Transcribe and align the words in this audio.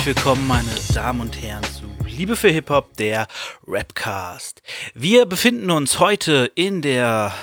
Herzlich 0.00 0.16
willkommen, 0.16 0.46
meine 0.46 0.70
Damen 0.94 1.20
und 1.20 1.42
Herren, 1.42 1.62
zu 1.62 1.82
Liebe 2.08 2.34
für 2.34 2.48
Hip-Hop, 2.48 2.96
der 2.96 3.26
Rapcast. 3.66 4.62
Wir 4.94 5.26
befinden 5.26 5.70
uns 5.70 5.98
heute 5.98 6.50
in 6.54 6.80
der 6.80 7.34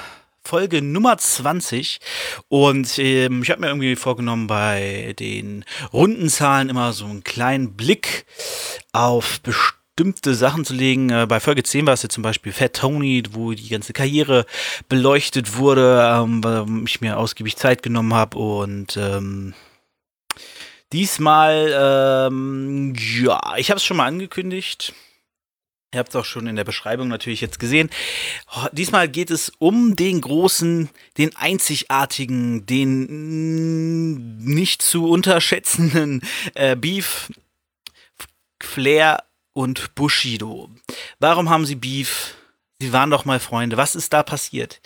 Folge 0.43 0.81
Nummer 0.81 1.19
20 1.19 1.99
und 2.47 2.97
ähm, 2.97 3.43
ich 3.43 3.51
habe 3.51 3.61
mir 3.61 3.67
irgendwie 3.67 3.95
vorgenommen, 3.95 4.47
bei 4.47 5.13
den 5.19 5.65
Rundenzahlen 5.93 6.69
immer 6.69 6.93
so 6.93 7.05
einen 7.05 7.23
kleinen 7.23 7.75
Blick 7.75 8.25
auf 8.91 9.39
bestimmte 9.41 10.33
Sachen 10.33 10.65
zu 10.65 10.73
legen. 10.73 11.11
Äh, 11.11 11.27
bei 11.29 11.39
Folge 11.39 11.61
10 11.61 11.85
war 11.85 11.93
es 11.93 12.01
jetzt 12.01 12.15
zum 12.15 12.23
Beispiel 12.23 12.53
Fat 12.53 12.73
Tony, 12.73 13.21
wo 13.33 13.51
die 13.51 13.69
ganze 13.69 13.93
Karriere 13.93 14.47
beleuchtet 14.89 15.57
wurde, 15.57 16.11
ähm, 16.11 16.43
weil 16.43 16.65
ich 16.85 17.01
mir 17.01 17.19
ausgiebig 17.19 17.55
Zeit 17.55 17.83
genommen 17.83 18.15
habe 18.15 18.39
und 18.39 18.97
ähm, 18.97 19.53
Diesmal, 20.93 22.27
ähm, 22.29 22.93
ja, 22.95 23.55
ich 23.57 23.69
habe 23.69 23.77
es 23.77 23.83
schon 23.83 23.97
mal 23.97 24.05
angekündigt. 24.05 24.93
Ihr 25.93 25.99
habt 25.99 26.09
es 26.09 26.15
auch 26.15 26.25
schon 26.25 26.47
in 26.47 26.55
der 26.55 26.63
Beschreibung 26.63 27.07
natürlich 27.07 27.41
jetzt 27.41 27.59
gesehen. 27.59 27.89
Diesmal 28.73 29.07
geht 29.07 29.31
es 29.31 29.51
um 29.57 29.95
den 29.95 30.19
großen, 30.21 30.89
den 31.17 31.35
einzigartigen, 31.35 32.65
den 32.65 34.37
nicht 34.37 34.81
zu 34.81 35.07
unterschätzenden 35.09 36.21
äh, 36.55 36.75
Beef 36.75 37.31
Flair 38.61 39.23
und 39.53 39.95
Bushido. 39.95 40.69
Warum 41.19 41.49
haben 41.49 41.65
sie 41.65 41.75
Beef? 41.75 42.35
Sie 42.79 42.93
waren 42.93 43.09
doch 43.09 43.25
mal 43.25 43.39
Freunde. 43.39 43.77
Was 43.77 43.95
ist 43.95 44.13
da 44.13 44.23
passiert? 44.23 44.81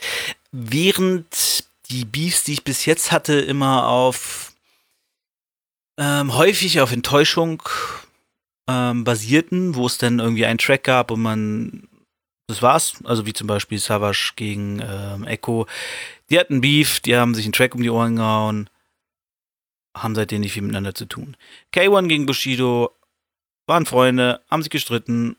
Während 0.51 1.65
die 1.89 2.05
Beefs, 2.05 2.43
die 2.43 2.53
ich 2.53 2.63
bis 2.63 2.85
jetzt 2.85 3.11
hatte, 3.11 3.33
immer 3.33 3.87
auf 3.87 4.50
ähm, 5.97 6.35
häufig 6.35 6.81
auf 6.81 6.91
Enttäuschung 6.91 7.61
ähm, 8.67 9.03
basierten, 9.03 9.75
wo 9.75 9.85
es 9.85 9.97
dann 9.97 10.19
irgendwie 10.19 10.45
einen 10.45 10.59
Track 10.59 10.83
gab 10.83 11.11
und 11.11 11.21
man 11.21 11.87
das 12.47 12.61
war's. 12.61 12.95
Also 13.03 13.25
wie 13.25 13.33
zum 13.33 13.47
Beispiel 13.47 13.79
Savage 13.79 14.33
gegen 14.35 14.81
ähm, 14.81 15.25
Echo. 15.25 15.67
Die 16.29 16.39
hatten 16.39 16.61
Beef, 16.61 16.99
die 16.99 17.15
haben 17.15 17.33
sich 17.33 17.45
einen 17.45 17.53
Track 17.53 17.75
um 17.75 17.81
die 17.81 17.89
Ohren 17.89 18.17
gehauen, 18.17 18.69
haben 19.95 20.15
seitdem 20.15 20.41
nicht 20.41 20.53
viel 20.53 20.61
miteinander 20.61 20.93
zu 20.93 21.05
tun. 21.05 21.35
K1 21.73 22.07
gegen 22.07 22.25
Bushido 22.25 22.91
waren 23.67 23.85
Freunde, 23.85 24.41
haben 24.49 24.61
sich 24.61 24.69
gestritten 24.69 25.37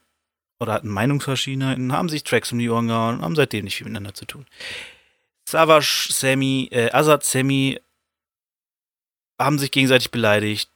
oder 0.58 0.72
hatten 0.74 0.88
Meinungsverschiedenheiten, 0.88 1.92
haben 1.92 2.08
sich 2.08 2.24
Tracks 2.24 2.52
um 2.52 2.58
die 2.58 2.70
Ohren 2.70 2.88
gehauen, 2.88 3.22
haben 3.22 3.36
seitdem 3.36 3.64
nicht 3.64 3.76
viel 3.76 3.86
miteinander 3.86 4.14
zu 4.14 4.26
tun. 4.26 4.46
Savage, 5.46 6.08
Sammy, 6.10 6.68
äh, 6.70 6.90
Azad, 6.92 7.24
Sammy 7.24 7.80
haben 9.44 9.58
sich 9.58 9.70
gegenseitig 9.70 10.10
beleidigt. 10.10 10.70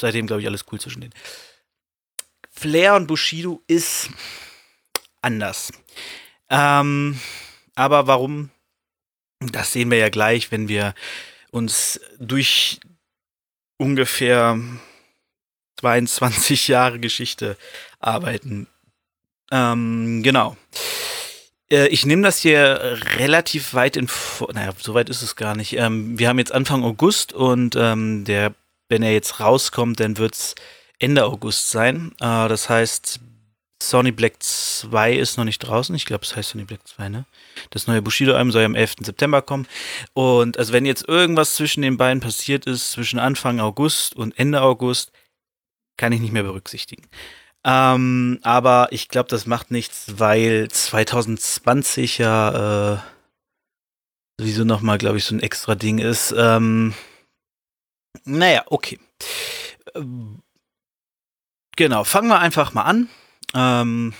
Seitdem, 0.00 0.26
glaube 0.26 0.42
ich, 0.42 0.48
alles 0.48 0.64
cool 0.70 0.80
zwischen 0.80 1.00
denen. 1.00 1.14
Flair 2.50 2.94
und 2.94 3.06
Bushido 3.06 3.62
ist 3.66 4.10
anders. 5.22 5.72
Ähm, 6.50 7.18
aber 7.74 8.06
warum? 8.06 8.50
Das 9.40 9.72
sehen 9.72 9.90
wir 9.90 9.98
ja 9.98 10.08
gleich, 10.08 10.50
wenn 10.50 10.68
wir 10.68 10.94
uns 11.50 12.00
durch 12.18 12.80
ungefähr 13.76 14.58
22 15.80 16.68
Jahre 16.68 16.98
Geschichte 16.98 17.56
arbeiten. 18.00 18.66
Ähm, 19.50 20.22
genau. 20.22 20.56
Äh, 21.70 21.88
ich 21.88 22.06
nehme 22.06 22.22
das 22.22 22.38
hier 22.40 22.98
relativ 23.16 23.74
weit 23.74 23.96
in, 23.96 24.08
naja, 24.52 24.72
so 24.78 24.94
weit 24.94 25.08
ist 25.08 25.22
es 25.22 25.36
gar 25.36 25.56
nicht. 25.56 25.74
Ähm, 25.74 26.18
wir 26.18 26.28
haben 26.28 26.38
jetzt 26.38 26.52
Anfang 26.52 26.84
August 26.84 27.32
und 27.32 27.76
ähm, 27.76 28.24
der, 28.24 28.54
wenn 28.88 29.02
er 29.02 29.12
jetzt 29.12 29.40
rauskommt, 29.40 30.00
dann 30.00 30.18
wird 30.18 30.34
es 30.34 30.54
Ende 30.98 31.24
August 31.24 31.70
sein. 31.70 32.12
Äh, 32.20 32.48
das 32.48 32.68
heißt, 32.68 33.20
Sony 33.80 34.10
Black 34.10 34.42
2 34.42 35.14
ist 35.14 35.36
noch 35.36 35.44
nicht 35.44 35.60
draußen. 35.60 35.94
Ich 35.94 36.04
glaube, 36.04 36.24
es 36.24 36.34
heißt 36.34 36.50
Sony 36.50 36.64
Black 36.64 36.86
2, 36.86 37.08
ne? 37.08 37.26
Das 37.70 37.86
neue 37.86 38.02
Bushido-Album 38.02 38.50
soll 38.50 38.64
am 38.64 38.74
11. 38.74 38.96
September 39.02 39.40
kommen. 39.40 39.68
Und 40.14 40.58
also 40.58 40.72
wenn 40.72 40.84
jetzt 40.84 41.06
irgendwas 41.06 41.54
zwischen 41.54 41.82
den 41.82 41.96
beiden 41.96 42.20
passiert 42.20 42.66
ist, 42.66 42.92
zwischen 42.92 43.18
Anfang 43.18 43.60
August 43.60 44.16
und 44.16 44.36
Ende 44.38 44.62
August, 44.62 45.12
kann 45.96 46.12
ich 46.12 46.20
nicht 46.20 46.32
mehr 46.32 46.42
berücksichtigen. 46.42 47.06
Ähm, 47.70 48.38
aber 48.44 48.88
ich 48.92 49.08
glaube, 49.10 49.28
das 49.28 49.44
macht 49.44 49.70
nichts, 49.70 50.06
weil 50.18 50.68
2020 50.70 52.16
ja 52.16 52.94
äh, 52.94 52.98
sowieso 54.40 54.64
nochmal, 54.64 54.96
glaube 54.96 55.18
ich, 55.18 55.24
so 55.24 55.34
ein 55.34 55.42
extra 55.42 55.74
Ding 55.74 55.98
ist. 55.98 56.34
Ähm, 56.34 56.94
naja, 58.24 58.64
okay. 58.68 58.98
Ähm, 59.94 60.40
genau, 61.76 62.04
fangen 62.04 62.28
wir 62.28 62.38
einfach 62.38 62.72
mal 62.72 62.84
an. 62.84 63.10
Ähm, 63.52 64.14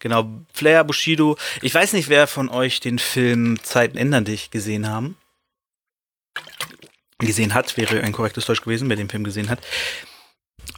genau, 0.00 0.28
Flair, 0.52 0.82
Bushido. 0.82 1.38
Ich 1.62 1.72
weiß 1.72 1.92
nicht, 1.92 2.08
wer 2.08 2.26
von 2.26 2.48
euch 2.48 2.80
den 2.80 2.98
Film 2.98 3.62
Zeiten 3.62 3.96
ändern 3.96 4.24
dich 4.24 4.50
gesehen 4.50 4.88
haben. 4.88 5.16
Gesehen 7.18 7.54
hat, 7.54 7.76
wäre 7.76 8.00
ein 8.00 8.12
korrektes 8.12 8.46
Deutsch 8.46 8.62
gewesen, 8.62 8.88
wer 8.88 8.96
den 8.96 9.08
Film 9.08 9.22
gesehen 9.22 9.50
hat. 9.50 9.60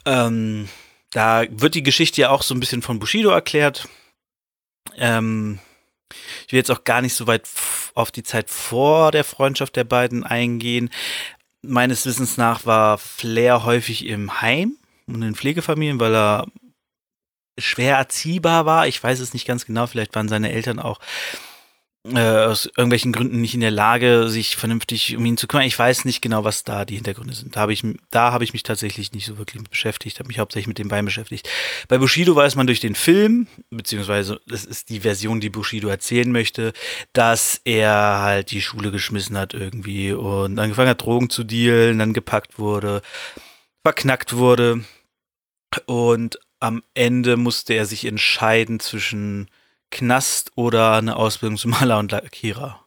Ähm, 0.04 0.68
da 1.10 1.44
wird 1.50 1.74
die 1.74 1.82
Geschichte 1.82 2.22
ja 2.22 2.30
auch 2.30 2.42
so 2.42 2.54
ein 2.54 2.60
bisschen 2.60 2.82
von 2.82 2.98
Bushido 2.98 3.30
erklärt. 3.30 3.88
Ähm, 4.96 5.58
ich 6.46 6.52
will 6.52 6.58
jetzt 6.58 6.70
auch 6.70 6.84
gar 6.84 7.02
nicht 7.02 7.14
so 7.14 7.26
weit 7.26 7.48
auf 7.94 8.10
die 8.10 8.22
Zeit 8.22 8.50
vor 8.50 9.12
der 9.12 9.24
Freundschaft 9.24 9.76
der 9.76 9.84
beiden 9.84 10.24
eingehen. 10.24 10.90
Meines 11.62 12.06
Wissens 12.06 12.36
nach 12.36 12.66
war 12.66 12.98
Flair 12.98 13.64
häufig 13.64 14.06
im 14.06 14.40
Heim 14.40 14.76
und 15.06 15.22
in 15.22 15.34
Pflegefamilien, 15.34 16.00
weil 16.00 16.14
er 16.14 16.46
schwer 17.58 17.96
erziehbar 17.96 18.66
war. 18.66 18.86
Ich 18.86 19.02
weiß 19.02 19.20
es 19.20 19.34
nicht 19.34 19.46
ganz 19.46 19.66
genau. 19.66 19.86
Vielleicht 19.86 20.14
waren 20.14 20.28
seine 20.28 20.52
Eltern 20.52 20.78
auch 20.78 21.00
äh, 22.04 22.20
aus 22.20 22.66
irgendwelchen 22.66 23.12
Gründen 23.12 23.40
nicht 23.40 23.54
in 23.54 23.60
der 23.60 23.70
Lage, 23.70 24.28
sich 24.28 24.56
vernünftig 24.56 25.16
um 25.16 25.24
ihn 25.24 25.36
zu 25.36 25.46
kümmern. 25.46 25.66
Ich 25.66 25.78
weiß 25.78 26.04
nicht 26.04 26.22
genau, 26.22 26.44
was 26.44 26.64
da 26.64 26.84
die 26.84 26.94
Hintergründe 26.94 27.34
sind. 27.34 27.56
Da 27.56 27.60
habe 27.60 27.72
ich, 27.72 27.84
da 28.10 28.40
ich 28.40 28.52
mich 28.52 28.62
tatsächlich 28.62 29.12
nicht 29.12 29.26
so 29.26 29.36
wirklich 29.36 29.60
mit 29.60 29.70
beschäftigt, 29.70 30.18
habe 30.18 30.28
mich 30.28 30.38
hauptsächlich 30.38 30.68
mit 30.68 30.78
den 30.78 30.88
beiden 30.88 31.06
beschäftigt. 31.06 31.48
Bei 31.88 31.98
Bushido 31.98 32.34
weiß 32.34 32.54
man 32.54 32.66
durch 32.66 32.80
den 32.80 32.94
Film, 32.94 33.46
beziehungsweise 33.70 34.40
das 34.46 34.64
ist 34.64 34.90
die 34.90 35.00
Version, 35.00 35.40
die 35.40 35.50
Bushido 35.50 35.88
erzählen 35.88 36.30
möchte, 36.30 36.72
dass 37.12 37.60
er 37.64 38.20
halt 38.20 38.52
die 38.52 38.62
Schule 38.62 38.90
geschmissen 38.90 39.36
hat 39.36 39.54
irgendwie 39.54 40.12
und 40.12 40.58
angefangen 40.58 40.90
hat, 40.90 41.02
Drogen 41.02 41.30
zu 41.30 41.44
dealen, 41.44 41.98
dann 41.98 42.12
gepackt 42.12 42.58
wurde, 42.58 43.02
verknackt 43.82 44.36
wurde 44.36 44.84
und 45.86 46.38
am 46.60 46.82
Ende 46.94 47.36
musste 47.36 47.74
er 47.74 47.86
sich 47.86 48.04
entscheiden 48.04 48.80
zwischen 48.80 49.48
Knast 49.90 50.52
oder 50.54 50.92
eine 50.96 51.16
Ausbildung 51.16 51.56
zum 51.56 51.70
Maler 51.80 51.98
und 51.98 52.12
Lackierer. 52.12 52.84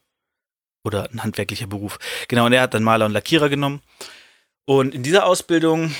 Oder 0.83 1.09
ein 1.11 1.23
handwerklicher 1.23 1.67
Beruf. 1.67 1.99
Genau, 2.27 2.47
und 2.47 2.53
er 2.53 2.61
hat 2.61 2.73
dann 2.73 2.83
Maler 2.83 3.05
und 3.05 3.11
Lackierer 3.11 3.49
genommen. 3.49 3.81
Und 4.65 4.95
in 4.95 5.03
dieser 5.03 5.25
Ausbildung 5.25 5.93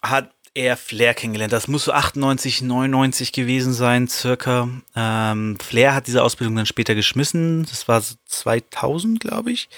hat 0.00 0.30
er 0.58 0.76
Flair 0.76 1.14
kennengelernt. 1.14 1.52
Das 1.52 1.68
muss 1.68 1.84
so 1.84 1.92
98, 1.92 2.62
99 2.62 3.32
gewesen 3.32 3.72
sein, 3.72 4.08
circa. 4.08 4.68
Ähm, 4.96 5.56
Flair 5.60 5.94
hat 5.94 6.08
diese 6.08 6.22
Ausbildung 6.22 6.56
dann 6.56 6.66
später 6.66 6.94
geschmissen. 6.94 7.64
Das 7.70 7.86
war 7.86 8.00
so 8.00 8.16
2000, 8.26 9.20
glaube 9.20 9.52
ich. 9.52 9.68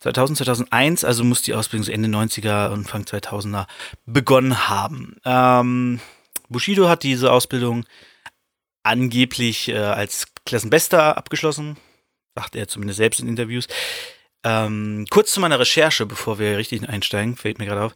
2000, 0.00 0.38
2001. 0.38 1.04
Also 1.04 1.24
muss 1.24 1.42
die 1.42 1.54
Ausbildung 1.54 1.84
so 1.84 1.92
Ende 1.92 2.08
90er, 2.08 2.72
Anfang 2.72 3.02
2000er 3.02 3.66
begonnen 4.06 4.68
haben. 4.68 5.16
Ähm, 5.24 6.00
Bushido 6.48 6.88
hat 6.88 7.02
diese 7.02 7.30
Ausbildung 7.30 7.84
angeblich 8.82 9.68
äh, 9.68 9.76
als 9.76 10.26
Klassenbester 10.44 11.16
abgeschlossen. 11.16 11.76
Sagt 12.34 12.56
er 12.56 12.68
zumindest 12.68 12.98
selbst 12.98 13.20
in 13.20 13.28
Interviews. 13.28 13.66
Ähm, 14.44 15.06
kurz 15.10 15.32
zu 15.32 15.40
meiner 15.40 15.58
Recherche, 15.58 16.06
bevor 16.06 16.38
wir 16.38 16.58
richtig 16.58 16.88
einsteigen, 16.88 17.36
fällt 17.36 17.58
mir 17.58 17.66
gerade 17.66 17.82
auf. 17.82 17.94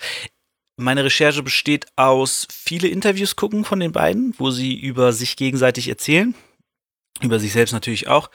Meine 0.77 1.05
Recherche 1.05 1.43
besteht 1.43 1.87
aus 1.97 2.49
viele 2.51 2.89
Interviews 2.89 3.37
gucken 3.37 3.65
von 3.65 3.79
den 3.79 3.93
beiden, 3.93 4.35
wo 4.39 4.51
sie 4.51 4.75
über 4.75 5.13
sich 5.13 5.37
gegenseitig 5.37 5.89
erzählen, 5.89 6.35
über 7.21 7.39
sich 7.39 7.53
selbst 7.53 7.73
natürlich 7.73 8.09
auch, 8.09 8.31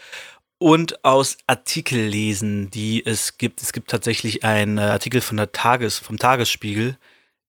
und 0.59 1.03
aus 1.03 1.38
Artikel 1.47 2.00
lesen, 2.00 2.71
die 2.71 3.05
es 3.05 3.38
gibt. 3.38 3.61
Es 3.61 3.73
gibt 3.73 3.89
tatsächlich 3.89 4.43
einen 4.43 4.77
äh, 4.77 4.81
Artikel 4.81 5.21
von 5.21 5.38
der 5.38 5.51
Tages, 5.51 6.00
vom 6.00 6.17
Tagesspiegel, 6.17 6.97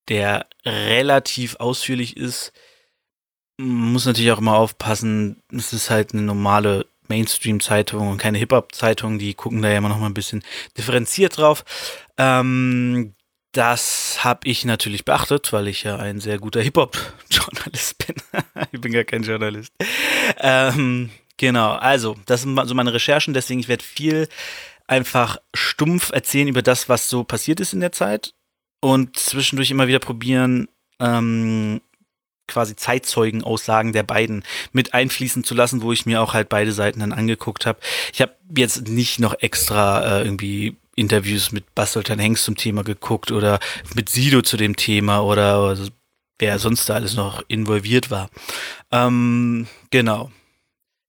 der 0.08 0.46
relativ 0.64 1.56
ausführlich 1.56 2.16
ist, 2.16 2.52
muss 3.58 4.06
natürlich 4.06 4.32
auch 4.32 4.38
immer 4.38 4.56
aufpassen, 4.56 5.42
es 5.52 5.72
ist 5.72 5.90
halt 5.90 6.12
eine 6.12 6.22
normale 6.22 6.86
Mainstream-Zeitung 7.08 8.08
und 8.08 8.18
keine 8.18 8.38
Hip-Hop-Zeitung, 8.38 9.18
die 9.18 9.34
gucken 9.34 9.62
da 9.62 9.70
ja 9.70 9.78
immer 9.78 9.88
noch 9.88 9.98
mal 9.98 10.06
ein 10.06 10.14
bisschen 10.14 10.44
differenziert 10.76 11.38
drauf. 11.38 11.64
Ähm, 12.16 13.14
das 13.52 14.22
habe 14.22 14.46
ich 14.46 14.64
natürlich 14.64 15.04
beachtet, 15.04 15.52
weil 15.52 15.68
ich 15.68 15.82
ja 15.82 15.96
ein 15.96 16.20
sehr 16.20 16.38
guter 16.38 16.60
Hip-Hop-Journalist 16.60 18.06
bin. 18.06 18.16
ich 18.72 18.80
bin 18.80 18.92
gar 18.92 19.04
kein 19.04 19.22
Journalist. 19.22 19.72
Ähm, 20.38 21.10
genau, 21.36 21.72
also, 21.72 22.16
das 22.26 22.42
sind 22.42 22.60
so 22.68 22.74
meine 22.74 22.92
Recherchen, 22.92 23.34
deswegen 23.34 23.60
ich 23.60 23.68
werde 23.68 23.84
viel 23.84 24.28
einfach 24.86 25.38
stumpf 25.54 26.10
erzählen 26.12 26.48
über 26.48 26.62
das, 26.62 26.88
was 26.88 27.08
so 27.08 27.24
passiert 27.24 27.60
ist 27.60 27.72
in 27.72 27.80
der 27.80 27.92
Zeit 27.92 28.34
und 28.80 29.18
zwischendurch 29.18 29.70
immer 29.70 29.88
wieder 29.88 29.98
probieren, 29.98 30.68
ähm, 31.00 31.80
quasi 32.48 32.74
Zeitzeugenaussagen 32.74 33.92
der 33.92 34.02
beiden 34.02 34.42
mit 34.72 34.94
einfließen 34.94 35.44
zu 35.44 35.54
lassen, 35.54 35.82
wo 35.82 35.92
ich 35.92 36.06
mir 36.06 36.20
auch 36.22 36.34
halt 36.34 36.48
beide 36.48 36.72
Seiten 36.72 37.00
dann 37.00 37.12
angeguckt 37.12 37.66
habe. 37.66 37.78
Ich 38.12 38.20
habe 38.20 38.34
jetzt 38.56 38.88
nicht 38.88 39.20
noch 39.20 39.34
extra 39.40 40.20
äh, 40.20 40.24
irgendwie 40.24 40.76
Interviews 40.96 41.52
mit 41.52 41.74
Basteltan 41.74 42.18
Hengst 42.18 42.44
zum 42.44 42.56
Thema 42.56 42.82
geguckt 42.82 43.30
oder 43.30 43.60
mit 43.94 44.08
Sido 44.08 44.42
zu 44.42 44.56
dem 44.56 44.74
Thema 44.74 45.20
oder, 45.20 45.62
oder 45.70 45.88
wer 46.38 46.58
sonst 46.58 46.88
da 46.88 46.94
alles 46.94 47.14
noch 47.14 47.42
involviert 47.48 48.10
war. 48.10 48.30
Ähm, 48.90 49.68
genau. 49.90 50.30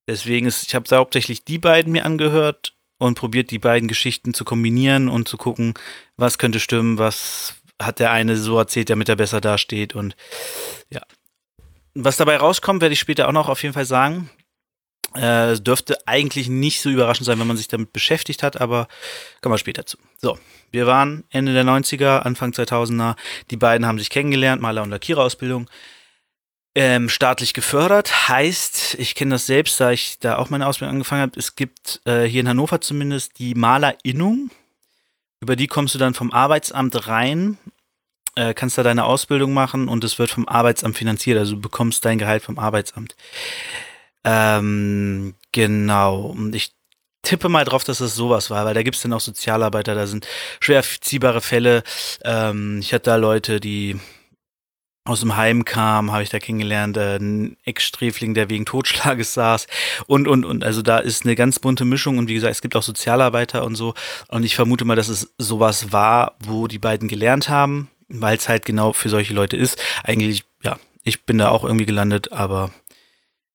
Deswegen 0.07 0.45
ist, 0.45 0.68
ich 0.68 0.75
habe 0.75 0.95
hauptsächlich 0.95 1.44
die 1.44 1.57
beiden 1.57 1.92
mir 1.92 2.06
angehört 2.06 2.74
und 3.00 3.15
probiert 3.15 3.51
die 3.51 3.59
beiden 3.59 3.88
Geschichten 3.88 4.33
zu 4.33 4.45
kombinieren 4.45 5.07
und 5.07 5.27
zu 5.27 5.38
gucken, 5.38 5.74
was 6.18 6.38
könnte 6.38 6.59
stimmen, 6.59 6.97
was 6.97 7.56
hat 7.81 8.00
der 8.00 8.12
eine 8.12 8.35
so 8.35 8.57
erzählt, 8.57 8.89
damit 8.89 9.09
er 9.09 9.15
besser 9.15 9.42
dasteht 9.42 9.95
und 9.95 10.15
ja. 10.89 11.01
Was 11.94 12.18
dabei 12.18 12.38
rauskommt, 12.38 12.81
werde 12.81 12.94
ich 12.94 13.00
später 13.00 13.27
auch 13.27 13.33
noch 13.33 13.50
auf 13.50 13.63
jeden 13.63 13.74
Fall 13.74 13.86
sagen. 13.86 14.30
Äh, 15.15 15.59
dürfte 15.59 15.97
eigentlich 16.06 16.50
nicht 16.50 16.81
so 16.81 16.89
überraschend 16.89 17.25
sein, 17.25 17.39
wenn 17.39 17.47
man 17.47 17.57
sich 17.57 17.68
damit 17.68 17.94
beschäftigt 17.94 18.44
hat, 18.44 18.62
aber 18.62 18.88
kommen 19.41 19.53
wir 19.53 19.57
später 19.57 19.86
zu. 19.86 19.97
So, 20.18 20.38
wir 20.71 20.86
waren 20.86 21.24
Ende 21.31 21.53
der 21.53 21.65
90er, 21.65 22.19
Anfang 22.19 22.51
2000er. 22.51 23.15
Die 23.50 23.57
beiden 23.57 23.88
haben 23.88 23.97
sich 23.97 24.12
kennengelernt, 24.12 24.62
Maler- 24.62 24.83
und 24.83 24.91
Lackiererausbildung. 24.91 25.68
Ähm, 26.75 27.09
staatlich 27.09 27.56
gefördert 27.56 28.30
heißt, 28.30 28.95
ich 29.00 29.15
kenne 29.15 29.31
das 29.31 29.47
selbst, 29.47 29.80
da 29.80 29.92
ich 29.92 30.19
da 30.19 30.38
auch 30.38 30.51
meine 30.51 30.68
Ausbildung 30.68 30.95
angefangen 30.95 31.24
habe. 31.24 31.39
Es 31.39 31.56
gibt 31.56 32.01
äh, 32.06 32.25
hier 32.25 32.42
in 32.42 32.47
Hannover 32.47 32.80
zumindest 32.80 33.39
die 33.39 33.56
Malerinnung. 33.56 34.51
Über 35.42 35.56
die 35.56 35.68
kommst 35.68 35.95
du 35.95 36.00
dann 36.00 36.13
vom 36.13 36.31
Arbeitsamt 36.31 37.07
rein, 37.07 37.57
äh, 38.36 38.54
kannst 38.54 38.78
da 38.78 38.84
deine 38.84 39.06
Ausbildung 39.06 39.54
machen 39.54 39.88
und 39.88 40.04
es 40.04 40.20
wird 40.20 40.30
vom 40.30 40.48
Arbeitsamt 40.48 40.98
finanziert. 40.98 41.38
Also 41.38 41.56
du 41.56 41.62
bekommst 41.62 42.06
dein 42.06 42.18
Gehalt 42.18 42.44
vom 42.44 42.60
Arbeitsamt. 42.60 43.16
Ähm, 44.24 45.36
genau. 45.52 46.22
Und 46.22 46.56
ich 46.56 46.74
tippe 47.22 47.50
mal 47.50 47.66
drauf, 47.66 47.84
dass 47.84 48.00
es 48.00 48.16
sowas 48.16 48.50
war, 48.50 48.66
weil 48.66 48.74
da 48.74 48.84
gibt 48.84 48.96
es 48.96 49.02
dann 49.02 49.14
auch 49.14 49.20
Sozialarbeiter, 49.20 49.96
da 49.96 50.08
sind 50.08 50.28
schwer 50.60 50.84
ziehbare 50.84 51.42
Fälle. 51.42 51.84
Ähm, 52.24 52.80
ich 52.80 52.94
hatte 52.94 53.12
da 53.12 53.16
Leute, 53.18 53.60
die 53.60 54.00
aus 55.06 55.22
dem 55.22 55.36
Heim 55.36 55.66
kamen, 55.66 56.12
habe 56.12 56.24
ich 56.24 56.30
da 56.30 56.40
kennengelernt, 56.40 56.96
äh, 56.98 57.18
ein 57.18 57.58
Ex-Sträfling, 57.66 58.36
der 58.36 58.50
wegen 58.50 58.66
Totschlages 58.66 59.34
saß 59.34 59.68
und, 60.08 60.28
und, 60.28 60.46
und. 60.46 60.64
Also 60.64 60.81
da 60.81 61.00
ist 61.00 61.26
eine 61.26 61.36
ganz 61.36 61.60
bunte 61.60 61.84
Mischung 61.84 62.18
und 62.18 62.28
wie 62.30 62.36
gesagt, 62.36 62.52
es 62.52 62.62
gibt 62.62 62.76
auch 62.76 62.84
Sozialarbeiter 62.84 63.64
und 63.64 63.76
so. 63.76 63.96
Und 64.28 64.44
ich 64.44 64.56
vermute 64.56 64.86
mal, 64.86 64.96
dass 64.96 65.10
es 65.10 65.34
sowas 65.38 65.92
war, 65.92 66.38
wo 66.40 66.68
die 66.68 66.80
beiden 66.80 67.08
gelernt 67.08 67.50
haben, 67.50 67.90
weil 68.09 68.38
es 68.38 68.50
halt 68.50 68.65
genau 68.65 68.94
für 68.94 69.09
solche 69.09 69.33
Leute 69.33 69.56
ist. 69.56 69.81
Eigentlich, 70.03 70.44
ja, 70.63 70.77
ich 71.03 71.25
bin 71.25 71.38
da 71.38 71.50
auch 71.50 71.63
irgendwie 71.63 71.85
gelandet, 71.85 72.31
aber 72.31 72.71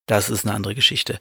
das 0.06 0.30
ist 0.30 0.46
eine 0.46 0.54
andere 0.54 0.74
Geschichte. 0.74 1.18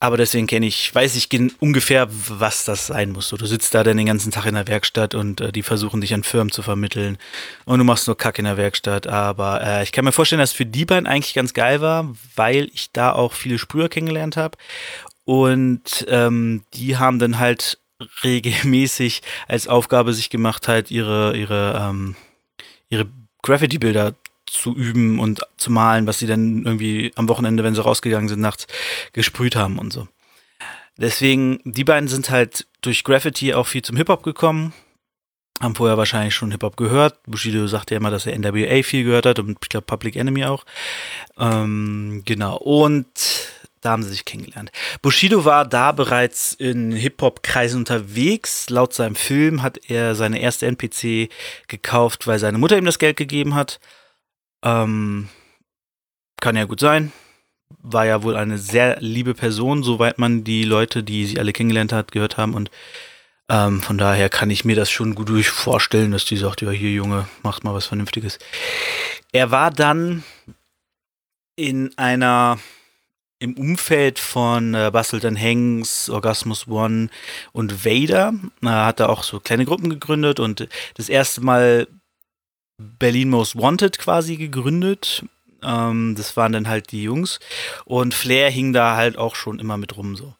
Aber 0.00 0.18
deswegen 0.18 0.46
kenne 0.46 0.66
ich, 0.66 0.94
weiß 0.94 1.16
ich 1.16 1.30
ungefähr, 1.60 2.08
was 2.10 2.64
das 2.64 2.86
sein 2.86 3.12
muss. 3.12 3.28
So, 3.28 3.38
du 3.38 3.46
sitzt 3.46 3.74
da 3.74 3.82
dann 3.82 3.96
den 3.96 4.04
ganzen 4.04 4.30
Tag 4.32 4.44
in 4.44 4.54
der 4.54 4.68
Werkstatt 4.68 5.14
und 5.14 5.40
äh, 5.40 5.50
die 5.50 5.62
versuchen 5.62 6.02
dich 6.02 6.12
an 6.12 6.24
Firmen 6.24 6.52
zu 6.52 6.60
vermitteln 6.60 7.16
und 7.64 7.78
du 7.78 7.84
machst 7.84 8.06
nur 8.06 8.16
Kack 8.16 8.38
in 8.38 8.44
der 8.44 8.58
Werkstatt. 8.58 9.06
Aber 9.06 9.62
äh, 9.62 9.82
ich 9.82 9.92
kann 9.92 10.04
mir 10.04 10.12
vorstellen, 10.12 10.40
dass 10.40 10.52
für 10.52 10.66
die 10.66 10.84
beiden 10.84 11.06
eigentlich 11.06 11.32
ganz 11.32 11.54
geil 11.54 11.80
war, 11.80 12.12
weil 12.34 12.68
ich 12.74 12.92
da 12.92 13.12
auch 13.12 13.32
viele 13.32 13.58
Sprüher 13.58 13.88
kennengelernt 13.88 14.36
habe. 14.36 14.58
Und 15.24 16.04
ähm, 16.08 16.64
die 16.74 16.98
haben 16.98 17.18
dann 17.18 17.38
halt 17.38 17.78
regelmäßig 18.22 19.22
als 19.48 19.68
Aufgabe 19.68 20.12
sich 20.12 20.28
gemacht, 20.28 20.68
halt 20.68 20.90
ihre, 20.90 21.34
ihre, 21.34 21.80
ähm, 21.80 22.16
ihre 22.94 23.06
Graffiti-Bilder 23.42 24.14
zu 24.46 24.74
üben 24.74 25.18
und 25.18 25.40
zu 25.56 25.70
malen, 25.70 26.06
was 26.06 26.18
sie 26.18 26.26
dann 26.26 26.64
irgendwie 26.64 27.12
am 27.16 27.28
Wochenende, 27.28 27.64
wenn 27.64 27.74
sie 27.74 27.82
rausgegangen 27.82 28.28
sind, 28.28 28.40
nachts 28.40 28.66
gesprüht 29.12 29.56
haben 29.56 29.78
und 29.78 29.92
so. 29.92 30.08
Deswegen, 30.96 31.60
die 31.64 31.84
beiden 31.84 32.08
sind 32.08 32.30
halt 32.30 32.66
durch 32.80 33.04
Graffiti 33.04 33.52
auch 33.54 33.66
viel 33.66 33.82
zum 33.82 33.96
Hip-Hop 33.96 34.22
gekommen, 34.22 34.72
haben 35.60 35.74
vorher 35.74 35.98
wahrscheinlich 35.98 36.34
schon 36.34 36.52
Hip-Hop 36.52 36.76
gehört. 36.76 37.18
Bushido 37.26 37.66
sagt 37.66 37.90
ja 37.90 37.96
immer, 37.96 38.10
dass 38.10 38.26
er 38.26 38.38
NWA 38.38 38.82
viel 38.82 39.04
gehört 39.04 39.26
hat 39.26 39.38
und 39.38 39.58
ich 39.62 39.68
glaube 39.68 39.86
Public 39.86 40.16
Enemy 40.16 40.44
auch. 40.44 40.64
Ähm, 41.38 42.22
genau. 42.24 42.56
Und 42.56 43.08
da 43.84 43.90
haben 43.90 44.02
sie 44.02 44.10
sich 44.10 44.24
kennengelernt. 44.24 44.72
Bushido 45.02 45.44
war 45.44 45.66
da 45.66 45.92
bereits 45.92 46.54
in 46.54 46.92
Hip-Hop-Kreisen 46.92 47.78
unterwegs. 47.80 48.70
Laut 48.70 48.94
seinem 48.94 49.14
Film 49.14 49.62
hat 49.62 49.78
er 49.90 50.14
seine 50.14 50.40
erste 50.40 50.66
NPC 50.66 51.28
gekauft, 51.68 52.26
weil 52.26 52.38
seine 52.38 52.56
Mutter 52.56 52.78
ihm 52.78 52.86
das 52.86 52.98
Geld 52.98 53.16
gegeben 53.18 53.54
hat. 53.54 53.80
Ähm, 54.64 55.28
kann 56.40 56.56
ja 56.56 56.64
gut 56.64 56.80
sein. 56.80 57.12
War 57.82 58.06
ja 58.06 58.22
wohl 58.22 58.36
eine 58.36 58.56
sehr 58.56 58.96
liebe 59.00 59.34
Person, 59.34 59.82
soweit 59.82 60.18
man 60.18 60.44
die 60.44 60.64
Leute, 60.64 61.02
die 61.02 61.26
sie 61.26 61.38
alle 61.38 61.52
kennengelernt 61.52 61.92
hat, 61.92 62.10
gehört 62.10 62.38
haben. 62.38 62.54
Und 62.54 62.70
ähm, 63.50 63.82
von 63.82 63.98
daher 63.98 64.30
kann 64.30 64.48
ich 64.48 64.64
mir 64.64 64.76
das 64.76 64.90
schon 64.90 65.14
gut 65.14 65.28
durch 65.28 65.50
vorstellen, 65.50 66.12
dass 66.12 66.24
die 66.24 66.38
sagt, 66.38 66.62
ja, 66.62 66.70
hier 66.70 66.90
Junge, 66.90 67.28
macht 67.42 67.64
mal 67.64 67.74
was 67.74 67.86
Vernünftiges. 67.86 68.38
Er 69.32 69.50
war 69.50 69.70
dann 69.70 70.24
in 71.56 71.96
einer 71.98 72.58
im 73.38 73.56
Umfeld 73.56 74.18
von 74.18 74.74
äh, 74.74 74.90
Bastelton 74.92 75.38
Hanks, 75.38 76.08
Orgasmus 76.08 76.68
One 76.68 77.08
und 77.52 77.84
Vader. 77.84 78.34
Er 78.62 78.86
hat 78.86 79.00
da 79.00 79.06
auch 79.08 79.22
so 79.22 79.40
kleine 79.40 79.64
Gruppen 79.64 79.90
gegründet 79.90 80.40
und 80.40 80.68
das 80.94 81.08
erste 81.08 81.40
Mal 81.40 81.88
Berlin 82.78 83.30
Most 83.30 83.56
Wanted 83.56 83.98
quasi 83.98 84.36
gegründet. 84.36 85.24
Ähm, 85.62 86.14
das 86.16 86.36
waren 86.36 86.52
dann 86.52 86.68
halt 86.68 86.92
die 86.92 87.02
Jungs. 87.02 87.40
Und 87.84 88.14
Flair 88.14 88.50
hing 88.50 88.72
da 88.72 88.96
halt 88.96 89.18
auch 89.18 89.34
schon 89.34 89.58
immer 89.58 89.76
mit 89.76 89.96
rum 89.96 90.16
so. 90.16 90.34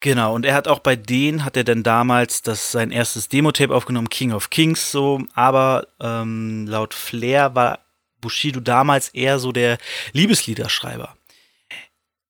Genau, 0.00 0.34
und 0.34 0.44
er 0.44 0.54
hat 0.54 0.68
auch 0.68 0.80
bei 0.80 0.96
denen, 0.96 1.46
hat 1.46 1.56
er 1.56 1.64
dann 1.64 1.82
damals 1.82 2.42
das 2.42 2.72
sein 2.72 2.90
erstes 2.90 3.30
Demo-Tape 3.30 3.74
aufgenommen, 3.74 4.10
King 4.10 4.32
of 4.32 4.50
Kings, 4.50 4.90
so, 4.90 5.22
aber 5.32 5.86
ähm, 5.98 6.66
laut 6.66 6.92
Flair 6.92 7.54
war 7.54 7.83
Bushido 8.24 8.60
damals 8.60 9.10
eher 9.10 9.38
so 9.38 9.52
der 9.52 9.78
Liebesliederschreiber. 10.12 11.16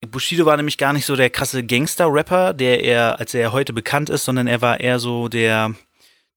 Bushido 0.07 0.45
war 0.45 0.57
nämlich 0.57 0.77
gar 0.77 0.93
nicht 0.93 1.05
so 1.05 1.15
der 1.15 1.31
krasse 1.31 1.63
Gangster-Rapper, 1.63 2.53
der 2.53 2.83
er, 2.83 3.19
als 3.19 3.33
er 3.33 3.51
heute 3.51 3.73
bekannt 3.73 4.09
ist, 4.09 4.25
sondern 4.25 4.45
er 4.45 4.61
war 4.61 4.79
eher 4.79 4.99
so 4.99 5.29
der 5.29 5.73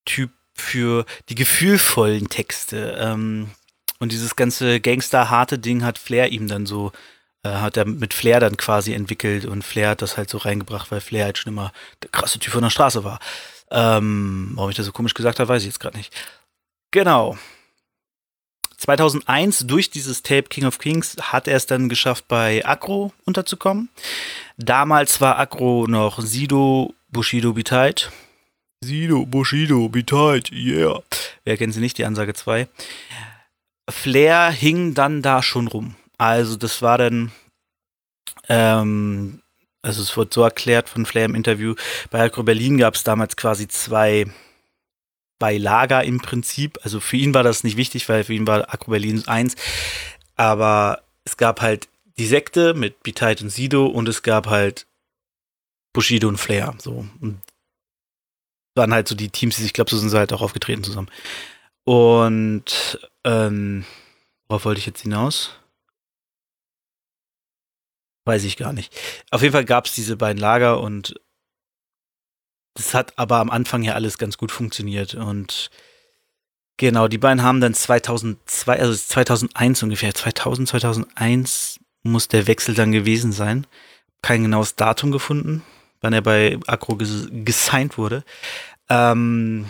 Typ, 0.07 0.31
für 0.61 1.07
die 1.29 1.35
gefühlvollen 1.35 2.29
Texte. 2.29 2.97
Ähm, 3.01 3.51
und 4.01 4.13
dieses 4.13 4.37
ganze 4.37 4.81
Gangster-harte 4.81 5.59
Ding 5.59 5.85
hat 5.85 5.99
Flair 5.99 6.31
ihm 6.31 6.49
dann 6.49 6.67
so, 6.67 6.93
äh, 7.43 7.51
hat 7.51 7.77
er 7.77 7.85
mit 7.85 8.15
Flair 8.15 8.41
dann 8.41 8.57
quasi 8.57 8.93
entwickelt 8.93 9.45
und 9.45 9.65
Flair 9.65 9.91
hat 9.91 10.03
das 10.03 10.17
halt 10.17 10.31
so 10.31 10.39
reingebracht, 10.39 10.91
weil 10.91 11.01
Flair 11.01 11.25
halt 11.25 11.39
schon 11.39 11.53
immer 11.53 11.73
der 12.03 12.11
krasse 12.11 12.39
Typ 12.39 12.53
von 12.53 12.63
der 12.63 12.71
Straße 12.71 13.05
war. 13.05 13.19
Ähm, 13.71 14.53
warum 14.55 14.71
ich 14.71 14.77
das 14.77 14.87
so 14.87 14.93
komisch 14.93 15.15
gesagt 15.15 15.41
habe, 15.41 15.49
weiß 15.49 15.63
ich 15.63 15.69
jetzt 15.69 15.81
gerade 15.81 15.97
nicht. 15.97 16.15
Genau. 16.91 17.37
2001 18.79 19.67
durch 19.67 19.91
dieses 19.91 20.23
Tape 20.23 20.45
King 20.45 20.65
of 20.65 20.79
Kings 20.79 21.17
hat 21.21 21.49
er 21.49 21.57
es 21.57 21.67
dann 21.67 21.89
geschafft, 21.89 22.27
bei 22.29 22.65
Agro 22.65 23.13
unterzukommen. 23.25 23.91
Damals 24.57 25.21
war 25.21 25.39
Agro 25.39 25.87
noch 25.87 26.21
Sido 26.21 26.95
Bushido 27.11 27.53
Bitite 27.53 28.11
Sido, 28.81 29.27
Bushido, 29.27 29.89
be 29.89 30.07
tight, 30.07 30.53
yeah. 30.53 31.03
Wer 31.45 31.57
kennt 31.57 31.75
sie 31.75 31.81
nicht, 31.81 31.99
die 31.99 32.05
Ansage 32.05 32.33
2. 32.33 32.69
Flair 33.91 34.51
hing 34.51 34.95
dann 34.95 35.21
da 35.21 35.43
schon 35.43 35.67
rum. 35.67 35.97
Also 36.17 36.57
das 36.57 36.81
war 36.81 36.97
dann, 36.97 37.33
ähm, 38.49 39.43
also 39.83 40.03
es 40.03 40.17
wurde 40.17 40.31
so 40.33 40.43
erklärt 40.43 40.89
von 40.89 41.07
Flair 41.07 41.25
im 41.25 41.35
Interview, 41.35 41.75
bei 42.11 42.21
Agro 42.21 42.45
Berlin 42.45 42.79
gab 42.79 42.95
es 42.95 43.03
damals 43.03 43.37
quasi 43.37 43.67
zwei, 43.67 44.27
zwei 45.39 45.57
Lager 45.57 46.05
im 46.05 46.21
Prinzip. 46.21 46.79
Also 46.83 47.01
für 47.01 47.17
ihn 47.17 47.35
war 47.35 47.43
das 47.43 47.65
nicht 47.65 47.77
wichtig, 47.77 48.09
weil 48.09 48.25
für 48.25 48.35
ihn 48.35 48.47
war 48.47 48.73
Agro 48.73 48.91
Berlin 48.91 49.27
1. 49.27 49.55
Aber 50.37 51.03
es 51.25 51.37
gab 51.37 51.61
halt 51.61 51.89
die 52.19 52.27
Sekte 52.27 52.75
mit 52.75 53.03
Bitite 53.03 53.45
und 53.45 53.51
Sido 53.51 53.87
und 53.87 54.09
es 54.09 54.23
gab 54.23 54.49
halt 54.49 54.87
Bushido 55.93 56.29
und 56.29 56.39
Flair. 56.39 56.75
So. 56.79 57.07
Und 57.21 57.41
waren 58.75 58.95
halt 58.95 59.09
so 59.09 59.15
die 59.15 59.31
Teams, 59.31 59.57
die 59.57 59.65
ich 59.65 59.73
glaube, 59.73 59.91
so 59.91 59.97
sind 59.99 60.11
sie 60.11 60.19
halt 60.19 60.33
auch 60.33 60.43
aufgetreten 60.43 60.85
zusammen. 60.85 61.11
Und 61.85 63.01
ähm, 63.25 63.85
worauf 64.49 64.65
wollte 64.65 64.79
ich 64.79 64.87
jetzt 64.87 65.03
hinaus? 65.03 65.53
Weiß 68.25 68.45
ich 68.45 68.57
gar 68.57 68.73
nicht. 68.73 68.95
Auf 69.31 69.43
jeden 69.43 69.53
Fall 69.53 69.65
gab 69.65 69.87
es 69.87 69.95
diese 69.95 70.17
beiden 70.17 70.39
Lager 70.39 70.81
und 70.81 71.15
das 72.75 72.95
hat 72.95 73.19
aber 73.19 73.39
am 73.39 73.51
Anfang 73.51 73.83
ja 73.83 73.95
alles 73.95 74.19
ganz 74.19 74.39
gut 74.39 74.53
funktioniert 74.53 75.15
und 75.15 75.71
genau, 76.77 77.09
die 77.09 77.19
beiden 77.19 77.43
haben 77.43 77.61
dann 77.61 77.75
2002, 77.75 78.79
also 78.79 78.95
2001 78.95 79.83
ungefähr, 79.83 80.15
2000, 80.15 80.69
2001 80.69 81.81
muss 82.03 82.29
der 82.29 82.47
Wechsel 82.47 82.75
dann 82.75 82.93
gewesen 82.93 83.33
sein. 83.33 83.67
Kein 84.23 84.43
genaues 84.43 84.77
Datum 84.77 85.13
gefunden, 85.13 85.63
wann 86.01 86.13
er 86.13 86.23
bei 86.23 86.59
Acro 86.67 86.97
ges 86.97 87.29
gesigned 87.31 87.99
wurde. 87.99 88.25
Ähm, 88.89 89.67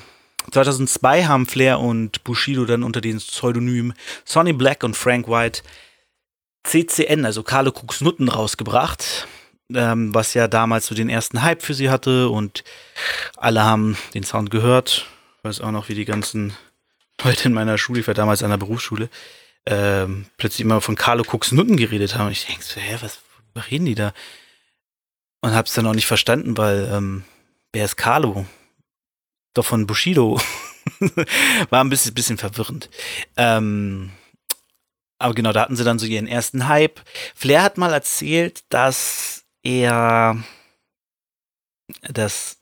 2002 0.50 1.24
haben 1.24 1.46
Flair 1.46 1.80
und 1.80 2.24
Bushido 2.24 2.64
dann 2.64 2.82
unter 2.82 3.00
den 3.00 3.18
Pseudonymen 3.18 3.94
Sonny 4.24 4.52
Black 4.52 4.84
und 4.84 4.96
Frank 4.96 5.28
White 5.28 5.62
CCN, 6.64 7.24
also 7.24 7.42
Carlo 7.42 7.70
Cooks 7.70 8.00
Nutten, 8.00 8.28
rausgebracht, 8.28 9.26
ähm, 9.74 10.14
was 10.14 10.34
ja 10.34 10.48
damals 10.48 10.86
so 10.86 10.94
den 10.94 11.08
ersten 11.08 11.42
Hype 11.42 11.62
für 11.62 11.74
sie 11.74 11.90
hatte 11.90 12.28
und 12.28 12.64
alle 13.36 13.64
haben 13.64 13.96
den 14.14 14.22
Sound 14.22 14.50
gehört. 14.50 15.06
Ich 15.38 15.44
weiß 15.44 15.60
auch 15.60 15.70
noch, 15.70 15.88
wie 15.88 15.94
die 15.94 16.04
ganzen 16.04 16.54
Leute 17.22 17.48
in 17.48 17.54
meiner 17.54 17.78
Schule, 17.78 18.00
ich 18.00 18.06
war 18.06 18.14
damals 18.14 18.42
an 18.42 18.50
der 18.50 18.56
Berufsschule, 18.56 19.10
ähm, 19.66 20.26
plötzlich 20.36 20.62
immer 20.62 20.80
von 20.80 20.96
Carlo 20.96 21.24
Cooks 21.30 21.52
Nutten 21.52 21.76
geredet 21.76 22.16
haben. 22.16 22.30
Ich 22.30 22.46
denke 22.46 22.62
so, 22.62 22.80
hä, 22.80 22.98
was 23.00 23.18
reden 23.70 23.86
die 23.86 23.94
da? 23.94 24.12
Und 25.40 25.54
hab's 25.54 25.74
dann 25.74 25.86
auch 25.86 25.94
nicht 25.94 26.06
verstanden, 26.06 26.56
weil 26.56 26.88
ähm, 26.92 27.24
wer 27.72 27.84
ist 27.84 27.96
Carlo? 27.96 28.46
Doch 29.54 29.64
von 29.64 29.86
Bushido. 29.86 30.40
War 31.70 31.84
ein 31.84 31.90
bisschen, 31.90 32.14
bisschen 32.14 32.38
verwirrend. 32.38 32.88
Ähm, 33.36 34.10
aber 35.18 35.34
genau, 35.34 35.52
da 35.52 35.62
hatten 35.62 35.76
sie 35.76 35.84
dann 35.84 35.98
so 35.98 36.06
ihren 36.06 36.28
ersten 36.28 36.68
Hype. 36.68 37.00
Flair 37.34 37.62
hat 37.62 37.78
mal 37.78 37.92
erzählt, 37.92 38.64
dass 38.68 39.44
er, 39.68 40.42
dass 42.02 42.58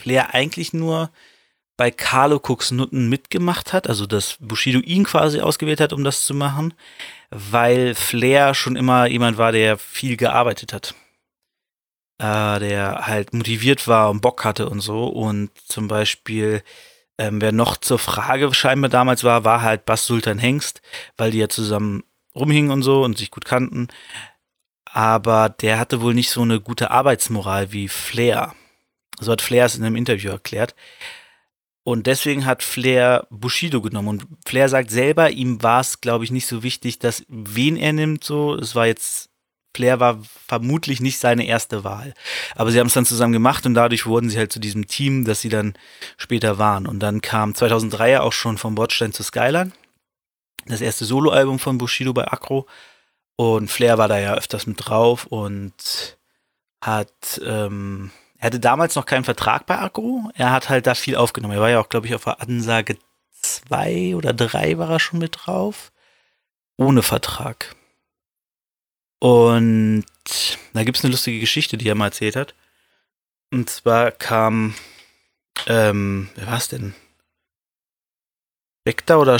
Flair 0.00 0.34
eigentlich 0.34 0.72
nur 0.72 1.10
bei 1.76 1.90
Carlo 1.90 2.36
Cooks 2.36 2.72
Nutten 2.72 3.08
mitgemacht 3.08 3.72
hat, 3.72 3.88
also 3.88 4.06
dass 4.06 4.36
Bushido 4.40 4.80
ihn 4.80 5.04
quasi 5.04 5.40
ausgewählt 5.40 5.80
hat, 5.80 5.92
um 5.92 6.04
das 6.04 6.24
zu 6.24 6.34
machen, 6.34 6.74
weil 7.30 7.94
Flair 7.94 8.54
schon 8.54 8.76
immer 8.76 9.06
jemand 9.06 9.38
war, 9.38 9.52
der 9.52 9.78
viel 9.78 10.16
gearbeitet 10.16 10.72
hat. 10.72 10.94
Äh, 12.20 12.58
der 12.58 13.06
halt 13.06 13.32
motiviert 13.32 13.86
war 13.86 14.10
und 14.10 14.20
Bock 14.20 14.44
hatte 14.44 14.68
und 14.68 14.80
so. 14.80 15.06
Und 15.06 15.50
zum 15.68 15.86
Beispiel 15.86 16.64
ähm, 17.18 17.40
wer 17.40 17.52
noch 17.52 17.76
zur 17.76 17.98
Frage 17.98 18.54
scheinbar 18.54 18.90
damals 18.90 19.24
war, 19.24 19.44
war 19.44 19.62
halt 19.62 19.84
Bass 19.84 20.06
Sultan 20.06 20.38
Hengst, 20.38 20.80
weil 21.16 21.32
die 21.32 21.38
ja 21.38 21.48
zusammen 21.48 22.04
rumhingen 22.34 22.70
und 22.70 22.82
so 22.82 23.04
und 23.04 23.18
sich 23.18 23.30
gut 23.30 23.44
kannten. 23.44 23.88
Aber 24.92 25.48
der 25.48 25.78
hatte 25.78 26.00
wohl 26.00 26.14
nicht 26.14 26.30
so 26.30 26.42
eine 26.42 26.60
gute 26.60 26.90
Arbeitsmoral 26.90 27.72
wie 27.72 27.88
Flair. 27.88 28.54
So 29.20 29.32
hat 29.32 29.42
Flair 29.42 29.66
es 29.66 29.76
in 29.76 29.84
einem 29.84 29.96
Interview 29.96 30.30
erklärt. 30.30 30.74
Und 31.84 32.06
deswegen 32.06 32.44
hat 32.44 32.62
Flair 32.62 33.26
Bushido 33.30 33.80
genommen. 33.80 34.08
Und 34.08 34.26
Flair 34.46 34.68
sagt 34.68 34.90
selber, 34.90 35.30
ihm 35.30 35.62
war 35.62 35.80
es, 35.80 36.00
glaube 36.00 36.24
ich, 36.24 36.30
nicht 36.30 36.46
so 36.46 36.62
wichtig, 36.62 36.98
dass 36.98 37.24
wen 37.28 37.76
er 37.76 37.92
nimmt. 37.92 38.24
So, 38.24 38.54
es 38.54 38.74
war 38.74 38.86
jetzt 38.86 39.30
Flair 39.74 40.00
war 40.00 40.18
vermutlich 40.48 41.00
nicht 41.00 41.18
seine 41.18 41.46
erste 41.46 41.84
Wahl. 41.84 42.12
Aber 42.56 42.72
sie 42.72 42.80
haben 42.80 42.88
es 42.88 42.94
dann 42.94 43.06
zusammen 43.06 43.32
gemacht 43.32 43.64
und 43.64 43.74
dadurch 43.74 44.06
wurden 44.06 44.28
sie 44.28 44.36
halt 44.36 44.52
zu 44.52 44.58
diesem 44.58 44.88
Team, 44.88 45.24
das 45.24 45.40
sie 45.40 45.50
dann 45.50 45.74
später 46.16 46.58
waren. 46.58 46.86
Und 46.86 46.98
dann 46.98 47.20
kam 47.20 47.54
2003 47.54 48.10
ja 48.10 48.20
auch 48.22 48.32
schon 48.32 48.58
vom 48.58 48.74
Bordstein 48.74 49.12
zu 49.12 49.22
Skyline. 49.22 49.72
Das 50.66 50.80
erste 50.80 51.04
Soloalbum 51.04 51.58
von 51.58 51.78
Bushido 51.78 52.12
bei 52.12 52.26
Acro. 52.26 52.66
Und 53.40 53.70
Flair 53.70 53.98
war 53.98 54.08
da 54.08 54.18
ja 54.18 54.34
öfters 54.34 54.66
mit 54.66 54.84
drauf 54.84 55.26
und 55.26 56.18
hat, 56.80 57.40
ähm, 57.44 58.10
er 58.36 58.46
hatte 58.46 58.58
damals 58.58 58.96
noch 58.96 59.06
keinen 59.06 59.22
Vertrag 59.22 59.64
bei 59.64 59.78
Acro. 59.78 60.28
Er 60.34 60.50
hat 60.50 60.68
halt 60.68 60.88
da 60.88 60.96
viel 60.96 61.14
aufgenommen. 61.14 61.54
Er 61.54 61.60
war 61.60 61.70
ja 61.70 61.78
auch, 61.78 61.88
glaube 61.88 62.08
ich, 62.08 62.16
auf 62.16 62.24
der 62.24 62.40
Ansage 62.40 62.98
2 63.42 64.16
oder 64.16 64.32
3 64.32 64.78
war 64.78 64.90
er 64.90 64.98
schon 64.98 65.20
mit 65.20 65.46
drauf. 65.46 65.92
Ohne 66.76 67.02
Vertrag. 67.02 67.76
Und 69.20 70.04
da 70.72 70.82
gibt 70.82 70.98
es 70.98 71.04
eine 71.04 71.12
lustige 71.12 71.38
Geschichte, 71.38 71.78
die 71.78 71.88
er 71.88 71.94
mal 71.94 72.06
erzählt 72.06 72.34
hat. 72.34 72.56
Und 73.52 73.70
zwar 73.70 74.10
kam, 74.10 74.74
ähm, 75.68 76.28
wer 76.34 76.48
war 76.48 76.56
es 76.56 76.66
denn? 76.66 76.92
Vector 78.84 79.20
oder 79.20 79.38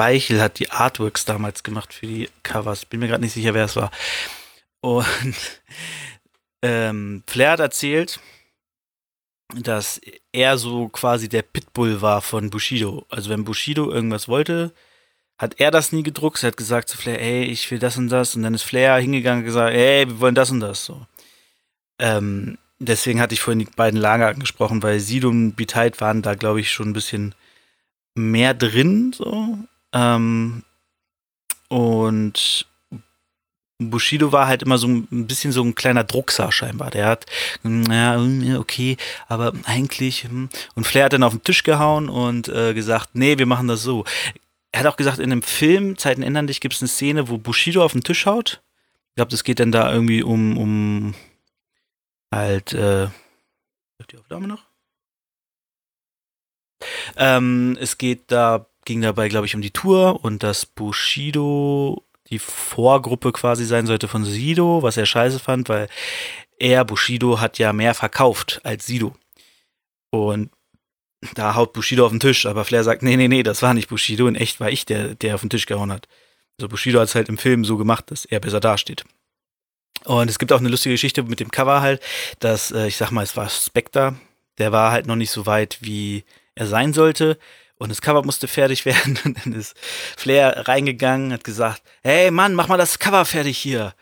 Speichel 0.00 0.40
hat 0.40 0.58
die 0.58 0.70
Artworks 0.70 1.26
damals 1.26 1.62
gemacht 1.62 1.92
für 1.92 2.06
die 2.06 2.30
Covers. 2.42 2.86
Bin 2.86 3.00
mir 3.00 3.08
gerade 3.08 3.22
nicht 3.22 3.34
sicher, 3.34 3.52
wer 3.52 3.66
es 3.66 3.76
war. 3.76 3.90
Und 4.80 5.04
ähm, 6.62 7.22
Flair 7.26 7.50
hat 7.50 7.60
erzählt, 7.60 8.18
dass 9.54 10.00
er 10.32 10.56
so 10.56 10.88
quasi 10.88 11.28
der 11.28 11.42
Pitbull 11.42 12.00
war 12.00 12.22
von 12.22 12.48
Bushido. 12.48 13.04
Also 13.10 13.28
wenn 13.28 13.44
Bushido 13.44 13.92
irgendwas 13.92 14.26
wollte, 14.26 14.72
hat 15.36 15.60
er 15.60 15.70
das 15.70 15.92
nie 15.92 16.02
gedruckt. 16.02 16.42
Er 16.42 16.46
hat 16.46 16.56
gesagt 16.56 16.88
zu 16.88 16.96
Flair, 16.96 17.20
ey, 17.20 17.44
ich 17.44 17.70
will 17.70 17.78
das 17.78 17.98
und 17.98 18.08
das. 18.08 18.34
Und 18.34 18.42
dann 18.42 18.54
ist 18.54 18.62
Flair 18.62 18.96
hingegangen 18.96 19.40
und 19.40 19.46
gesagt, 19.46 19.74
ey, 19.74 20.08
wir 20.08 20.20
wollen 20.20 20.34
das 20.34 20.50
und 20.50 20.60
das. 20.60 20.82
So. 20.82 21.06
Ähm, 21.98 22.56
deswegen 22.78 23.20
hatte 23.20 23.34
ich 23.34 23.42
vorhin 23.42 23.58
die 23.58 23.76
beiden 23.76 24.00
Lager 24.00 24.28
angesprochen, 24.28 24.82
weil 24.82 24.98
Sido 24.98 25.28
und 25.28 25.56
Biteit 25.56 26.00
waren 26.00 26.22
da, 26.22 26.36
glaube 26.36 26.60
ich, 26.60 26.72
schon 26.72 26.88
ein 26.88 26.94
bisschen 26.94 27.34
mehr 28.14 28.54
drin. 28.54 29.12
So. 29.12 29.58
Ähm, 29.92 30.64
und 31.68 32.66
Bushido 33.78 34.32
war 34.32 34.46
halt 34.46 34.62
immer 34.62 34.76
so 34.76 34.88
ein 34.88 35.26
bisschen 35.26 35.52
so 35.52 35.62
ein 35.62 35.74
kleiner 35.74 36.04
Druckser 36.04 36.52
scheinbar. 36.52 36.90
Der 36.90 37.06
hat, 37.06 37.26
ja, 37.62 38.18
okay, 38.58 38.96
aber 39.28 39.52
eigentlich. 39.64 40.24
Hm. 40.24 40.48
Und 40.74 40.86
Flair 40.86 41.06
hat 41.06 41.12
dann 41.14 41.22
auf 41.22 41.32
den 41.32 41.44
Tisch 41.44 41.62
gehauen 41.62 42.08
und 42.08 42.48
äh, 42.48 42.74
gesagt, 42.74 43.10
nee, 43.14 43.38
wir 43.38 43.46
machen 43.46 43.68
das 43.68 43.82
so 43.82 44.04
er 44.72 44.80
hat 44.80 44.86
auch 44.86 44.96
gesagt, 44.96 45.18
in 45.18 45.32
einem 45.32 45.42
Film, 45.42 45.98
Zeiten 45.98 46.22
ändern 46.22 46.46
dich, 46.46 46.60
gibt 46.60 46.74
es 46.74 46.80
eine 46.80 46.88
Szene, 46.88 47.28
wo 47.28 47.38
Bushido 47.38 47.84
auf 47.84 47.92
den 47.92 48.04
Tisch 48.04 48.26
haut. 48.26 48.62
Ich 49.10 49.14
glaube, 49.16 49.30
das 49.30 49.44
geht 49.44 49.60
dann 49.60 49.72
da 49.72 49.92
irgendwie 49.92 50.22
um, 50.22 50.56
um 50.56 51.14
halt, 52.32 52.72
äh, 52.72 53.08
die 54.10 54.18
Aufnahme 54.18 54.48
noch? 54.48 54.64
Ähm, 57.16 57.76
es 57.80 57.98
geht 57.98 58.30
da, 58.32 58.66
ging 58.84 59.00
dabei, 59.00 59.28
glaube 59.28 59.46
ich, 59.46 59.54
um 59.54 59.62
die 59.62 59.70
Tour 59.70 60.24
und 60.24 60.42
dass 60.42 60.66
Bushido 60.66 62.04
die 62.30 62.38
Vorgruppe 62.38 63.32
quasi 63.32 63.64
sein 63.64 63.86
sollte 63.86 64.08
von 64.08 64.24
Sido, 64.24 64.82
was 64.82 64.96
er 64.96 65.06
scheiße 65.06 65.38
fand, 65.38 65.68
weil 65.68 65.88
er, 66.58 66.84
Bushido, 66.84 67.40
hat 67.40 67.58
ja 67.58 67.72
mehr 67.72 67.94
verkauft 67.94 68.60
als 68.64 68.86
Sido. 68.86 69.14
Und 70.10 70.50
da 71.34 71.54
haut 71.54 71.72
Bushido 71.72 72.04
auf 72.04 72.12
den 72.12 72.20
Tisch, 72.20 72.46
aber 72.46 72.64
Flair 72.64 72.84
sagt, 72.84 73.02
nee, 73.02 73.16
nee, 73.16 73.28
nee, 73.28 73.42
das 73.42 73.62
war 73.62 73.74
nicht 73.74 73.88
Bushido, 73.88 74.26
in 74.26 74.36
echt 74.36 74.60
war 74.60 74.70
ich 74.70 74.86
der, 74.86 75.14
der 75.14 75.34
auf 75.34 75.40
den 75.40 75.50
Tisch 75.50 75.66
gehauen 75.66 75.92
hat. 75.92 76.08
Also 76.58 76.68
Bushido 76.68 77.00
hat 77.00 77.08
es 77.08 77.14
halt 77.14 77.28
im 77.28 77.38
Film 77.38 77.64
so 77.64 77.76
gemacht, 77.76 78.10
dass 78.10 78.24
er 78.24 78.40
besser 78.40 78.60
dasteht. 78.60 79.04
Und 80.04 80.30
es 80.30 80.38
gibt 80.38 80.52
auch 80.52 80.58
eine 80.58 80.68
lustige 80.68 80.94
Geschichte 80.94 81.22
mit 81.22 81.40
dem 81.40 81.50
Cover 81.50 81.80
halt, 81.82 82.02
dass, 82.38 82.70
äh, 82.70 82.86
ich 82.86 82.96
sag 82.96 83.10
mal, 83.10 83.22
es 83.22 83.36
war 83.36 83.48
Spectre, 83.50 84.16
der 84.58 84.72
war 84.72 84.92
halt 84.92 85.06
noch 85.06 85.16
nicht 85.16 85.30
so 85.30 85.46
weit, 85.46 85.78
wie 85.80 86.24
er 86.54 86.66
sein 86.66 86.92
sollte. 86.92 87.38
Und 87.80 87.88
das 87.88 88.02
Cover 88.02 88.22
musste 88.22 88.46
fertig 88.46 88.84
werden. 88.84 89.18
Und 89.24 89.44
dann 89.44 89.54
ist 89.54 89.74
Flair 90.16 90.68
reingegangen, 90.68 91.32
hat 91.32 91.44
gesagt, 91.44 91.82
hey 92.02 92.30
Mann, 92.30 92.54
mach 92.54 92.68
mal 92.68 92.76
das 92.76 92.98
Cover 92.98 93.24
fertig 93.24 93.58
hier. 93.58 93.94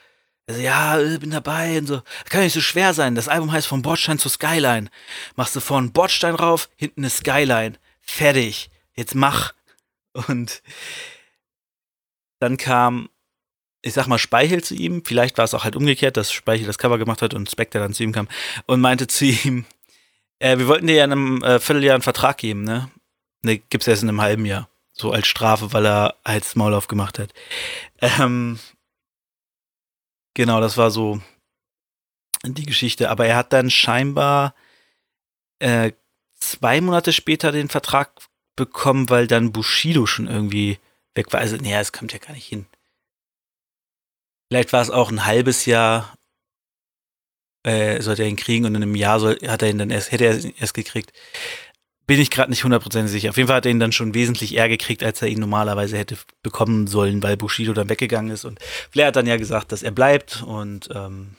Also, 0.49 0.61
ja, 0.61 0.99
äh, 0.99 1.18
bin 1.18 1.30
dabei 1.30 1.78
und 1.78 1.87
so. 1.87 2.02
Kann 2.28 2.42
nicht 2.42 2.54
so 2.54 2.61
schwer 2.61 2.92
sein. 2.92 3.14
Das 3.14 3.28
Album 3.28 3.52
heißt 3.52 3.68
von 3.68 3.82
Bordstein 3.82 4.18
zu 4.18 4.28
Skyline. 4.28 4.90
Machst 5.37 5.54
du 5.54 5.61
vorne 5.61 5.90
Bordstein 5.90 6.35
rauf, 6.35 6.68
hinten 6.75 7.02
eine 7.02 7.11
Skyline. 7.11 7.78
Fertig. 8.00 8.70
Jetzt 8.97 9.14
mach. 9.14 9.52
Und 10.12 10.62
dann 12.40 12.56
kam, 12.56 13.11
ich 13.82 13.92
sag 13.92 14.08
mal, 14.08 14.18
Speichel 14.18 14.64
zu 14.64 14.75
ihm. 14.75 15.04
Vielleicht 15.04 15.38
war 15.38 15.44
es 15.44 15.54
auch 15.54 15.64
halt 15.64 15.76
umgekehrt, 15.76 16.16
dass 16.16 16.32
Speichel 16.32 16.66
das 16.66 16.78
Cover 16.78 16.99
gemacht 16.99 17.23
hat 17.23 17.32
und 17.32 17.49
Spectre 17.49 17.78
dann 17.78 17.92
zu 17.92 18.02
ihm 18.02 18.12
kam 18.12 18.26
und 18.66 18.80
meinte 18.80 19.06
zu 19.06 19.26
ihm, 19.26 19.66
äh, 20.40 20.58
wir 20.58 20.66
wollten 20.66 20.88
dir 20.88 20.97
ja 20.97 21.04
in 21.04 21.12
einem 21.12 21.42
äh, 21.44 21.61
Vierteljahr 21.61 21.94
einen 21.94 22.02
Vertrag 22.02 22.38
geben, 22.38 22.64
ne? 22.64 22.90
Ne, 23.42 23.59
gibt's 23.59 23.87
erst 23.87 24.02
in 24.02 24.09
einem 24.09 24.21
halben 24.21 24.47
Jahr. 24.47 24.68
So 24.92 25.12
als 25.12 25.28
Strafe, 25.28 25.73
weil 25.73 25.87
er 25.87 26.16
halt 26.25 26.57
Maul 26.57 26.75
aufgemacht 26.75 27.18
hat. 27.18 27.33
Ähm, 28.00 28.59
Genau, 30.38 30.61
das 30.61 30.76
war 30.76 30.92
so 30.92 31.21
die 32.45 32.64
Geschichte. 32.64 33.11
Aber 33.11 33.26
er 33.26 33.35
hat 33.35 33.52
dann 33.52 33.71
scheinbar 33.71 34.54
äh, 35.59 35.90
zwei 36.37 36.80
Monate 36.80 37.12
später 37.12 37.50
den 37.50 37.68
Vertrag 37.68 38.12
bekommen, 38.54 39.11
weil 39.11 39.26
dann 39.26 39.50
Bushido 39.50 40.07
schon 40.07 40.28
irgendwie 40.28 40.78
weg 41.16 41.33
war. 41.33 41.40
Also, 41.40 41.57
nee, 41.57 41.75
es 41.75 41.90
kommt 41.90 42.12
ja 42.12 42.21
gar 42.21 42.35
nicht 42.35 42.47
hin. 42.47 42.66
Vielleicht 44.49 44.73
war 44.73 44.80
es 44.80 44.90
auch 44.90 45.11
ein 45.11 45.26
halbes 45.26 45.66
Jahr, 45.66 46.14
äh, 47.64 48.00
sollte 48.00 48.23
er 48.23 48.28
ihn 48.28 48.37
kriegen 48.37 48.64
und 48.64 48.76
in 48.76 48.83
einem 48.85 48.95
Jahr 48.95 49.18
soll, 49.18 49.40
hat 49.45 49.62
er 49.62 49.71
ihn 49.71 49.78
dann 49.78 49.90
erst, 49.90 50.12
hätte 50.12 50.25
er 50.25 50.38
ihn 50.38 50.54
erst 50.57 50.75
gekriegt. 50.75 51.12
Bin 52.08 52.18
ich 52.18 52.30
gerade 52.30 52.50
nicht 52.50 52.64
hundertprozentig 52.64 53.12
sicher. 53.12 53.28
Auf 53.28 53.36
jeden 53.36 53.48
Fall 53.48 53.58
hat 53.58 53.66
er 53.66 53.70
ihn 53.70 53.80
dann 53.80 53.92
schon 53.92 54.14
wesentlich 54.14 54.54
eher 54.54 54.70
gekriegt, 54.70 55.04
als 55.04 55.20
er 55.20 55.28
ihn 55.28 55.40
normalerweise 55.40 55.98
hätte 55.98 56.16
bekommen 56.42 56.86
sollen, 56.86 57.22
weil 57.22 57.36
Bushido 57.36 57.74
dann 57.74 57.90
weggegangen 57.90 58.32
ist. 58.32 58.46
Und 58.46 58.58
Flair 58.90 59.08
hat 59.08 59.16
dann 59.16 59.26
ja 59.26 59.36
gesagt, 59.36 59.72
dass 59.72 59.82
er 59.82 59.90
bleibt 59.90 60.42
und 60.42 60.88
ähm, 60.94 61.36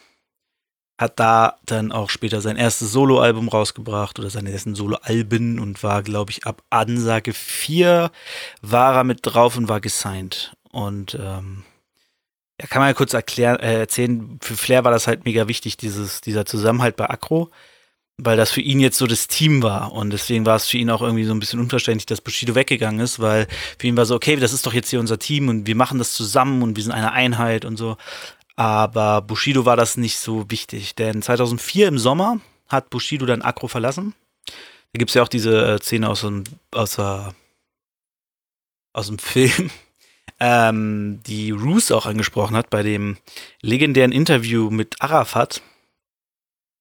hat 0.99 1.19
da 1.19 1.57
dann 1.65 1.91
auch 1.91 2.11
später 2.11 2.39
sein 2.39 2.55
erstes 2.55 2.91
Soloalbum 2.91 3.47
rausgebracht 3.47 4.19
oder 4.19 4.29
seine 4.29 4.51
ersten 4.51 4.75
Soloalben 4.75 5.57
und 5.57 5.81
war, 5.81 6.03
glaube 6.03 6.29
ich, 6.29 6.45
ab 6.45 6.61
Ansage 6.69 7.33
4 7.33 8.11
war 8.61 8.95
er 8.95 9.03
mit 9.03 9.21
drauf 9.23 9.57
und 9.57 9.69
war 9.69 9.81
gesigned. 9.81 10.55
Und 10.69 11.15
ähm, 11.15 11.63
ja, 12.61 12.67
kann 12.67 12.81
man 12.81 12.89
ja 12.89 12.93
kurz 12.93 13.15
erklären, 13.15 13.57
äh, 13.59 13.79
erzählen, 13.79 14.37
für 14.39 14.55
Flair 14.55 14.83
war 14.83 14.91
das 14.91 15.07
halt 15.07 15.25
mega 15.25 15.47
wichtig, 15.47 15.77
dieses, 15.77 16.21
dieser 16.21 16.45
Zusammenhalt 16.45 16.95
bei 16.95 17.09
Acro 17.09 17.49
weil 18.21 18.37
das 18.37 18.51
für 18.51 18.61
ihn 18.61 18.79
jetzt 18.79 18.97
so 18.97 19.07
das 19.07 19.27
Team 19.27 19.63
war 19.63 19.93
und 19.93 20.11
deswegen 20.11 20.45
war 20.45 20.55
es 20.55 20.67
für 20.67 20.77
ihn 20.77 20.89
auch 20.89 21.01
irgendwie 21.01 21.23
so 21.23 21.33
ein 21.33 21.39
bisschen 21.39 21.59
unverständlich, 21.59 22.05
dass 22.05 22.21
Bushido 22.21 22.55
weggegangen 22.55 22.99
ist, 22.99 23.19
weil 23.19 23.47
für 23.77 23.87
ihn 23.87 23.97
war 23.97 24.05
so, 24.05 24.15
okay, 24.15 24.35
das 24.35 24.53
ist 24.53 24.65
doch 24.65 24.73
jetzt 24.73 24.89
hier 24.89 24.99
unser 24.99 25.19
Team 25.19 25.47
und 25.47 25.67
wir 25.67 25.75
machen 25.75 25.97
das 25.97 26.13
zusammen 26.13 26.61
und 26.61 26.75
wir 26.75 26.83
sind 26.83 26.91
eine 26.91 27.11
Einheit 27.11 27.65
und 27.65 27.77
so. 27.77 27.97
Aber 28.55 29.21
Bushido 29.21 29.65
war 29.65 29.77
das 29.77 29.95
nicht 29.95 30.19
so 30.19 30.49
wichtig, 30.49 30.95
denn 30.95 31.21
2004 31.21 31.87
im 31.87 31.97
Sommer 31.97 32.39
hat 32.67 32.89
Bushido 32.89 33.25
dann 33.25 33.41
Akro 33.41 33.67
verlassen. 33.67 34.13
Da 34.45 34.97
gibt 34.97 35.11
es 35.11 35.15
ja 35.15 35.23
auch 35.23 35.29
diese 35.29 35.75
äh, 35.75 35.79
Szene 35.79 36.09
aus, 36.09 36.21
dem, 36.21 36.43
aus, 36.71 36.99
aus 36.99 39.07
dem 39.07 39.17
Film, 39.19 39.69
ähm, 40.39 41.21
die 41.25 41.51
Roos 41.51 41.91
auch 41.91 42.05
angesprochen 42.05 42.55
hat 42.55 42.69
bei 42.69 42.83
dem 42.83 43.17
legendären 43.61 44.11
Interview 44.11 44.69
mit 44.69 44.95
Arafat 44.99 45.61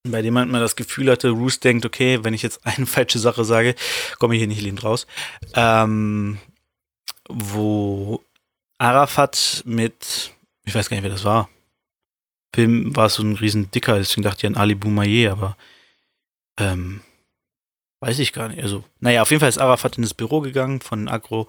bei 0.03 0.21
dem 0.21 0.33
man 0.33 0.51
das 0.53 0.75
Gefühl 0.75 1.11
hatte, 1.11 1.29
Roos 1.29 1.59
denkt, 1.59 1.85
okay, 1.85 2.23
wenn 2.23 2.33
ich 2.33 2.41
jetzt 2.41 2.61
eine 2.65 2.85
falsche 2.85 3.19
Sache 3.19 3.45
sage, 3.45 3.75
komme 4.17 4.35
ich 4.35 4.39
hier 4.39 4.47
nicht 4.47 4.61
lebend 4.61 4.83
raus. 4.83 5.07
Ähm, 5.53 6.39
wo 7.29 8.23
Arafat 8.77 9.63
mit, 9.65 10.33
ich 10.65 10.73
weiß 10.73 10.89
gar 10.89 10.95
nicht, 10.95 11.03
wer 11.03 11.11
das 11.11 11.25
war. 11.25 11.49
Film 12.55 12.95
war 12.95 13.09
so 13.09 13.21
ein 13.21 13.35
riesen 13.35 13.69
Dicker, 13.69 13.97
deswegen 13.97 14.23
dachte 14.23 14.39
ich 14.39 14.47
an 14.47 14.59
Ali 14.59 14.73
Boumaier, 14.73 15.31
aber 15.33 15.57
ähm, 16.57 17.01
weiß 17.99 18.17
ich 18.19 18.33
gar 18.33 18.49
nicht. 18.49 18.61
Also, 18.63 18.83
naja, 18.99 19.21
auf 19.21 19.29
jeden 19.29 19.39
Fall 19.39 19.49
ist 19.49 19.59
Arafat 19.59 19.97
in 19.97 20.03
das 20.03 20.15
Büro 20.15 20.41
gegangen 20.41 20.81
von 20.81 21.07
Agro 21.07 21.47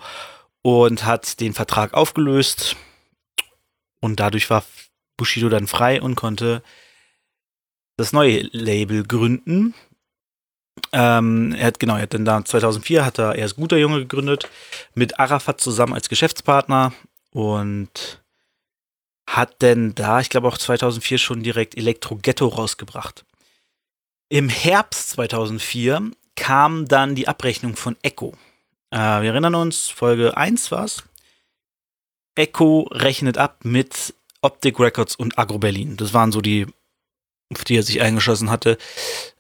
und 0.63 1.05
hat 1.05 1.41
den 1.41 1.55
Vertrag 1.55 1.95
aufgelöst 1.95 2.77
und 4.01 4.21
dadurch 4.21 4.51
war 4.51 4.65
Bushido 5.17 5.49
dann 5.49 5.67
frei 5.67 6.03
und 6.03 6.17
konnte 6.17 6.63
das 8.01 8.13
neue 8.13 8.49
Label 8.53 9.05
gründen. 9.05 9.75
Ähm, 10.93 11.55
er 11.57 11.67
hat, 11.67 11.79
genau, 11.79 11.97
er 11.97 12.03
hat 12.03 12.15
dann 12.15 12.25
da 12.25 12.45
2004 12.45 13.05
hat 13.05 13.19
er 13.19 13.35
erst 13.35 13.57
Guter 13.57 13.77
Junge 13.77 14.01
gegründet, 14.01 14.49
mit 14.95 15.21
Arafat 15.21 15.61
zusammen 15.61 15.93
als 15.93 16.09
Geschäftspartner 16.09 16.93
und 17.31 18.23
hat 19.29 19.63
denn 19.63 19.95
da, 19.95 20.21
ich 20.21 20.31
glaube 20.31 20.49
auch 20.49 20.59
2004 20.59 21.19
schon 21.19 21.43
direkt 21.43 21.77
Elektro 21.77 22.17
Ghetto 22.17 22.49
rausgebracht. 22.49 23.25
Im 24.29 24.49
Herbst 24.49 25.11
2004 25.11 26.11
kam 26.37 26.89
dann 26.89 27.15
die 27.15 27.29
Abrechnung 27.29 27.77
von 27.77 27.97
Echo. 28.03 28.35
Äh, 28.91 28.97
wir 28.97 29.31
erinnern 29.31 29.55
uns, 29.55 29.89
Folge 29.89 30.37
1 30.37 30.71
war's. 30.71 31.05
Echo 32.35 32.89
rechnet 32.91 33.37
ab 33.37 33.59
mit 33.65 34.15
Optic 34.41 34.81
Records 34.81 35.17
und 35.17 35.39
Agro 35.39 35.59
Berlin. 35.59 35.97
Das 35.97 36.15
waren 36.15 36.33
so 36.33 36.41
die 36.41 36.67
auf 37.53 37.65
die 37.65 37.77
er 37.77 37.83
sich 37.83 38.01
eingeschossen 38.01 38.51
hatte. 38.51 38.79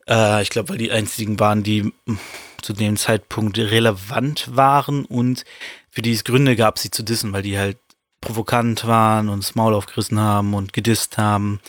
Äh, 0.08 0.42
ich 0.42 0.50
glaube, 0.50 0.70
weil 0.70 0.78
die 0.78 0.90
einzigen 0.90 1.38
waren, 1.40 1.62
die 1.62 1.92
hm, 2.06 2.18
zu 2.60 2.72
dem 2.72 2.96
Zeitpunkt 2.96 3.58
relevant 3.58 4.54
waren 4.54 5.04
und 5.04 5.44
für 5.90 6.02
die 6.02 6.12
es 6.12 6.24
Gründe 6.24 6.56
gab, 6.56 6.78
sie 6.78 6.90
zu 6.90 7.02
dissen, 7.02 7.32
weil 7.32 7.42
die 7.42 7.58
halt 7.58 7.78
provokant 8.20 8.86
waren 8.86 9.28
und 9.28 9.42
das 9.42 9.54
Maul 9.54 9.74
aufgerissen 9.74 10.20
haben 10.20 10.54
und 10.54 10.72
gedisst 10.72 11.18
haben. 11.18 11.60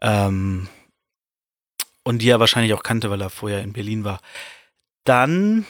Ähm, 0.00 0.68
und 2.04 2.20
die 2.20 2.28
er 2.28 2.40
wahrscheinlich 2.40 2.74
auch 2.74 2.82
kannte, 2.82 3.10
weil 3.10 3.20
er 3.20 3.30
vorher 3.30 3.62
in 3.62 3.72
Berlin 3.72 4.04
war. 4.04 4.20
Dann 5.04 5.64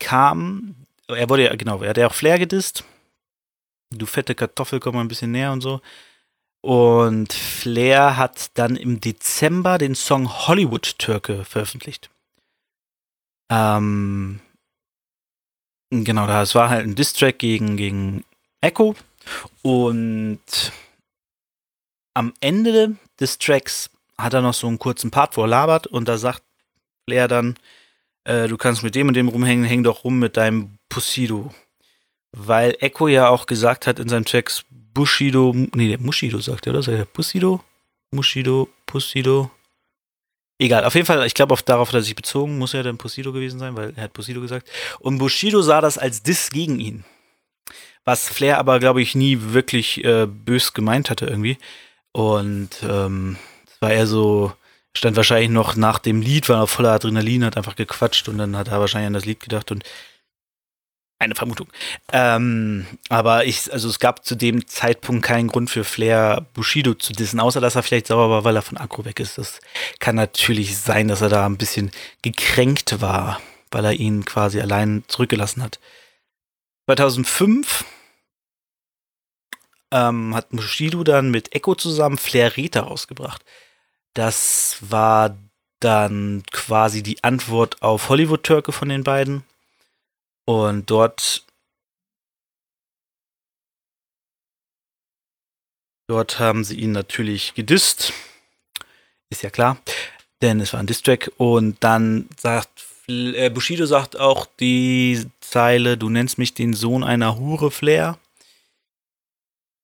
kam, 0.00 0.86
er 1.06 1.28
wurde 1.28 1.44
ja, 1.44 1.54
genau, 1.54 1.80
er 1.82 1.90
hat 1.90 1.96
ja 1.96 2.08
auch 2.08 2.14
Flair 2.14 2.38
gedisst. 2.38 2.84
Du 3.90 4.06
fette 4.06 4.34
Kartoffel, 4.34 4.80
komm 4.80 4.96
mal 4.96 5.02
ein 5.02 5.08
bisschen 5.08 5.30
näher 5.30 5.52
und 5.52 5.60
so. 5.60 5.80
Und 6.62 7.32
Flair 7.32 8.16
hat 8.16 8.56
dann 8.56 8.76
im 8.76 9.00
Dezember 9.00 9.78
den 9.78 9.96
Song 9.96 10.46
Hollywood 10.46 10.98
Türke 10.98 11.44
veröffentlicht. 11.44 12.08
Ähm, 13.50 14.40
genau, 15.90 16.26
das 16.26 16.54
war 16.54 16.70
halt 16.70 16.86
ein 16.86 16.94
Distrack 16.94 17.40
gegen, 17.40 17.76
gegen 17.76 18.24
Echo. 18.60 18.94
Und 19.62 20.72
am 22.14 22.32
Ende 22.40 22.96
des 23.18 23.38
Tracks 23.38 23.90
hat 24.16 24.34
er 24.34 24.42
noch 24.42 24.54
so 24.54 24.68
einen 24.68 24.78
kurzen 24.78 25.10
Part 25.10 25.34
vorlabert 25.34 25.88
und 25.88 26.06
da 26.06 26.16
sagt 26.16 26.42
Flair 27.08 27.26
dann, 27.26 27.56
äh, 28.24 28.46
du 28.46 28.56
kannst 28.56 28.84
mit 28.84 28.94
dem 28.94 29.08
und 29.08 29.14
dem 29.14 29.28
rumhängen, 29.28 29.64
häng 29.64 29.82
doch 29.82 30.04
rum 30.04 30.20
mit 30.20 30.36
deinem 30.36 30.78
Pussido. 30.88 31.52
Weil 32.32 32.76
Echo 32.80 33.08
ja 33.08 33.28
auch 33.28 33.46
gesagt 33.46 33.86
hat 33.86 33.98
in 33.98 34.08
seinen 34.08 34.24
Tracks, 34.24 34.64
Bushido, 34.94 35.54
nee, 35.74 35.96
Mushido 35.98 36.40
sagt 36.40 36.66
er, 36.66 36.72
oder? 36.72 36.82
Sagt 36.82 36.98
er 36.98 37.04
Bussido? 37.06 37.62
Mushido, 38.10 38.68
Pussido. 38.86 39.50
Egal, 40.58 40.84
auf 40.84 40.94
jeden 40.94 41.06
Fall, 41.06 41.26
ich 41.26 41.34
glaube, 41.34 41.56
darauf 41.64 41.88
hat 41.88 41.94
er 41.94 42.02
sich 42.02 42.14
bezogen, 42.14 42.58
muss 42.58 42.72
ja 42.72 42.82
dann 42.82 42.98
Pussido 42.98 43.32
gewesen 43.32 43.58
sein, 43.58 43.74
weil 43.74 43.92
er 43.96 44.04
hat 44.04 44.12
Pussido 44.12 44.40
gesagt. 44.40 44.68
Und 45.00 45.18
Bushido 45.18 45.62
sah 45.62 45.80
das 45.80 45.98
als 45.98 46.22
Diss 46.22 46.50
gegen 46.50 46.78
ihn. 46.78 47.04
Was 48.04 48.28
Flair 48.28 48.58
aber, 48.58 48.78
glaube 48.78 49.00
ich, 49.00 49.14
nie 49.14 49.38
wirklich 49.40 50.04
äh, 50.04 50.26
bös 50.26 50.72
gemeint 50.72 51.10
hatte 51.10 51.26
irgendwie. 51.26 51.58
Und 52.12 52.70
ähm, 52.82 53.36
war 53.80 53.92
eher 53.92 54.06
so, 54.06 54.52
stand 54.94 55.16
wahrscheinlich 55.16 55.50
noch 55.50 55.76
nach 55.76 55.98
dem 55.98 56.20
Lied, 56.20 56.48
war 56.48 56.58
noch 56.58 56.68
voller 56.68 56.92
Adrenalin, 56.92 57.44
hat 57.44 57.56
einfach 57.56 57.76
gequatscht 57.76 58.28
und 58.28 58.38
dann 58.38 58.56
hat 58.56 58.68
er 58.68 58.80
wahrscheinlich 58.80 59.06
an 59.06 59.14
das 59.14 59.24
Lied 59.24 59.40
gedacht 59.40 59.70
und 59.70 59.84
eine 61.22 61.34
Vermutung. 61.34 61.68
Ähm, 62.12 62.86
aber 63.08 63.44
ich, 63.46 63.72
also 63.72 63.88
es 63.88 63.98
gab 63.98 64.24
zu 64.24 64.34
dem 64.34 64.66
Zeitpunkt 64.66 65.24
keinen 65.24 65.48
Grund 65.48 65.70
für 65.70 65.84
Flair 65.84 66.46
Bushido 66.54 66.94
zu 66.94 67.12
dissen, 67.12 67.40
außer 67.40 67.60
dass 67.60 67.76
er 67.76 67.82
vielleicht 67.82 68.08
sauer 68.08 68.30
war, 68.30 68.44
weil 68.44 68.56
er 68.56 68.62
von 68.62 68.76
Akro 68.76 69.04
weg 69.04 69.20
ist. 69.20 69.38
Das 69.38 69.60
kann 69.98 70.16
natürlich 70.16 70.76
sein, 70.78 71.08
dass 71.08 71.20
er 71.20 71.28
da 71.28 71.46
ein 71.46 71.56
bisschen 71.56 71.90
gekränkt 72.22 73.00
war, 73.00 73.40
weil 73.70 73.84
er 73.84 73.92
ihn 73.94 74.24
quasi 74.24 74.60
allein 74.60 75.04
zurückgelassen 75.08 75.62
hat. 75.62 75.78
2005 76.86 77.84
ähm, 79.92 80.34
hat 80.34 80.50
Bushido 80.50 81.04
dann 81.04 81.30
mit 81.30 81.54
Echo 81.54 81.74
zusammen 81.74 82.18
Flair 82.18 82.56
Rita 82.56 82.80
rausgebracht. 82.80 83.44
Das 84.14 84.78
war 84.80 85.36
dann 85.80 86.42
quasi 86.52 87.02
die 87.02 87.22
Antwort 87.24 87.82
auf 87.82 88.08
Hollywood-Türke 88.08 88.72
von 88.72 88.88
den 88.88 89.04
beiden. 89.04 89.44
Und 90.52 90.90
dort 90.90 91.46
Dort 96.08 96.38
haben 96.38 96.62
sie 96.62 96.78
ihn 96.78 96.92
natürlich 96.92 97.54
gedisst. 97.54 98.12
Ist 99.30 99.42
ja 99.42 99.48
klar. 99.48 99.78
Denn 100.42 100.60
es 100.60 100.74
war 100.74 100.80
ein 100.80 100.86
Distrack. 100.86 101.32
Und 101.38 101.82
dann 101.82 102.28
sagt 102.36 102.84
äh, 103.08 103.48
Bushido 103.48 103.86
sagt 103.86 104.20
auch 104.20 104.44
die 104.60 105.24
Zeile, 105.40 105.96
du 105.96 106.10
nennst 106.10 106.36
mich 106.36 106.52
den 106.52 106.74
Sohn 106.74 107.02
einer 107.02 107.38
Hure, 107.38 107.70
Flair. 107.70 108.18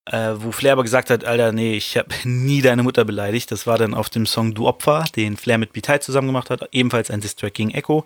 Äh, 0.04 0.34
wo 0.36 0.52
Flair 0.52 0.72
aber 0.72 0.82
gesagt 0.82 1.08
hat, 1.08 1.24
Alter, 1.24 1.52
nee, 1.52 1.78
ich 1.78 1.96
habe 1.96 2.14
nie 2.28 2.60
deine 2.60 2.82
Mutter 2.82 3.06
beleidigt. 3.06 3.50
Das 3.50 3.66
war 3.66 3.78
dann 3.78 3.94
auf 3.94 4.10
dem 4.10 4.26
Song 4.26 4.52
Du 4.52 4.68
Opfer, 4.68 5.06
den 5.16 5.38
Flair 5.38 5.56
mit 5.56 5.72
Bitai 5.72 5.96
zusammen 5.98 6.26
gemacht 6.28 6.50
hat. 6.50 6.68
Ebenfalls 6.72 7.10
ein 7.10 7.22
Distrack 7.22 7.54
gegen 7.54 7.70
Echo 7.70 8.04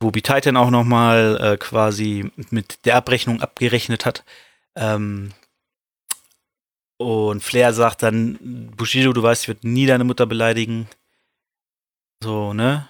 wo 0.00 0.10
Titan 0.22 0.56
auch 0.56 0.70
nochmal 0.70 1.38
äh, 1.40 1.56
quasi 1.56 2.30
mit 2.50 2.84
der 2.84 2.96
Abrechnung 2.96 3.40
abgerechnet 3.40 4.04
hat. 4.06 4.24
Ähm, 4.76 5.32
und 6.98 7.42
Flair 7.42 7.72
sagt 7.72 8.02
dann, 8.02 8.70
Bushido, 8.76 9.12
du 9.12 9.22
weißt, 9.22 9.42
ich 9.42 9.48
würde 9.48 9.68
nie 9.68 9.86
deine 9.86 10.04
Mutter 10.04 10.26
beleidigen. 10.26 10.88
So, 12.22 12.54
ne? 12.54 12.88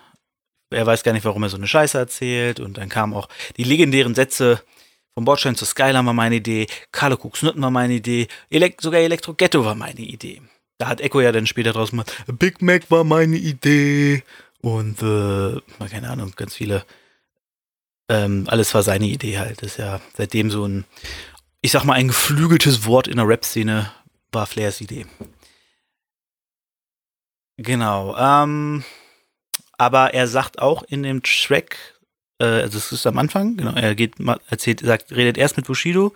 Er 0.70 0.86
weiß 0.86 1.02
gar 1.04 1.12
nicht, 1.12 1.24
warum 1.24 1.42
er 1.42 1.48
so 1.48 1.56
eine 1.56 1.66
Scheiße 1.66 1.96
erzählt. 1.98 2.60
Und 2.60 2.78
dann 2.78 2.88
kamen 2.88 3.14
auch 3.14 3.28
die 3.56 3.64
legendären 3.64 4.14
Sätze, 4.14 4.62
vom 5.14 5.24
Bordstein 5.24 5.54
zu 5.54 5.64
Skyline 5.64 6.06
war 6.06 6.12
meine 6.12 6.36
Idee, 6.36 6.66
Carlo 6.90 7.16
Nutten 7.42 7.62
war 7.62 7.70
meine 7.70 7.94
Idee, 7.94 8.26
Elek 8.50 8.82
sogar 8.82 9.00
Elektro 9.00 9.32
Ghetto 9.34 9.64
war 9.64 9.76
meine 9.76 10.00
Idee. 10.00 10.42
Da 10.78 10.88
hat 10.88 11.00
Echo 11.00 11.20
ja 11.20 11.30
dann 11.30 11.46
später 11.46 11.72
draus 11.72 11.90
gemacht, 11.90 12.12
Big 12.26 12.60
Mac 12.60 12.90
war 12.90 13.04
meine 13.04 13.36
Idee. 13.36 14.24
Und, 14.64 15.02
äh, 15.02 15.88
keine 15.88 16.10
Ahnung, 16.10 16.32
ganz 16.36 16.54
viele 16.54 16.84
ähm, 18.08 18.44
alles 18.48 18.74
war 18.74 18.82
seine 18.82 19.06
Idee 19.06 19.38
halt. 19.38 19.62
Das 19.62 19.72
ist 19.72 19.76
ja 19.78 20.00
seitdem 20.16 20.50
so 20.50 20.66
ein, 20.66 20.84
ich 21.62 21.72
sag 21.72 21.84
mal, 21.84 21.94
ein 21.94 22.08
geflügeltes 22.08 22.86
Wort 22.86 23.08
in 23.08 23.16
der 23.16 23.28
Rap-Szene 23.28 23.92
war 24.32 24.46
Flairs 24.46 24.80
Idee. 24.80 25.06
Genau. 27.56 28.16
Ähm, 28.16 28.84
aber 29.78 30.12
er 30.14 30.26
sagt 30.28 30.58
auch 30.58 30.82
in 30.82 31.02
dem 31.02 31.22
Track, 31.22 31.76
äh, 32.38 32.44
also 32.44 32.78
das 32.78 32.92
ist 32.92 33.06
am 33.06 33.18
Anfang, 33.18 33.56
genau, 33.56 33.72
er 33.74 33.94
geht, 33.94 34.14
erzählt, 34.48 34.80
sagt, 34.80 35.12
redet 35.12 35.38
erst 35.38 35.56
mit 35.56 35.66
Bushido 35.66 36.14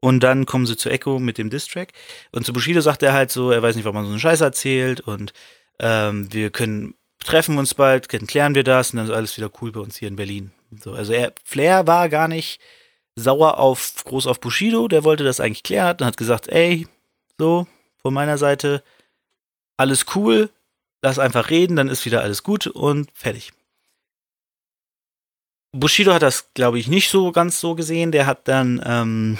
und 0.00 0.20
dann 0.20 0.46
kommen 0.46 0.66
sie 0.66 0.76
zu 0.76 0.90
Echo 0.90 1.18
mit 1.18 1.38
dem 1.38 1.50
Diss-Track. 1.50 1.92
Und 2.32 2.44
zu 2.44 2.52
Bushido 2.52 2.80
sagt 2.80 3.02
er 3.02 3.12
halt 3.12 3.30
so, 3.30 3.50
er 3.52 3.62
weiß 3.62 3.76
nicht, 3.76 3.84
warum 3.84 3.96
man 3.96 4.04
so 4.04 4.10
eine 4.10 4.20
Scheiße 4.20 4.44
erzählt 4.44 5.00
und 5.00 5.32
ähm, 5.78 6.32
wir 6.32 6.50
können 6.50 6.94
treffen 7.24 7.58
uns 7.58 7.74
bald, 7.74 8.08
klären 8.08 8.54
wir 8.54 8.64
das 8.64 8.90
und 8.90 8.98
dann 8.98 9.06
ist 9.06 9.12
alles 9.12 9.36
wieder 9.36 9.50
cool 9.60 9.72
bei 9.72 9.80
uns 9.80 9.96
hier 9.96 10.08
in 10.08 10.16
Berlin. 10.16 10.52
So, 10.82 10.92
also 10.92 11.12
er, 11.12 11.32
Flair 11.44 11.86
war 11.86 12.08
gar 12.08 12.28
nicht 12.28 12.60
sauer 13.14 13.58
auf 13.58 13.94
groß 14.04 14.26
auf 14.26 14.40
Bushido, 14.40 14.88
der 14.88 15.04
wollte 15.04 15.24
das 15.24 15.40
eigentlich 15.40 15.62
klären 15.62 15.96
und 16.00 16.06
hat 16.06 16.16
gesagt, 16.16 16.48
ey, 16.48 16.86
so, 17.38 17.66
von 18.00 18.14
meiner 18.14 18.38
Seite 18.38 18.82
alles 19.76 20.06
cool, 20.14 20.50
lass 21.02 21.18
einfach 21.18 21.50
reden, 21.50 21.76
dann 21.76 21.88
ist 21.88 22.04
wieder 22.04 22.22
alles 22.22 22.42
gut 22.42 22.66
und 22.66 23.10
fertig. 23.12 23.52
Bushido 25.72 26.12
hat 26.12 26.22
das, 26.22 26.52
glaube 26.54 26.78
ich, 26.78 26.88
nicht 26.88 27.08
so 27.08 27.32
ganz 27.32 27.58
so 27.58 27.74
gesehen. 27.74 28.12
Der 28.12 28.26
hat 28.26 28.46
dann 28.46 28.82
ähm, 28.84 29.38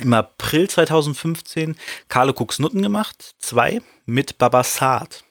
im 0.00 0.14
April 0.14 0.68
2015 0.68 1.76
Carlo 2.08 2.32
Cooks 2.32 2.58
Nutten 2.58 2.80
gemacht, 2.80 3.34
zwei, 3.38 3.82
mit 4.06 4.38
Babassat. 4.38 5.24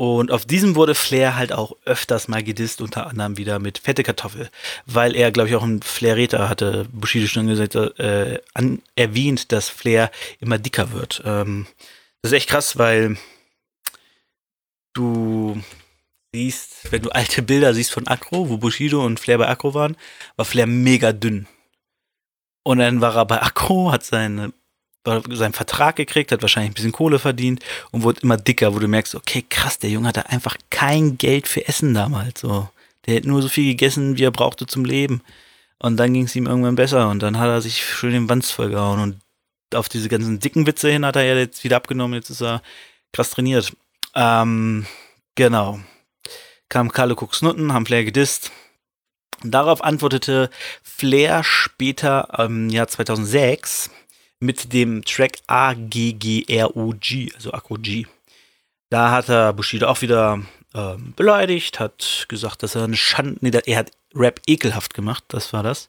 Und 0.00 0.30
auf 0.30 0.46
diesem 0.46 0.76
wurde 0.76 0.94
Flair 0.94 1.36
halt 1.36 1.52
auch 1.52 1.76
öfters 1.84 2.26
mal 2.26 2.42
gedisst, 2.42 2.80
unter 2.80 3.06
anderem 3.06 3.36
wieder 3.36 3.58
mit 3.58 3.76
Fette 3.76 4.02
Kartoffel, 4.02 4.48
weil 4.86 5.14
er, 5.14 5.30
glaube 5.30 5.50
ich, 5.50 5.56
auch 5.56 5.62
ein 5.62 5.82
Flair-Räter 5.82 6.48
hatte, 6.48 6.88
Bushido 6.90 7.26
schon 7.26 7.48
gesagt, 7.48 7.74
äh, 7.74 8.40
an, 8.54 8.80
erwähnt, 8.96 9.52
dass 9.52 9.68
Flair 9.68 10.10
immer 10.38 10.56
dicker 10.56 10.92
wird. 10.92 11.20
Ähm, 11.26 11.66
das 12.22 12.32
ist 12.32 12.36
echt 12.38 12.48
krass, 12.48 12.78
weil 12.78 13.18
du 14.94 15.62
siehst, 16.32 16.90
wenn 16.90 17.02
du 17.02 17.10
alte 17.10 17.42
Bilder 17.42 17.74
siehst 17.74 17.92
von 17.92 18.06
Akro, 18.06 18.48
wo 18.48 18.56
Bushido 18.56 19.04
und 19.04 19.20
Flair 19.20 19.36
bei 19.36 19.48
Akro 19.48 19.74
waren, 19.74 19.98
war 20.36 20.46
Flair 20.46 20.66
mega 20.66 21.12
dünn. 21.12 21.46
Und 22.62 22.78
dann 22.78 23.02
war 23.02 23.16
er 23.16 23.26
bei 23.26 23.42
Akro, 23.42 23.92
hat 23.92 24.02
seine, 24.02 24.54
seinen 25.04 25.52
Vertrag 25.52 25.96
gekriegt, 25.96 26.30
hat 26.30 26.42
wahrscheinlich 26.42 26.72
ein 26.72 26.74
bisschen 26.74 26.92
Kohle 26.92 27.18
verdient 27.18 27.64
und 27.90 28.02
wurde 28.02 28.20
immer 28.20 28.36
dicker, 28.36 28.74
wo 28.74 28.78
du 28.78 28.88
merkst, 28.88 29.14
okay, 29.14 29.44
krass, 29.48 29.78
der 29.78 29.90
Junge 29.90 30.08
hatte 30.08 30.28
einfach 30.28 30.56
kein 30.68 31.16
Geld 31.16 31.48
für 31.48 31.66
Essen 31.66 31.94
damals. 31.94 32.40
So. 32.40 32.68
Der 33.06 33.14
hätte 33.14 33.28
nur 33.28 33.42
so 33.42 33.48
viel 33.48 33.72
gegessen, 33.72 34.18
wie 34.18 34.24
er 34.24 34.30
brauchte 34.30 34.66
zum 34.66 34.84
Leben. 34.84 35.22
Und 35.78 35.96
dann 35.96 36.12
ging 36.12 36.24
es 36.24 36.36
ihm 36.36 36.46
irgendwann 36.46 36.76
besser 36.76 37.08
und 37.08 37.22
dann 37.22 37.38
hat 37.38 37.48
er 37.48 37.62
sich 37.62 37.82
schön 37.82 38.12
den 38.12 38.28
Wanz 38.28 38.50
vollgehauen 38.50 39.00
und 39.00 39.16
auf 39.74 39.88
diese 39.88 40.08
ganzen 40.08 40.38
dicken 40.40 40.66
Witze 40.66 40.90
hin 40.90 41.06
hat 41.06 41.16
er 41.16 41.22
ja 41.22 41.36
jetzt 41.36 41.64
wieder 41.64 41.76
abgenommen, 41.76 42.14
jetzt 42.14 42.28
ist 42.28 42.42
er 42.42 42.60
krass 43.12 43.30
trainiert. 43.30 43.72
Ähm, 44.14 44.86
genau. 45.36 45.80
Kam 46.68 46.92
Carlo 46.92 47.14
Cooks 47.14 47.40
Nutten, 47.40 47.72
haben 47.72 47.86
Flair 47.86 48.04
gedisst. 48.04 48.52
Darauf 49.42 49.82
antwortete 49.82 50.50
Flair 50.82 51.42
später 51.44 52.28
im 52.38 52.68
Jahr 52.68 52.88
2006 52.88 53.90
mit 54.40 54.72
dem 54.72 55.04
Track 55.04 55.38
AGGROG, 55.46 57.34
also 57.34 57.52
AGROG. 57.52 58.06
Da 58.88 59.10
hat 59.10 59.28
er 59.28 59.52
Bushido 59.52 59.86
auch 59.86 60.02
wieder 60.02 60.42
ähm, 60.74 61.12
beleidigt, 61.14 61.78
hat 61.78 62.26
gesagt, 62.28 62.62
dass 62.62 62.74
er 62.74 62.84
eine 62.84 62.96
Schande, 62.96 63.38
nee, 63.40 63.50
er 63.50 63.78
hat 63.78 63.92
Rap 64.12 64.40
ekelhaft 64.46 64.94
gemacht, 64.94 65.22
das 65.28 65.52
war 65.52 65.62
das. 65.62 65.88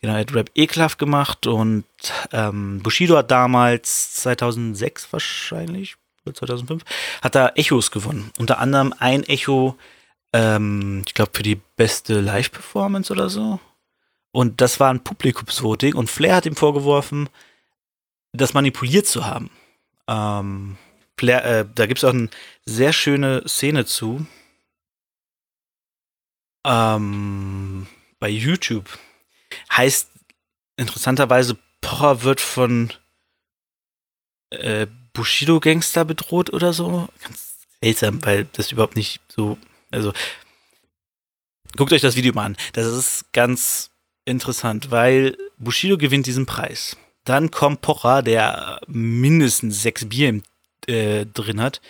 Genau, 0.00 0.14
er 0.14 0.20
hat 0.20 0.34
Rap 0.34 0.50
ekelhaft 0.54 0.98
gemacht 0.98 1.46
und 1.46 1.84
ähm, 2.32 2.80
Bushido 2.82 3.16
hat 3.16 3.30
damals 3.30 4.14
2006 4.14 5.12
wahrscheinlich, 5.12 5.96
2005, 6.24 6.82
hat 7.22 7.36
er 7.36 7.56
Echos 7.56 7.92
gewonnen. 7.92 8.32
Unter 8.38 8.58
anderem 8.58 8.92
ein 8.98 9.22
Echo 9.22 9.76
ähm, 10.32 11.02
ich 11.06 11.14
glaube, 11.14 11.32
für 11.34 11.42
die 11.42 11.60
beste 11.76 12.20
Live-Performance 12.20 13.12
oder 13.12 13.28
so. 13.28 13.60
Und 14.32 14.60
das 14.60 14.80
war 14.80 14.92
ein 14.92 15.04
Publikumsvoting 15.04 15.94
und 15.94 16.10
Flair 16.10 16.36
hat 16.36 16.46
ihm 16.46 16.56
vorgeworfen, 16.56 17.28
das 18.32 18.54
manipuliert 18.54 19.06
zu 19.06 19.24
haben. 19.24 19.50
Ähm, 20.08 20.76
Flair, 21.18 21.44
äh, 21.44 21.66
da 21.74 21.86
gibt 21.86 21.98
es 21.98 22.04
auch 22.04 22.14
eine 22.14 22.30
sehr 22.64 22.92
schöne 22.92 23.46
Szene 23.46 23.84
zu. 23.84 24.26
Ähm, 26.64 27.86
bei 28.18 28.28
YouTube. 28.28 28.98
Heißt 29.70 30.10
interessanterweise, 30.76 31.58
Pocher 31.80 32.22
wird 32.22 32.40
von 32.40 32.92
äh, 34.50 34.86
Bushido 35.12 35.60
Gangster 35.60 36.04
bedroht 36.04 36.52
oder 36.52 36.72
so. 36.72 37.08
Ganz 37.22 37.66
seltsam, 37.82 38.24
weil 38.24 38.46
das 38.52 38.72
überhaupt 38.72 38.96
nicht 38.96 39.20
so 39.28 39.58
also 39.92 40.12
guckt 41.76 41.92
euch 41.92 42.00
das 42.00 42.16
Video 42.16 42.32
mal 42.32 42.46
an. 42.46 42.56
Das 42.72 42.86
ist 42.86 43.32
ganz 43.32 43.90
interessant, 44.24 44.90
weil 44.90 45.36
Bushido 45.58 45.96
gewinnt 45.98 46.26
diesen 46.26 46.46
Preis. 46.46 46.96
Dann 47.24 47.50
kommt 47.50 47.80
Pocher, 47.80 48.22
der 48.22 48.80
mindestens 48.86 49.82
sechs 49.82 50.08
Bier 50.08 50.28
im, 50.28 50.42
äh, 50.86 51.26
drin 51.26 51.60
hat, 51.60 51.80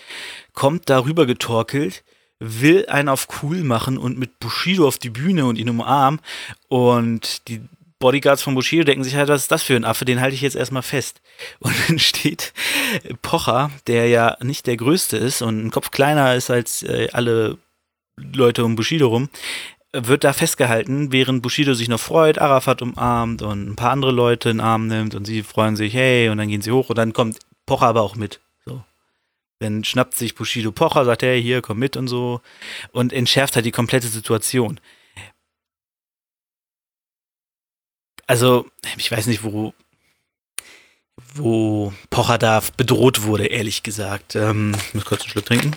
kommt 0.52 0.90
darüber 0.90 1.26
getorkelt, 1.26 2.04
will 2.38 2.86
einen 2.86 3.08
auf 3.08 3.28
cool 3.42 3.62
machen 3.62 3.98
und 3.98 4.18
mit 4.18 4.40
Bushido 4.40 4.86
auf 4.86 4.98
die 4.98 5.10
Bühne 5.10 5.46
und 5.46 5.56
ihn 5.56 5.70
umarmen. 5.70 6.20
Und 6.68 7.48
die 7.48 7.62
Bodyguards 7.98 8.42
von 8.42 8.54
Bushido 8.54 8.82
denken 8.82 9.04
sich 9.04 9.14
halt, 9.14 9.28
was 9.28 9.42
ist 9.42 9.52
das 9.52 9.62
für 9.62 9.76
ein 9.76 9.84
Affe, 9.84 10.04
den 10.04 10.20
halte 10.20 10.34
ich 10.34 10.40
jetzt 10.40 10.56
erstmal 10.56 10.82
fest. 10.82 11.20
Und 11.60 11.74
dann 11.86 11.98
steht 12.00 12.52
Pocher, 13.22 13.70
der 13.86 14.08
ja 14.08 14.36
nicht 14.42 14.66
der 14.66 14.76
Größte 14.76 15.16
ist 15.16 15.40
und 15.40 15.64
ein 15.64 15.70
Kopf 15.70 15.92
kleiner 15.92 16.34
ist 16.34 16.50
als 16.50 16.82
äh, 16.82 17.08
alle 17.12 17.58
Leute 18.16 18.64
um 18.64 18.76
Bushido 18.76 19.06
rum, 19.08 19.28
wird 19.92 20.24
da 20.24 20.32
festgehalten, 20.32 21.12
während 21.12 21.42
Bushido 21.42 21.74
sich 21.74 21.88
noch 21.88 22.00
freut, 22.00 22.38
Arafat 22.38 22.82
umarmt 22.82 23.42
und 23.42 23.68
ein 23.68 23.76
paar 23.76 23.90
andere 23.90 24.12
Leute 24.12 24.50
in 24.50 24.58
den 24.58 24.64
Arm 24.66 24.86
nimmt 24.86 25.14
und 25.14 25.26
sie 25.26 25.42
freuen 25.42 25.76
sich, 25.76 25.92
hey, 25.92 26.28
und 26.30 26.38
dann 26.38 26.48
gehen 26.48 26.62
sie 26.62 26.72
hoch 26.72 26.88
und 26.88 26.96
dann 26.96 27.12
kommt 27.12 27.38
Pocher 27.66 27.86
aber 27.86 28.02
auch 28.02 28.16
mit. 28.16 28.40
So. 28.64 28.82
Dann 29.58 29.84
schnappt 29.84 30.14
sich 30.14 30.34
Bushido 30.34 30.72
Pocher, 30.72 31.04
sagt, 31.04 31.22
hey, 31.22 31.42
hier, 31.42 31.60
komm 31.60 31.78
mit 31.78 31.96
und 31.96 32.08
so 32.08 32.40
und 32.92 33.12
entschärft 33.12 33.54
halt 33.54 33.66
die 33.66 33.70
komplette 33.70 34.08
Situation. 34.08 34.80
Also, 38.26 38.66
ich 38.96 39.12
weiß 39.12 39.26
nicht, 39.26 39.44
wo, 39.44 39.74
wo 41.34 41.92
Pocher 42.08 42.38
da 42.38 42.62
bedroht 42.78 43.24
wurde, 43.24 43.46
ehrlich 43.46 43.82
gesagt. 43.82 44.36
Ähm, 44.36 44.74
ich 44.88 44.94
muss 44.94 45.04
kurz 45.04 45.22
einen 45.22 45.30
Schluck 45.30 45.44
trinken. 45.44 45.76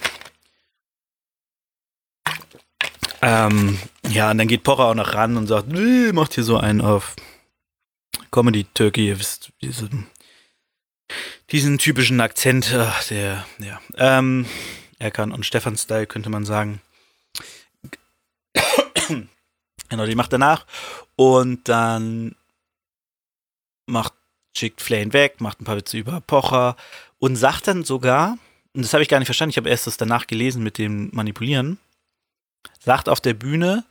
Ähm, 3.27 3.79
ja, 4.07 4.29
und 4.29 4.37
dann 4.37 4.47
geht 4.47 4.61
Pocher 4.61 4.85
auch 4.85 4.93
noch 4.93 5.15
ran 5.15 5.35
und 5.35 5.47
sagt, 5.47 5.67
macht 6.13 6.35
hier 6.35 6.43
so 6.43 6.57
einen 6.57 6.79
auf 6.79 7.15
Comedy 8.29 8.67
Turkey, 8.75 9.07
ihr 9.07 9.19
wisst, 9.19 9.51
diesen, 9.63 10.05
diesen 11.49 11.79
typischen 11.79 12.21
Akzent, 12.21 12.71
ach, 12.77 13.03
der, 13.07 13.43
ja, 13.57 13.81
ähm, 13.97 14.45
er 14.99 15.09
kann 15.09 15.31
und 15.31 15.43
Stefan-Style 15.43 16.05
könnte 16.05 16.29
man 16.29 16.45
sagen. 16.45 16.81
genau, 19.89 20.05
die 20.05 20.15
macht 20.15 20.31
danach 20.31 20.67
und 21.15 21.67
dann 21.67 22.35
macht, 23.87 24.13
schickt 24.55 24.81
Flane 24.81 25.13
weg, 25.13 25.41
macht 25.41 25.61
ein 25.61 25.65
paar 25.65 25.77
Witze 25.77 25.97
über 25.97 26.21
Pocher 26.21 26.75
und 27.17 27.37
sagt 27.37 27.67
dann 27.69 27.85
sogar, 27.85 28.37
und 28.73 28.85
das 28.85 28.93
habe 28.93 29.01
ich 29.01 29.09
gar 29.09 29.17
nicht 29.17 29.25
verstanden, 29.27 29.49
ich 29.49 29.57
habe 29.57 29.69
erst 29.69 29.87
das 29.87 29.97
danach 29.97 30.27
gelesen 30.27 30.61
mit 30.61 30.77
dem 30.77 31.09
Manipulieren, 31.11 31.79
sagt 32.79 33.09
auf 33.09 33.21
der 33.21 33.33
Bühne, 33.33 33.85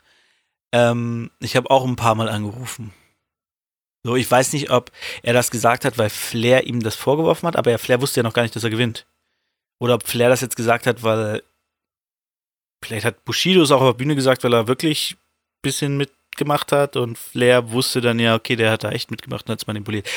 ähm, 0.72 1.30
ich 1.40 1.56
habe 1.56 1.70
auch 1.70 1.84
ein 1.84 1.96
paar 1.96 2.14
Mal 2.14 2.28
angerufen. 2.28 2.92
So, 4.02 4.16
ich 4.16 4.30
weiß 4.30 4.52
nicht, 4.52 4.70
ob 4.70 4.92
er 5.22 5.32
das 5.32 5.50
gesagt 5.50 5.84
hat, 5.84 5.96
weil 5.96 6.10
Flair 6.10 6.66
ihm 6.66 6.82
das 6.82 6.94
vorgeworfen 6.94 7.46
hat, 7.46 7.56
aber 7.56 7.78
Flair 7.78 8.02
wusste 8.02 8.20
ja 8.20 8.22
noch 8.24 8.34
gar 8.34 8.42
nicht, 8.42 8.54
dass 8.54 8.64
er 8.64 8.70
gewinnt. 8.70 9.06
Oder 9.80 9.94
ob 9.94 10.06
Flair 10.06 10.28
das 10.28 10.42
jetzt 10.42 10.56
gesagt 10.56 10.86
hat, 10.86 11.02
weil 11.02 11.42
vielleicht 12.84 13.06
hat 13.06 13.24
Bushido 13.24 13.62
es 13.62 13.70
auch 13.70 13.80
auf 13.80 13.94
der 13.94 13.98
Bühne 13.98 14.14
gesagt, 14.14 14.44
weil 14.44 14.52
er 14.52 14.68
wirklich 14.68 15.12
ein 15.12 15.62
bisschen 15.62 15.96
mitgemacht 15.96 16.70
hat 16.70 16.96
und 16.96 17.16
Flair 17.16 17.70
wusste 17.70 18.00
dann 18.00 18.18
ja, 18.18 18.34
okay, 18.34 18.56
der 18.56 18.72
hat 18.72 18.84
da 18.84 18.90
echt 18.90 19.10
mitgemacht 19.10 19.46
und 19.46 19.52
hat 19.52 19.60
es 19.60 19.66
manipuliert. 19.66 20.08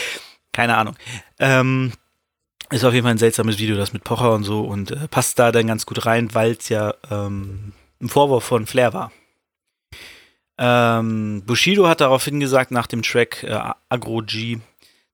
Keine 0.52 0.76
Ahnung. 0.76 0.98
Ähm, 1.40 1.94
ist 2.70 2.84
auf 2.84 2.94
jeden 2.94 3.06
Fall 3.06 3.14
ein 3.14 3.20
seltsames 3.20 3.58
Video, 3.58 3.78
das 3.78 3.94
mit 3.94 4.04
Pocher 4.04 4.34
und 4.34 4.44
so 4.44 4.62
und 4.62 4.92
äh, 4.92 5.08
passt 5.08 5.40
da 5.40 5.54
dann 5.54 5.68
ganz 5.68 5.86
gut 5.86 6.06
rein, 6.06 6.34
weil 6.34 6.52
es 6.52 6.68
ja 6.68 6.94
ähm, 7.10 7.72
ein 8.02 8.10
Vorwurf 8.10 8.44
von 8.44 8.66
Flair 8.66 8.94
war. 8.94 9.12
Ähm, 10.58 11.44
Bushido 11.46 11.88
hat 11.88 12.02
daraufhin 12.02 12.40
gesagt, 12.40 12.72
nach 12.72 12.88
dem 12.88 13.04
Track 13.04 13.44
äh, 13.44 13.60
Agro 13.90 14.24
G, 14.26 14.58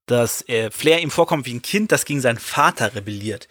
dass 0.06 0.48
äh, 0.48 0.72
Flair 0.72 1.02
ihm 1.02 1.12
vorkommt 1.12 1.46
wie 1.46 1.54
ein 1.54 1.62
Kind, 1.62 1.91
das 1.91 2.06
gegen 2.06 2.22
seinen 2.22 2.39
Vater 2.39 2.96
rebelliert. 2.96 3.48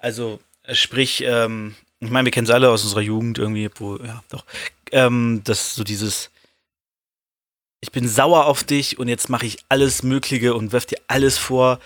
Also, 0.00 0.40
äh, 0.64 0.74
sprich, 0.74 1.22
ähm, 1.24 1.76
ich 2.00 2.10
meine, 2.10 2.26
wir 2.26 2.32
kennen 2.32 2.46
es 2.46 2.52
alle 2.52 2.70
aus 2.70 2.82
unserer 2.82 3.00
Jugend 3.00 3.38
irgendwie, 3.38 3.70
wo, 3.76 3.96
ja, 3.96 4.22
doch, 4.28 4.44
ähm, 4.92 5.42
das 5.44 5.74
so 5.74 5.84
dieses, 5.84 6.30
ich 7.80 7.92
bin 7.92 8.08
sauer 8.08 8.46
auf 8.46 8.64
dich 8.64 8.98
und 8.98 9.08
jetzt 9.08 9.28
mache 9.28 9.46
ich 9.46 9.58
alles 9.68 10.02
Mögliche 10.02 10.54
und 10.54 10.72
wirf 10.72 10.86
dir 10.86 10.98
alles 11.06 11.38
vor, 11.38 11.78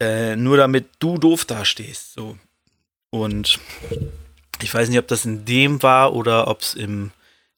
äh, 0.00 0.36
nur 0.36 0.56
damit 0.56 0.86
du 0.98 1.18
doof 1.18 1.44
dastehst. 1.44 2.14
So. 2.14 2.38
Und 3.10 3.60
ich 4.62 4.72
weiß 4.72 4.88
nicht, 4.88 4.98
ob 4.98 5.08
das 5.08 5.24
in 5.24 5.44
dem 5.44 5.82
war 5.82 6.14
oder 6.14 6.48
ob 6.48 6.60
es 6.60 6.74
im 6.74 7.10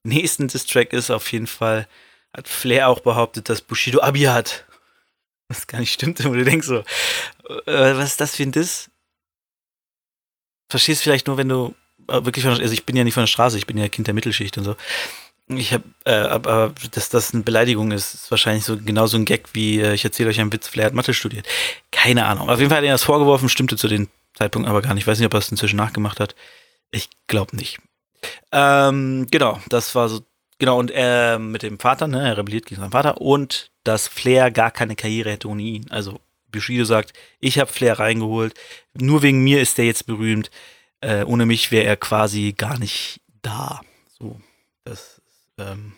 nächsten 0.05 0.49
Distrack 0.49 0.93
ist. 0.93 1.11
Auf 1.11 1.31
jeden 1.33 1.47
Fall 1.47 1.87
hat 2.33 2.49
Flair 2.49 2.89
auch 2.89 3.01
behauptet, 3.01 3.49
dass 3.49 3.61
Bushido 3.61 4.01
Abi 4.01 4.23
hat. 4.23 4.65
Was 5.49 5.67
gar 5.67 5.79
nicht 5.79 5.93
stimmt, 5.93 6.25
wo 6.25 6.33
du 6.33 6.45
denkst 6.45 6.67
so, 6.67 6.79
äh, 7.67 7.97
was 7.97 8.11
ist 8.11 8.21
das 8.21 8.37
für 8.37 8.43
ein 8.43 8.53
Diss? 8.53 8.91
Verstehst 10.69 11.03
vielleicht 11.03 11.29
nur, 11.29 11.37
wenn 11.37 11.49
du 11.49 11.75
äh, 12.09 12.25
wirklich 12.25 12.45
von, 12.45 12.55
also 12.55 12.73
ich 12.73 12.85
bin 12.85 12.97
ja 12.97 13.05
nicht 13.05 13.15
von 13.15 13.23
der 13.23 13.29
Straße, 13.29 13.57
ich 13.57 13.67
bin 13.67 13.79
ja 13.79 13.89
Kind 13.89 14.07
der 14.07 14.15
Mittelschicht 14.15 14.59
und 14.59 14.65
so. 14.65 14.77
Ich 15.49 15.73
habe, 15.73 15.85
äh, 16.05 16.11
aber 16.11 16.75
dass 16.91 17.09
das 17.09 17.33
eine 17.33 17.45
Beleidigung 17.45 17.93
ist, 17.93 18.15
ist 18.15 18.31
wahrscheinlich 18.33 18.65
so 18.65 18.77
genauso 18.77 19.17
ein 19.17 19.25
Gag 19.25 19.51
wie 19.53 19.81
äh, 19.81 19.95
ich 19.95 20.05
erzähle 20.05 20.31
euch 20.31 20.41
einen 20.41 20.53
Witz, 20.53 20.67
Flair 20.67 20.87
hat 20.87 20.95
Mathe 20.95 21.15
studiert. 21.15 21.47
Keine 21.93 22.27
Ahnung. 22.27 22.51
Auf 22.51 22.59
jeden 22.59 22.71
Fall 22.71 22.79
hat 22.79 22.85
er 22.85 22.93
das 22.93 23.05
vorgeworfen, 23.05 23.49
stimmte 23.49 23.77
zu 23.77 23.87
dem 23.87 24.09
Zeitpunkt 24.35 24.69
aber 24.69 24.83
gar 24.83 24.95
nicht. 24.95 25.05
Ich 25.05 25.07
weiß 25.07 25.19
nicht, 25.19 25.27
ob 25.27 25.35
er 25.35 25.39
es 25.39 25.51
inzwischen 25.51 25.77
nachgemacht 25.77 26.19
hat. 26.19 26.35
Ich 26.91 27.09
glaube 27.27 27.57
nicht. 27.57 27.79
Ähm, 28.53 29.27
genau, 29.31 29.61
das 29.69 29.95
war 29.95 30.09
so, 30.09 30.21
genau, 30.59 30.79
und 30.79 30.91
er 30.91 31.39
mit 31.39 31.63
dem 31.63 31.79
Vater, 31.79 32.09
ne, 32.09 32.29
er 32.29 32.39
rebelliert 32.39 32.67
gegen 32.67 32.81
seinen 32.81 32.93
Vater 32.93 33.21
und 33.21 33.71
dass 33.85 34.09
Flair 34.09 34.51
gar 34.51 34.71
keine 34.71 34.97
Karriere 34.97 35.31
hätte 35.31 35.49
ohne 35.49 35.63
ihn. 35.63 35.91
Also 35.91 36.21
Bushido 36.51 36.85
sagt, 36.85 37.13
ich 37.41 37.59
habe 37.59 37.73
Flair 37.73 37.99
reingeholt, 37.99 38.55
nur 38.95 39.23
wegen 39.23 39.45
mir 39.45 39.61
ist 39.61 39.79
der 39.79 39.87
jetzt 39.87 40.07
berühmt. 40.07 40.51
Äh, 41.01 41.25
ohne 41.25 41.45
mich 41.47 41.71
wäre 41.71 41.85
er 41.85 41.97
quasi 41.97 42.55
gar 42.57 42.79
nicht 42.79 43.21
da. 43.43 43.81
So, 44.19 44.41
das 44.85 45.21
ähm, 45.59 45.93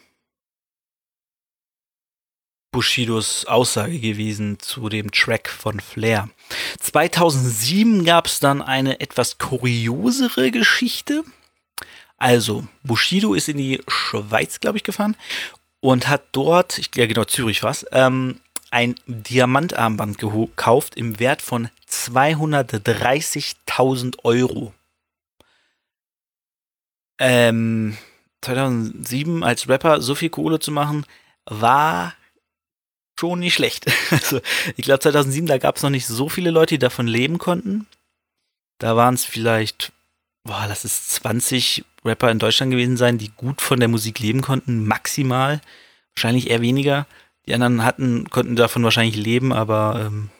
Bushidos 2.70 3.46
Aussage 3.46 3.98
gewesen 3.98 4.59
zu 4.59 4.88
dem 4.88 5.11
Track 5.11 5.48
von 5.48 5.81
Flair. 5.81 6.28
2007 6.81 8.04
gab 8.04 8.26
es 8.26 8.40
dann 8.40 8.62
eine 8.62 9.00
etwas 9.00 9.38
kuriosere 9.38 10.50
Geschichte. 10.50 11.24
Also, 12.18 12.66
Bushido 12.83 13.35
ist 13.35 13.48
in 13.48 13.57
die 13.57 13.81
Schweiz, 13.87 14.61
glaube 14.61 14.78
ich, 14.78 14.85
gefahren 14.85 15.16
und 15.81 16.09
hat 16.09 16.24
dort, 16.33 16.78
ich, 16.78 16.90
ja 16.94 17.07
genau, 17.07 17.24
Zürich 17.24 17.62
war 17.62 17.76
ähm, 17.92 18.40
ein 18.70 18.96
Diamantarmband 19.07 20.18
gekauft 20.18 20.96
im 20.96 21.20
Wert 21.20 21.42
von 21.42 21.68
230.000 21.88 24.24
Euro. 24.24 24.72
Ähm, 27.18 27.96
2007 28.42 29.42
als 29.42 29.68
Rapper 29.68 30.00
so 30.00 30.14
viel 30.14 30.31
Kohle 30.31 30.61
zu 30.61 30.70
machen, 30.70 31.04
war 31.46 32.14
schon 33.18 33.40
nicht 33.40 33.54
schlecht. 33.54 33.87
Also 34.11 34.40
ich 34.76 34.85
glaube 34.85 35.00
2007, 35.00 35.46
da 35.46 35.59
gab 35.59 35.76
es 35.76 35.83
noch 35.83 35.90
nicht 35.90 36.07
so 36.07 36.28
viele 36.28 36.50
Leute, 36.50 36.74
die 36.74 36.78
davon 36.78 37.07
leben 37.07 37.38
konnten. 37.38 37.87
Da 38.78 38.96
waren 38.96 39.14
es 39.14 39.24
vielleicht, 39.24 39.92
boah, 40.44 40.66
lass 40.68 40.85
es 40.85 41.09
20 41.09 41.85
Rapper 42.04 42.31
in 42.31 42.38
Deutschland 42.38 42.72
gewesen 42.72 42.96
sein, 42.96 43.18
die 43.18 43.31
gut 43.37 43.61
von 43.61 43.81
der 43.81 43.88
Musik 43.88 44.20
leben 44.20 44.40
konnten, 44.40 44.87
maximal. 44.87 45.61
Wahrscheinlich 46.14 46.50
eher 46.50 46.61
weniger. 46.61 47.07
Die 47.46 47.54
anderen 47.54 47.85
hatten, 47.85 48.31
konnten 48.31 48.57
davon 48.57 48.85
wahrscheinlich 48.85 49.16
leben, 49.16 49.52
aber 49.52 50.07
ähm, 50.07 50.31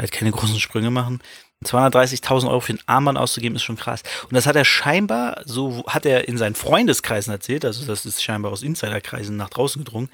halt 0.00 0.12
keine 0.12 0.30
großen 0.30 0.60
Sprünge 0.60 0.90
machen. 0.90 1.20
230.000 1.64 2.48
Euro 2.48 2.60
für 2.60 2.74
ein 2.74 2.82
Armband 2.86 3.18
auszugeben, 3.18 3.56
ist 3.56 3.62
schon 3.62 3.76
krass. 3.76 4.02
Und 4.24 4.34
das 4.34 4.46
hat 4.46 4.56
er 4.56 4.64
scheinbar, 4.64 5.42
so 5.44 5.84
hat 5.86 6.06
er 6.06 6.28
in 6.28 6.38
seinen 6.38 6.54
Freundeskreisen 6.54 7.32
erzählt, 7.32 7.64
also 7.64 7.86
das 7.86 8.04
ist 8.04 8.22
scheinbar 8.22 8.52
aus 8.52 8.62
Insiderkreisen 8.62 9.36
nach 9.36 9.48
draußen 9.48 9.82
gedrungen, 9.82 10.10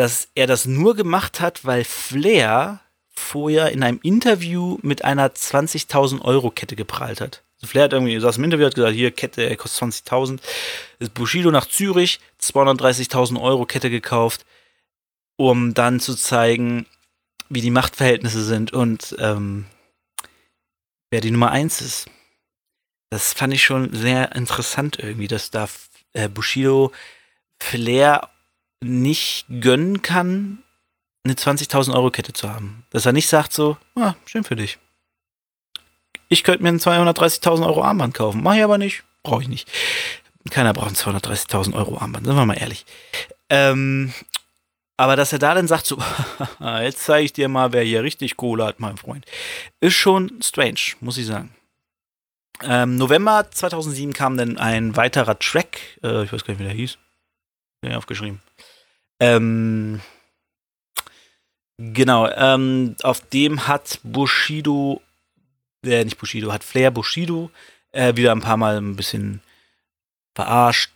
dass 0.00 0.28
er 0.34 0.46
das 0.46 0.64
nur 0.64 0.96
gemacht 0.96 1.40
hat, 1.40 1.66
weil 1.66 1.84
Flair 1.84 2.80
vorher 3.10 3.70
in 3.70 3.82
einem 3.82 4.00
Interview 4.02 4.78
mit 4.80 5.04
einer 5.04 5.28
20.000 5.28 6.22
Euro 6.22 6.50
Kette 6.50 6.74
geprahlt 6.74 7.20
hat. 7.20 7.42
Also 7.56 7.66
Flair 7.66 7.84
hat 7.84 7.92
irgendwie, 7.92 8.18
saß 8.18 8.38
im 8.38 8.44
Interview, 8.44 8.64
hat 8.64 8.74
gesagt, 8.74 8.94
hier, 8.94 9.10
Kette, 9.10 9.54
kostet 9.56 9.92
20.000. 10.08 10.40
Ist 11.00 11.12
Bushido 11.12 11.50
nach 11.50 11.66
Zürich, 11.66 12.18
230.000 12.40 13.38
Euro 13.42 13.66
Kette 13.66 13.90
gekauft, 13.90 14.46
um 15.36 15.74
dann 15.74 16.00
zu 16.00 16.14
zeigen, 16.14 16.86
wie 17.50 17.60
die 17.60 17.70
Machtverhältnisse 17.70 18.42
sind 18.42 18.72
und 18.72 19.14
ähm, 19.18 19.66
wer 21.10 21.20
die 21.20 21.30
Nummer 21.30 21.50
eins 21.50 21.82
ist. 21.82 22.08
Das 23.10 23.34
fand 23.34 23.52
ich 23.52 23.62
schon 23.62 23.92
sehr 23.92 24.34
interessant 24.34 24.98
irgendwie, 24.98 25.28
dass 25.28 25.50
da 25.50 25.68
äh, 26.14 26.30
Bushido 26.30 26.90
Flair 27.58 28.30
nicht 28.82 29.46
gönnen 29.60 30.02
kann, 30.02 30.62
eine 31.24 31.34
20.000 31.34 31.94
Euro 31.94 32.10
Kette 32.10 32.32
zu 32.32 32.50
haben. 32.50 32.84
Dass 32.90 33.06
er 33.06 33.12
nicht 33.12 33.28
sagt 33.28 33.52
so, 33.52 33.76
ah, 33.94 34.14
schön 34.24 34.44
für 34.44 34.56
dich. 34.56 34.78
Ich 36.28 36.44
könnte 36.44 36.62
mir 36.62 36.70
ein 36.70 36.78
230.000 36.78 37.66
Euro 37.66 37.82
Armband 37.82 38.14
kaufen. 38.14 38.42
Mach 38.42 38.54
ich 38.54 38.62
aber 38.62 38.78
nicht. 38.78 39.02
Brauche 39.22 39.42
ich 39.42 39.48
nicht. 39.48 39.70
Keiner 40.48 40.72
braucht 40.72 40.90
ein 40.90 40.94
230.000 40.94 41.74
Euro 41.74 41.98
Armband, 41.98 42.26
sind 42.26 42.36
wir 42.36 42.46
mal 42.46 42.54
ehrlich. 42.54 42.86
Ähm, 43.50 44.14
aber 44.96 45.16
dass 45.16 45.32
er 45.32 45.38
da 45.38 45.54
dann 45.54 45.68
sagt 45.68 45.86
so, 45.86 45.98
jetzt 46.60 47.04
zeige 47.04 47.24
ich 47.24 47.32
dir 47.32 47.48
mal, 47.48 47.72
wer 47.72 47.82
hier 47.82 48.02
richtig 48.02 48.36
Kohle 48.36 48.64
hat, 48.64 48.80
mein 48.80 48.96
Freund, 48.96 49.26
ist 49.80 49.94
schon 49.94 50.40
strange, 50.42 50.80
muss 51.00 51.18
ich 51.18 51.26
sagen. 51.26 51.54
Ähm, 52.62 52.96
November 52.96 53.50
2007 53.50 54.12
kam 54.12 54.36
dann 54.36 54.58
ein 54.58 54.96
weiterer 54.96 55.38
Track, 55.38 55.80
äh, 56.02 56.24
ich 56.24 56.32
weiß 56.32 56.44
gar 56.44 56.52
nicht, 56.52 56.60
wie 56.60 56.64
der 56.64 56.74
hieß. 56.74 56.98
Ja, 57.84 57.96
aufgeschrieben. 57.96 58.40
Ähm, 59.20 60.00
genau, 61.76 62.28
ähm, 62.28 62.96
auf 63.02 63.20
dem 63.28 63.68
hat 63.68 64.00
Bushido, 64.02 65.02
äh, 65.84 66.04
nicht 66.04 66.18
Bushido, 66.18 66.52
hat 66.52 66.64
Flair 66.64 66.90
Bushido 66.90 67.50
äh, 67.92 68.16
wieder 68.16 68.32
ein 68.32 68.40
paar 68.40 68.56
Mal 68.56 68.78
ein 68.78 68.96
bisschen 68.96 69.42
verarscht, 70.34 70.90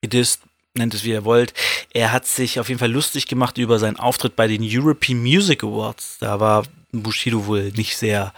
gedisst, 0.00 0.42
nennt 0.74 0.94
es 0.94 1.04
wie 1.04 1.10
ihr 1.10 1.24
wollt. 1.24 1.52
Er 1.92 2.12
hat 2.12 2.26
sich 2.26 2.60
auf 2.60 2.68
jeden 2.68 2.78
Fall 2.78 2.92
lustig 2.92 3.26
gemacht 3.26 3.58
über 3.58 3.78
seinen 3.80 3.98
Auftritt 3.98 4.36
bei 4.36 4.46
den 4.46 4.62
European 4.62 5.20
Music 5.20 5.64
Awards. 5.64 6.18
Da 6.20 6.38
war 6.38 6.64
Bushido 6.92 7.46
wohl 7.46 7.72
nicht 7.72 7.96
sehr 7.96 8.32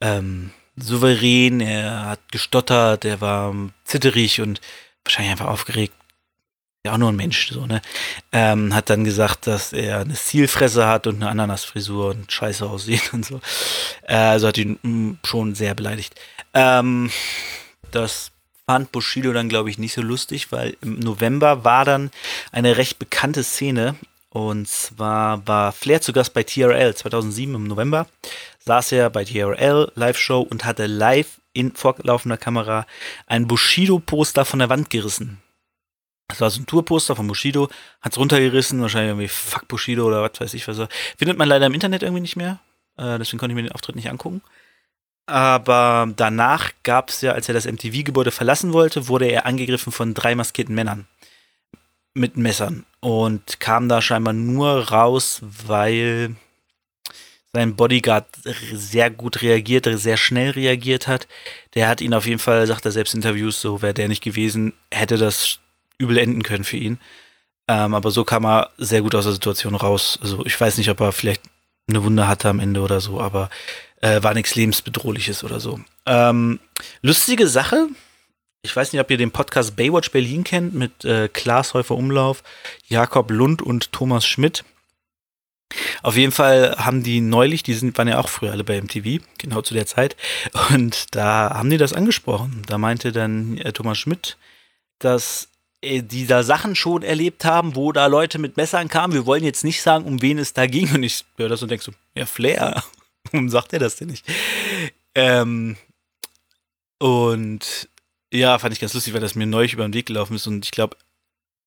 ähm, 0.00 0.50
souverän, 0.76 1.60
er 1.60 2.06
hat 2.06 2.30
gestottert, 2.30 3.04
er 3.04 3.20
war 3.20 3.54
zitterig 3.84 4.40
und 4.40 4.60
wahrscheinlich 5.04 5.32
einfach 5.32 5.48
aufgeregt 5.48 5.94
ja 6.84 6.94
auch 6.94 6.98
nur 6.98 7.10
ein 7.10 7.16
Mensch, 7.16 7.52
so, 7.52 7.66
ne? 7.66 7.80
Ähm, 8.32 8.74
hat 8.74 8.90
dann 8.90 9.04
gesagt, 9.04 9.46
dass 9.46 9.72
er 9.72 10.00
eine 10.00 10.14
Zielfresse 10.14 10.86
hat 10.86 11.06
und 11.06 11.16
eine 11.16 11.28
Ananasfrisur 11.30 12.10
und 12.10 12.30
scheiße 12.30 12.68
aussieht 12.68 13.12
und 13.12 13.24
so. 13.24 13.40
Äh, 14.02 14.16
also 14.16 14.48
hat 14.48 14.58
ihn 14.58 14.78
mh, 14.82 14.90
mm, 14.90 15.18
schon 15.24 15.54
sehr 15.54 15.74
beleidigt. 15.74 16.20
Ähm, 16.54 17.10
das 17.92 18.32
fand 18.66 18.90
Bushido 18.90 19.32
dann, 19.32 19.48
glaube 19.48 19.70
ich, 19.70 19.78
nicht 19.78 19.92
so 19.92 20.02
lustig, 20.02 20.50
weil 20.50 20.76
im 20.82 20.98
November 20.98 21.64
war 21.64 21.84
dann 21.84 22.10
eine 22.50 22.76
recht 22.76 22.98
bekannte 22.98 23.44
Szene. 23.44 23.94
Und 24.30 24.66
zwar 24.66 25.46
war 25.46 25.72
Flair 25.72 26.00
zu 26.00 26.12
Gast 26.12 26.32
bei 26.32 26.42
TRL 26.42 26.94
2007 26.94 27.54
im 27.54 27.64
November. 27.64 28.06
Saß 28.64 28.92
er 28.92 29.10
bei 29.10 29.24
TRL 29.24 29.92
Live-Show 29.94 30.40
und 30.40 30.64
hatte 30.64 30.86
live 30.86 31.38
in 31.52 31.72
vorlaufender 31.74 32.38
Kamera 32.38 32.86
ein 33.26 33.46
Bushido-Poster 33.46 34.44
von 34.44 34.58
der 34.58 34.70
Wand 34.70 34.88
gerissen. 34.88 35.42
Das 36.32 36.40
war 36.40 36.50
so 36.50 36.60
ein 36.60 36.66
Tourposter 36.66 37.14
von 37.14 37.26
Bushido, 37.26 37.68
hat's 38.00 38.16
runtergerissen, 38.16 38.80
wahrscheinlich 38.80 39.10
irgendwie 39.10 39.28
Fuck 39.28 39.68
Bushido 39.68 40.06
oder 40.06 40.22
was 40.22 40.40
weiß 40.40 40.54
ich 40.54 40.66
was. 40.66 40.78
Findet 41.18 41.36
man 41.36 41.48
leider 41.48 41.66
im 41.66 41.74
Internet 41.74 42.02
irgendwie 42.02 42.22
nicht 42.22 42.36
mehr. 42.36 42.58
Äh, 42.96 43.18
deswegen 43.18 43.38
konnte 43.38 43.52
ich 43.52 43.56
mir 43.56 43.68
den 43.68 43.72
Auftritt 43.72 43.96
nicht 43.96 44.08
angucken. 44.08 44.42
Aber 45.26 46.10
danach 46.16 46.72
gab 46.82 47.10
es 47.10 47.20
ja, 47.20 47.32
als 47.32 47.48
er 47.48 47.54
das 47.54 47.66
MTV-Gebäude 47.66 48.30
verlassen 48.30 48.72
wollte, 48.72 49.08
wurde 49.08 49.26
er 49.26 49.46
angegriffen 49.46 49.92
von 49.92 50.14
drei 50.14 50.34
maskierten 50.34 50.74
Männern 50.74 51.06
mit 52.14 52.36
Messern 52.36 52.84
und 53.00 53.60
kam 53.60 53.88
da 53.88 54.02
scheinbar 54.02 54.32
nur 54.32 54.88
raus, 54.90 55.40
weil 55.42 56.36
sein 57.52 57.76
Bodyguard 57.76 58.26
sehr 58.72 59.10
gut 59.10 59.42
reagiert, 59.42 59.86
sehr 59.98 60.16
schnell 60.16 60.50
reagiert 60.50 61.06
hat. 61.06 61.28
Der 61.74 61.88
hat 61.88 62.00
ihn 62.00 62.14
auf 62.14 62.26
jeden 62.26 62.38
Fall, 62.38 62.66
sagt 62.66 62.84
er 62.84 62.92
selbst 62.92 63.14
in 63.14 63.18
Interviews, 63.18 63.60
so 63.60 63.82
wäre 63.82 63.94
der 63.94 64.08
nicht 64.08 64.22
gewesen, 64.22 64.72
hätte 64.90 65.18
das 65.18 65.58
übel 66.02 66.18
enden 66.18 66.42
können 66.42 66.64
für 66.64 66.76
ihn. 66.76 66.98
Ähm, 67.68 67.94
aber 67.94 68.10
so 68.10 68.24
kam 68.24 68.44
er 68.44 68.70
sehr 68.76 69.02
gut 69.02 69.14
aus 69.14 69.24
der 69.24 69.32
Situation 69.32 69.74
raus. 69.74 70.18
Also 70.22 70.44
ich 70.44 70.60
weiß 70.60 70.78
nicht, 70.78 70.90
ob 70.90 71.00
er 71.00 71.12
vielleicht 71.12 71.42
eine 71.88 72.02
Wunde 72.04 72.28
hatte 72.28 72.48
am 72.48 72.60
Ende 72.60 72.80
oder 72.80 73.00
so, 73.00 73.20
aber 73.20 73.50
äh, 74.00 74.22
war 74.22 74.34
nichts 74.34 74.54
lebensbedrohliches 74.54 75.44
oder 75.44 75.60
so. 75.60 75.80
Ähm, 76.06 76.60
lustige 77.02 77.46
Sache. 77.46 77.88
Ich 78.62 78.74
weiß 78.74 78.92
nicht, 78.92 79.00
ob 79.00 79.10
ihr 79.10 79.16
den 79.16 79.32
Podcast 79.32 79.74
Baywatch 79.74 80.10
Berlin 80.10 80.44
kennt 80.44 80.74
mit 80.74 81.04
äh, 81.04 81.28
Klaas 81.28 81.74
Häufer 81.74 81.96
Umlauf, 81.96 82.42
Jakob 82.86 83.30
Lund 83.30 83.60
und 83.62 83.92
Thomas 83.92 84.24
Schmidt. 84.24 84.64
Auf 86.02 86.16
jeden 86.16 86.32
Fall 86.32 86.76
haben 86.78 87.02
die 87.02 87.20
neulich, 87.20 87.62
die 87.62 87.74
sind, 87.74 87.96
waren 87.96 88.08
ja 88.08 88.18
auch 88.18 88.28
früher 88.28 88.52
alle 88.52 88.64
bei 88.64 88.80
MTV, 88.80 89.24
genau 89.38 89.62
zu 89.62 89.74
der 89.74 89.86
Zeit, 89.86 90.16
und 90.70 91.14
da 91.14 91.50
haben 91.54 91.70
die 91.70 91.78
das 91.78 91.92
angesprochen. 91.92 92.62
Da 92.66 92.78
meinte 92.78 93.10
dann 93.10 93.56
äh, 93.58 93.72
Thomas 93.72 93.98
Schmidt, 93.98 94.36
dass 94.98 95.48
äh, 95.82 96.02
die 96.02 96.26
da 96.26 96.42
Sachen 96.42 96.74
schon 96.76 97.02
erlebt 97.02 97.44
haben, 97.44 97.76
wo 97.76 97.92
da 97.92 98.06
Leute 98.06 98.38
mit 98.38 98.56
Messern 98.56 98.88
kamen. 98.88 99.12
Wir 99.12 99.26
wollen 99.26 99.44
jetzt 99.44 99.64
nicht 99.64 99.82
sagen, 99.82 100.04
um 100.04 100.22
wen 100.22 100.38
es 100.38 100.52
da 100.52 100.66
ging. 100.66 100.94
Und 100.94 101.02
ich 101.02 101.24
höre 101.36 101.48
das 101.48 101.62
und 101.62 101.70
denke 101.70 101.84
so, 101.84 101.92
ja, 102.14 102.24
Flair. 102.24 102.82
Warum 103.32 103.48
sagt 103.48 103.72
er 103.72 103.78
das 103.80 103.96
denn 103.96 104.08
nicht? 104.08 104.24
Ähm, 105.14 105.76
und 106.98 107.88
ja, 108.32 108.58
fand 108.58 108.72
ich 108.72 108.80
ganz 108.80 108.94
lustig, 108.94 109.12
weil 109.12 109.20
das 109.20 109.34
mir 109.34 109.46
neulich 109.46 109.74
über 109.74 109.86
den 109.86 109.94
Weg 109.94 110.06
gelaufen 110.06 110.36
ist. 110.36 110.46
Und 110.46 110.64
ich 110.64 110.70
glaube, 110.70 110.96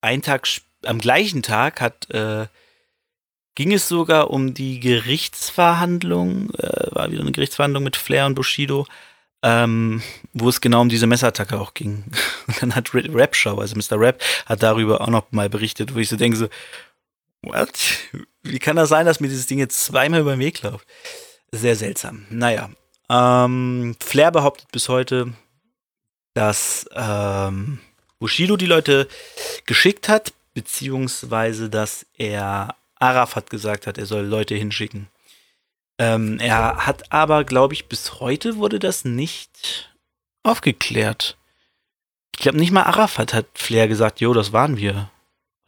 einen 0.01 0.21
Tag, 0.21 0.47
am 0.84 0.99
gleichen 0.99 1.43
Tag 1.43 1.82
hat, 1.82 2.10
äh, 2.10 2.47
ging 3.56 3.73
es 3.73 3.88
sogar 3.88 4.32
um 4.32 4.54
die 4.54 4.80
Gerichtsverhandlung, 4.80 6.51
äh, 6.56 6.95
war 6.95 7.12
wieder 7.12 7.21
eine 7.21 7.32
Gerichtsverhandlung 7.32 7.84
mit 7.84 7.95
Flair 7.95 8.25
und 8.25 8.36
Bushido 8.36 8.88
ähm, 9.46 10.02
wo 10.34 10.50
es 10.50 10.60
genau 10.60 10.82
um 10.82 10.90
diese 10.90 11.06
Messattacke 11.06 11.60
auch 11.60 11.76
ging. 11.76 12.04
Und 12.48 12.62
dann 12.62 12.76
hat 12.76 12.94
Rap 12.96 13.36
Show, 13.36 13.60
also 13.60 13.76
Mr. 13.76 14.00
Rap, 14.00 14.22
hat 14.48 14.64
darüber 14.64 15.02
auch 15.02 15.08
noch 15.08 15.32
mal 15.32 15.50
berichtet, 15.50 15.94
wo 15.94 16.00
ich 16.00 16.10
so 16.10 16.18
denke 16.18 16.36
so, 16.36 16.48
what? 17.44 17.70
Wie 18.42 18.58
kann 18.58 18.76
das 18.76 18.90
sein, 18.90 19.06
dass 19.06 19.20
mir 19.20 19.28
dieses 19.28 19.46
Ding 19.46 19.60
jetzt 19.60 19.86
zweimal 19.86 20.22
über 20.22 20.36
den 20.36 20.40
Weg 20.40 20.64
läuft? 20.64 20.88
Sehr 21.52 21.76
seltsam. 21.76 22.26
Naja. 22.32 22.72
Ähm, 23.08 23.96
Flair 24.04 24.32
behauptet 24.32 24.72
bis 24.72 24.90
heute, 24.90 25.32
dass 26.34 26.88
ähm, 26.96 27.80
Bushido 28.18 28.58
die 28.58 28.66
Leute 28.66 29.08
geschickt 29.68 30.10
hat, 30.10 30.34
beziehungsweise 30.56 31.70
dass 31.70 32.08
er 32.18 32.76
Arafat 32.96 33.52
gesagt 33.52 33.86
hat, 33.86 34.00
er 34.00 34.08
soll 34.08 34.26
Leute 34.26 34.56
hinschicken. 34.56 35.08
Ähm, 35.98 36.40
er 36.40 36.86
hat 36.86 37.12
aber, 37.12 37.44
glaube 37.44 37.74
ich, 37.74 37.88
bis 37.88 38.20
heute 38.20 38.58
wurde 38.58 38.80
das 38.80 39.06
nicht 39.06 39.96
aufgeklärt. 40.44 41.38
Ich 42.36 42.42
glaube, 42.42 42.58
nicht 42.58 42.72
mal 42.72 42.84
Arafat 42.84 43.34
hat 43.34 43.46
Flair 43.54 43.88
gesagt, 43.88 44.20
jo, 44.20 44.34
das 44.34 44.52
waren 44.52 44.78
wir. 44.78 45.10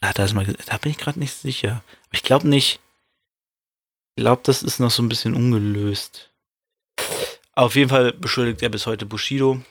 Da, 0.02 0.10
hat 0.10 0.20
er 0.20 0.34
mal, 0.34 0.46
da 0.46 0.78
bin 0.78 0.92
ich 0.92 0.98
gerade 0.98 1.20
nicht 1.20 1.34
sicher. 1.34 1.82
Aber 2.06 2.14
ich 2.14 2.24
glaube 2.24 2.48
nicht. 2.48 2.80
Ich 4.16 4.24
glaube, 4.24 4.42
das 4.44 4.64
ist 4.64 4.80
noch 4.80 4.92
so 4.92 5.02
ein 5.02 5.10
bisschen 5.10 5.34
ungelöst. 5.34 6.30
Auf 7.54 7.76
jeden 7.76 7.90
Fall 7.90 8.14
beschuldigt 8.14 8.62
er 8.62 8.70
bis 8.70 8.86
heute 8.86 9.06
Bushido. 9.06 9.62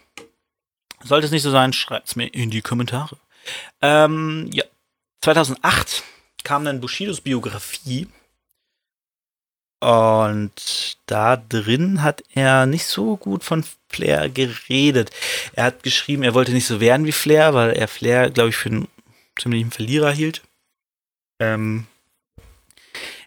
Sollte 1.05 1.27
es 1.27 1.33
nicht 1.33 1.43
so 1.43 1.51
sein, 1.51 1.73
schreibt 1.73 2.09
es 2.09 2.17
mir 2.17 2.27
in 2.27 2.51
die 2.51 2.63
Kommentare. 2.63 3.17
Ähm, 3.83 4.49
ja, 4.53 4.65
2008 5.21 6.03
kam 6.43 6.65
dann 6.65 6.81
Bushidos 6.81 7.21
Biografie. 7.21 8.09
Und 9.81 10.97
da 11.07 11.37
drin 11.37 12.03
hat 12.03 12.25
er 12.35 12.67
nicht 12.67 12.87
so 12.87 13.17
gut 13.17 13.45
von 13.45 13.65
Flair 13.89 14.29
geredet. 14.29 15.11
Er 15.53 15.65
hat 15.65 15.83
geschrieben, 15.83 16.23
er 16.23 16.35
wollte 16.35 16.53
nicht 16.53 16.67
so 16.67 16.81
werden 16.81 17.07
wie 17.07 17.13
Flair, 17.13 17.55
weil 17.55 17.73
er 17.73 17.89
Flair, 17.89 18.31
glaube 18.31 18.51
ich, 18.51 18.57
für 18.57 18.71
einen 18.71 18.89
ziemlichen 19.39 19.71
Verlierer 19.71 20.11
hielt. 20.13 20.43
Ähm, 21.39 21.87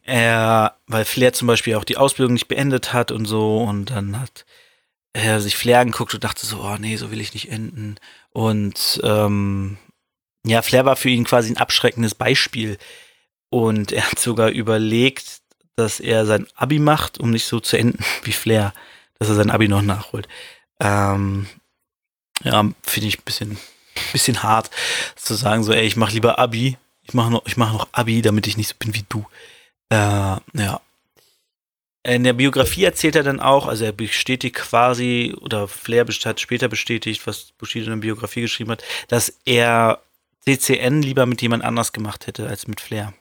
er, 0.03 0.75
weil 0.87 1.05
Flair 1.05 1.33
zum 1.33 1.47
Beispiel 1.47 1.75
auch 1.75 1.83
die 1.83 1.97
Ausbildung 1.97 2.33
nicht 2.33 2.47
beendet 2.47 2.93
hat 2.93 3.11
und 3.11 3.25
so. 3.25 3.59
Und 3.59 3.91
dann 3.91 4.19
hat 4.19 4.45
er 5.13 5.41
sich 5.41 5.55
Flair 5.55 5.79
angeguckt 5.79 6.15
und 6.15 6.23
dachte 6.23 6.45
so, 6.45 6.61
oh 6.61 6.77
nee, 6.79 6.95
so 6.95 7.11
will 7.11 7.21
ich 7.21 7.33
nicht 7.33 7.51
enden. 7.51 7.95
Und 8.31 8.99
ähm, 9.03 9.77
ja, 10.45 10.63
Flair 10.63 10.85
war 10.85 10.95
für 10.95 11.09
ihn 11.09 11.25
quasi 11.25 11.51
ein 11.51 11.57
abschreckendes 11.57 12.15
Beispiel. 12.15 12.77
Und 13.49 13.91
er 13.91 14.09
hat 14.09 14.19
sogar 14.19 14.49
überlegt, 14.49 15.41
dass 15.75 15.99
er 15.99 16.25
sein 16.25 16.47
Abi 16.55 16.79
macht, 16.79 17.19
um 17.19 17.31
nicht 17.31 17.45
so 17.45 17.59
zu 17.59 17.77
enden 17.77 18.03
wie 18.23 18.33
Flair, 18.33 18.73
dass 19.17 19.29
er 19.29 19.35
sein 19.35 19.51
Abi 19.51 19.67
noch 19.67 19.81
nachholt. 19.81 20.27
Ähm, 20.79 21.47
ja, 22.43 22.69
finde 22.83 23.07
ich 23.07 23.19
ein 23.19 23.25
bisschen, 23.25 23.57
bisschen 24.11 24.43
hart 24.43 24.69
zu 25.15 25.33
sagen, 25.33 25.63
so, 25.63 25.73
ey, 25.73 25.85
ich 25.85 25.95
mache 25.95 26.13
lieber 26.13 26.39
Abi, 26.39 26.77
ich 27.03 27.13
mache 27.13 27.31
noch, 27.31 27.45
ich 27.45 27.57
mache 27.57 27.73
noch 27.73 27.87
Abi, 27.91 28.21
damit 28.21 28.47
ich 28.47 28.57
nicht 28.57 28.69
so 28.69 28.75
bin 28.79 28.93
wie 28.93 29.05
du. 29.09 29.25
Äh, 29.89 29.95
ja. 29.95 30.81
In 32.03 32.23
der 32.23 32.33
Biografie 32.33 32.85
erzählt 32.85 33.15
er 33.15 33.23
dann 33.23 33.41
auch, 33.41 33.67
also 33.67 33.83
er 33.83 33.91
bestätigt 33.91 34.55
quasi, 34.55 35.35
oder 35.41 35.67
Flair 35.67 36.05
hat 36.07 36.39
später 36.39 36.69
bestätigt, 36.69 37.27
was 37.27 37.51
Bushido 37.57 37.85
in 37.85 37.91
der 37.91 38.07
Biografie 38.07 38.41
geschrieben 38.41 38.71
hat, 38.71 38.83
dass 39.09 39.33
er 39.43 40.01
CCN 40.45 41.01
lieber 41.01 41.25
mit 41.25 41.41
jemand 41.41 41.63
anders 41.63 41.91
gemacht 41.91 42.27
hätte 42.27 42.47
als 42.47 42.67
mit 42.67 42.79
Flair. 42.79 43.13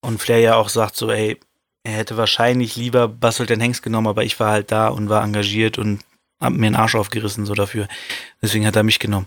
Und 0.00 0.20
Flair 0.20 0.38
ja 0.38 0.56
auch 0.56 0.68
sagt 0.68 0.96
so, 0.96 1.10
ey, 1.10 1.40
er 1.84 1.92
hätte 1.92 2.16
wahrscheinlich 2.16 2.76
lieber 2.76 3.08
Basselt 3.08 3.50
den 3.50 3.60
Hengst 3.60 3.82
genommen, 3.82 4.06
aber 4.06 4.24
ich 4.24 4.40
war 4.40 4.50
halt 4.50 4.72
da 4.72 4.88
und 4.88 5.10
war 5.10 5.22
engagiert 5.22 5.78
und 5.78 6.00
hab 6.40 6.52
mir 6.52 6.66
den 6.66 6.76
Arsch 6.76 6.94
aufgerissen 6.94 7.46
so 7.46 7.54
dafür. 7.54 7.88
Deswegen 8.42 8.66
hat 8.66 8.76
er 8.76 8.82
mich 8.82 8.98
genommen. 8.98 9.26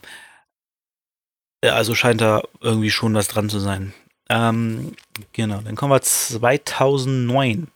Also 1.63 1.95
scheint 1.95 2.21
da 2.21 2.43
irgendwie 2.61 2.91
schon 2.91 3.13
was 3.13 3.27
dran 3.27 3.49
zu 3.49 3.59
sein. 3.59 3.93
Ähm, 4.29 4.93
genau, 5.33 5.61
dann 5.61 5.75
kommen 5.75 5.93
wir 5.93 6.01
2009. 6.01 7.67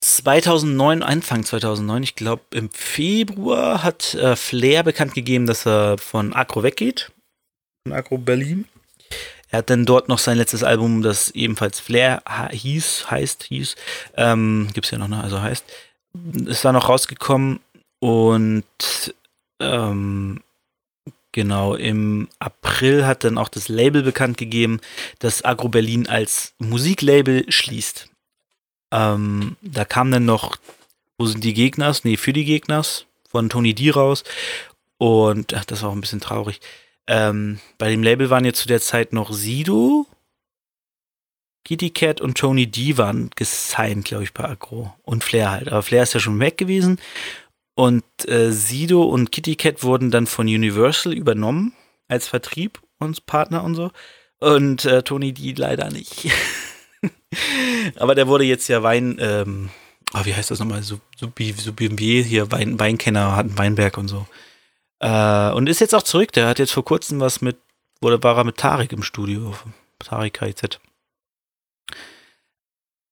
2009, 0.00 1.02
Anfang 1.02 1.44
2009, 1.44 2.02
ich 2.02 2.14
glaube 2.14 2.42
im 2.52 2.70
Februar 2.70 3.82
hat 3.82 4.14
äh, 4.14 4.36
Flair 4.36 4.82
bekannt 4.82 5.14
gegeben, 5.14 5.46
dass 5.46 5.66
er 5.66 5.98
von 5.98 6.32
Agro 6.34 6.62
weggeht. 6.62 7.12
Von 7.86 7.96
Agro 7.96 8.18
Berlin. 8.18 8.66
Er 9.56 9.60
hat 9.60 9.70
dann 9.70 9.86
dort 9.86 10.10
noch 10.10 10.18
sein 10.18 10.36
letztes 10.36 10.62
Album, 10.62 11.00
das 11.00 11.30
ebenfalls 11.30 11.80
Flair 11.80 12.22
hieß, 12.50 13.10
heißt, 13.10 13.44
hieß, 13.44 13.74
ähm, 14.18 14.68
gibt's 14.74 14.90
ja 14.90 14.98
noch, 14.98 15.08
ne? 15.08 15.24
Also 15.24 15.40
heißt, 15.40 15.64
ist 16.44 16.62
da 16.62 16.72
noch 16.72 16.90
rausgekommen 16.90 17.60
und 17.98 19.14
ähm, 19.58 20.42
genau, 21.32 21.74
im 21.74 22.28
April 22.38 23.06
hat 23.06 23.24
dann 23.24 23.38
auch 23.38 23.48
das 23.48 23.70
Label 23.70 24.02
bekannt 24.02 24.36
gegeben, 24.36 24.78
dass 25.20 25.42
Agro 25.42 25.70
Berlin 25.70 26.06
als 26.06 26.52
Musiklabel 26.58 27.50
schließt. 27.50 28.10
Ähm, 28.92 29.56
da 29.62 29.86
kam 29.86 30.10
dann 30.10 30.26
noch, 30.26 30.58
wo 31.16 31.24
sind 31.24 31.42
die 31.42 31.54
Gegners? 31.54 32.04
Nee, 32.04 32.18
für 32.18 32.34
die 32.34 32.44
Gegners 32.44 33.06
von 33.26 33.48
Tony 33.48 33.72
D 33.72 33.90
raus. 33.90 34.22
Und 34.98 35.54
ach, 35.54 35.64
das 35.64 35.80
war 35.80 35.88
auch 35.88 35.94
ein 35.94 36.02
bisschen 36.02 36.20
traurig. 36.20 36.60
Ähm, 37.08 37.60
bei 37.78 37.90
dem 37.90 38.02
Label 38.02 38.30
waren 38.30 38.44
jetzt 38.44 38.60
zu 38.60 38.68
der 38.68 38.80
Zeit 38.80 39.12
noch 39.12 39.32
Sido, 39.32 40.06
Kitty 41.66 41.90
Cat 41.90 42.20
und 42.20 42.38
Tony 42.38 42.68
D 42.68 42.96
waren 42.96 43.30
gesigned, 43.34 44.04
glaube 44.04 44.22
ich, 44.22 44.32
bei 44.32 44.44
Agro. 44.44 44.94
Und 45.02 45.24
Flair 45.24 45.50
halt. 45.50 45.68
Aber 45.68 45.82
Flair 45.82 46.04
ist 46.04 46.14
ja 46.14 46.20
schon 46.20 46.38
weg 46.38 46.58
gewesen. 46.58 47.00
Und 47.74 48.04
äh, 48.28 48.52
Sido 48.52 49.02
und 49.02 49.32
Kitty 49.32 49.56
Cat 49.56 49.82
wurden 49.82 50.12
dann 50.12 50.28
von 50.28 50.46
Universal 50.46 51.12
übernommen 51.12 51.72
als 52.06 52.28
Vertrieb 52.28 52.80
und 53.00 53.26
Partner 53.26 53.64
und 53.64 53.74
so. 53.74 53.90
Und 54.38 54.84
äh, 54.84 55.02
Tony 55.02 55.32
D 55.32 55.54
leider 55.56 55.90
nicht. 55.90 56.30
Aber 57.96 58.14
der 58.14 58.28
wurde 58.28 58.44
jetzt 58.44 58.68
ja 58.68 58.84
Wein, 58.84 59.16
ähm, 59.18 59.70
oh, 60.14 60.20
wie 60.24 60.34
heißt 60.34 60.52
das 60.52 60.60
nochmal? 60.60 60.84
So, 60.84 61.00
so, 61.16 61.32
so 61.56 61.72
BMW, 61.72 62.22
hier 62.22 62.52
Wein, 62.52 62.78
Weinkenner, 62.78 63.34
hat 63.34 63.46
einen 63.46 63.58
Weinberg 63.58 63.98
und 63.98 64.06
so. 64.06 64.28
Äh, 65.00 65.50
und 65.52 65.68
ist 65.68 65.80
jetzt 65.80 65.94
auch 65.94 66.02
zurück. 66.02 66.32
Der 66.32 66.48
hat 66.48 66.58
jetzt 66.58 66.72
vor 66.72 66.84
kurzem 66.84 67.20
was 67.20 67.40
mit, 67.40 67.58
oder 68.00 68.22
war 68.22 68.36
er 68.38 68.44
mit 68.44 68.56
Tarek 68.56 68.92
im 68.92 69.02
Studio? 69.02 69.54
Tarek 69.98 70.34
KZ. 70.34 70.80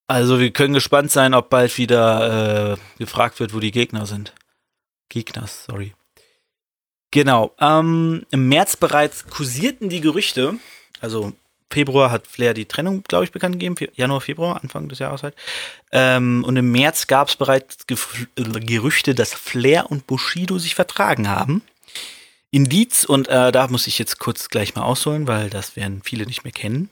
Also 0.06 0.38
wir 0.38 0.50
können 0.50 0.74
gespannt 0.74 1.10
sein, 1.10 1.34
ob 1.34 1.48
bald 1.50 1.76
wieder 1.78 2.72
äh, 2.72 2.76
gefragt 2.98 3.40
wird, 3.40 3.54
wo 3.54 3.60
die 3.60 3.70
Gegner 3.70 4.06
sind. 4.06 4.34
Gegners, 5.08 5.64
sorry. 5.64 5.94
Genau. 7.10 7.54
Ähm, 7.60 8.26
Im 8.30 8.48
März 8.48 8.76
bereits 8.76 9.26
kursierten 9.26 9.88
die 9.88 10.00
Gerüchte, 10.00 10.54
also 11.00 11.32
Februar 11.70 12.10
hat 12.10 12.26
Flair 12.26 12.54
die 12.54 12.66
Trennung, 12.66 13.02
glaube 13.02 13.24
ich, 13.24 13.32
bekannt 13.32 13.54
gegeben. 13.54 13.74
Januar, 13.94 14.20
Februar, 14.20 14.62
Anfang 14.62 14.88
des 14.88 15.00
Jahres 15.00 15.22
halt. 15.22 15.34
Ähm, 15.90 16.44
und 16.46 16.56
im 16.56 16.70
März 16.70 17.08
gab 17.08 17.28
es 17.28 17.36
bereits 17.36 17.86
Gerüchte, 17.86 19.14
dass 19.14 19.34
Flair 19.34 19.90
und 19.90 20.06
Bushido 20.06 20.58
sich 20.58 20.74
vertragen 20.74 21.28
haben. 21.28 21.62
Indiz, 22.54 23.04
und 23.04 23.26
äh, 23.26 23.50
da 23.50 23.66
muss 23.66 23.88
ich 23.88 23.98
jetzt 23.98 24.20
kurz 24.20 24.48
gleich 24.48 24.76
mal 24.76 24.84
ausholen, 24.84 25.26
weil 25.26 25.50
das 25.50 25.74
werden 25.74 26.02
viele 26.04 26.24
nicht 26.24 26.44
mehr 26.44 26.52
kennen. 26.52 26.88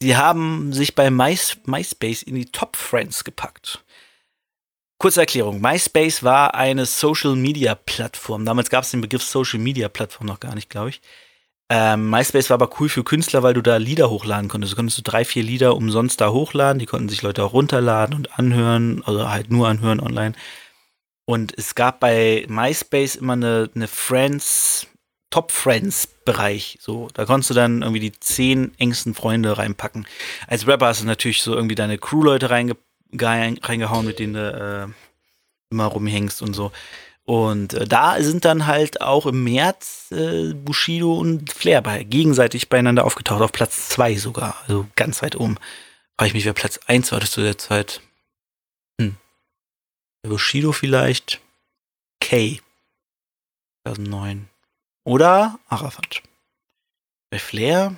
Sie 0.00 0.16
haben 0.16 0.72
sich 0.72 0.94
bei 0.94 1.10
My 1.10 1.36
MySpace 1.66 2.22
in 2.22 2.36
die 2.36 2.46
Top 2.46 2.76
Friends 2.76 3.24
gepackt. 3.24 3.84
Kurze 4.98 5.20
Erklärung. 5.20 5.60
MySpace 5.60 6.22
war 6.22 6.54
eine 6.54 6.86
Social 6.86 7.34
Media 7.34 7.74
Plattform. 7.74 8.44
Damals 8.44 8.70
gab 8.70 8.84
es 8.84 8.92
den 8.92 9.00
Begriff 9.00 9.24
Social 9.24 9.58
Media 9.58 9.88
Plattform 9.88 10.28
noch 10.28 10.38
gar 10.38 10.54
nicht, 10.54 10.70
glaube 10.70 10.90
ich. 10.90 11.00
Ähm, 11.68 12.08
MySpace 12.08 12.50
war 12.50 12.54
aber 12.54 12.70
cool 12.78 12.88
für 12.88 13.02
Künstler, 13.02 13.42
weil 13.42 13.54
du 13.54 13.62
da 13.62 13.78
Lieder 13.78 14.10
hochladen 14.10 14.48
konntest. 14.48 14.74
Du 14.74 14.76
konntest 14.76 14.98
du 14.98 15.02
drei, 15.02 15.24
vier 15.24 15.42
Lieder 15.42 15.74
umsonst 15.74 16.20
da 16.20 16.30
hochladen. 16.30 16.78
Die 16.78 16.86
konnten 16.86 17.08
sich 17.08 17.22
Leute 17.22 17.42
auch 17.42 17.52
runterladen 17.52 18.14
und 18.14 18.38
anhören, 18.38 19.02
also 19.04 19.28
halt 19.28 19.50
nur 19.50 19.66
anhören 19.66 19.98
online. 19.98 20.34
Und 21.28 21.52
es 21.58 21.74
gab 21.74 22.00
bei 22.00 22.46
MySpace 22.48 23.16
immer 23.16 23.34
eine, 23.34 23.68
eine 23.74 23.86
Friends, 23.86 24.86
Top 25.28 25.52
Friends 25.52 26.08
Bereich. 26.24 26.78
So, 26.80 27.10
da 27.12 27.26
konntest 27.26 27.50
du 27.50 27.54
dann 27.54 27.82
irgendwie 27.82 28.00
die 28.00 28.18
zehn 28.18 28.72
engsten 28.78 29.12
Freunde 29.12 29.58
reinpacken. 29.58 30.06
Als 30.46 30.66
Rapper 30.66 30.86
hast 30.86 31.02
du 31.02 31.04
natürlich 31.04 31.42
so 31.42 31.54
irgendwie 31.54 31.74
deine 31.74 31.98
Crew-Leute 31.98 32.48
reinge 32.48 32.78
reingehauen, 33.12 34.06
mit 34.06 34.20
denen 34.20 34.32
du 34.32 34.88
äh, 34.88 35.70
immer 35.70 35.84
rumhängst 35.84 36.40
und 36.40 36.54
so. 36.54 36.72
Und 37.24 37.74
äh, 37.74 37.86
da 37.86 38.16
sind 38.22 38.46
dann 38.46 38.66
halt 38.66 39.02
auch 39.02 39.26
im 39.26 39.44
März 39.44 40.10
äh, 40.12 40.54
Bushido 40.54 41.12
und 41.12 41.52
Flair 41.52 41.82
bei, 41.82 42.04
gegenseitig 42.04 42.70
beieinander 42.70 43.04
aufgetaucht, 43.04 43.42
auf 43.42 43.52
Platz 43.52 43.90
zwei 43.90 44.16
sogar, 44.16 44.56
also 44.62 44.86
ganz 44.96 45.22
weit 45.22 45.36
oben. 45.36 45.58
Frage 46.16 46.28
ich 46.28 46.34
mich, 46.34 46.46
wer 46.46 46.54
Platz 46.54 46.80
eins 46.86 47.12
war 47.12 47.20
das 47.20 47.32
zu 47.32 47.42
der 47.42 47.58
Zeit. 47.58 48.00
Hm. 48.98 49.16
Bushido 50.28 50.72
vielleicht. 50.72 51.40
K. 52.20 52.60
2009. 53.84 54.48
Oder 55.04 55.58
Arafat. 55.68 56.22
Bei 57.30 57.38
Flair. 57.38 57.96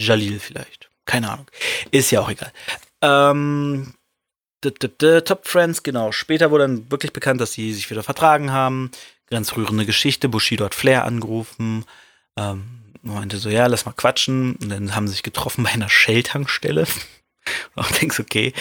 Jalil 0.00 0.40
vielleicht. 0.40 0.90
Keine 1.04 1.30
Ahnung. 1.30 1.46
Ist 1.90 2.10
ja 2.10 2.20
auch 2.20 2.30
egal. 2.30 2.52
Ähm, 3.02 3.94
Top 4.62 5.46
Friends, 5.46 5.82
genau. 5.82 6.12
Später 6.12 6.50
wurde 6.50 6.64
dann 6.64 6.90
wirklich 6.90 7.12
bekannt, 7.12 7.40
dass 7.40 7.52
sie 7.52 7.72
sich 7.72 7.90
wieder 7.90 8.02
vertragen 8.02 8.52
haben. 8.52 8.90
Ganz 9.28 9.56
rührende 9.56 9.86
Geschichte. 9.86 10.28
Bushido 10.28 10.64
hat 10.64 10.74
Flair 10.74 11.04
angerufen. 11.04 11.84
Ähm, 12.36 12.80
meinte 13.02 13.38
so, 13.38 13.48
ja, 13.48 13.66
lass 13.66 13.86
mal 13.86 13.92
quatschen. 13.92 14.56
Und 14.56 14.68
dann 14.68 14.94
haben 14.94 15.06
sie 15.06 15.12
sich 15.12 15.22
getroffen 15.22 15.64
bei 15.64 15.70
einer 15.70 15.88
Shell-Tankstelle. 15.88 16.86
auch 17.74 17.90
denkst, 17.90 18.20
okay, 18.20 18.52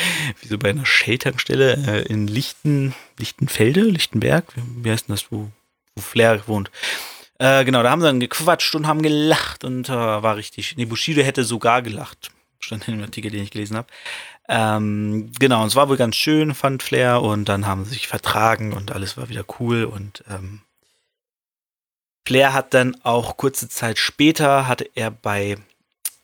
wie 0.41 0.47
so 0.47 0.57
bei 0.57 0.69
einer 0.69 0.85
Shell-Tankstelle 0.85 1.73
äh, 1.87 2.01
in 2.11 2.27
Lichten, 2.27 2.93
Lichtenfelde, 3.17 3.81
Lichtenberg, 3.81 4.45
wie 4.55 4.91
heißt 4.91 5.07
denn 5.07 5.15
das, 5.15 5.31
wo, 5.31 5.49
wo 5.95 6.01
Flair 6.01 6.41
wohnt? 6.47 6.71
Äh, 7.39 7.63
genau, 7.65 7.83
da 7.83 7.89
haben 7.89 8.01
sie 8.01 8.07
dann 8.07 8.19
gequatscht 8.19 8.75
und 8.75 8.87
haben 8.87 9.01
gelacht 9.01 9.63
und 9.63 9.89
äh, 9.89 9.93
war 9.93 10.35
richtig. 10.35 10.75
Nee, 10.75 10.85
Bushido 10.85 11.21
hätte 11.21 11.43
sogar 11.43 11.81
gelacht. 11.81 12.31
Stand 12.59 12.87
in 12.89 12.95
dem 12.95 13.03
Artikel, 13.03 13.31
den 13.31 13.43
ich 13.43 13.51
gelesen 13.51 13.77
habe. 13.77 13.87
Ähm, 14.49 15.31
genau, 15.39 15.61
und 15.61 15.67
es 15.67 15.75
war 15.75 15.87
wohl 15.89 15.95
ganz 15.95 16.15
schön, 16.15 16.53
fand 16.53 16.83
Flair, 16.83 17.21
und 17.21 17.45
dann 17.45 17.67
haben 17.67 17.85
sie 17.85 17.91
sich 17.91 18.07
vertragen 18.07 18.73
und 18.73 18.91
alles 18.91 19.15
war 19.15 19.29
wieder 19.29 19.45
cool 19.59 19.83
und 19.85 20.23
ähm, 20.27 20.61
Flair 22.25 22.53
hat 22.53 22.73
dann 22.73 22.97
auch 23.03 23.37
kurze 23.37 23.69
Zeit 23.69 23.97
später, 23.99 24.67
hatte 24.67 24.89
er 24.95 25.11
bei 25.11 25.57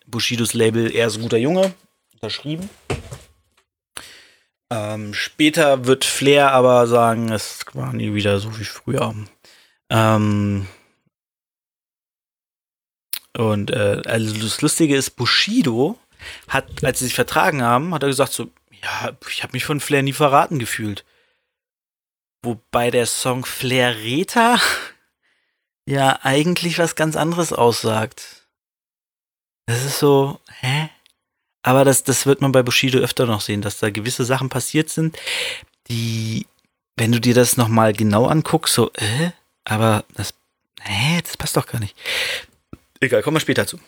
Bushidos 0.06 0.54
Label 0.54 0.92
Er 0.92 1.06
ist 1.06 1.16
ein 1.16 1.22
guter 1.22 1.36
Junge 1.36 1.72
unterschrieben. 2.26 2.68
Ähm, 4.70 5.14
später 5.14 5.86
wird 5.86 6.04
Flair 6.04 6.50
aber 6.50 6.88
sagen, 6.88 7.30
es 7.30 7.64
war 7.72 7.92
nie 7.92 8.14
wieder 8.14 8.40
so 8.40 8.58
wie 8.58 8.64
früher. 8.64 9.14
Ähm, 9.90 10.66
und 13.38 13.70
äh, 13.70 14.02
also 14.06 14.34
das 14.40 14.60
Lustige 14.60 14.96
ist, 14.96 15.10
Bushido 15.10 15.98
hat, 16.48 16.82
als 16.82 16.98
sie 16.98 17.04
sich 17.04 17.14
vertragen 17.14 17.62
haben, 17.62 17.94
hat 17.94 18.02
er 18.02 18.08
gesagt 18.08 18.32
so, 18.32 18.50
ja, 18.82 19.16
ich 19.28 19.44
habe 19.44 19.52
mich 19.52 19.64
von 19.64 19.78
Flair 19.78 20.02
nie 20.02 20.12
verraten 20.12 20.58
gefühlt. 20.58 21.04
Wobei 22.42 22.90
der 22.90 23.06
Song 23.06 23.44
Flair 23.44 23.96
Reta 23.96 24.58
ja 25.86 26.18
eigentlich 26.22 26.78
was 26.78 26.96
ganz 26.96 27.14
anderes 27.14 27.52
aussagt. 27.52 28.48
Das 29.66 29.84
ist 29.84 30.00
so, 30.00 30.40
hä? 30.60 30.90
Aber 31.66 31.84
das, 31.84 32.04
das 32.04 32.26
wird 32.26 32.40
man 32.42 32.52
bei 32.52 32.62
Bushido 32.62 33.00
öfter 33.00 33.26
noch 33.26 33.40
sehen, 33.40 33.60
dass 33.60 33.78
da 33.78 33.90
gewisse 33.90 34.24
Sachen 34.24 34.48
passiert 34.48 34.88
sind, 34.88 35.18
die, 35.88 36.46
wenn 36.94 37.10
du 37.10 37.20
dir 37.20 37.34
das 37.34 37.56
nochmal 37.56 37.92
genau 37.92 38.26
anguckst, 38.26 38.72
so, 38.72 38.92
äh, 38.94 39.32
aber 39.64 40.04
das, 40.14 40.32
hä, 40.80 41.20
das 41.20 41.36
passt 41.36 41.56
doch 41.56 41.66
gar 41.66 41.80
nicht. 41.80 41.96
Egal, 43.00 43.20
kommen 43.20 43.34
wir 43.34 43.40
später 43.40 43.66
zu. 43.66 43.80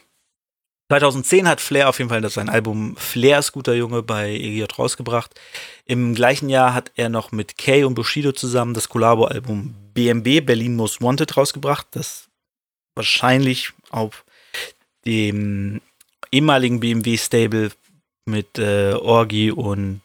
2010 0.89 1.47
hat 1.47 1.61
Flair 1.61 1.89
auf 1.89 1.99
jeden 1.99 2.11
Fall 2.11 2.29
sein 2.31 2.49
Album 2.49 2.97
Flair 2.97 3.43
Scooter 3.43 3.75
Junge 3.75 4.03
bei 4.03 4.33
EGJ 4.33 4.65
rausgebracht. 4.77 5.39
Im 5.85 6.17
gleichen 6.17 6.49
Jahr 6.49 6.75
hat 6.75 6.91
er 6.97 7.09
noch 7.09 7.31
mit 7.31 7.59
Kay 7.59 7.85
und 7.85 7.95
Bushido 7.95 8.33
zusammen 8.33 8.75
das 8.75 8.89
Collabo-Album 8.89 9.77
BMB 9.95 10.45
Berlin 10.45 10.75
Most 10.75 11.01
Wanted 11.01 11.37
rausgebracht, 11.37 11.87
das 11.93 12.27
wahrscheinlich 12.97 13.71
auf 13.91 14.25
dem 15.07 15.81
ehemaligen 16.33 16.81
BMW-Stable 16.81 17.71
mit 18.27 18.59
äh, 18.59 18.93
Orgi 18.93 19.51
und 19.51 20.03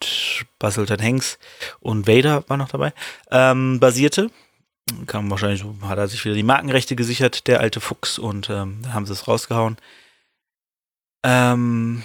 Basilton 0.57 1.01
Hanks 1.01 1.37
und 1.79 2.07
Vader 2.07 2.43
war 2.47 2.57
noch 2.57 2.69
dabei, 2.69 2.93
ähm, 3.29 3.79
basierte. 3.79 4.31
Kam 5.07 5.29
wahrscheinlich, 5.29 5.63
hat 5.83 5.97
er 5.97 6.07
sich 6.07 6.23
wieder 6.25 6.35
die 6.35 6.43
Markenrechte 6.43 6.95
gesichert, 6.95 7.47
der 7.47 7.59
alte 7.59 7.79
Fuchs, 7.79 8.19
und 8.19 8.49
ähm, 8.49 8.79
da 8.83 8.93
haben 8.93 9.05
sie 9.05 9.13
es 9.13 9.27
rausgehauen. 9.27 9.77
Ähm, 11.23 12.03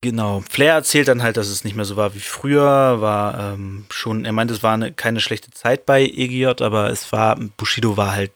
genau. 0.00 0.42
Flair 0.48 0.74
erzählt 0.74 1.08
dann 1.08 1.22
halt, 1.22 1.36
dass 1.36 1.48
es 1.48 1.64
nicht 1.64 1.74
mehr 1.74 1.84
so 1.84 1.96
war 1.96 2.14
wie 2.14 2.20
früher. 2.20 3.00
War 3.00 3.54
ähm, 3.54 3.86
schon, 3.90 4.24
er 4.24 4.32
meinte, 4.32 4.54
es 4.54 4.62
war 4.62 4.74
eine, 4.74 4.92
keine 4.92 5.20
schlechte 5.20 5.50
Zeit 5.50 5.86
bei 5.86 6.02
EGJ, 6.04 6.62
aber 6.62 6.90
es 6.90 7.10
war, 7.12 7.36
Bushido 7.56 7.96
war 7.96 8.12
halt 8.12 8.32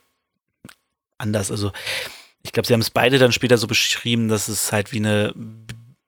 anders. 1.17 1.51
Also, 1.51 1.71
ich 2.43 2.51
glaube, 2.51 2.67
sie 2.67 2.73
haben 2.73 2.81
es 2.81 2.89
beide 2.89 3.19
dann 3.19 3.31
später 3.31 3.57
so 3.57 3.67
beschrieben, 3.67 4.27
dass 4.27 4.47
es 4.47 4.71
halt 4.71 4.91
wie 4.91 4.97
eine 4.97 5.33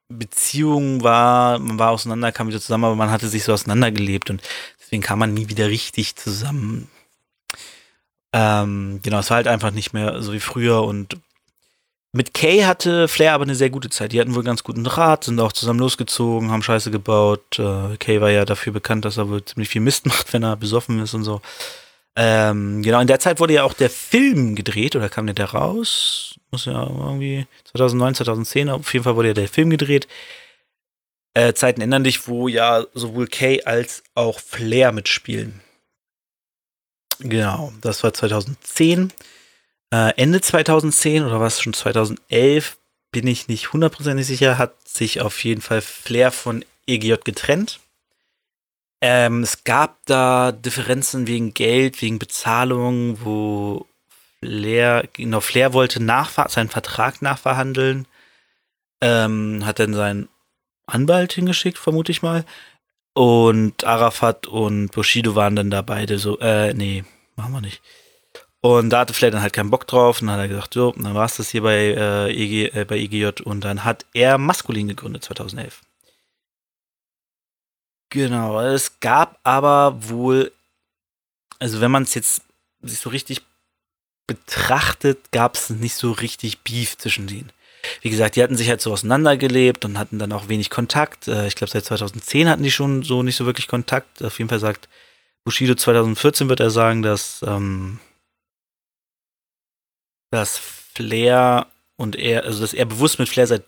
Beziehung 0.08 1.02
war, 1.02 1.58
man 1.58 1.78
war 1.78 1.90
auseinander, 1.90 2.32
kam 2.32 2.48
wieder 2.48 2.60
zusammen, 2.60 2.84
aber 2.84 2.96
man 2.96 3.10
hatte 3.10 3.28
sich 3.28 3.44
so 3.44 3.52
auseinandergelebt 3.52 4.30
und 4.30 4.42
deswegen 4.80 5.02
kam 5.02 5.18
man 5.18 5.34
nie 5.34 5.48
wieder 5.48 5.68
richtig 5.68 6.16
zusammen. 6.16 6.88
Ähm, 8.32 9.00
genau, 9.02 9.20
es 9.20 9.30
war 9.30 9.36
halt 9.36 9.48
einfach 9.48 9.70
nicht 9.70 9.92
mehr 9.92 10.20
so 10.22 10.32
wie 10.32 10.40
früher 10.40 10.82
und 10.82 11.16
mit 12.12 12.32
Kay 12.32 12.62
hatte 12.62 13.08
Flair 13.08 13.32
aber 13.32 13.42
eine 13.42 13.56
sehr 13.56 13.70
gute 13.70 13.90
Zeit. 13.90 14.12
Die 14.12 14.20
hatten 14.20 14.36
wohl 14.36 14.44
ganz 14.44 14.62
guten 14.62 14.86
Rat, 14.86 15.24
sind 15.24 15.40
auch 15.40 15.52
zusammen 15.52 15.80
losgezogen, 15.80 16.52
haben 16.52 16.62
Scheiße 16.62 16.92
gebaut. 16.92 17.58
Äh, 17.58 17.96
Kay 17.96 18.20
war 18.20 18.30
ja 18.30 18.44
dafür 18.44 18.72
bekannt, 18.72 19.04
dass 19.04 19.16
er 19.16 19.28
wohl 19.28 19.44
ziemlich 19.44 19.68
viel 19.68 19.80
Mist 19.80 20.06
macht, 20.06 20.32
wenn 20.32 20.44
er 20.44 20.56
besoffen 20.56 21.00
ist 21.00 21.14
und 21.14 21.24
so. 21.24 21.40
Ähm, 22.16 22.82
genau, 22.82 23.00
in 23.00 23.08
der 23.08 23.18
Zeit 23.18 23.40
wurde 23.40 23.54
ja 23.54 23.64
auch 23.64 23.72
der 23.72 23.90
Film 23.90 24.54
gedreht, 24.54 24.94
oder 24.94 25.08
kam 25.08 25.26
der 25.26 25.34
da 25.34 25.46
raus? 25.46 26.38
Muss 26.50 26.66
ja 26.66 26.82
irgendwie 26.82 27.46
2009, 27.64 28.14
2010, 28.14 28.68
auf 28.70 28.92
jeden 28.92 29.04
Fall 29.04 29.16
wurde 29.16 29.28
ja 29.28 29.34
der 29.34 29.48
Film 29.48 29.70
gedreht. 29.70 30.06
Äh, 31.34 31.54
Zeiten 31.54 31.80
ändern 31.80 32.04
dich, 32.04 32.28
wo 32.28 32.46
ja 32.46 32.84
sowohl 32.94 33.26
Kay 33.26 33.62
als 33.64 34.04
auch 34.14 34.38
Flair 34.38 34.92
mitspielen. 34.92 35.60
Genau, 37.18 37.72
das 37.80 38.04
war 38.04 38.14
2010. 38.14 39.12
Äh, 39.92 40.12
Ende 40.16 40.40
2010 40.40 41.24
oder 41.24 41.40
was 41.40 41.60
schon 41.60 41.72
2011, 41.72 42.76
bin 43.10 43.26
ich 43.26 43.48
nicht 43.48 43.72
hundertprozentig 43.72 44.26
sicher, 44.26 44.58
hat 44.58 44.88
sich 44.88 45.20
auf 45.20 45.42
jeden 45.44 45.60
Fall 45.60 45.80
Flair 45.80 46.30
von 46.30 46.64
EGJ 46.86 47.14
getrennt. 47.24 47.80
Ähm, 49.06 49.42
es 49.42 49.64
gab 49.64 49.98
da 50.06 50.50
Differenzen 50.50 51.26
wegen 51.26 51.52
Geld, 51.52 52.00
wegen 52.00 52.18
Bezahlung, 52.18 53.22
wo 53.22 53.86
Flair, 54.42 55.06
genau, 55.12 55.40
Flair 55.40 55.74
wollte 55.74 55.98
seinen 56.48 56.70
Vertrag 56.70 57.20
nachverhandeln, 57.20 58.08
ähm, 59.02 59.66
hat 59.66 59.78
dann 59.78 59.92
seinen 59.92 60.30
Anwalt 60.86 61.34
hingeschickt, 61.34 61.76
vermute 61.76 62.12
ich 62.12 62.22
mal. 62.22 62.46
Und 63.12 63.84
Arafat 63.84 64.46
und 64.46 64.88
Bushido 64.88 65.34
waren 65.34 65.54
dann 65.54 65.70
da 65.70 65.82
beide 65.82 66.18
so, 66.18 66.38
äh, 66.38 66.72
nee, 66.72 67.04
machen 67.36 67.52
wir 67.52 67.60
nicht. 67.60 67.82
Und 68.62 68.88
da 68.88 69.00
hatte 69.00 69.12
Flair 69.12 69.32
dann 69.32 69.42
halt 69.42 69.52
keinen 69.52 69.68
Bock 69.70 69.86
drauf 69.86 70.22
und 70.22 70.28
dann 70.28 70.36
hat 70.36 70.44
er 70.44 70.48
gesagt, 70.48 70.72
so, 70.72 70.92
dann 70.92 71.14
war 71.14 71.26
es 71.26 71.36
das 71.36 71.50
hier 71.50 71.60
bei, 71.60 71.76
äh, 71.94 72.32
EG, 72.32 72.68
äh, 72.68 72.86
bei 72.86 72.96
EGJ 72.96 73.42
und 73.44 73.64
dann 73.64 73.84
hat 73.84 74.06
er 74.14 74.38
Maskulin 74.38 74.88
gegründet 74.88 75.24
2011. 75.24 75.82
Genau, 78.14 78.60
es 78.60 79.00
gab 79.00 79.40
aber 79.42 80.08
wohl, 80.08 80.52
also 81.58 81.80
wenn 81.80 81.90
man 81.90 82.04
es 82.04 82.14
jetzt 82.14 82.42
sich 82.80 83.00
so 83.00 83.10
richtig 83.10 83.42
betrachtet, 84.28 85.32
gab 85.32 85.56
es 85.56 85.70
nicht 85.70 85.96
so 85.96 86.12
richtig 86.12 86.60
Beef 86.60 86.96
zwischen 86.96 87.26
denen. 87.26 87.50
Wie 88.02 88.10
gesagt, 88.10 88.36
die 88.36 88.42
hatten 88.44 88.56
sich 88.56 88.68
halt 88.68 88.80
so 88.80 88.92
auseinandergelebt 88.92 89.84
und 89.84 89.98
hatten 89.98 90.20
dann 90.20 90.32
auch 90.32 90.48
wenig 90.48 90.70
Kontakt. 90.70 91.26
Äh, 91.26 91.48
ich 91.48 91.56
glaube, 91.56 91.72
seit 91.72 91.86
2010 91.86 92.48
hatten 92.48 92.62
die 92.62 92.70
schon 92.70 93.02
so 93.02 93.24
nicht 93.24 93.34
so 93.34 93.46
wirklich 93.46 93.66
Kontakt. 93.66 94.22
Auf 94.22 94.38
jeden 94.38 94.48
Fall 94.48 94.60
sagt 94.60 94.88
Bushido 95.42 95.74
2014 95.74 96.48
wird 96.48 96.60
er 96.60 96.70
sagen, 96.70 97.02
dass, 97.02 97.42
ähm, 97.44 97.98
dass 100.30 100.56
Flair 100.56 101.66
und 101.96 102.14
er, 102.14 102.44
also 102.44 102.60
dass 102.60 102.74
er 102.74 102.84
bewusst 102.84 103.18
mit 103.18 103.28
Flair 103.28 103.48
seit 103.48 103.64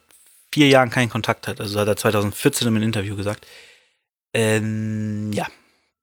vier 0.53 0.68
Jahren 0.68 0.90
keinen 0.90 1.11
Kontakt 1.11 1.49
hat. 1.49 1.61
Also 1.61 1.80
hat 1.80 1.88
er 1.88 1.97
2014 1.97 2.68
im 2.68 2.76
Interview 2.80 3.16
gesagt. 3.16 3.44
Ähm, 4.37 5.32
ja, 5.32 5.47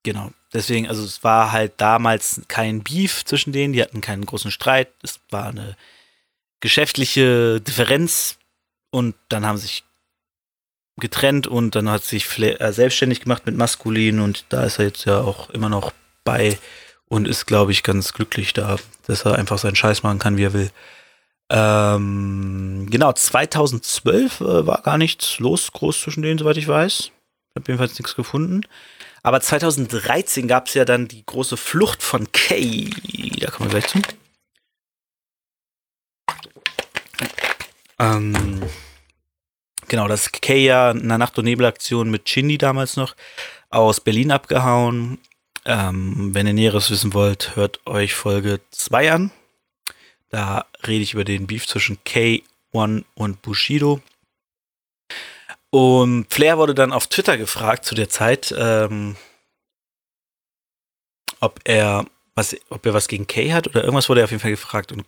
genau. 0.01 0.31
Deswegen, 0.51 0.87
also 0.87 1.03
es 1.03 1.23
war 1.23 1.51
halt 1.51 1.73
damals 1.77 2.41
kein 2.47 2.83
Beef 2.83 3.23
zwischen 3.25 3.53
denen, 3.53 3.73
die 3.73 3.81
hatten 3.81 4.01
keinen 4.01 4.25
großen 4.25 4.49
Streit, 4.49 4.89
es 5.03 5.19
war 5.29 5.49
eine 5.49 5.77
geschäftliche 6.59 7.61
Differenz 7.61 8.39
und 8.89 9.13
dann 9.29 9.45
haben 9.45 9.59
sich 9.59 9.83
getrennt 10.99 11.45
und 11.45 11.75
dann 11.75 11.89
hat 11.89 12.03
sich 12.03 12.25
Flair 12.25 12.59
äh, 12.59 12.73
selbstständig 12.73 13.21
gemacht 13.21 13.45
mit 13.45 13.55
Maskulin 13.55 14.19
und 14.19 14.45
da 14.49 14.63
ist 14.63 14.79
er 14.79 14.85
jetzt 14.85 15.05
ja 15.05 15.21
auch 15.21 15.51
immer 15.51 15.69
noch 15.69 15.91
bei 16.23 16.57
und 17.05 17.27
ist, 17.27 17.45
glaube 17.45 17.71
ich, 17.71 17.83
ganz 17.83 18.13
glücklich 18.13 18.53
da, 18.53 18.77
dass 19.05 19.25
er 19.25 19.35
einfach 19.35 19.59
seinen 19.59 19.75
Scheiß 19.75 20.01
machen 20.01 20.17
kann, 20.17 20.37
wie 20.37 20.45
er 20.45 20.53
will. 20.53 20.71
Ähm, 21.51 22.87
genau, 22.89 23.13
2012 23.13 24.41
äh, 24.41 24.65
war 24.65 24.81
gar 24.81 24.97
nichts 24.97 25.37
los, 25.37 25.71
groß 25.71 26.01
zwischen 26.01 26.23
denen, 26.23 26.39
soweit 26.39 26.57
ich 26.57 26.67
weiß. 26.67 27.11
Ich 27.55 27.61
habe 27.61 27.71
jedenfalls 27.71 27.99
nichts 27.99 28.15
gefunden. 28.15 28.61
Aber 29.21 29.39
2013 29.39 30.47
gab 30.47 30.67
es 30.67 30.73
ja 30.73 30.85
dann 30.85 31.07
die 31.07 31.23
große 31.23 31.55
Flucht 31.55 32.01
von 32.01 32.31
Kay. 32.31 32.89
Da 33.39 33.51
kommen 33.51 33.71
wir 33.71 33.79
gleich 33.79 33.91
zu. 33.91 34.01
Ähm, 37.99 38.59
genau, 39.87 40.07
das 40.07 40.31
Kay 40.31 40.65
ja 40.65 40.89
in 40.89 41.03
einer 41.03 41.19
Nacht- 41.19 41.37
und 41.37 41.45
Nebelaktion 41.45 42.09
mit 42.09 42.25
Chindi 42.25 42.57
damals 42.57 42.97
noch 42.97 43.15
aus 43.69 44.01
Berlin 44.01 44.31
abgehauen. 44.31 45.19
Ähm, 45.65 46.33
wenn 46.33 46.47
ihr 46.47 46.53
Näheres 46.53 46.89
wissen 46.89 47.13
wollt, 47.13 47.55
hört 47.55 47.85
euch 47.85 48.15
Folge 48.15 48.61
2 48.71 49.11
an. 49.11 49.31
Da 50.29 50.65
rede 50.87 51.03
ich 51.03 51.13
über 51.13 51.23
den 51.23 51.45
Beef 51.45 51.67
zwischen 51.67 51.99
K1 51.99 53.03
und 53.13 53.41
Bushido. 53.43 54.01
Und 55.73 56.31
Flair 56.31 56.59
wurde 56.59 56.75
dann 56.75 56.91
auf 56.91 57.07
Twitter 57.07 57.35
gefragt 57.35 57.83
zu 57.83 57.95
der 57.95 58.07
Zeit, 58.07 58.53
ähm, 58.55 59.15
ob 61.39 61.61
er 61.63 62.05
was, 62.35 62.55
ob 62.69 62.85
er 62.85 62.93
was 62.93 63.07
gegen 63.07 63.25
Kay 63.25 63.49
hat 63.49 63.67
oder 63.67 63.81
irgendwas 63.81 64.07
wurde 64.07 64.21
er 64.21 64.25
auf 64.25 64.29
jeden 64.29 64.41
Fall 64.41 64.51
gefragt. 64.51 64.91
Und 64.91 65.03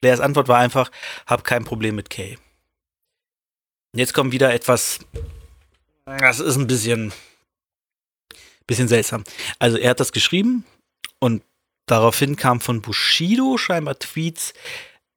Flairs 0.00 0.20
Antwort 0.20 0.48
war 0.48 0.58
einfach, 0.58 0.90
hab 1.26 1.44
kein 1.44 1.66
Problem 1.66 1.96
mit 1.96 2.08
Kay. 2.08 2.38
Und 3.92 3.98
jetzt 3.98 4.14
kommt 4.14 4.32
wieder 4.32 4.54
etwas 4.54 5.00
Das 6.06 6.40
ist 6.40 6.56
ein 6.56 6.66
bisschen, 6.66 7.12
bisschen 8.66 8.88
seltsam. 8.88 9.24
Also 9.58 9.76
er 9.76 9.90
hat 9.90 10.00
das 10.00 10.12
geschrieben 10.12 10.64
und 11.18 11.42
daraufhin 11.84 12.36
kam 12.36 12.62
von 12.62 12.80
Bushido 12.80 13.58
scheinbar 13.58 13.98
Tweets, 13.98 14.54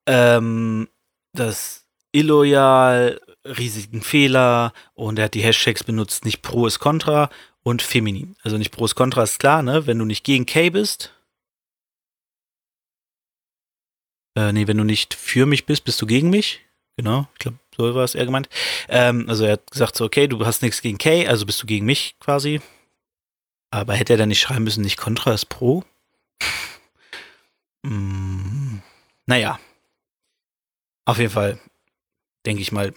ähm, 0.07 0.89
das 1.31 1.85
illoyal, 2.11 3.21
riesigen 3.45 4.01
Fehler 4.01 4.73
und 4.93 5.19
er 5.19 5.25
hat 5.25 5.33
die 5.33 5.43
Hashtags 5.43 5.83
benutzt, 5.83 6.25
nicht 6.25 6.41
pro 6.41 6.65
ist 6.67 6.79
contra 6.79 7.29
und 7.63 7.81
feminin. 7.81 8.35
Also 8.43 8.57
nicht 8.57 8.71
pro 8.71 8.85
ist 8.85 8.95
contra 8.95 9.23
ist 9.23 9.39
klar, 9.39 9.61
ne? 9.61 9.87
Wenn 9.87 9.99
du 9.99 10.05
nicht 10.05 10.23
gegen 10.23 10.45
K 10.45 10.69
bist, 10.69 11.13
äh, 14.35 14.51
nee, 14.51 14.67
wenn 14.67 14.77
du 14.77 14.83
nicht 14.83 15.13
für 15.13 15.45
mich 15.45 15.65
bist, 15.65 15.83
bist 15.85 16.01
du 16.01 16.05
gegen 16.05 16.29
mich. 16.29 16.61
Genau, 16.95 17.27
ich 17.33 17.39
glaube, 17.39 17.57
so 17.75 17.95
war 17.95 18.03
es 18.03 18.15
eher 18.15 18.25
gemeint. 18.25 18.49
Ähm, 18.87 19.27
also 19.27 19.45
er 19.45 19.53
hat 19.53 19.71
gesagt 19.71 19.95
so, 19.95 20.05
okay, 20.05 20.27
du 20.27 20.45
hast 20.45 20.61
nichts 20.61 20.81
gegen 20.81 20.97
K, 20.97 21.27
also 21.27 21.45
bist 21.45 21.61
du 21.61 21.65
gegen 21.67 21.85
mich 21.85 22.15
quasi. 22.19 22.61
Aber 23.71 23.95
hätte 23.95 24.13
er 24.13 24.17
dann 24.17 24.29
nicht 24.29 24.41
schreiben 24.41 24.63
müssen, 24.63 24.83
nicht 24.83 24.97
Contra 24.97 25.33
ist 25.33 25.45
Pro? 25.45 25.83
mm, 27.83 28.77
naja. 29.25 29.59
Auf 31.05 31.17
jeden 31.17 31.31
Fall, 31.31 31.59
denke 32.45 32.61
ich 32.61 32.71
mal, 32.71 32.93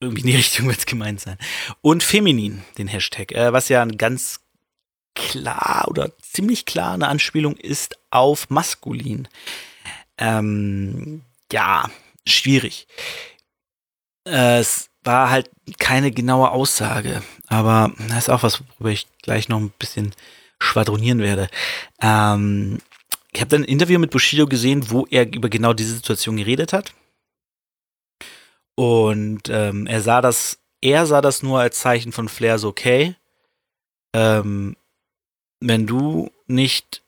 irgendwie 0.00 0.22
in 0.22 0.28
die 0.28 0.36
Richtung 0.36 0.66
wird 0.66 0.78
es 0.78 0.86
gemeint 0.86 1.20
sein. 1.20 1.38
Und 1.80 2.02
feminin, 2.02 2.62
den 2.78 2.88
Hashtag, 2.88 3.32
äh, 3.32 3.52
was 3.52 3.68
ja 3.68 3.82
ein 3.82 3.96
ganz 3.96 4.40
klar 5.14 5.86
oder 5.88 6.10
ziemlich 6.20 6.66
klar 6.66 6.94
eine 6.94 7.08
Anspielung 7.08 7.56
ist 7.56 7.96
auf 8.10 8.50
maskulin. 8.50 9.28
Ähm, 10.18 11.22
ja, 11.52 11.90
schwierig. 12.26 12.86
Äh, 14.26 14.58
es 14.58 14.90
war 15.04 15.30
halt 15.30 15.50
keine 15.78 16.10
genaue 16.10 16.50
Aussage, 16.50 17.22
aber 17.48 17.92
das 18.08 18.24
ist 18.24 18.30
auch 18.30 18.42
was, 18.42 18.62
worüber 18.78 18.90
ich 18.90 19.06
gleich 19.22 19.48
noch 19.48 19.58
ein 19.58 19.72
bisschen 19.78 20.14
schwadronieren 20.58 21.20
werde. 21.20 21.48
Ähm, 22.00 22.78
ich 23.32 23.40
habe 23.40 23.50
dann 23.50 23.62
ein 23.62 23.68
Interview 23.68 23.98
mit 23.98 24.10
Bushido 24.10 24.46
gesehen, 24.46 24.90
wo 24.90 25.06
er 25.10 25.30
über 25.32 25.48
genau 25.48 25.72
diese 25.72 25.94
Situation 25.94 26.36
geredet 26.36 26.72
hat. 26.72 26.92
Und 28.76 29.48
ähm, 29.48 29.86
er 29.86 30.00
sah 30.00 30.20
das, 30.20 30.58
er 30.80 31.06
sah 31.06 31.20
das 31.20 31.42
nur 31.42 31.60
als 31.60 31.80
Zeichen 31.80 32.12
von 32.12 32.28
Flair 32.28 32.58
so, 32.58 32.68
okay, 32.68 33.16
ähm, 34.14 34.76
wenn 35.60 35.86
du 35.86 36.30
nicht 36.46 37.02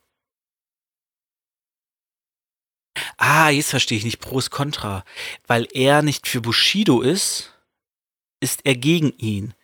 Ah, 3.19 3.51
jetzt 3.51 3.71
verstehe 3.71 3.99
ich 3.99 4.05
nicht 4.05 4.21
Pros 4.21 4.51
Contra. 4.51 5.05
Weil 5.47 5.69
er 5.73 6.03
nicht 6.03 6.27
für 6.27 6.41
Bushido 6.41 7.01
ist, 7.01 7.53
ist 8.41 8.61
er 8.65 8.75
gegen 8.75 9.13
ihn. 9.19 9.55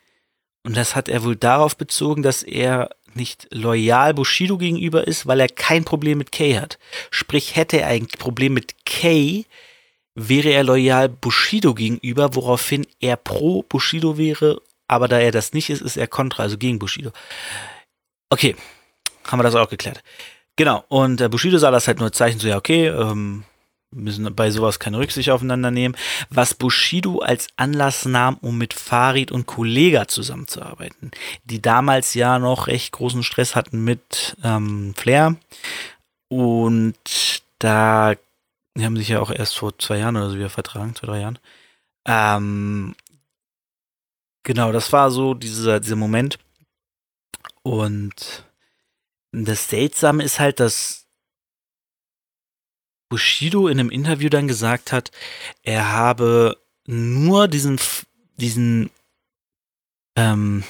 Und 0.65 0.77
das 0.77 0.95
hat 0.95 1.09
er 1.09 1.25
wohl 1.25 1.37
darauf 1.37 1.77
bezogen, 1.77 2.23
dass 2.23 2.43
er 2.43 2.91
nicht 3.15 3.49
loyal 3.51 4.15
Bushido 4.15 4.59
gegenüber 4.59 5.07
ist, 5.07 5.27
weil 5.27 5.41
er 5.41 5.49
kein 5.49 5.85
Problem 5.85 6.19
mit 6.19 6.33
Kay 6.33 6.55
hat. 6.55 6.79
Sprich, 7.11 7.57
hätte 7.57 7.81
er 7.81 7.89
ein 7.89 8.07
Problem 8.07 8.55
mit 8.55 8.87
Kay, 8.87 9.45
wäre 10.15 10.51
er 10.51 10.65
loyal 10.65 11.09
Bushido 11.09 11.75
gegenüber, 11.75 12.35
woraufhin 12.35 12.87
er 13.01 13.17
pro 13.17 13.63
Bushido 13.63 14.19
wäre, 14.19 14.61
aber 14.89 15.09
da 15.09 15.19
er 15.19 15.33
das 15.33 15.53
nicht 15.53 15.71
ist, 15.71 15.83
ist 15.83 15.97
er 15.97 16.07
kontra, 16.07 16.43
also 16.43 16.59
gegen 16.59 16.79
Bushido. 16.79 17.13
Okay, 18.31 18.57
haben 19.27 19.39
wir 19.39 19.45
das 19.45 19.55
auch 19.55 19.69
geklärt. 19.69 20.03
Genau, 20.57 20.85
und 20.89 21.21
äh, 21.21 21.29
Bushido 21.29 21.59
sah 21.59 21.71
das 21.71 21.89
halt 21.89 21.99
nur 21.99 22.13
Zeichen 22.13 22.39
so, 22.39 22.49
ja, 22.49 22.57
okay, 22.57 22.89
ähm, 22.89 23.45
müssen 23.93 24.35
bei 24.35 24.51
sowas 24.51 24.79
keine 24.79 24.99
Rücksicht 24.99 25.31
aufeinander 25.31 25.71
nehmen, 25.71 25.97
was 26.31 26.55
Bushido 26.55 27.19
als 27.19 27.49
Anlass 27.57 28.05
nahm, 28.05 28.39
um 28.41 28.59
mit 28.59 28.75
Farid 28.75 29.31
und 29.31 29.47
Kollega 29.47 30.09
zusammenzuarbeiten, 30.09 31.11
die 31.45 31.63
damals 31.63 32.15
ja 32.15 32.39
noch 32.39 32.67
recht 32.67 32.93
großen 32.93 33.23
Stress 33.23 33.55
hatten 33.55 33.85
mit 33.85 34.37
ähm, 34.43 34.95
Flair. 34.97 35.37
Und 36.29 37.43
da 37.59 38.15
die 38.77 38.85
haben 38.85 38.97
sich 38.97 39.09
ja 39.09 39.21
auch 39.21 39.31
erst 39.31 39.59
vor 39.59 39.79
zwei 39.79 39.99
Jahren 39.99 40.17
oder 40.17 40.31
so 40.31 40.37
wieder 40.37 40.51
vertragen, 40.51 40.95
zwei, 40.95 41.07
drei 41.07 41.21
Jahren. 41.21 41.39
Ähm, 42.07 42.95
genau, 44.43 44.73
das 44.73 44.93
war 44.93 45.11
so 45.11 45.35
dieser, 45.35 45.81
dieser 45.81 45.97
Moment. 45.97 46.39
Und 47.63 48.47
das 49.33 49.69
Seltsame 49.69 50.25
ist 50.25 50.41
halt, 50.41 50.61
dass 50.61 51.07
Bushido 53.09 53.69
in 53.69 53.79
einem 53.79 53.91
Interview 53.91 54.31
dann 54.31 54.49
gesagt 54.49 54.91
hat, 54.91 55.11
er 55.63 55.93
habe 55.93 56.57
nur 56.87 57.47
diesen, 57.47 57.79
diesen, 58.37 58.91
ähm, 60.17 60.65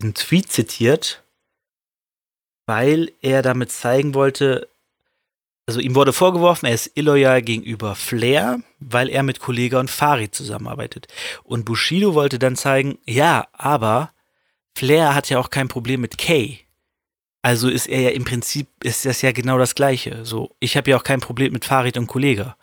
diesen 0.00 0.14
Tweet 0.14 0.50
zitiert, 0.50 1.22
weil 2.66 3.12
er 3.22 3.42
damit 3.42 3.70
zeigen 3.70 4.14
wollte, 4.14 4.68
also 5.68 5.80
ihm 5.80 5.94
wurde 5.94 6.14
vorgeworfen, 6.14 6.64
er 6.64 6.72
ist 6.72 6.92
illoyal 6.94 7.42
gegenüber 7.42 7.94
Flair, 7.94 8.62
weil 8.80 9.10
er 9.10 9.22
mit 9.22 9.38
Kollega 9.38 9.78
und 9.78 9.90
Farid 9.90 10.34
zusammenarbeitet. 10.34 11.08
Und 11.44 11.66
Bushido 11.66 12.14
wollte 12.14 12.38
dann 12.38 12.56
zeigen, 12.56 12.96
ja, 13.04 13.48
aber 13.52 14.10
Flair 14.74 15.14
hat 15.14 15.28
ja 15.28 15.38
auch 15.38 15.50
kein 15.50 15.68
Problem 15.68 16.00
mit 16.00 16.16
Kay. 16.16 16.60
Also 17.42 17.68
ist 17.68 17.86
er 17.86 18.00
ja 18.00 18.08
im 18.08 18.24
Prinzip, 18.24 18.68
ist 18.82 19.04
das 19.04 19.20
ja 19.20 19.30
genau 19.32 19.58
das 19.58 19.74
Gleiche. 19.74 20.24
So, 20.24 20.56
ich 20.58 20.74
habe 20.74 20.90
ja 20.90 20.96
auch 20.96 21.04
kein 21.04 21.20
Problem 21.20 21.52
mit 21.52 21.66
Farid 21.66 21.98
und 21.98 22.06
Kollege. 22.06 22.54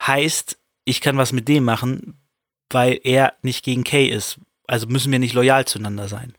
Heißt, 0.00 0.56
ich 0.84 1.00
kann 1.00 1.16
was 1.16 1.32
mit 1.32 1.48
dem 1.48 1.64
machen, 1.64 2.16
weil 2.70 3.00
er 3.02 3.34
nicht 3.42 3.64
gegen 3.64 3.82
Kay 3.82 4.06
ist. 4.06 4.38
Also 4.68 4.86
müssen 4.86 5.10
wir 5.10 5.18
nicht 5.18 5.34
loyal 5.34 5.64
zueinander 5.64 6.06
sein. 6.06 6.32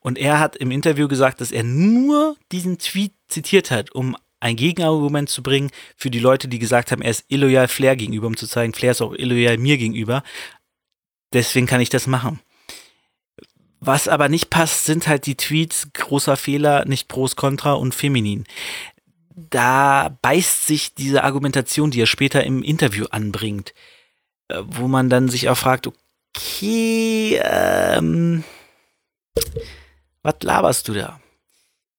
Und 0.00 0.18
er 0.18 0.40
hat 0.40 0.56
im 0.56 0.72
Interview 0.72 1.06
gesagt, 1.06 1.40
dass 1.40 1.52
er 1.52 1.62
nur 1.62 2.36
diesen 2.50 2.78
Tweet 2.78 3.12
zitiert 3.28 3.70
hat, 3.70 3.92
um 3.92 4.16
ein 4.40 4.56
Gegenargument 4.56 5.28
zu 5.28 5.42
bringen 5.42 5.70
für 5.96 6.10
die 6.10 6.20
Leute, 6.20 6.48
die 6.48 6.58
gesagt 6.58 6.92
haben, 6.92 7.02
er 7.02 7.10
ist 7.10 7.24
illoyal 7.28 7.68
Flair 7.68 7.96
gegenüber, 7.96 8.26
um 8.26 8.36
zu 8.36 8.46
zeigen, 8.46 8.72
Flair 8.72 8.92
ist 8.92 9.02
auch 9.02 9.12
illoyal 9.12 9.58
mir 9.58 9.78
gegenüber. 9.78 10.22
Deswegen 11.32 11.66
kann 11.66 11.80
ich 11.80 11.90
das 11.90 12.06
machen. 12.06 12.40
Was 13.80 14.08
aber 14.08 14.28
nicht 14.28 14.50
passt, 14.50 14.86
sind 14.86 15.06
halt 15.06 15.26
die 15.26 15.36
Tweets, 15.36 15.88
großer 15.92 16.36
Fehler, 16.36 16.84
nicht 16.84 17.08
pros, 17.08 17.36
contra 17.36 17.74
und 17.74 17.94
feminin. 17.94 18.44
Da 19.34 20.18
beißt 20.22 20.66
sich 20.66 20.94
diese 20.94 21.22
Argumentation, 21.22 21.92
die 21.92 22.00
er 22.00 22.06
später 22.06 22.42
im 22.42 22.62
Interview 22.62 23.06
anbringt, 23.10 23.72
äh, 24.48 24.62
wo 24.64 24.88
man 24.88 25.08
dann 25.08 25.28
sich 25.28 25.48
auch 25.48 25.56
fragt, 25.56 25.86
okay, 25.86 27.40
ähm, 27.44 28.42
was 30.22 30.34
laberst 30.42 30.88
du 30.88 30.94
da? 30.94 31.20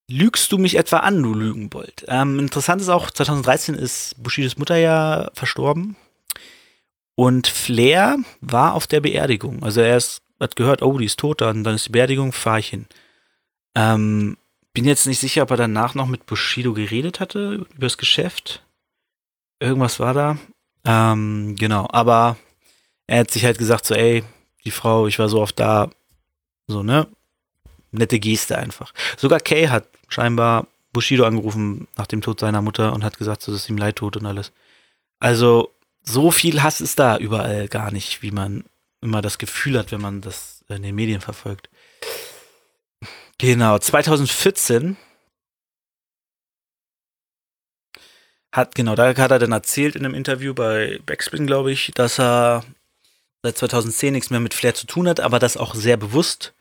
Lügst 0.10 0.52
du 0.52 0.58
mich 0.58 0.76
etwa 0.76 0.98
an, 0.98 1.22
du 1.22 1.34
Lügenbold? 1.34 2.06
Ähm, 2.08 2.40
interessant 2.40 2.82
ist 2.82 2.90
auch, 2.90 3.12
2013 3.12 3.76
ist 3.76 4.22
Bushidos 4.22 4.58
Mutter 4.58 4.76
ja 4.76 5.30
verstorben. 5.34 5.96
Und 7.16 7.48
Flair 7.48 8.18
war 8.42 8.74
auf 8.74 8.88
der 8.88 9.02
Beerdigung. 9.02 9.62
Also 9.64 9.82
er 9.82 9.98
ist 9.98 10.22
hat 10.40 10.56
gehört, 10.56 10.82
oh, 10.82 10.98
die 10.98 11.06
ist 11.06 11.20
tot, 11.20 11.42
dann, 11.42 11.64
dann 11.64 11.76
ist 11.76 11.88
die 11.88 11.92
Beerdigung, 11.92 12.32
fahr 12.32 12.60
ich 12.60 12.70
hin. 12.70 12.86
Ähm, 13.76 14.38
bin 14.74 14.86
jetzt 14.86 15.06
nicht 15.06 15.20
sicher, 15.20 15.44
ob 15.44 15.52
er 15.52 15.58
danach 15.58 15.96
noch 15.96 16.08
mit 16.08 16.26
Bushido 16.26 16.74
geredet 16.74 17.20
hatte, 17.20 17.54
über 17.54 17.68
das 17.88 17.98
Geschäft. 17.98 18.64
Irgendwas 19.60 20.00
war 20.00 20.14
da. 20.14 20.38
Ähm, 20.86 21.56
genau, 21.58 21.88
aber 21.92 22.38
er 23.08 23.20
hat 23.20 23.32
sich 23.32 23.44
halt 23.44 23.58
gesagt, 23.58 23.86
so, 23.86 23.96
ey, 23.96 24.24
die 24.64 24.72
Frau, 24.72 25.08
ich 25.08 25.20
war 25.20 25.30
so 25.30 25.42
oft 25.42 25.60
da, 25.60 25.90
so, 26.68 26.84
ne? 26.84 27.08
Nette 27.92 28.20
Geste 28.20 28.58
einfach. 28.58 28.94
Sogar 29.18 29.40
Kay 29.40 29.68
hat 29.68 29.88
scheinbar 30.10 30.68
Bushido 30.92 31.26
angerufen 31.26 31.88
nach 31.98 32.08
dem 32.08 32.22
Tod 32.22 32.40
seiner 32.40 32.62
Mutter 32.62 32.94
und 32.94 33.04
hat 33.04 33.18
gesagt, 33.18 33.42
so, 33.42 33.52
dass 33.52 33.70
ihm 33.70 33.78
leid 33.78 33.96
tut 33.98 34.18
und 34.18 34.26
alles. 34.26 34.52
Also, 35.20 35.74
so 36.04 36.32
viel 36.32 36.64
Hass 36.64 36.82
ist 36.82 37.00
da 37.00 37.18
überall 37.18 37.68
gar 37.68 37.92
nicht, 37.92 38.22
wie 38.22 38.32
man 38.32 38.66
immer 39.02 39.22
das 39.22 39.38
Gefühl 39.38 39.78
hat, 39.78 39.92
wenn 39.92 40.02
man 40.02 40.22
das 40.22 40.64
in 40.68 40.84
den 40.84 40.96
Medien 40.96 41.22
verfolgt. 41.22 41.70
Genau, 43.38 43.78
2014 43.78 44.98
hat, 48.52 48.76
genau, 48.76 48.96
da 48.96 49.08
hat 49.16 49.32
er 49.32 49.40
dann 49.40 49.52
erzählt 49.52 49.96
in 49.96 50.06
einem 50.06 50.16
Interview 50.16 50.54
bei 50.54 51.00
Backspin, 51.06 51.48
glaube 51.48 51.72
ich, 51.72 51.92
dass 51.96 52.20
er 52.20 52.64
seit 53.44 53.58
2010 53.58 54.14
nichts 54.14 54.30
mehr 54.30 54.40
mit 54.40 54.54
Flair 54.54 54.74
zu 54.74 54.88
tun 54.88 55.08
hat, 55.08 55.20
aber 55.20 55.40
das 55.40 55.56
auch 55.56 55.76
sehr 55.76 55.98
bewusst 55.98 56.54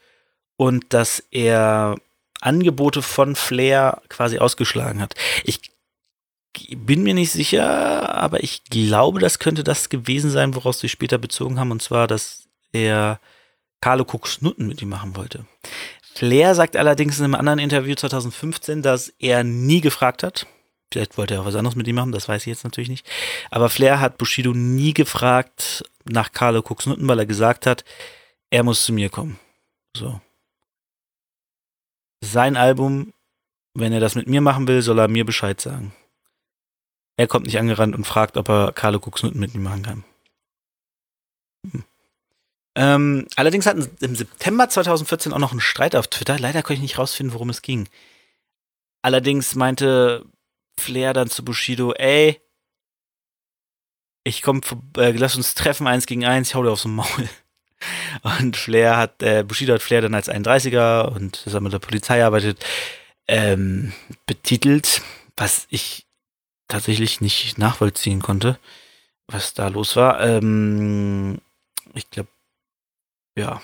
und 0.56 0.92
dass 0.92 1.24
er 1.30 1.96
Angebote 2.40 3.02
von 3.02 3.36
Flair 3.36 4.02
quasi 4.08 4.38
ausgeschlagen 4.38 5.00
hat. 5.00 5.14
Ich 5.44 5.60
bin 6.76 7.02
mir 7.02 7.14
nicht 7.14 7.32
sicher, 7.32 8.14
aber 8.14 8.42
ich 8.42 8.64
glaube, 8.64 9.20
das 9.20 9.38
könnte 9.38 9.64
das 9.64 9.88
gewesen 9.88 10.30
sein, 10.30 10.54
woraus 10.54 10.80
sie 10.80 10.88
später 10.88 11.18
bezogen 11.18 11.58
haben, 11.58 11.70
und 11.70 11.82
zwar, 11.82 12.06
dass 12.06 12.48
er 12.72 13.20
Carlo 13.80 14.04
Cooks 14.04 14.42
Nutten 14.42 14.66
mit 14.66 14.82
ihm 14.82 14.88
machen 14.88 15.16
wollte. 15.16 15.46
Flair 16.14 16.54
sagt 16.54 16.76
allerdings 16.76 17.18
in 17.18 17.24
einem 17.24 17.36
anderen 17.36 17.60
Interview 17.60 17.94
2015, 17.94 18.82
dass 18.82 19.12
er 19.18 19.44
nie 19.44 19.80
gefragt 19.80 20.22
hat. 20.22 20.46
Vielleicht 20.92 21.18
wollte 21.18 21.34
er 21.34 21.42
auch 21.42 21.46
was 21.46 21.54
anderes 21.54 21.76
mit 21.76 21.86
ihm 21.86 21.96
machen, 21.96 22.12
das 22.12 22.28
weiß 22.28 22.42
ich 22.42 22.48
jetzt 22.48 22.64
natürlich 22.64 22.88
nicht. 22.88 23.06
Aber 23.50 23.68
Flair 23.68 24.00
hat 24.00 24.18
Bushido 24.18 24.52
nie 24.52 24.94
gefragt 24.94 25.84
nach 26.04 26.32
Carlo 26.32 26.60
Cooks 26.60 26.86
Nutten, 26.86 27.06
weil 27.06 27.18
er 27.18 27.26
gesagt 27.26 27.66
hat, 27.66 27.84
er 28.50 28.64
muss 28.64 28.84
zu 28.84 28.92
mir 28.92 29.10
kommen. 29.10 29.38
So. 29.96 30.20
Sein 32.20 32.56
Album, 32.56 33.12
wenn 33.74 33.92
er 33.92 34.00
das 34.00 34.14
mit 34.14 34.28
mir 34.28 34.40
machen 34.40 34.66
will, 34.66 34.82
soll 34.82 34.98
er 34.98 35.08
mir 35.08 35.24
Bescheid 35.24 35.60
sagen. 35.60 35.92
Er 37.16 37.26
kommt 37.26 37.46
nicht 37.46 37.58
angerannt 37.58 37.94
und 37.94 38.06
fragt, 38.06 38.36
ob 38.36 38.48
er 38.48 38.72
Carlo 38.72 39.00
Kuxnutten 39.00 39.40
mit 39.40 39.54
ihm 39.54 39.62
machen 39.62 39.82
kann. 39.82 40.04
Hm. 41.70 41.84
Ähm, 42.76 43.26
allerdings 43.34 43.66
hatten 43.66 43.90
im 44.00 44.14
September 44.14 44.68
2014 44.68 45.32
auch 45.32 45.38
noch 45.38 45.50
einen 45.50 45.60
Streit 45.60 45.96
auf 45.96 46.06
Twitter. 46.06 46.38
Leider 46.38 46.62
konnte 46.62 46.74
ich 46.74 46.80
nicht 46.80 46.98
rausfinden, 46.98 47.34
worum 47.34 47.50
es 47.50 47.62
ging. 47.62 47.88
Allerdings 49.02 49.56
meinte 49.56 50.24
Flair 50.78 51.12
dann 51.12 51.28
zu 51.28 51.44
Bushido, 51.44 51.92
ey, 51.92 52.40
ich 54.24 54.42
komm, 54.42 54.60
äh, 54.96 55.10
lass 55.10 55.36
uns 55.36 55.54
treffen, 55.54 55.86
eins 55.86 56.06
gegen 56.06 56.24
eins, 56.24 56.48
ich 56.48 56.54
hau 56.54 56.62
dir 56.62 56.70
aufs 56.70 56.84
Maul. 56.84 57.28
Und 58.22 58.56
Flair 58.56 58.96
hat, 58.96 59.22
äh, 59.22 59.42
Bushido 59.42 59.74
hat 59.74 59.82
Flair 59.82 60.02
dann 60.02 60.14
als 60.14 60.28
31er 60.28 61.08
und 61.08 61.44
dass 61.44 61.54
er 61.54 61.60
mit 61.60 61.72
der 61.72 61.78
Polizei 61.78 62.24
arbeitet, 62.24 62.64
ähm, 63.26 63.92
betitelt, 64.26 65.02
was 65.36 65.66
ich 65.70 66.06
tatsächlich 66.68 67.20
nicht 67.20 67.58
nachvollziehen 67.58 68.20
konnte, 68.22 68.58
was 69.26 69.54
da 69.54 69.68
los 69.68 69.96
war. 69.96 70.20
Ähm, 70.20 71.38
ich 71.94 72.10
glaube, 72.10 72.28
ja. 73.36 73.60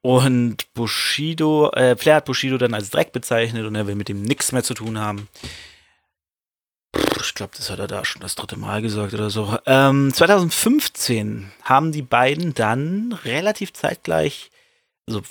Und 0.00 0.72
Bushido, 0.74 1.70
äh, 1.72 1.96
Flair 1.96 2.16
hat 2.16 2.24
Bushido 2.24 2.56
dann 2.58 2.74
als 2.74 2.90
Dreck 2.90 3.12
bezeichnet 3.12 3.66
und 3.66 3.74
er 3.74 3.86
will 3.86 3.94
mit 3.94 4.08
dem 4.08 4.22
nichts 4.22 4.52
mehr 4.52 4.62
zu 4.62 4.74
tun 4.74 4.98
haben. 4.98 5.28
Ich 7.20 7.34
glaube, 7.34 7.52
das 7.56 7.70
hat 7.70 7.78
er 7.78 7.86
da 7.86 8.04
schon 8.04 8.22
das 8.22 8.34
dritte 8.34 8.56
Mal 8.56 8.82
gesagt 8.82 9.14
oder 9.14 9.30
so. 9.30 9.58
Ähm, 9.66 10.12
2015 10.12 11.50
haben 11.62 11.92
die 11.92 12.02
beiden 12.02 12.54
dann 12.54 13.12
relativ 13.24 13.72
zeitgleich 13.72 14.50
also 15.08 15.22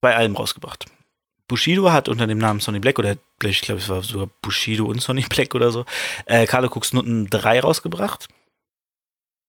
bei 0.00 0.16
allem 0.16 0.36
rausgebracht. 0.36 0.86
Bushido 1.48 1.90
hat 1.90 2.08
unter 2.08 2.26
dem 2.26 2.38
Namen 2.38 2.60
Sonny 2.60 2.78
Black, 2.78 2.98
oder 2.98 3.16
ich 3.42 3.60
glaube, 3.60 3.80
es 3.80 3.88
war 3.88 4.02
sogar 4.02 4.28
Bushido 4.40 4.86
und 4.86 5.02
Sonny 5.02 5.22
Black 5.28 5.54
oder 5.54 5.72
so, 5.72 5.84
äh, 6.26 6.46
Carlo 6.46 6.70
Nutten 6.92 7.28
3 7.28 7.60
rausgebracht. 7.60 8.28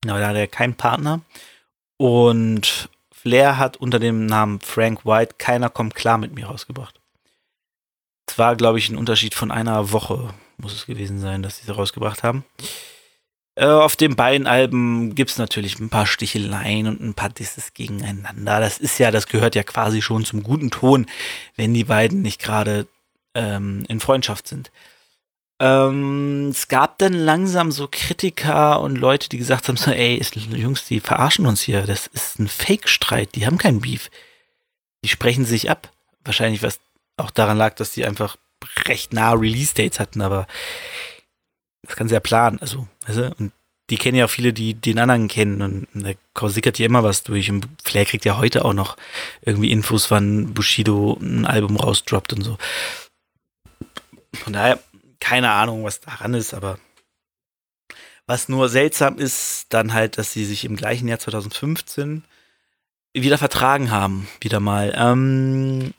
Aber 0.07 0.19
da 0.19 0.29
hat 0.29 0.36
er 0.36 0.47
keinen 0.47 0.75
Partner. 0.75 1.21
Und 1.97 2.89
Flair 3.13 3.59
hat 3.59 3.77
unter 3.77 3.99
dem 3.99 4.25
Namen 4.25 4.59
Frank 4.61 5.05
White 5.05 5.36
Keiner 5.38 5.69
kommt 5.69 5.93
klar 5.93 6.17
mit 6.17 6.34
mir 6.34 6.47
rausgebracht. 6.47 6.99
Es 8.27 8.39
war, 8.39 8.55
glaube 8.55 8.79
ich, 8.79 8.89
ein 8.89 8.97
Unterschied 8.97 9.36
von 9.36 9.51
einer 9.51 9.91
Woche 9.91 10.34
muss 10.62 10.74
es 10.74 10.86
gewesen 10.86 11.20
sein, 11.20 11.43
dass 11.43 11.57
sie 11.57 11.66
sie 11.66 11.74
rausgebracht 11.74 12.24
haben. 12.24 12.45
Äh, 13.55 13.66
auf 13.66 13.95
den 13.95 14.16
beiden 14.16 14.47
Alben 14.47 15.14
gibt 15.14 15.32
es 15.32 15.38
natürlich 15.38 15.80
ein 15.80 15.89
paar 15.89 16.05
Sticheleien 16.05 16.88
und 16.88 17.01
ein 17.01 17.14
paar 17.14 17.30
Disses 17.30 17.74
gegeneinander. 17.74 18.59
Das 18.59 18.78
ist 18.78 18.97
ja, 18.97 19.12
das 19.12 19.28
gehört 19.28 19.55
ja 19.55 19.64
quasi 19.64 20.01
schon 20.01 20.24
zum 20.24 20.43
guten 20.43 20.72
Ton, 20.72 21.05
wenn 21.57 21.74
die 21.74 21.84
beiden 21.84 22.22
nicht 22.22 22.41
gerade 22.41 22.88
ähm, 23.36 23.84
in 23.89 23.99
Freundschaft 23.99 24.47
sind. 24.47 24.72
Ähm, 25.59 26.49
es 26.49 26.70
gab 26.70 26.97
dann 26.97 27.14
langsam 27.14 27.72
so 27.72 27.88
Kritiker 27.91 28.80
und 28.82 28.95
Leute, 28.95 29.30
die 29.30 29.38
gesagt 29.38 29.68
haben: 29.68 29.78
so, 29.78 29.91
ey, 29.91 30.20
Jungs, 30.55 30.86
die 30.86 30.99
verarschen 31.01 31.45
uns 31.45 31.62
hier. 31.62 31.84
Das 31.84 32.07
ist 32.07 32.39
ein 32.39 32.47
Fake-Streit. 32.47 33.36
Die 33.36 33.45
haben 33.45 33.57
keinen 33.57 33.82
Beef. 33.82 34.09
Die 35.03 35.09
sprechen 35.09 35.45
sich 35.45 35.70
ab. 35.70 35.91
Wahrscheinlich, 36.24 36.64
was 36.64 36.80
auch 37.18 37.32
daran 37.32 37.57
lag, 37.57 37.76
dass 37.76 37.91
die 37.91 38.05
einfach 38.05 38.38
recht 38.88 39.14
nah 39.14 39.34
Release-Dates 39.34 39.99
hatten, 39.99 40.22
aber 40.22 40.47
das 41.84 41.95
kann 41.95 42.07
sie 42.07 42.14
ja 42.14 42.20
planen. 42.20 42.59
Also, 42.59 42.88
also, 43.05 43.32
und 43.38 43.51
die 43.89 43.97
kennen 43.97 44.18
ja 44.18 44.26
auch 44.26 44.30
viele, 44.30 44.53
die 44.53 44.74
den 44.74 44.99
anderen 44.99 45.28
kennen 45.28 45.62
und 45.62 45.88
da 45.93 46.47
sickert 46.47 46.80
ja 46.80 46.86
immer 46.86 47.03
was 47.03 47.24
durch 47.24 47.49
und 47.49 47.68
Flair 47.84 48.05
kriegt 48.05 48.24
ja 48.24 48.38
heute 48.38 48.64
auch 48.64 48.74
noch 48.74 48.95
irgendwie 49.41 49.72
Infos, 49.72 50.09
wann 50.09 50.53
Bushido 50.53 51.18
ein 51.22 51.45
Album 51.45 51.76
rausdroppt 51.76 52.34
und 52.34 52.43
so. 52.43 52.57
Von 54.34 54.53
daher, 54.53 54.80
keine 55.20 55.51
Ahnung, 55.51 55.84
was 55.84 55.99
daran 55.99 56.34
ist, 56.34 56.53
aber 56.53 56.80
was 58.28 58.47
nur 58.47 58.70
seltsam 58.70 59.18
ist, 59.18 59.66
dann 59.70 59.93
halt, 59.93 60.18
dass 60.18 60.32
sie 60.32 60.45
sich 60.45 60.64
im 60.64 60.78
gleichen 60.78 61.09
Jahr 61.09 61.20
2015 61.20 62.24
wieder 63.14 63.38
vertragen 63.38 63.91
haben, 63.91 64.30
wieder 64.39 64.62
mal. 64.62 64.93
Ähm, 64.95 65.93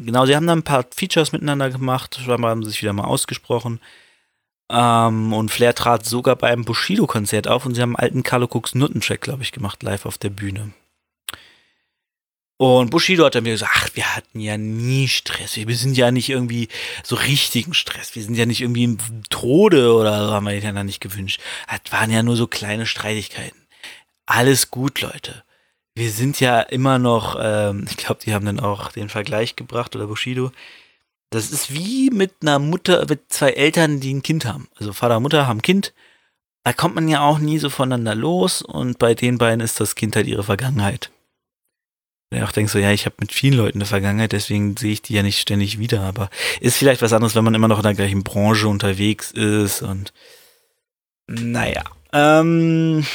Genau, 0.00 0.26
sie 0.26 0.36
haben 0.36 0.46
dann 0.46 0.60
ein 0.60 0.64
paar 0.64 0.86
Features 0.94 1.32
miteinander 1.32 1.70
gemacht, 1.70 2.20
scheinbar 2.24 2.52
haben 2.52 2.62
sie 2.62 2.70
sich 2.70 2.82
wieder 2.82 2.92
mal 2.92 3.04
ausgesprochen. 3.04 3.80
Ähm, 4.70 5.32
und 5.32 5.50
Flair 5.50 5.74
trat 5.74 6.06
sogar 6.06 6.36
beim 6.36 6.64
Bushido-Konzert 6.64 7.48
auf 7.48 7.66
und 7.66 7.74
sie 7.74 7.82
haben 7.82 7.96
einen 7.96 8.04
alten 8.04 8.22
Carlo 8.22 8.46
Cooks 8.46 8.76
Nuttentrack, 8.76 9.20
glaube 9.20 9.42
ich, 9.42 9.50
gemacht, 9.50 9.82
live 9.82 10.06
auf 10.06 10.16
der 10.16 10.30
Bühne. 10.30 10.72
Und 12.58 12.90
Bushido 12.90 13.24
hat 13.24 13.34
dann 13.34 13.42
mir 13.42 13.52
gesagt, 13.52 13.72
ach, 13.74 13.88
wir 13.94 14.14
hatten 14.14 14.38
ja 14.38 14.56
nie 14.56 15.08
Stress. 15.08 15.56
Wir 15.56 15.76
sind 15.76 15.96
ja 15.96 16.12
nicht 16.12 16.28
irgendwie 16.28 16.68
so 17.02 17.16
richtigen 17.16 17.74
Stress. 17.74 18.14
Wir 18.14 18.22
sind 18.22 18.36
ja 18.36 18.46
nicht 18.46 18.60
irgendwie 18.60 18.84
im 18.84 18.98
Tode 19.30 19.94
oder 19.94 20.26
so, 20.26 20.32
haben 20.32 20.46
wir 20.46 20.56
ja 20.58 20.84
nicht 20.84 21.00
gewünscht. 21.00 21.40
Das 21.68 21.92
waren 21.92 22.10
ja 22.10 22.22
nur 22.22 22.36
so 22.36 22.46
kleine 22.46 22.86
Streitigkeiten. 22.86 23.58
Alles 24.26 24.70
gut, 24.70 25.00
Leute 25.00 25.42
wir 25.98 26.10
sind 26.10 26.40
ja 26.40 26.60
immer 26.60 26.98
noch, 26.98 27.36
ähm, 27.40 27.86
ich 27.90 27.96
glaube, 27.96 28.20
die 28.24 28.32
haben 28.32 28.46
dann 28.46 28.60
auch 28.60 28.92
den 28.92 29.08
Vergleich 29.08 29.56
gebracht 29.56 29.94
oder 29.96 30.06
Bushido. 30.06 30.52
Das 31.30 31.50
ist 31.50 31.74
wie 31.74 32.10
mit 32.10 32.32
einer 32.40 32.58
Mutter, 32.58 33.04
mit 33.08 33.30
zwei 33.30 33.50
Eltern, 33.50 34.00
die 34.00 34.14
ein 34.14 34.22
Kind 34.22 34.46
haben. 34.46 34.68
Also 34.76 34.92
Vater 34.92 35.18
und 35.18 35.24
Mutter 35.24 35.46
haben 35.46 35.58
ein 35.58 35.62
Kind. 35.62 35.92
Da 36.64 36.72
kommt 36.72 36.94
man 36.94 37.08
ja 37.08 37.20
auch 37.20 37.38
nie 37.38 37.58
so 37.58 37.70
voneinander 37.70 38.14
los 38.14 38.62
und 38.62 38.98
bei 38.98 39.14
den 39.14 39.38
beiden 39.38 39.60
ist 39.60 39.80
das 39.80 39.94
Kind 39.94 40.16
halt 40.16 40.26
ihre 40.26 40.44
Vergangenheit. 40.44 41.10
Und 42.30 42.42
auch 42.42 42.52
denkst 42.52 42.72
so, 42.72 42.78
ja, 42.78 42.92
ich 42.92 43.06
habe 43.06 43.16
mit 43.20 43.32
vielen 43.32 43.56
Leuten 43.56 43.78
eine 43.78 43.86
Vergangenheit, 43.86 44.32
deswegen 44.32 44.76
sehe 44.76 44.92
ich 44.92 45.02
die 45.02 45.14
ja 45.14 45.22
nicht 45.22 45.40
ständig 45.40 45.78
wieder. 45.78 46.02
Aber 46.02 46.30
ist 46.60 46.76
vielleicht 46.76 47.02
was 47.02 47.12
anderes, 47.12 47.34
wenn 47.34 47.44
man 47.44 47.54
immer 47.54 47.68
noch 47.68 47.78
in 47.78 47.84
der 47.84 47.94
gleichen 47.94 48.22
Branche 48.22 48.68
unterwegs 48.68 49.30
ist 49.30 49.82
und 49.82 50.12
naja. 51.26 51.84
Ähm, 52.12 53.06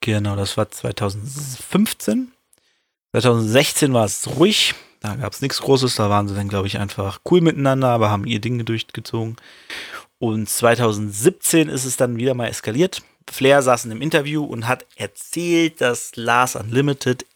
Genau, 0.00 0.36
das 0.36 0.56
war 0.56 0.70
2015. 0.70 2.32
2016 3.12 3.92
war 3.92 4.04
es 4.04 4.28
ruhig. 4.36 4.74
Da 5.00 5.16
gab 5.16 5.32
es 5.32 5.40
nichts 5.40 5.60
Großes. 5.60 5.96
Da 5.96 6.10
waren 6.10 6.28
sie 6.28 6.34
dann, 6.34 6.48
glaube 6.48 6.66
ich, 6.66 6.78
einfach 6.78 7.20
cool 7.30 7.40
miteinander, 7.40 7.88
aber 7.88 8.10
haben 8.10 8.26
ihr 8.26 8.40
Dinge 8.40 8.64
durchgezogen. 8.64 9.36
Und 10.18 10.48
2017 10.48 11.68
ist 11.68 11.84
es 11.84 11.96
dann 11.96 12.16
wieder 12.16 12.34
mal 12.34 12.48
eskaliert. 12.48 13.02
Flair 13.30 13.62
saß 13.62 13.84
in 13.84 13.90
einem 13.92 14.02
Interview 14.02 14.44
und 14.44 14.66
hat 14.66 14.86
erzählt, 14.96 15.80
dass 15.80 16.16
Lars 16.16 16.56
Unlimited 16.56 17.26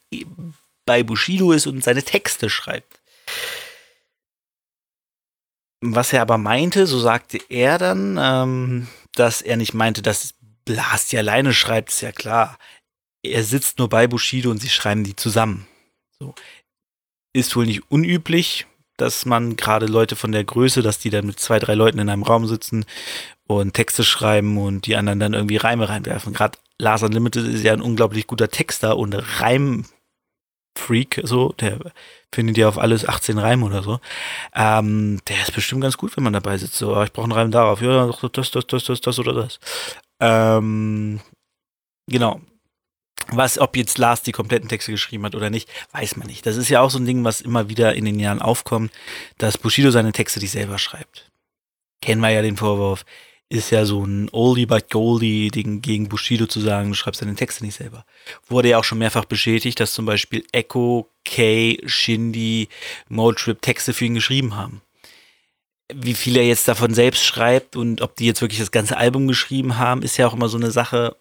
bei 0.87 1.03
Bushido 1.03 1.53
ist 1.53 1.67
und 1.67 1.85
seine 1.85 2.03
Texte 2.03 2.51
schreibt. 2.51 3.01
Was 5.81 6.13
er 6.13 6.23
aber 6.23 6.39
meinte, 6.39 6.87
so 6.87 6.99
sagte 6.99 7.39
er 7.49 7.79
dann, 7.79 8.19
ähm, 8.21 8.89
dass 9.15 9.43
er 9.43 9.57
nicht 9.57 9.75
meinte, 9.75 10.01
dass 10.01 10.35
Blas 10.65 11.09
die 11.09 11.19
alleine 11.19 11.53
schreibt, 11.53 11.91
ist 11.91 12.01
ja 12.01 12.13
klar. 12.13 12.59
Er 13.23 13.45
sitzt 13.45 13.79
nur 13.79 13.89
bei 13.89 14.07
Bushido 14.07 14.51
und 14.51 14.59
sie 14.59 14.69
schreiben 14.69 15.05
die 15.05 15.17
zusammen. 15.17 15.67
So. 16.19 16.35
Ist 17.33 17.55
wohl 17.57 17.67
nicht 17.67 17.91
unüblich, 17.91 18.67
dass 18.97 19.25
man 19.25 19.57
gerade 19.57 19.87
Leute 19.87 20.17
von 20.17 20.33
der 20.33 20.45
Größe, 20.45 20.83
dass 20.83 20.99
die 20.99 21.11
dann 21.11 21.27
mit 21.27 21.41
zwei, 21.41 21.59
drei 21.59 21.75
Leuten 21.75 21.99
in 21.99 22.09
einem 22.09 22.23
Raum 22.23 22.47
sitzen 22.47 22.85
und 23.47 23.75
Texte 23.75 24.05
schreiben 24.05 24.59
und 24.59 24.87
die 24.87 24.97
anderen 24.97 25.21
dann 25.21 25.35
irgendwie 25.35 25.57
Reime 25.57 25.89
reinwerfen. 25.89 26.33
Gerade 26.33 26.59
Lars 26.79 27.03
Unlimited 27.03 27.47
ist 27.47 27.65
ja 27.65 27.73
ein 27.73 27.81
unglaublich 27.81 28.27
guter 28.27 28.49
Texter 28.49 28.97
und 28.97 29.15
Reimfreak, 29.41 31.21
so, 31.25 31.53
der 31.53 31.79
findet 32.35 32.57
ja 32.57 32.69
auf 32.69 32.79
alles 32.79 33.07
18 33.07 33.39
Reime 33.39 33.65
oder 33.65 33.83
so. 33.83 34.01
Ähm, 34.55 35.21
der 35.29 35.43
ist 35.43 35.55
bestimmt 35.55 35.83
ganz 35.83 35.97
gut, 35.97 36.17
wenn 36.17 36.25
man 36.25 36.33
dabei 36.33 36.57
sitzt. 36.59 36.77
So, 36.77 37.01
ich 37.03 37.13
brauche 37.13 37.25
einen 37.25 37.33
Reim 37.33 37.51
darauf. 37.51 37.81
Ja, 37.83 38.07
das, 38.07 38.51
das, 38.51 38.67
das, 38.67 38.85
das, 38.85 39.01
das 39.01 39.19
oder 39.19 39.35
das. 39.35 39.61
Ähm, 40.23 41.21
genau. 42.07 42.41
Was, 43.29 43.59
ob 43.59 43.77
jetzt 43.77 43.99
Lars 43.99 44.23
die 44.23 44.33
kompletten 44.33 44.69
Texte 44.69 44.93
geschrieben 44.93 45.25
hat 45.25 45.35
oder 45.35 45.51
nicht, 45.51 45.69
weiß 45.93 46.17
man 46.17 46.29
nicht. 46.29 46.47
Das 46.47 46.57
ist 46.57 46.69
ja 46.69 46.81
auch 46.81 46.91
so 46.91 46.99
ein 46.99 47.07
Ding, 47.07 47.25
was 47.25 47.41
immer 47.41 47.69
wieder 47.69 47.95
in 47.95 48.05
den 48.05 48.19
Jahren 48.19 48.41
aufkommt, 48.41 48.93
dass 49.39 49.59
Bushido 49.59 49.91
seine 49.91 50.13
Texte 50.13 50.41
nicht 50.41 50.53
selber 50.53 50.79
schreibt. 50.79 51.31
Kennen 52.01 52.21
wir 52.21 52.31
ja 52.31 52.43
den 52.43 52.57
Vorwurf. 52.57 53.05
Ist 53.49 53.71
ja 53.71 53.85
so 53.85 54.05
ein 54.05 54.29
Oldie 54.33 54.67
but 54.67 54.91
Goldie 54.91 55.51
Ding 55.51 55.83
gegen 55.83 56.09
Bushido 56.09 56.47
zu 56.47 56.61
sagen, 56.61 56.89
du 56.89 56.95
schreibst 56.95 57.21
deine 57.21 57.35
Texte 57.35 57.65
nicht 57.65 57.77
selber. 57.77 58.05
Wurde 58.49 58.71
ja 58.71 58.79
auch 58.79 58.85
schon 58.85 58.99
mehrfach 58.99 59.25
bestätigt, 59.25 59.79
dass 59.79 59.93
zum 59.93 60.07
Beispiel 60.07 60.45
Echo, 60.53 61.09
Kay, 61.25 61.83
Shindy, 61.85 62.69
Motrip 63.09 63.61
Texte 63.61 63.93
für 63.93 64.07
ihn 64.07 64.15
geschrieben 64.15 64.57
haben 64.57 64.83
wie 65.95 66.15
viel 66.15 66.37
er 66.37 66.47
jetzt 66.47 66.69
davon 66.69 66.95
selbst 66.95 67.25
schreibt 67.25 67.77
und 67.77 68.01
ob 68.01 68.17
die 68.17 68.27
jetzt 68.27 68.41
wirklich 68.41 68.61
das 68.61 68.71
ganze 68.71 68.97
Album 68.97 69.29
geschrieben 69.29 69.79
haben, 69.79 70.03
ist 70.03 70.17
ja 70.17 70.27
auch 70.27 70.35
immer 70.35 70.49
so 70.49 70.57
eine 70.57 70.71
Sache. 70.71 71.17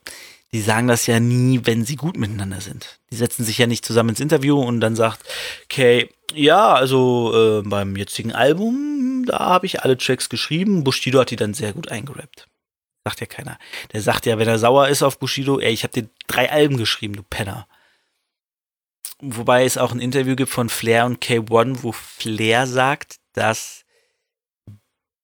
Die 0.53 0.61
sagen 0.61 0.87
das 0.87 1.07
ja 1.07 1.19
nie, 1.19 1.61
wenn 1.63 1.85
sie 1.85 1.95
gut 1.95 2.17
miteinander 2.17 2.59
sind. 2.59 2.99
Die 3.09 3.15
setzen 3.15 3.45
sich 3.45 3.57
ja 3.57 3.67
nicht 3.67 3.85
zusammen 3.85 4.09
ins 4.09 4.19
Interview 4.19 4.59
und 4.59 4.81
dann 4.81 4.97
sagt, 4.97 5.21
okay, 5.63 6.09
ja, 6.33 6.73
also 6.73 7.31
äh, 7.33 7.61
beim 7.67 7.95
jetzigen 7.95 8.33
Album, 8.33 9.23
da 9.27 9.39
habe 9.39 9.65
ich 9.65 9.83
alle 9.83 9.97
Tracks 9.97 10.29
geschrieben. 10.29 10.83
Bushido 10.83 11.19
hat 11.19 11.31
die 11.31 11.35
dann 11.35 11.53
sehr 11.53 11.73
gut 11.73 11.89
eingerappt. 11.89 12.47
Sagt 13.05 13.21
ja 13.21 13.27
keiner. 13.27 13.57
Der 13.93 14.01
sagt 14.01 14.25
ja, 14.25 14.37
wenn 14.37 14.47
er 14.47 14.59
sauer 14.59 14.87
ist 14.89 15.03
auf 15.03 15.19
Bushido, 15.19 15.59
ey, 15.59 15.71
ich 15.71 15.83
habe 15.83 15.93
dir 15.93 16.09
drei 16.27 16.51
Alben 16.51 16.77
geschrieben, 16.77 17.15
du 17.15 17.23
Penner. 17.23 17.67
wobei 19.21 19.65
es 19.65 19.77
auch 19.77 19.91
ein 19.91 19.99
Interview 19.99 20.35
gibt 20.35 20.51
von 20.51 20.69
Flair 20.69 21.05
und 21.05 21.23
K1, 21.23 21.79
wo 21.81 21.91
Flair 21.91 22.67
sagt, 22.67 23.17
dass 23.33 23.80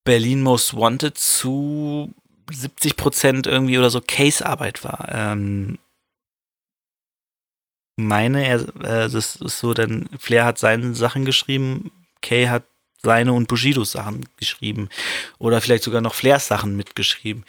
Berlin 0.08 0.42
Most 0.42 0.74
Wanted 0.74 1.18
zu 1.18 2.14
70 2.50 2.96
Prozent 2.96 3.46
irgendwie 3.46 3.78
oder 3.78 3.90
so 3.90 4.00
Case-Arbeit 4.00 4.86
war. 4.86 5.10
Ähm, 5.12 5.80
meine, 7.98 8.48
er, 8.48 8.62
äh, 8.86 9.10
das 9.10 9.36
ist 9.36 9.60
so, 9.60 9.74
denn 9.74 10.08
Flair 10.18 10.46
hat 10.46 10.60
seine 10.60 10.96
Sachen 10.96 11.26
geschrieben, 11.26 11.92
Kay 12.22 12.48
hat 12.48 12.64
seine 13.04 13.34
und 13.34 13.50
Bushidos 13.50 13.92
Sachen 13.92 14.26
geschrieben. 14.38 14.88
Oder 15.40 15.60
vielleicht 15.60 15.84
sogar 15.84 16.00
noch 16.00 16.16
Flairs 16.16 16.48
Sachen 16.48 16.78
mitgeschrieben. 16.78 17.44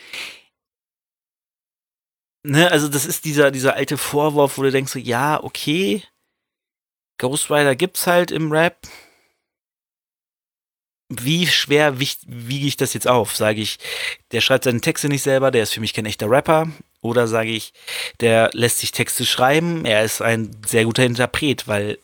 Ne, 2.43 2.73
also 2.73 2.89
das 2.89 3.07
ist 3.07 3.25
dieser, 3.25 3.53
dieser 3.53 3.75
alte 3.75 3.97
Vorwurf, 3.97 4.59
wo 4.59 4.63
du 4.63 4.73
denkst 4.73 4.91
so, 4.91 4.99
ja, 4.99 5.41
okay, 5.45 6.03
Ghost 7.19 7.53
Rider 7.53 7.77
gibt's 7.77 8.09
halt 8.09 8.33
im 8.33 8.51
Rap. 8.51 8.89
Wie 11.09 11.47
schwer 11.47 11.99
wiege 11.99 12.67
ich 12.67 12.77
das 12.77 12.93
jetzt 12.93 13.09
auf? 13.09 13.35
Sage 13.35 13.61
ich, 13.61 13.79
der 14.33 14.41
schreibt 14.41 14.65
seine 14.65 14.81
Texte 14.81 15.09
nicht 15.09 15.23
selber, 15.23 15.51
der 15.51 15.63
ist 15.63 15.73
für 15.73 15.81
mich 15.81 15.95
kein 15.95 16.07
echter 16.07 16.31
Rapper. 16.31 16.69
Oder 17.01 17.29
sage 17.29 17.51
ich, 17.51 17.73
der 18.21 18.51
lässt 18.53 18.79
sich 18.79 18.93
Texte 18.93 19.25
schreiben, 19.25 19.85
er 19.85 20.03
ist 20.03 20.21
ein 20.21 20.51
sehr 20.67 20.85
guter 20.85 21.05
Interpret, 21.05 21.69
weil 21.69 21.99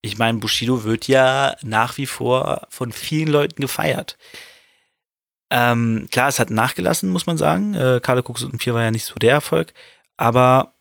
ich 0.00 0.18
meine, 0.18 0.38
Bushido 0.38 0.84
wird 0.84 1.08
ja 1.08 1.56
nach 1.62 1.96
wie 1.96 2.06
vor 2.06 2.66
von 2.70 2.92
vielen 2.92 3.28
Leuten 3.28 3.60
gefeiert. 3.60 4.16
Ähm, 5.50 6.08
klar, 6.10 6.28
es 6.28 6.40
hat 6.40 6.50
nachgelassen, 6.50 7.10
muss 7.10 7.26
man 7.26 7.36
sagen. 7.36 7.74
Äh, 7.74 8.00
Karle 8.02 8.22
Cooks 8.22 8.42
und 8.42 8.62
4 8.62 8.74
war 8.74 8.82
ja 8.82 8.90
nicht 8.90 9.04
so 9.04 9.14
der 9.14 9.32
Erfolg. 9.32 9.74
Aber 10.16 10.72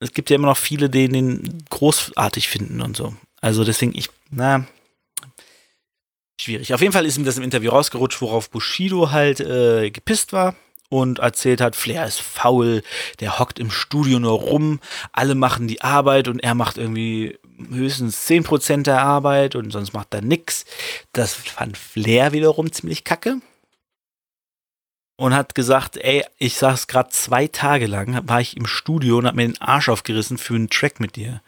es 0.00 0.12
gibt 0.12 0.30
ja 0.30 0.36
immer 0.36 0.48
noch 0.48 0.56
viele, 0.56 0.88
die 0.88 1.08
den 1.08 1.62
großartig 1.70 2.48
finden 2.48 2.80
und 2.80 2.96
so. 2.96 3.14
Also 3.40 3.64
deswegen, 3.64 3.94
ich, 3.94 4.08
na, 4.30 4.66
schwierig. 6.40 6.72
Auf 6.74 6.80
jeden 6.80 6.92
Fall 6.92 7.06
ist 7.06 7.18
ihm 7.18 7.24
das 7.24 7.36
im 7.36 7.42
Interview 7.42 7.70
rausgerutscht, 7.70 8.20
worauf 8.22 8.50
Bushido 8.50 9.10
halt 9.10 9.40
äh, 9.40 9.90
gepisst 9.90 10.32
war 10.32 10.54
und 10.88 11.18
erzählt 11.18 11.60
hat, 11.60 11.76
Flair 11.76 12.06
ist 12.06 12.20
faul, 12.20 12.82
der 13.20 13.38
hockt 13.38 13.58
im 13.58 13.70
Studio 13.70 14.18
nur 14.18 14.38
rum, 14.38 14.80
alle 15.12 15.34
machen 15.34 15.68
die 15.68 15.82
Arbeit 15.82 16.28
und 16.28 16.40
er 16.40 16.54
macht 16.54 16.78
irgendwie 16.78 17.38
höchstens 17.70 18.26
10% 18.28 18.84
der 18.84 19.02
Arbeit 19.02 19.54
und 19.54 19.70
sonst 19.70 19.92
macht 19.92 20.14
er 20.14 20.22
nix. 20.22 20.64
Das 21.12 21.34
fand 21.34 21.76
Flair 21.76 22.32
wiederum 22.32 22.72
ziemlich 22.72 23.04
kacke. 23.04 23.40
Und 25.20 25.34
hat 25.34 25.56
gesagt, 25.56 25.96
ey, 25.96 26.24
ich 26.38 26.54
saß 26.58 26.86
gerade 26.86 27.08
zwei 27.10 27.48
Tage 27.48 27.88
lang, 27.88 28.28
war 28.28 28.40
ich 28.40 28.56
im 28.56 28.68
Studio 28.68 29.18
und 29.18 29.26
hab 29.26 29.34
mir 29.34 29.48
den 29.48 29.60
Arsch 29.60 29.88
aufgerissen 29.88 30.38
für 30.38 30.54
einen 30.54 30.70
Track 30.70 31.00
mit 31.00 31.16
dir. 31.16 31.42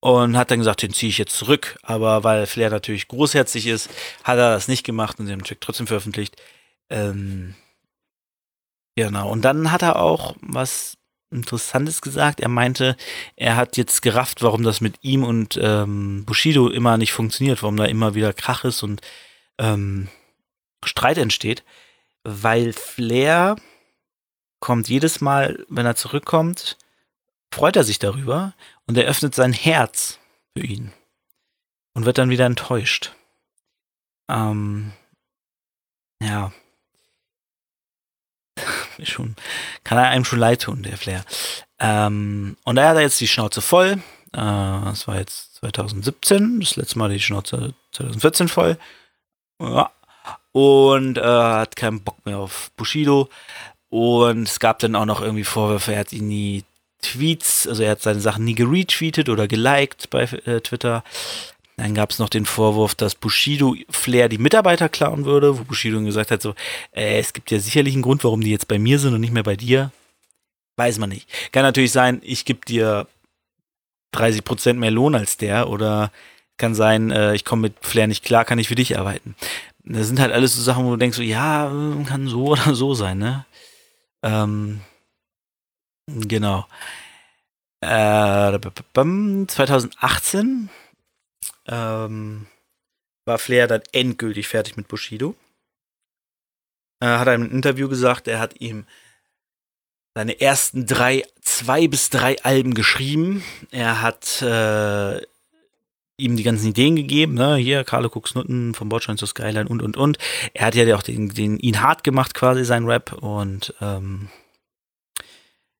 Und 0.00 0.36
hat 0.36 0.50
dann 0.50 0.60
gesagt, 0.60 0.82
den 0.82 0.92
ziehe 0.92 1.10
ich 1.10 1.18
jetzt 1.18 1.36
zurück. 1.36 1.78
Aber 1.82 2.22
weil 2.24 2.46
Flair 2.46 2.70
natürlich 2.70 3.08
großherzig 3.08 3.66
ist, 3.66 3.90
hat 4.22 4.38
er 4.38 4.50
das 4.52 4.68
nicht 4.68 4.84
gemacht 4.84 5.18
und 5.18 5.26
den 5.26 5.42
Track 5.42 5.60
trotzdem 5.60 5.86
veröffentlicht. 5.88 6.36
Ähm, 6.88 7.54
genau. 8.94 9.30
Und 9.30 9.42
dann 9.42 9.72
hat 9.72 9.82
er 9.82 9.96
auch 9.96 10.36
was 10.40 10.98
Interessantes 11.30 12.00
gesagt. 12.00 12.40
Er 12.40 12.48
meinte, 12.48 12.96
er 13.36 13.56
hat 13.56 13.76
jetzt 13.76 14.00
gerafft, 14.00 14.42
warum 14.42 14.62
das 14.62 14.80
mit 14.80 14.94
ihm 15.02 15.24
und 15.24 15.58
ähm, 15.60 16.24
Bushido 16.24 16.68
immer 16.68 16.96
nicht 16.96 17.12
funktioniert, 17.12 17.62
warum 17.62 17.76
da 17.76 17.84
immer 17.84 18.14
wieder 18.14 18.32
Krach 18.32 18.64
ist 18.64 18.82
und 18.82 19.02
ähm, 19.58 20.08
Streit 20.84 21.18
entsteht, 21.18 21.64
weil 22.22 22.72
Flair 22.72 23.56
kommt 24.60 24.88
jedes 24.88 25.20
Mal, 25.20 25.64
wenn 25.68 25.86
er 25.86 25.96
zurückkommt, 25.96 26.76
freut 27.52 27.76
er 27.76 27.84
sich 27.84 27.98
darüber 27.98 28.54
und 28.88 28.96
er 28.96 29.04
öffnet 29.04 29.34
sein 29.34 29.52
Herz 29.52 30.18
für 30.56 30.64
ihn 30.64 30.92
und 31.94 32.06
wird 32.06 32.18
dann 32.18 32.30
wieder 32.30 32.46
enttäuscht. 32.46 33.12
Ähm, 34.28 34.92
ja, 36.20 36.52
schon, 39.02 39.36
kann 39.84 39.98
er 39.98 40.08
einem 40.08 40.24
schon 40.24 40.38
leid 40.40 40.62
tun, 40.62 40.82
der 40.82 40.96
Flair. 40.96 41.24
Ähm, 41.78 42.56
und 42.64 42.76
da 42.76 42.88
hat 42.88 42.96
er 42.96 43.02
jetzt 43.02 43.20
die 43.20 43.28
Schnauze 43.28 43.60
voll. 43.60 44.02
Äh, 44.32 44.36
das 44.40 45.06
war 45.06 45.16
jetzt 45.16 45.56
2017, 45.56 46.60
das 46.60 46.76
letzte 46.76 46.98
Mal 46.98 47.10
die 47.10 47.20
Schnauze 47.20 47.74
2014 47.92 48.48
voll. 48.48 48.78
Ja. 49.60 49.90
Und 50.52 51.18
äh, 51.18 51.22
hat 51.22 51.76
keinen 51.76 52.02
Bock 52.02 52.24
mehr 52.24 52.38
auf 52.38 52.70
Bushido. 52.76 53.28
Und 53.90 54.42
es 54.42 54.60
gab 54.60 54.80
dann 54.80 54.94
auch 54.94 55.06
noch 55.06 55.20
irgendwie 55.20 55.44
Vorwürfe, 55.44 55.92
er 55.92 56.00
hat 56.00 56.12
ihn 56.12 56.28
nie 56.28 56.64
Tweets, 57.02 57.66
also 57.66 57.82
er 57.82 57.92
hat 57.92 58.02
seine 58.02 58.20
Sachen 58.20 58.44
nie 58.44 58.54
geretweetet 58.54 59.28
oder 59.28 59.48
geliked 59.48 60.10
bei 60.10 60.22
äh, 60.22 60.60
Twitter. 60.60 61.04
Dann 61.76 61.94
gab 61.94 62.10
es 62.10 62.18
noch 62.18 62.28
den 62.28 62.44
Vorwurf, 62.44 62.96
dass 62.96 63.14
Bushido 63.14 63.76
Flair 63.88 64.28
die 64.28 64.38
Mitarbeiter 64.38 64.88
klauen 64.88 65.24
würde, 65.24 65.58
wo 65.58 65.64
Bushido 65.64 66.00
gesagt 66.02 66.32
hat, 66.32 66.42
so, 66.42 66.54
äh, 66.92 67.20
es 67.20 67.32
gibt 67.32 67.50
ja 67.52 67.60
sicherlich 67.60 67.94
einen 67.94 68.02
Grund, 68.02 68.24
warum 68.24 68.40
die 68.40 68.50
jetzt 68.50 68.66
bei 68.66 68.80
mir 68.80 68.98
sind 68.98 69.14
und 69.14 69.20
nicht 69.20 69.32
mehr 69.32 69.44
bei 69.44 69.56
dir. 69.56 69.92
Weiß 70.76 70.98
man 70.98 71.10
nicht. 71.10 71.28
Kann 71.52 71.62
natürlich 71.62 71.92
sein, 71.92 72.20
ich 72.24 72.44
gebe 72.44 72.66
dir 72.66 73.06
30% 74.14 74.74
mehr 74.74 74.90
Lohn 74.90 75.14
als 75.14 75.36
der 75.36 75.68
oder 75.68 76.10
kann 76.56 76.74
sein, 76.74 77.10
äh, 77.12 77.34
ich 77.34 77.44
komme 77.44 77.62
mit 77.62 77.74
Flair 77.80 78.08
nicht 78.08 78.24
klar, 78.24 78.44
kann 78.44 78.58
ich 78.58 78.68
für 78.68 78.74
dich 78.74 78.98
arbeiten. 78.98 79.36
Das 79.84 80.08
sind 80.08 80.18
halt 80.20 80.32
alles 80.32 80.54
so 80.54 80.62
Sachen, 80.62 80.84
wo 80.84 80.90
du 80.90 80.96
denkst, 80.96 81.16
so, 81.16 81.22
ja, 81.22 81.70
kann 82.06 82.26
so 82.26 82.46
oder 82.48 82.74
so 82.74 82.94
sein, 82.94 83.18
ne? 83.18 83.46
Ähm, 84.22 84.80
genau. 86.08 86.66
Äh, 87.80 88.58
2018 89.46 90.68
ähm, 91.66 92.46
war 93.24 93.38
Flair 93.38 93.68
dann 93.68 93.82
endgültig 93.92 94.48
fertig 94.48 94.76
mit 94.76 94.88
Bushido. 94.88 95.36
Er 97.00 97.20
hat 97.20 97.28
einem 97.28 97.50
Interview 97.50 97.88
gesagt, 97.88 98.26
er 98.26 98.40
hat 98.40 98.60
ihm 98.60 98.84
seine 100.14 100.40
ersten 100.40 100.86
drei, 100.86 101.24
zwei 101.42 101.86
bis 101.86 102.10
drei 102.10 102.42
Alben 102.42 102.74
geschrieben. 102.74 103.44
Er 103.70 104.02
hat 104.02 104.42
äh, 104.42 105.18
ihm 106.16 106.36
die 106.36 106.42
ganzen 106.42 106.70
Ideen 106.70 106.96
gegeben, 106.96 107.34
ne, 107.34 107.54
hier 107.56 107.84
Carlo 107.84 108.08
Cooks 108.08 108.34
Nutten 108.34 108.74
vom 108.74 108.88
Bordstein 108.88 109.16
zur 109.16 109.28
Skyline 109.28 109.68
und 109.68 109.80
und 109.80 109.96
und. 109.96 110.18
Er 110.54 110.66
hat 110.66 110.74
ja 110.74 110.96
auch 110.96 111.02
den, 111.02 111.28
den 111.28 111.58
ihn 111.58 111.80
hart 111.80 112.02
gemacht 112.02 112.34
quasi 112.34 112.64
sein 112.64 112.86
Rap 112.86 113.12
und 113.12 113.72
ähm, 113.80 114.28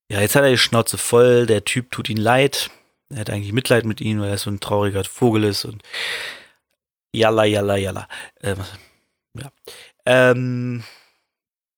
ja, 0.09 0.21
jetzt 0.21 0.35
hat 0.35 0.43
er 0.43 0.51
die 0.51 0.59
Schnauze 0.59 0.99
voll, 0.99 1.47
der 1.47 1.65
Typ 1.65 1.91
tut 1.93 2.09
ihn 2.09 2.17
leid. 2.17 2.71
Er 3.11 3.21
hat 3.21 3.31
eigentlich 3.31 3.53
Mitleid 3.53 3.85
mit 3.85 4.01
ihm, 4.01 4.21
weil 4.21 4.31
er 4.31 4.39
so 4.39 4.51
ein 4.51 4.61
trauriger 4.61 5.05
Vogel 5.05 5.45
ist 5.45 5.65
und 5.65 5.83
jalla, 7.13 7.45
jalla, 7.45 7.77
jalla. 7.77 8.09
Ähm, 8.43 8.59
ja. 9.35 9.51
Ähm, 10.07 10.85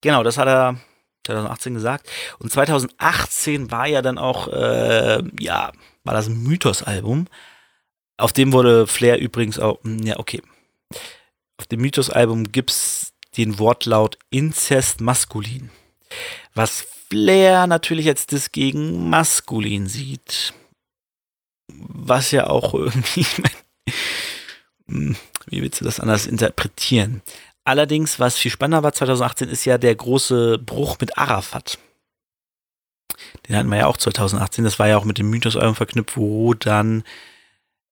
genau, 0.01 0.23
das 0.23 0.39
hat 0.39 0.49
er 0.49 0.77
2018 1.27 1.75
gesagt. 1.75 2.09
Und 2.39 2.53
2018 2.53 3.71
war 3.71 3.87
ja 3.87 4.03
dann 4.03 4.19
auch, 4.19 4.49
äh, 4.49 5.23
ja, 5.39 5.73
war 6.05 6.15
das 6.15 6.29
ein 6.29 6.43
Mythos-Album. 6.43 7.27
Auf 8.17 8.33
dem 8.33 8.53
wurde 8.53 8.87
Flair 8.87 9.19
übrigens 9.19 9.59
auch, 9.59 9.83
hm, 9.83 9.99
ja, 10.01 10.19
okay. 10.19 10.43
Auf 11.59 11.67
dem 11.67 11.81
Mythos-Album 11.81 12.53
gibt 12.53 12.71
es 12.71 13.13
den 13.37 13.59
Wortlaut 13.59 14.19
Inzest 14.31 15.01
maskulin. 15.01 15.71
Was 16.55 16.87
Flair 17.11 17.67
natürlich 17.67 18.07
jetzt 18.07 18.33
das 18.33 18.53
gegen 18.53 19.11
maskulin 19.11 19.87
sieht 19.87 20.55
was 21.89 22.31
ja 22.31 22.47
auch 22.49 22.75
irgendwie, 22.75 23.27
hm, 24.89 25.17
wie 25.47 25.63
willst 25.63 25.81
du 25.81 25.85
das 25.85 26.01
anders 26.01 26.27
interpretieren? 26.27 27.23
Allerdings, 27.65 28.19
was 28.19 28.39
viel 28.39 28.51
spannender 28.51 28.83
war 28.83 28.93
2018, 28.93 29.49
ist 29.49 29.65
ja 29.65 29.79
der 29.79 29.95
große 29.95 30.59
Bruch 30.59 30.97
mit 31.01 31.19
Arafat. 31.19 31.79
Den 33.47 33.57
hatten 33.57 33.69
wir 33.69 33.79
ja 33.79 33.87
auch 33.87 33.99
2018. 33.99 34.65
Das 34.65 34.79
war 34.79 34.89
ja 34.89 34.97
auch 34.97 35.05
mit 35.05 35.19
dem 35.19 35.29
Mythos-Album 35.31 35.75
verknüpft, 35.75 36.17
wo 36.17 36.55
dann 36.55 37.05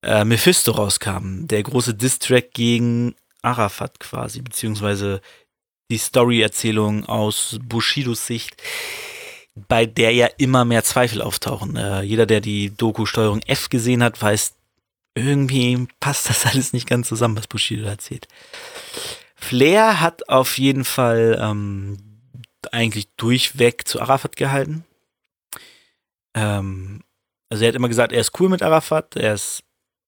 äh, 0.02 0.24
Mephisto 0.24 0.72
rauskam. 0.72 1.46
Der 1.46 1.62
große 1.62 1.94
Distrack 1.94 2.52
gegen 2.54 3.14
Arafat 3.42 4.00
quasi, 4.00 4.40
beziehungsweise 4.40 5.20
die 5.90 5.98
Story-Erzählung 5.98 7.04
aus 7.04 7.58
Bushidos 7.62 8.26
Sicht 8.26 8.56
bei 9.68 9.86
der 9.86 10.12
ja 10.12 10.28
immer 10.38 10.64
mehr 10.64 10.84
Zweifel 10.84 11.22
auftauchen. 11.22 11.76
Äh, 11.76 12.02
jeder, 12.02 12.26
der 12.26 12.40
die 12.40 12.70
Doku 12.76 13.06
Steuerung 13.06 13.40
F 13.46 13.68
gesehen 13.68 14.02
hat, 14.02 14.20
weiß, 14.20 14.54
irgendwie 15.14 15.86
passt 16.00 16.28
das 16.28 16.46
alles 16.52 16.72
nicht 16.72 16.88
ganz 16.88 17.08
zusammen, 17.08 17.36
was 17.36 17.46
Bushido 17.46 17.86
erzählt. 17.86 18.28
Flair 19.34 20.00
hat 20.00 20.28
auf 20.28 20.58
jeden 20.58 20.84
Fall 20.84 21.38
ähm, 21.40 21.98
eigentlich 22.72 23.08
durchweg 23.16 23.86
zu 23.86 24.00
Arafat 24.00 24.36
gehalten. 24.36 24.84
Ähm, 26.34 27.02
also 27.48 27.64
er 27.64 27.68
hat 27.68 27.76
immer 27.76 27.88
gesagt, 27.88 28.12
er 28.12 28.20
ist 28.20 28.38
cool 28.40 28.48
mit 28.48 28.62
Arafat, 28.62 29.16
er 29.16 29.34
ist 29.34 29.62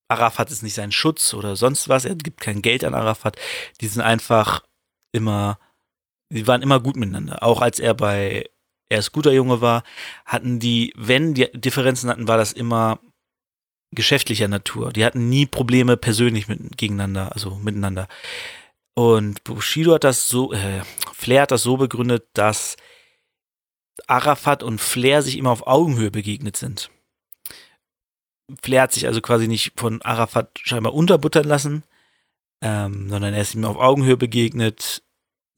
Arafat 0.08 0.50
ist 0.50 0.62
nicht 0.62 0.74
sein 0.74 0.90
Schutz 0.90 1.34
oder 1.34 1.54
sonst 1.54 1.88
was, 1.88 2.04
er 2.04 2.16
gibt 2.16 2.40
kein 2.40 2.62
Geld 2.62 2.84
an 2.84 2.94
Arafat. 2.94 3.36
Die 3.80 3.86
sind 3.86 4.02
einfach 4.02 4.64
immer, 5.12 5.58
die 6.30 6.48
waren 6.48 6.62
immer 6.62 6.80
gut 6.80 6.96
miteinander. 6.96 7.44
Auch 7.44 7.62
als 7.62 7.78
er 7.78 7.94
bei 7.94 8.50
erst 8.90 9.12
guter 9.12 9.32
Junge 9.32 9.60
war, 9.62 9.84
hatten 10.26 10.58
die, 10.58 10.92
wenn 10.96 11.32
die 11.32 11.50
Differenzen 11.52 12.10
hatten, 12.10 12.28
war 12.28 12.36
das 12.36 12.52
immer 12.52 13.00
geschäftlicher 13.92 14.48
Natur. 14.48 14.92
Die 14.92 15.04
hatten 15.04 15.28
nie 15.28 15.46
Probleme 15.46 15.96
persönlich 15.96 16.48
mit, 16.48 16.76
gegeneinander, 16.76 17.32
also 17.32 17.56
miteinander. 17.56 18.08
Und 18.94 19.42
Bushido 19.44 19.94
hat 19.94 20.04
das 20.04 20.28
so, 20.28 20.52
äh, 20.52 20.82
Flair 21.12 21.42
hat 21.42 21.52
das 21.52 21.62
so 21.62 21.76
begründet, 21.76 22.28
dass 22.34 22.76
Arafat 24.06 24.62
und 24.62 24.80
Flair 24.80 25.22
sich 25.22 25.38
immer 25.38 25.50
auf 25.50 25.66
Augenhöhe 25.66 26.10
begegnet 26.10 26.56
sind. 26.56 26.90
Flair 28.62 28.82
hat 28.82 28.92
sich 28.92 29.06
also 29.06 29.20
quasi 29.20 29.46
nicht 29.46 29.72
von 29.78 30.02
Arafat 30.02 30.58
scheinbar 30.62 30.94
unterbuttern 30.94 31.46
lassen, 31.46 31.84
ähm, 32.62 33.08
sondern 33.08 33.32
er 33.34 33.40
ist 33.40 33.54
ihm 33.54 33.64
auf 33.64 33.76
Augenhöhe 33.76 34.16
begegnet. 34.16 35.02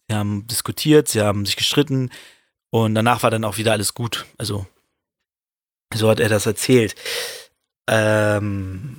Sie 0.08 0.14
haben 0.14 0.46
diskutiert, 0.46 1.08
sie 1.08 1.22
haben 1.22 1.46
sich 1.46 1.56
gestritten 1.56 2.10
und 2.72 2.94
danach 2.94 3.22
war 3.22 3.30
dann 3.30 3.44
auch 3.44 3.58
wieder 3.58 3.72
alles 3.72 3.92
gut. 3.92 4.24
Also, 4.38 4.66
so 5.94 6.08
hat 6.08 6.20
er 6.20 6.30
das 6.30 6.46
erzählt. 6.46 6.94
Ähm, 7.86 8.96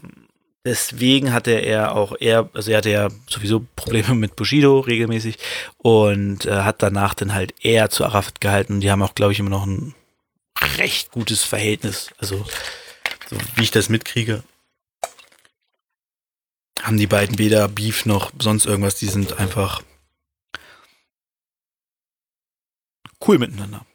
deswegen 0.64 1.34
hatte 1.34 1.52
er 1.52 1.96
auch 1.96 2.16
eher, 2.20 2.50
also 2.54 2.70
er 2.70 2.78
hatte 2.78 2.92
ja 2.92 3.10
sowieso 3.28 3.66
Probleme 3.76 4.14
mit 4.14 4.36
Bushido 4.36 4.80
regelmäßig 4.80 5.40
und 5.78 6.46
äh, 6.46 6.52
hat 6.52 6.84
danach 6.84 7.16
dann 7.16 7.34
halt 7.34 7.56
eher 7.66 7.90
zu 7.90 8.06
Arafat 8.06 8.42
gehalten. 8.42 8.80
Die 8.80 8.92
haben 8.92 9.02
auch, 9.02 9.16
glaube 9.16 9.34
ich, 9.34 9.40
immer 9.40 9.50
noch 9.50 9.66
ein 9.66 9.96
recht 10.78 11.10
gutes 11.10 11.44
Verhältnis. 11.44 12.12
Also, 12.20 12.46
so 13.28 13.38
wie 13.56 13.64
ich 13.64 13.72
das 13.72 13.90
mitkriege, 13.90 14.44
haben 16.84 16.98
die 16.98 17.08
beiden 17.08 17.40
weder 17.40 17.68
Beef 17.68 18.06
noch 18.06 18.32
sonst 18.38 18.68
irgendwas. 18.68 18.96
Die 18.96 19.08
sind 19.08 19.40
einfach 19.40 19.82
cool 23.28 23.38
miteinander. 23.38 23.86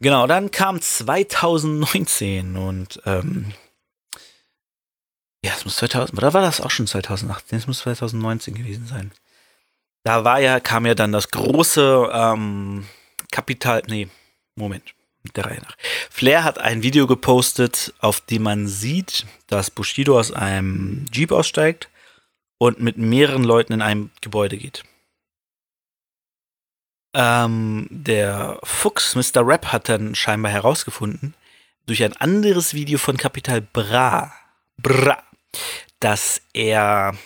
Genau, 0.00 0.26
dann 0.26 0.50
kam 0.50 0.80
2019 0.80 2.56
und 2.56 3.00
ähm, 3.04 3.52
ja, 5.44 5.52
es 5.56 5.64
muss 5.64 5.76
2000, 5.76 6.18
oder 6.18 6.34
war 6.34 6.42
das 6.42 6.60
auch 6.60 6.70
schon 6.70 6.86
2018? 6.86 7.58
Es 7.58 7.66
muss 7.66 7.80
2019 7.80 8.54
gewesen 8.54 8.86
sein. 8.86 9.12
Da 10.04 10.24
war 10.24 10.40
ja, 10.40 10.60
kam 10.60 10.86
ja 10.86 10.94
dann 10.94 11.12
das 11.12 11.30
große 11.30 12.10
ähm, 12.12 12.86
Kapital, 13.30 13.82
nee, 13.88 14.08
Moment, 14.54 14.94
der 15.36 15.46
Reihe 15.46 15.60
nach. 15.60 15.76
Flair 16.10 16.44
hat 16.44 16.58
ein 16.58 16.82
Video 16.82 17.06
gepostet, 17.06 17.92
auf 17.98 18.20
dem 18.20 18.42
man 18.44 18.66
sieht, 18.68 19.26
dass 19.48 19.70
Bushido 19.70 20.18
aus 20.18 20.32
einem 20.32 21.06
Jeep 21.12 21.32
aussteigt 21.32 21.88
und 22.58 22.80
mit 22.80 22.98
mehreren 22.98 23.44
Leuten 23.44 23.72
in 23.72 23.82
einem 23.82 24.10
Gebäude 24.20 24.56
geht. 24.56 24.84
Ähm, 27.20 27.88
der 27.90 28.60
Fuchs, 28.62 29.16
Mr. 29.16 29.44
Rap, 29.44 29.72
hat 29.72 29.88
dann 29.88 30.14
scheinbar 30.14 30.52
herausgefunden, 30.52 31.34
durch 31.84 32.04
ein 32.04 32.16
anderes 32.16 32.74
Video 32.74 32.96
von 32.96 33.16
Capital 33.16 33.60
Bra, 33.60 34.32
Bra, 34.76 35.20
dass 35.98 36.40
er, 36.52 37.16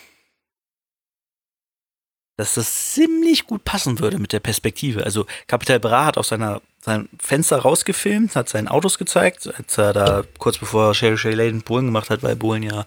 dass 2.38 2.54
das 2.54 2.92
ziemlich 2.94 3.46
gut 3.46 3.64
passen 3.64 3.98
würde 3.98 4.18
mit 4.18 4.32
der 4.32 4.40
Perspektive. 4.40 5.04
Also 5.04 5.26
Capital 5.46 5.78
Bra 5.78 6.06
hat 6.06 6.16
aus 6.16 6.28
seiner, 6.28 6.62
seinem 6.80 7.10
Fenster 7.20 7.58
rausgefilmt, 7.58 8.34
hat 8.34 8.48
seinen 8.48 8.68
Autos 8.68 8.96
gezeigt, 8.96 9.52
als 9.54 9.76
er 9.76 9.92
da 9.92 10.24
kurz 10.38 10.56
bevor 10.56 10.94
Sherry 10.94 11.18
Shay 11.18 11.34
Layden 11.34 11.60
Polen 11.60 11.84
gemacht 11.84 12.08
hat, 12.08 12.22
weil 12.22 12.36
Polen 12.36 12.62
ja 12.62 12.86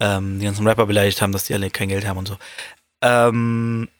ähm, 0.00 0.38
die 0.38 0.46
ganzen 0.46 0.66
Rapper 0.66 0.86
beleidigt 0.86 1.20
haben, 1.20 1.32
dass 1.32 1.44
die 1.44 1.52
alle 1.52 1.68
kein 1.68 1.90
Geld 1.90 2.06
haben 2.06 2.16
und 2.16 2.28
so. 2.28 2.38
Ähm, 3.02 3.90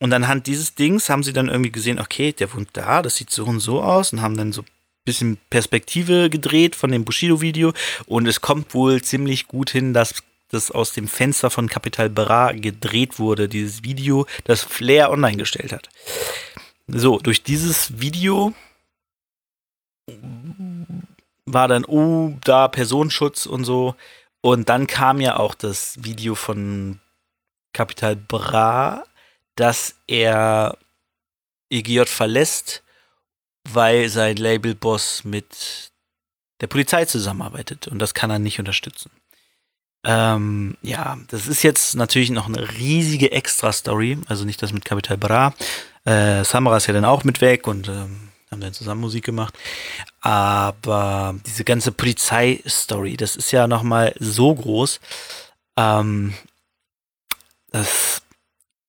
und 0.00 0.12
anhand 0.12 0.46
dieses 0.46 0.74
Dings 0.74 1.08
haben 1.08 1.22
sie 1.22 1.32
dann 1.32 1.48
irgendwie 1.48 1.72
gesehen, 1.72 1.98
okay, 1.98 2.32
der 2.32 2.52
wohnt 2.54 2.70
da, 2.72 3.02
das 3.02 3.16
sieht 3.16 3.30
so 3.30 3.44
und 3.44 3.60
so 3.60 3.82
aus 3.82 4.12
und 4.12 4.22
haben 4.22 4.36
dann 4.36 4.52
so 4.52 4.62
ein 4.62 4.68
bisschen 5.04 5.38
Perspektive 5.50 6.30
gedreht 6.30 6.76
von 6.76 6.90
dem 6.90 7.04
Bushido-Video 7.04 7.72
und 8.06 8.26
es 8.26 8.40
kommt 8.40 8.74
wohl 8.74 9.02
ziemlich 9.02 9.48
gut 9.48 9.70
hin, 9.70 9.92
dass 9.92 10.14
das 10.50 10.70
aus 10.70 10.92
dem 10.92 11.08
Fenster 11.08 11.50
von 11.50 11.68
Capital 11.68 12.08
Bra 12.08 12.52
gedreht 12.52 13.18
wurde, 13.18 13.48
dieses 13.48 13.84
Video, 13.84 14.26
das 14.44 14.62
Flair 14.62 15.10
online 15.10 15.36
gestellt 15.36 15.72
hat. 15.72 15.88
So, 16.86 17.18
durch 17.18 17.42
dieses 17.42 18.00
Video 18.00 18.54
war 21.44 21.68
dann, 21.68 21.84
oh, 21.84 22.34
da 22.44 22.68
Personenschutz 22.68 23.46
und 23.46 23.64
so. 23.64 23.94
Und 24.40 24.68
dann 24.68 24.86
kam 24.86 25.20
ja 25.20 25.36
auch 25.36 25.54
das 25.54 26.02
Video 26.02 26.34
von 26.34 27.00
Capital 27.72 28.16
Bra, 28.16 29.04
dass 29.58 29.96
er 30.06 30.78
EGJ 31.70 32.04
verlässt, 32.04 32.82
weil 33.68 34.08
sein 34.08 34.36
Labelboss 34.36 35.24
mit 35.24 35.92
der 36.60 36.68
Polizei 36.68 37.04
zusammenarbeitet 37.04 37.88
und 37.88 37.98
das 37.98 38.14
kann 38.14 38.30
er 38.30 38.38
nicht 38.38 38.58
unterstützen. 38.58 39.10
Ähm, 40.04 40.76
ja, 40.82 41.18
das 41.28 41.48
ist 41.48 41.62
jetzt 41.62 41.96
natürlich 41.96 42.30
noch 42.30 42.46
eine 42.46 42.70
riesige 42.78 43.32
Extra-Story, 43.32 44.18
also 44.28 44.44
nicht 44.44 44.62
das 44.62 44.72
mit 44.72 44.84
Capital 44.84 45.18
Bra. 45.18 45.54
Äh, 46.04 46.44
Samara 46.44 46.76
ist 46.76 46.86
ja 46.86 46.94
dann 46.94 47.04
auch 47.04 47.24
mit 47.24 47.40
weg 47.40 47.66
und 47.66 47.88
ähm, 47.88 48.30
haben 48.50 48.60
dann 48.60 48.72
zusammen 48.72 49.00
Musik 49.00 49.24
gemacht. 49.24 49.54
Aber 50.20 51.34
diese 51.46 51.64
ganze 51.64 51.90
Polizei-Story, 51.90 53.16
das 53.16 53.34
ist 53.34 53.50
ja 53.50 53.66
nochmal 53.66 54.14
so 54.20 54.54
groß. 54.54 55.00
Ähm, 55.76 56.34
das 57.70 58.22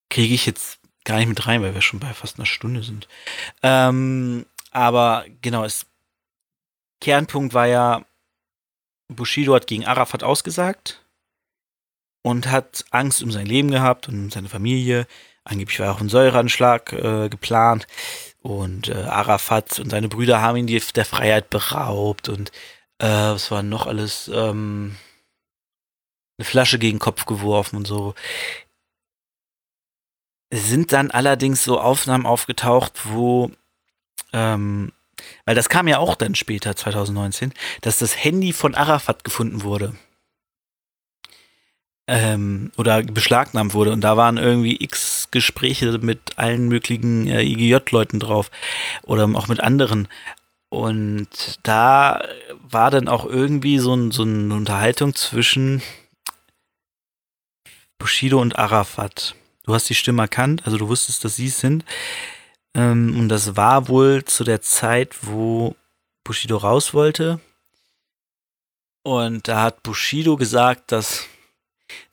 kriege 0.09 0.33
ich 0.33 0.45
jetzt 0.45 0.79
gar 1.05 1.17
nicht 1.17 1.27
mit 1.27 1.47
rein, 1.47 1.61
weil 1.61 1.73
wir 1.73 1.81
schon 1.81 1.99
bei 1.99 2.13
fast 2.13 2.37
einer 2.37 2.45
Stunde 2.45 2.83
sind. 2.83 3.07
Ähm, 3.63 4.45
aber 4.71 5.25
genau, 5.41 5.63
es, 5.63 5.85
Kernpunkt 7.01 7.53
war 7.53 7.67
ja, 7.67 8.05
Bushido 9.07 9.55
hat 9.55 9.67
gegen 9.67 9.85
Arafat 9.85 10.23
ausgesagt 10.23 11.03
und 12.21 12.51
hat 12.51 12.85
Angst 12.91 13.23
um 13.23 13.31
sein 13.31 13.45
Leben 13.45 13.71
gehabt 13.71 14.07
und 14.07 14.31
seine 14.31 14.49
Familie. 14.49 15.07
Angeblich 15.43 15.79
war 15.79 15.93
auch 15.93 16.01
ein 16.01 16.09
Säureanschlag 16.09 16.93
äh, 16.93 17.29
geplant 17.29 17.87
und 18.41 18.89
äh, 18.89 18.93
Arafat 18.93 19.79
und 19.79 19.89
seine 19.89 20.09
Brüder 20.09 20.41
haben 20.41 20.57
ihn 20.57 20.67
die, 20.67 20.79
der 20.95 21.05
Freiheit 21.05 21.49
beraubt 21.49 22.29
und 22.29 22.51
äh, 22.99 23.07
was 23.07 23.49
war 23.49 23.63
noch 23.63 23.87
alles? 23.87 24.29
Ähm, 24.31 24.97
eine 26.37 26.45
Flasche 26.45 26.79
gegen 26.79 26.97
den 26.97 27.01
Kopf 27.01 27.25
geworfen 27.25 27.75
und 27.75 27.85
so 27.85 28.15
sind 30.51 30.93
dann 30.93 31.11
allerdings 31.11 31.63
so 31.63 31.79
Aufnahmen 31.79 32.25
aufgetaucht, 32.25 33.01
wo, 33.05 33.51
ähm, 34.33 34.91
weil 35.45 35.55
das 35.55 35.69
kam 35.69 35.87
ja 35.87 35.99
auch 35.99 36.15
dann 36.15 36.35
später, 36.35 36.75
2019, 36.75 37.53
dass 37.81 37.99
das 37.99 38.23
Handy 38.23 38.53
von 38.53 38.75
Arafat 38.75 39.23
gefunden 39.23 39.63
wurde. 39.63 39.95
Ähm, 42.07 42.71
oder 42.77 43.03
beschlagnahmt 43.03 43.75
wurde. 43.75 43.91
Und 43.91 44.01
da 44.01 44.17
waren 44.17 44.37
irgendwie 44.37 44.81
x 44.81 45.27
Gespräche 45.29 45.99
mit 45.99 46.39
allen 46.39 46.67
möglichen 46.67 47.27
äh, 47.27 47.43
IGJ-Leuten 47.43 48.19
drauf. 48.19 48.49
Oder 49.03 49.29
auch 49.35 49.47
mit 49.47 49.59
anderen. 49.59 50.07
Und 50.69 51.59
da 51.61 52.23
war 52.63 52.89
dann 52.89 53.07
auch 53.07 53.25
irgendwie 53.25 53.77
so, 53.77 53.93
ein, 53.93 54.09
so 54.09 54.23
eine 54.23 54.55
Unterhaltung 54.55 55.13
zwischen 55.13 55.83
Bushido 57.99 58.41
und 58.41 58.57
Arafat 58.57 59.35
du 59.69 59.75
hast 59.75 59.87
die 59.87 59.95
Stimme 59.95 60.23
erkannt, 60.23 60.63
also 60.65 60.77
du 60.77 60.87
wusstest, 60.87 61.23
dass 61.23 61.35
sie 61.35 61.45
es 61.45 61.59
sind. 61.59 61.85
Ähm, 62.73 63.15
und 63.19 63.29
das 63.29 63.55
war 63.55 63.87
wohl 63.87 64.25
zu 64.25 64.43
der 64.43 64.61
Zeit, 64.61 65.15
wo 65.21 65.75
Bushido 66.23 66.57
raus 66.57 66.95
wollte. 66.95 67.39
Und 69.03 69.47
da 69.47 69.61
hat 69.61 69.83
Bushido 69.83 70.37
gesagt, 70.37 70.91
dass, 70.91 71.27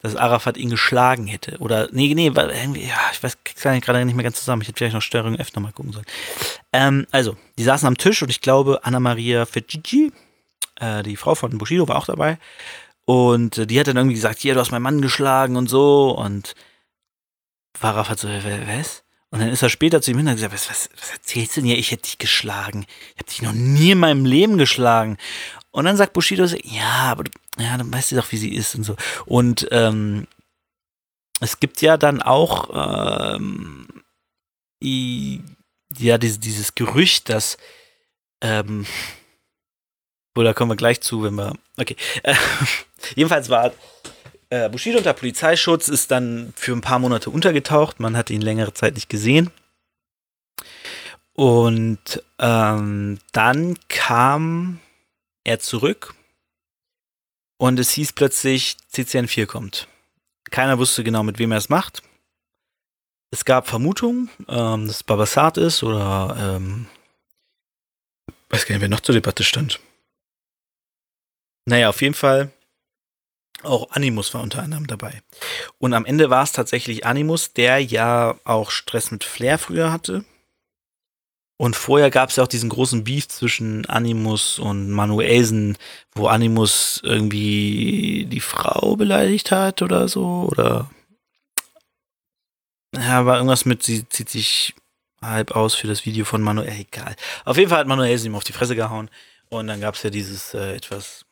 dass 0.01 0.17
Arafat 0.17 0.59
ihn 0.59 0.69
geschlagen 0.69 1.27
hätte. 1.27 1.57
Oder, 1.59 1.89
nee, 1.93 2.13
nee, 2.15 2.27
irgendwie, 2.27 2.87
ja, 2.89 2.99
ich 3.13 3.23
weiß 3.23 3.39
gerade 3.43 4.05
nicht 4.05 4.15
mehr 4.15 4.23
ganz 4.23 4.39
zusammen. 4.39 4.61
Ich 4.61 4.69
hätte 4.69 4.77
vielleicht 4.77 4.95
noch 4.95 5.01
Steuerung 5.01 5.37
F 5.37 5.55
nochmal 5.55 5.73
gucken 5.73 5.93
sollen. 5.93 6.07
Ähm, 6.75 7.07
also, 7.11 7.39
die 7.59 7.65
saßen 7.65 7.89
am 7.89 7.97
Tisch 7.97 8.23
und 8.23 8.29
ich 8.29 8.43
glaube, 8.43 8.81
Anna-Maria 8.85 9.47
Fedjici, 9.47 10.13
äh, 10.79 11.03
die 11.03 11.17
Frau 11.17 11.35
von 11.35 11.57
Bushido, 11.57 11.89
war 11.89 11.97
auch 11.97 12.07
dabei. 12.07 12.39
Und 13.07 13.57
äh, 13.57 13.67
die 13.67 13.81
hat 13.81 13.87
dann 13.87 13.97
irgendwie 13.97 14.17
gesagt, 14.17 14.41
hier, 14.41 14.53
du 14.53 14.61
hast 14.61 14.73
meinen 14.73 14.83
Mann 14.83 15.01
geschlagen 15.01 15.57
und 15.57 15.69
so. 15.69 16.11
Und 16.11 16.55
Waraf 17.81 18.09
hat 18.09 18.19
so, 18.19 18.29
was? 18.29 19.03
Und 19.31 19.41
dann 19.41 19.49
ist 19.49 19.63
er 19.63 19.69
später 19.69 20.01
zu 20.01 20.13
ihm 20.13 20.19
hin 20.19 20.29
und 20.29 20.35
gesagt, 20.35 20.55
was, 20.55 20.71
was, 20.71 20.89
was 20.99 21.11
erzählst 21.11 21.57
du 21.57 21.61
denn 21.61 21.69
hier? 21.69 21.79
Ich 21.79 21.91
hätte 21.91 22.05
dich 22.05 22.19
geschlagen. 22.19 22.87
Ich 23.15 23.19
habe 23.19 23.31
dich 23.31 23.43
noch 23.43 23.53
nie 23.53 23.91
in 23.91 23.99
meinem 23.99 24.25
Leben 24.25 24.57
geschlagen. 24.57 25.19
Und 25.73 25.85
dann 25.85 25.97
sagt 25.97 26.13
Bushido 26.13 26.45
ja, 26.45 27.11
aber 27.11 27.25
du, 27.25 27.31
ja, 27.59 27.77
dann 27.77 27.93
weißt 27.93 28.13
du 28.13 28.17
doch, 28.17 28.31
wie 28.33 28.39
sie 28.39 28.55
ist 28.55 28.75
und 28.77 28.85
so. 28.85 28.97
Und 29.27 29.69
ähm, 29.73 30.27
es 31.41 31.61
gibt 31.61 31.83
ja 31.83 31.97
dann 31.97 32.23
auch 32.23 32.71
ähm, 33.35 33.87
i, 34.83 35.43
ja 35.99 36.19
dieses, 36.19 36.41
dieses 36.41 36.75
Gerücht, 36.75 37.29
dass 37.29 37.59
ähm, 38.41 38.87
da 40.35 40.53
kommen 40.55 40.71
wir 40.71 40.77
gleich 40.77 41.01
zu, 41.01 41.23
wenn 41.25 41.35
wir. 41.35 41.55
Okay. 41.77 41.97
Äh, 42.23 42.35
jedenfalls 43.17 43.49
war 43.49 43.73
äh, 44.51 44.69
Bushido 44.69 44.99
unter 44.99 45.13
Polizeischutz 45.13 45.89
ist 45.89 46.11
dann 46.11 46.53
für 46.57 46.73
ein 46.73 46.81
paar 46.81 46.99
Monate 46.99 47.31
untergetaucht. 47.31 48.01
Man 48.01 48.17
hat 48.17 48.31
ihn 48.31 48.41
längere 48.41 48.75
Zeit 48.75 48.95
nicht 48.95 49.09
gesehen. 49.09 49.51
Und 51.33 52.23
ähm, 52.39 53.19
dann 53.33 53.79
kam 53.89 54.81
er 55.45 55.59
zurück 55.59 56.15
und 57.59 57.79
es 57.79 57.91
hieß 57.91 58.13
plötzlich, 58.13 58.77
CCN4 58.93 59.47
kommt. 59.47 59.89
Keiner 60.51 60.79
wusste 60.79 61.05
genau, 61.05 61.23
mit 61.23 61.39
wem 61.39 61.53
er 61.53 61.59
es 61.59 61.69
macht. 61.69 62.03
Es 63.31 63.45
gab 63.45 63.69
Vermutungen, 63.69 64.31
ähm, 64.49 64.87
dass 64.87 64.97
es 64.97 65.03
Babasat 65.03 65.59
ist 65.59 65.83
oder 65.83 66.37
ähm, 66.39 66.87
weiß 68.49 68.65
gar 68.67 68.75
nicht, 68.75 68.83
wer 68.83 68.89
noch 68.89 69.01
zur 69.01 69.15
Debatte 69.15 69.45
stand. 69.45 69.81
Naja, 71.67 71.89
auf 71.89 72.01
jeden 72.01 72.15
Fall 72.15 72.53
auch 73.67 73.91
Animus 73.91 74.33
war 74.35 74.43
unter 74.43 74.63
anderem 74.63 74.87
dabei. 74.87 75.23
Und 75.79 75.95
am 75.95 76.05
Ende 76.05 76.31
war 76.31 76.43
es 76.43 76.53
tatsächlich 76.53 77.05
Animus, 77.05 77.53
der 77.53 77.81
ja 77.81 78.37
auch 78.45 78.71
Stress 78.71 79.11
mit 79.11 79.25
Flair 79.25 79.59
früher 79.59 79.93
hatte. 79.93 80.25
Und 81.59 81.75
vorher 81.75 82.11
gab 82.11 82.29
es 82.29 82.37
ja 82.37 82.45
auch 82.45 82.49
diesen 82.49 82.69
großen 82.69 83.05
Beef 83.05 83.29
zwischen 83.29 83.87
Animus 83.87 84.59
und 84.59 84.91
Manuelsen, 84.91 85.79
wo 86.15 86.27
Animus 86.27 87.01
irgendwie 87.03 88.27
die 88.31 88.41
Frau 88.41 88.97
beleidigt 88.97 89.51
hat 89.51 89.81
oder 89.81 90.07
so. 90.09 90.49
Oder 90.51 90.91
ja, 92.95 93.25
war 93.25 93.37
irgendwas 93.37 93.65
mit, 93.65 93.83
sie 93.83 94.07
zieht 94.09 94.29
sich 94.29 94.75
halb 95.23 95.53
aus 95.53 95.75
für 95.75 95.87
das 95.87 96.05
Video 96.05 96.25
von 96.27 96.43
Manuel. 96.43 96.69
Egal. 96.69 97.17
Auf 97.45 97.57
jeden 97.57 97.71
Fall 97.71 97.81
hat 97.81 97.87
Manuelsen 97.87 98.27
ihm 98.27 98.35
auf 98.35 98.45
die 98.45 98.53
Fresse 98.53 98.77
gehauen. 98.77 99.11
Und 99.49 99.69
dann 99.69 99.81
gab 99.81 99.95
es 99.95 100.03
ja 100.03 100.11
dieses 100.11 100.55
äh, 100.55 100.75
etwas 100.75 101.26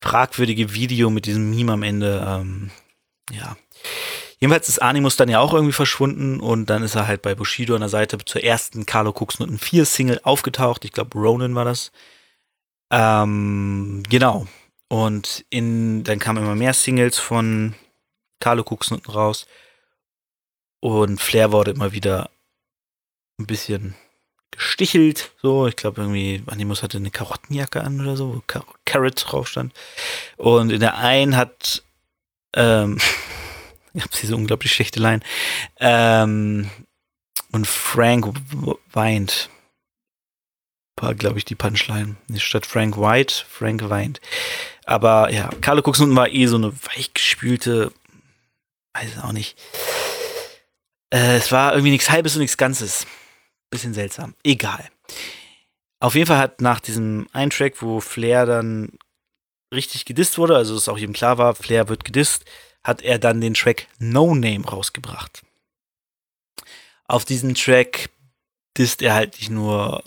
fragwürdige 0.00 0.74
Video 0.74 1.10
mit 1.10 1.26
diesem 1.26 1.50
Meme 1.50 1.72
am 1.72 1.82
Ende. 1.82 2.24
Ähm, 2.26 2.70
ja. 3.32 3.56
Jedenfalls 4.38 4.68
ist 4.68 4.82
Animus 4.82 5.16
dann 5.16 5.28
ja 5.28 5.40
auch 5.40 5.54
irgendwie 5.54 5.72
verschwunden 5.72 6.40
und 6.40 6.68
dann 6.68 6.82
ist 6.82 6.94
er 6.94 7.06
halt 7.06 7.22
bei 7.22 7.34
Bushido 7.34 7.74
an 7.74 7.80
der 7.80 7.88
Seite 7.88 8.18
zur 8.18 8.44
ersten 8.44 8.84
Carlo 8.84 9.14
Noten 9.38 9.58
4 9.58 9.86
Single 9.86 10.20
aufgetaucht. 10.24 10.84
Ich 10.84 10.92
glaube, 10.92 11.18
Ronan 11.18 11.54
war 11.54 11.64
das. 11.64 11.90
Ähm, 12.90 14.02
genau. 14.08 14.46
Und 14.88 15.44
in, 15.50 16.04
dann 16.04 16.18
kamen 16.18 16.44
immer 16.44 16.54
mehr 16.54 16.74
Singles 16.74 17.18
von 17.18 17.74
Carlo 18.38 18.64
Noten 18.90 19.10
raus. 19.10 19.46
Und 20.80 21.20
Flair 21.20 21.50
wurde 21.50 21.70
immer 21.70 21.92
wieder 21.92 22.30
ein 23.38 23.46
bisschen 23.46 23.94
gestichelt. 24.50 25.32
So, 25.42 25.66
ich 25.66 25.76
glaube 25.76 26.02
irgendwie, 26.02 26.42
Animus 26.46 26.82
hatte 26.82 26.98
eine 26.98 27.10
Karottenjacke 27.10 27.82
an 27.82 28.00
oder 28.00 28.16
so, 28.16 28.36
wo 28.36 28.42
Car 28.46 28.64
Carrot 28.84 29.24
drauf 29.26 29.48
stand. 29.48 29.72
Und 30.36 30.70
in 30.70 30.80
der 30.80 30.98
einen 30.98 31.36
hat, 31.36 31.82
ähm, 32.54 32.98
ich 33.94 34.02
habe 34.02 34.12
diese 34.20 34.36
unglaublich 34.36 34.72
schlechte 34.72 35.00
Line, 35.00 35.20
ähm, 35.80 36.70
und 37.52 37.66
Frank 37.66 38.26
weint. 38.92 39.50
War, 40.98 41.14
glaube 41.14 41.38
ich, 41.38 41.44
die 41.44 41.54
Punchline. 41.54 42.16
Statt 42.36 42.64
Frank 42.64 42.96
White, 42.96 43.44
Frank 43.48 43.88
weint. 43.90 44.20
Aber 44.86 45.30
ja, 45.30 45.50
Carlo 45.60 45.82
Cuxnuten 45.82 46.16
war 46.16 46.28
eh 46.30 46.46
so 46.46 46.56
eine 46.56 46.72
weichgespülte, 46.72 47.92
weiß 48.94 49.18
auch 49.22 49.32
nicht. 49.32 49.58
Äh, 51.10 51.36
es 51.36 51.52
war 51.52 51.72
irgendwie 51.72 51.90
nichts 51.90 52.10
Halbes 52.10 52.34
und 52.34 52.40
nichts 52.40 52.56
Ganzes. 52.56 53.06
Bisschen 53.76 53.92
seltsam. 53.92 54.34
Egal. 54.42 54.88
Auf 56.00 56.14
jeden 56.14 56.26
Fall 56.26 56.38
hat 56.38 56.62
nach 56.62 56.80
diesem 56.80 57.28
einen 57.34 57.50
Track, 57.50 57.82
wo 57.82 58.00
Flair 58.00 58.46
dann 58.46 58.98
richtig 59.70 60.06
gedisst 60.06 60.38
wurde, 60.38 60.56
also 60.56 60.74
es 60.74 60.88
auch 60.88 60.96
jedem 60.96 61.12
klar 61.12 61.36
war, 61.36 61.54
Flair 61.54 61.90
wird 61.90 62.02
gedisst, 62.06 62.46
hat 62.82 63.02
er 63.02 63.18
dann 63.18 63.42
den 63.42 63.52
Track 63.52 63.86
No 63.98 64.34
Name 64.34 64.64
rausgebracht. 64.64 65.42
Auf 67.06 67.26
diesem 67.26 67.54
Track 67.54 68.08
disst 68.78 69.02
er 69.02 69.12
halt 69.12 69.38
nicht 69.38 69.50
nur 69.50 70.02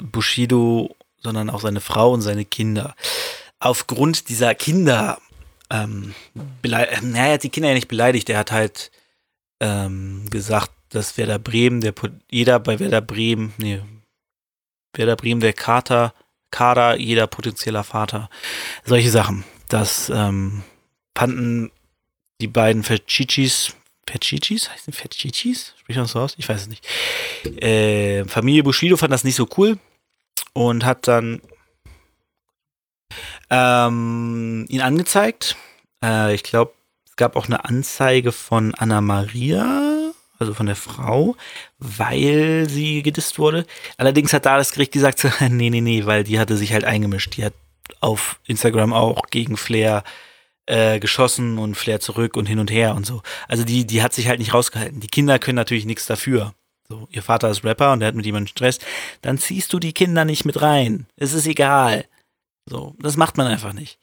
Bushido, 0.00 0.94
sondern 1.18 1.50
auch 1.50 1.62
seine 1.62 1.80
Frau 1.80 2.12
und 2.12 2.22
seine 2.22 2.44
Kinder. 2.44 2.94
Aufgrund 3.58 4.28
dieser 4.28 4.54
Kinder, 4.54 5.20
ähm, 5.68 6.14
naja, 6.62 7.26
er 7.26 7.32
hat 7.32 7.42
die 7.42 7.50
Kinder 7.50 7.70
ja 7.70 7.74
nicht 7.74 7.88
beleidigt, 7.88 8.30
er 8.30 8.38
hat 8.38 8.52
halt 8.52 8.92
ähm, 9.58 10.30
gesagt, 10.30 10.70
dass 10.90 11.16
Werder 11.16 11.38
Bremen, 11.38 11.80
der 11.80 11.94
jeder 12.30 12.58
bei 12.58 12.78
Werder 12.78 13.00
Bremen, 13.00 13.54
nee, 13.58 13.80
Werder 14.92 15.16
Bremen, 15.16 15.40
der 15.40 15.52
Kater, 15.52 16.14
Kader, 16.50 16.96
jeder 16.96 17.26
potenzieller 17.26 17.84
Vater. 17.84 18.28
Solche 18.84 19.10
Sachen. 19.10 19.44
Das 19.68 20.10
ähm, 20.10 20.64
fanden 21.16 21.70
die 22.40 22.48
beiden 22.48 22.82
Ferchichis, 22.82 23.76
Ferchichis? 24.08 24.70
Heißt 24.70 24.88
die 24.88 24.92
Ferchichis? 24.92 25.74
Sprich 25.78 25.96
das 25.96 26.12
so 26.12 26.20
aus? 26.20 26.34
Ich 26.38 26.48
weiß 26.48 26.62
es 26.62 26.68
nicht. 26.68 26.84
Äh, 27.62 28.24
Familie 28.24 28.64
Bushido 28.64 28.96
fand 28.96 29.12
das 29.12 29.24
nicht 29.24 29.36
so 29.36 29.48
cool 29.56 29.78
und 30.52 30.84
hat 30.84 31.06
dann 31.06 31.40
ähm, 33.50 34.66
ihn 34.68 34.80
angezeigt. 34.80 35.56
Äh, 36.02 36.34
ich 36.34 36.42
glaube, 36.42 36.72
es 37.06 37.16
gab 37.16 37.36
auch 37.36 37.46
eine 37.46 37.64
Anzeige 37.64 38.32
von 38.32 38.74
Anna 38.74 39.00
Maria 39.00 39.89
also 40.40 40.54
von 40.54 40.66
der 40.66 40.76
Frau, 40.76 41.36
weil 41.78 42.66
sie 42.68 43.02
gedisst 43.02 43.38
wurde. 43.38 43.66
Allerdings 43.98 44.32
hat 44.32 44.46
da 44.46 44.56
das 44.56 44.72
Gericht 44.72 44.92
gesagt, 44.92 45.24
nee, 45.48 45.70
nee, 45.70 45.80
nee, 45.80 46.06
weil 46.06 46.24
die 46.24 46.40
hatte 46.40 46.56
sich 46.56 46.72
halt 46.72 46.84
eingemischt. 46.84 47.36
Die 47.36 47.44
hat 47.44 47.54
auf 48.00 48.40
Instagram 48.46 48.92
auch 48.92 49.26
gegen 49.30 49.56
Flair 49.56 50.02
äh, 50.66 50.98
geschossen 50.98 51.58
und 51.58 51.74
Flair 51.74 52.00
zurück 52.00 52.36
und 52.36 52.46
hin 52.46 52.58
und 52.58 52.70
her 52.70 52.94
und 52.94 53.04
so. 53.04 53.22
Also 53.48 53.64
die, 53.64 53.86
die 53.86 54.02
hat 54.02 54.14
sich 54.14 54.28
halt 54.28 54.38
nicht 54.38 54.54
rausgehalten. 54.54 55.00
Die 55.00 55.08
Kinder 55.08 55.38
können 55.38 55.56
natürlich 55.56 55.84
nichts 55.84 56.06
dafür. 56.06 56.54
So, 56.88 57.06
ihr 57.10 57.22
Vater 57.22 57.50
ist 57.50 57.62
Rapper 57.62 57.92
und 57.92 58.00
der 58.00 58.08
hat 58.08 58.14
mit 58.14 58.26
jemandem 58.26 58.48
Stress. 58.48 58.78
Dann 59.22 59.38
ziehst 59.38 59.72
du 59.72 59.78
die 59.78 59.92
Kinder 59.92 60.24
nicht 60.24 60.44
mit 60.44 60.60
rein. 60.62 61.06
Es 61.16 61.34
ist 61.34 61.46
egal. 61.46 62.06
So, 62.66 62.96
das 62.98 63.16
macht 63.16 63.36
man 63.36 63.46
einfach 63.46 63.72
nicht. 63.72 63.98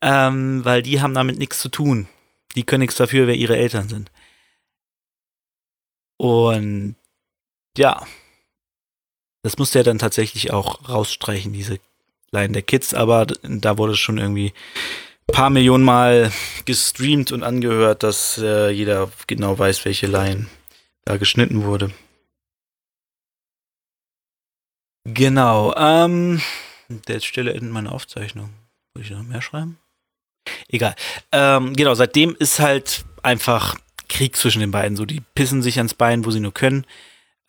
Ähm, 0.00 0.64
weil 0.64 0.82
die 0.82 1.00
haben 1.00 1.14
damit 1.14 1.38
nichts 1.38 1.60
zu 1.60 1.68
tun. 1.68 2.08
Die 2.54 2.64
können 2.64 2.80
nichts 2.80 2.96
dafür, 2.96 3.26
wer 3.26 3.34
ihre 3.34 3.56
Eltern 3.56 3.88
sind. 3.88 4.10
Und 6.18 6.96
ja, 7.76 8.06
das 9.42 9.56
musste 9.56 9.78
er 9.78 9.84
dann 9.84 9.98
tatsächlich 9.98 10.52
auch 10.52 10.88
rausstreichen, 10.88 11.52
diese 11.52 11.78
Line 12.32 12.52
der 12.52 12.62
Kids, 12.62 12.92
aber 12.92 13.26
da 13.26 13.78
wurde 13.78 13.96
schon 13.96 14.18
irgendwie 14.18 14.52
ein 15.28 15.32
paar 15.32 15.50
Millionen 15.50 15.84
Mal 15.84 16.32
gestreamt 16.64 17.32
und 17.32 17.42
angehört, 17.42 18.02
dass 18.02 18.38
äh, 18.38 18.70
jeder 18.70 19.10
genau 19.26 19.58
weiß, 19.58 19.84
welche 19.84 20.06
Line 20.06 20.46
da 21.04 21.16
geschnitten 21.16 21.64
wurde. 21.64 21.92
Genau, 25.04 25.74
ähm, 25.76 26.42
der 26.88 27.20
Stelle 27.20 27.54
endet 27.54 27.72
meine 27.72 27.92
Aufzeichnung. 27.92 28.50
Will 28.92 29.04
ich 29.04 29.10
noch 29.10 29.22
mehr 29.22 29.40
schreiben? 29.40 29.78
Egal. 30.68 30.94
Ähm, 31.32 31.74
genau, 31.74 31.94
seitdem 31.94 32.34
ist 32.36 32.58
halt 32.58 33.04
einfach 33.22 33.76
Krieg 34.08 34.36
zwischen 34.36 34.60
den 34.60 34.70
beiden. 34.70 34.96
So, 34.96 35.04
die 35.04 35.22
pissen 35.34 35.62
sich 35.62 35.78
ans 35.78 35.94
Bein, 35.94 36.24
wo 36.24 36.30
sie 36.30 36.40
nur 36.40 36.54
können. 36.54 36.84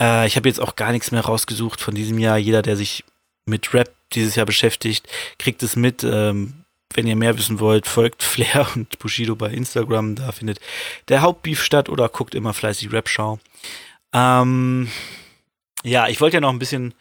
Äh, 0.01 0.27
ich 0.27 0.35
habe 0.35 0.47
jetzt 0.47 0.59
auch 0.59 0.75
gar 0.75 0.91
nichts 0.91 1.11
mehr 1.11 1.21
rausgesucht 1.21 1.81
von 1.81 1.95
diesem 1.95 2.19
Jahr. 2.19 2.37
Jeder, 2.37 2.61
der 2.61 2.75
sich 2.75 3.03
mit 3.45 3.73
Rap 3.73 3.91
dieses 4.13 4.35
Jahr 4.35 4.45
beschäftigt, 4.45 5.07
kriegt 5.37 5.63
es 5.63 5.75
mit. 5.75 6.03
Ähm, 6.03 6.65
wenn 6.93 7.05
ihr 7.05 7.15
mehr 7.15 7.37
wissen 7.37 7.59
wollt, 7.59 7.87
folgt 7.87 8.23
Flair 8.23 8.67
und 8.75 8.97
Bushido 8.99 9.35
bei 9.35 9.51
Instagram. 9.51 10.15
Da 10.15 10.31
findet 10.31 10.59
der 11.07 11.21
Hauptbeef 11.21 11.63
statt 11.63 11.89
oder 11.89 12.09
guckt 12.09 12.35
immer 12.35 12.53
fleißig 12.53 12.91
Rap-Schau. 12.91 13.39
Ähm, 14.13 14.89
ja, 15.83 16.07
ich 16.07 16.19
wollte 16.19 16.37
ja 16.37 16.41
noch 16.41 16.49
ein 16.49 16.59
bisschen 16.59 16.93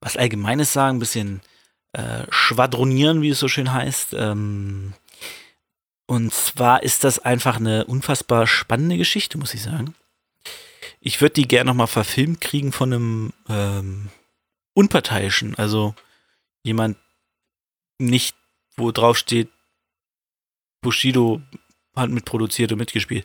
was 0.00 0.16
Allgemeines 0.16 0.72
sagen, 0.72 0.96
ein 0.96 1.00
bisschen 1.00 1.40
äh, 1.92 2.24
schwadronieren, 2.30 3.22
wie 3.22 3.30
es 3.30 3.38
so 3.38 3.48
schön 3.48 3.72
heißt. 3.72 4.14
Ähm, 4.14 4.94
und 6.10 6.34
zwar 6.34 6.82
ist 6.82 7.04
das 7.04 7.20
einfach 7.20 7.58
eine 7.58 7.84
unfassbar 7.84 8.48
spannende 8.48 8.96
Geschichte, 8.96 9.38
muss 9.38 9.54
ich 9.54 9.62
sagen. 9.62 9.94
Ich 10.98 11.20
würde 11.20 11.34
die 11.34 11.46
gerne 11.46 11.70
nochmal 11.70 11.86
verfilmt 11.86 12.40
kriegen 12.40 12.72
von 12.72 12.92
einem 12.92 13.32
ähm, 13.48 14.08
Unparteiischen, 14.74 15.54
also 15.54 15.94
jemand 16.64 16.96
nicht, 17.98 18.34
wo 18.76 18.90
drauf 18.90 19.18
steht, 19.18 19.50
Bushido 20.80 21.42
hat 21.94 22.10
mitproduziert 22.10 22.72
und 22.72 22.78
mitgespielt. 22.78 23.24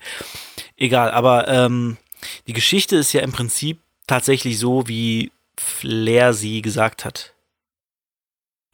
Egal, 0.78 1.10
aber 1.10 1.48
ähm, 1.48 1.98
die 2.46 2.54
Geschichte 2.54 2.98
ist 2.98 3.14
ja 3.14 3.22
im 3.22 3.32
Prinzip 3.32 3.80
tatsächlich 4.06 4.60
so, 4.60 4.88
wie 4.88 5.32
Flair 5.58 6.36
sie 6.36 6.62
gesagt 6.62 7.04
hat. 7.04 7.34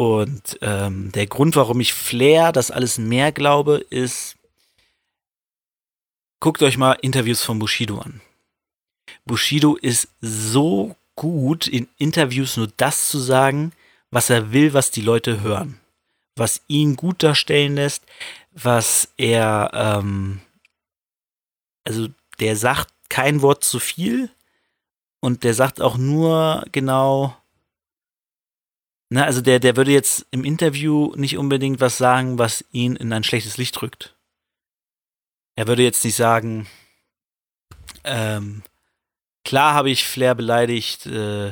Und 0.02 0.58
ähm, 0.64 1.12
der 1.12 1.28
Grund, 1.28 1.56
warum 1.56 1.80
ich 1.80 1.93
Flair 1.93 2.52
das 2.52 2.72
alles 2.72 2.97
mehr 2.97 3.32
glaube, 3.32 3.86
ist, 3.91 4.36
guckt 6.39 6.64
euch 6.64 6.76
mal 6.76 6.93
Interviews 7.04 7.43
von 7.43 7.60
Bushido 7.60 7.99
an. 7.99 8.20
Bushido 9.26 9.76
ist 9.76 10.08
so 10.20 10.95
gut 11.16 11.68
in 11.68 11.88
Interviews 11.99 12.58
nur 12.58 12.72
das 12.78 13.10
zu 13.10 13.20
sagen, 13.20 13.74
was 14.10 14.32
er 14.32 14.52
will, 14.52 14.74
was 14.74 14.89
die 14.89 15.04
Leute 15.04 15.41
hören. 15.41 15.80
Was 16.36 16.64
ihn 16.66 16.95
gut 16.95 17.22
darstellen 17.22 17.76
lässt, 17.76 18.04
was 18.49 19.08
er, 19.18 19.70
ähm, 19.72 20.41
also 21.84 22.08
der 22.39 22.56
sagt 22.56 22.91
kein 23.08 23.43
Wort 23.43 23.64
zu 23.64 23.78
viel 23.78 24.32
und 25.20 25.43
der 25.43 25.54
sagt 25.54 25.80
auch 25.80 25.99
nur 25.99 26.66
genau, 26.72 27.38
na, 29.14 29.26
also 29.26 29.41
der, 29.41 29.59
der 29.59 29.76
würde 29.76 29.91
jetzt 29.91 30.26
im 30.32 30.45
Interview 30.45 31.14
nicht 31.18 31.38
unbedingt 31.38 31.82
was 31.82 31.97
sagen, 31.97 32.39
was 32.39 32.64
ihn 32.72 32.95
in 32.95 33.12
ein 33.12 33.26
schlechtes 33.26 33.57
Licht 33.57 33.82
drückt. 33.82 34.16
Er 35.57 35.68
würde 35.68 35.84
jetzt 35.84 36.05
nicht 36.05 36.16
sagen, 36.16 36.66
ähm, 38.05 38.64
klar 39.43 39.74
habe 39.74 39.89
ich 39.89 40.05
Flair 40.05 40.34
beleidigt, 40.34 41.07
äh, 41.07 41.51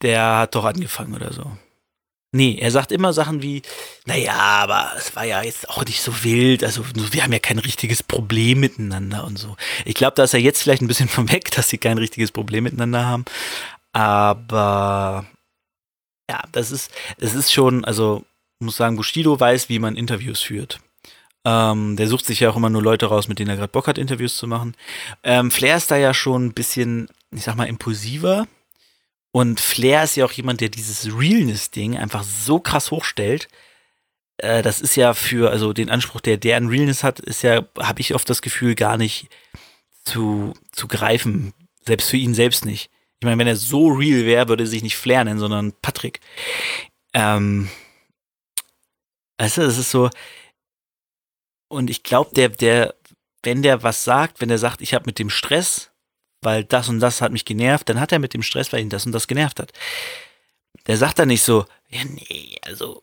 der 0.00 0.36
hat 0.36 0.54
doch 0.54 0.64
angefangen 0.64 1.12
oder 1.12 1.32
so. 1.32 1.58
Nee, 2.30 2.56
er 2.60 2.70
sagt 2.70 2.92
immer 2.92 3.12
Sachen 3.12 3.42
wie, 3.42 3.62
naja, 4.04 4.34
aber 4.34 4.92
es 4.96 5.16
war 5.16 5.24
ja 5.24 5.42
jetzt 5.42 5.68
auch 5.68 5.84
nicht 5.84 6.00
so 6.00 6.22
wild, 6.22 6.62
also 6.62 6.84
wir 6.94 7.24
haben 7.24 7.32
ja 7.32 7.40
kein 7.40 7.58
richtiges 7.58 8.04
Problem 8.04 8.60
miteinander 8.60 9.24
und 9.24 9.40
so. 9.40 9.56
Ich 9.84 9.96
glaube, 9.96 10.14
da 10.14 10.22
ist 10.22 10.34
er 10.34 10.40
jetzt 10.40 10.62
vielleicht 10.62 10.82
ein 10.82 10.88
bisschen 10.88 11.08
von 11.16 11.32
weg, 11.32 11.50
dass 11.50 11.68
sie 11.68 11.78
kein 11.78 11.98
richtiges 11.98 12.30
Problem 12.30 12.62
miteinander 12.62 13.04
haben. 13.06 13.24
Aber 13.92 15.26
ja, 16.28 16.42
das 16.52 16.70
ist, 16.70 16.90
es 17.18 17.34
ist 17.34 17.52
schon, 17.52 17.84
also 17.84 18.24
muss 18.58 18.76
sagen, 18.76 18.96
Bushido 18.96 19.38
weiß, 19.38 19.68
wie 19.68 19.78
man 19.78 19.96
Interviews 19.96 20.40
führt. 20.40 20.80
Ähm, 21.44 21.96
der 21.96 22.08
sucht 22.08 22.26
sich 22.26 22.40
ja 22.40 22.50
auch 22.50 22.56
immer 22.56 22.70
nur 22.70 22.82
Leute 22.82 23.06
raus, 23.06 23.28
mit 23.28 23.38
denen 23.38 23.50
er 23.50 23.56
gerade 23.56 23.70
Bock 23.70 23.86
hat, 23.86 23.98
Interviews 23.98 24.36
zu 24.36 24.46
machen. 24.46 24.74
Ähm, 25.22 25.50
Flair 25.50 25.76
ist 25.76 25.90
da 25.90 25.96
ja 25.96 26.12
schon 26.12 26.46
ein 26.46 26.54
bisschen, 26.54 27.08
ich 27.30 27.44
sag 27.44 27.54
mal, 27.54 27.68
impulsiver. 27.68 28.48
Und 29.30 29.60
Flair 29.60 30.02
ist 30.02 30.16
ja 30.16 30.24
auch 30.24 30.32
jemand, 30.32 30.60
der 30.60 30.70
dieses 30.70 31.06
Realness-Ding 31.06 31.96
einfach 31.96 32.24
so 32.24 32.58
krass 32.58 32.90
hochstellt. 32.90 33.48
Äh, 34.38 34.62
das 34.62 34.80
ist 34.80 34.96
ja 34.96 35.14
für, 35.14 35.50
also 35.50 35.72
den 35.72 35.90
Anspruch, 35.90 36.20
der 36.20 36.36
der 36.36 36.56
an 36.56 36.68
Realness 36.68 37.04
hat, 37.04 37.20
ist 37.20 37.42
ja, 37.42 37.64
habe 37.78 38.00
ich 38.00 38.14
oft 38.14 38.28
das 38.28 38.42
Gefühl, 38.42 38.74
gar 38.74 38.96
nicht 38.96 39.28
zu, 40.04 40.54
zu 40.72 40.88
greifen. 40.88 41.52
Selbst 41.84 42.10
für 42.10 42.16
ihn 42.16 42.34
selbst 42.34 42.64
nicht. 42.64 42.90
Ich 43.20 43.24
meine, 43.24 43.38
wenn 43.38 43.46
er 43.46 43.56
so 43.56 43.88
real 43.88 44.24
wäre, 44.26 44.48
würde 44.48 44.64
er 44.64 44.68
sich 44.68 44.82
nicht 44.82 44.96
Flair 44.96 45.24
nennen, 45.24 45.38
sondern 45.38 45.72
Patrick. 45.80 46.20
Ähm, 47.14 47.70
weißt 49.38 49.58
du, 49.58 49.62
es 49.62 49.78
ist 49.78 49.90
so. 49.90 50.10
Und 51.68 51.88
ich 51.88 52.02
glaube, 52.02 52.30
der, 52.34 52.50
der, 52.50 52.94
wenn 53.42 53.62
der 53.62 53.82
was 53.82 54.04
sagt, 54.04 54.40
wenn 54.40 54.50
er 54.50 54.58
sagt, 54.58 54.82
ich 54.82 54.92
habe 54.94 55.06
mit 55.06 55.18
dem 55.18 55.30
Stress, 55.30 55.90
weil 56.42 56.64
das 56.64 56.88
und 56.88 57.00
das 57.00 57.22
hat 57.22 57.32
mich 57.32 57.44
genervt, 57.44 57.88
dann 57.88 58.00
hat 58.00 58.12
er 58.12 58.18
mit 58.18 58.34
dem 58.34 58.42
Stress, 58.42 58.72
weil 58.72 58.80
ihn 58.80 58.90
das 58.90 59.06
und 59.06 59.12
das 59.12 59.26
genervt 59.26 59.60
hat. 59.60 59.72
Der 60.86 60.96
sagt 60.96 61.18
dann 61.18 61.28
nicht 61.28 61.42
so, 61.42 61.64
ja, 61.88 62.04
nee, 62.04 62.56
also, 62.62 63.02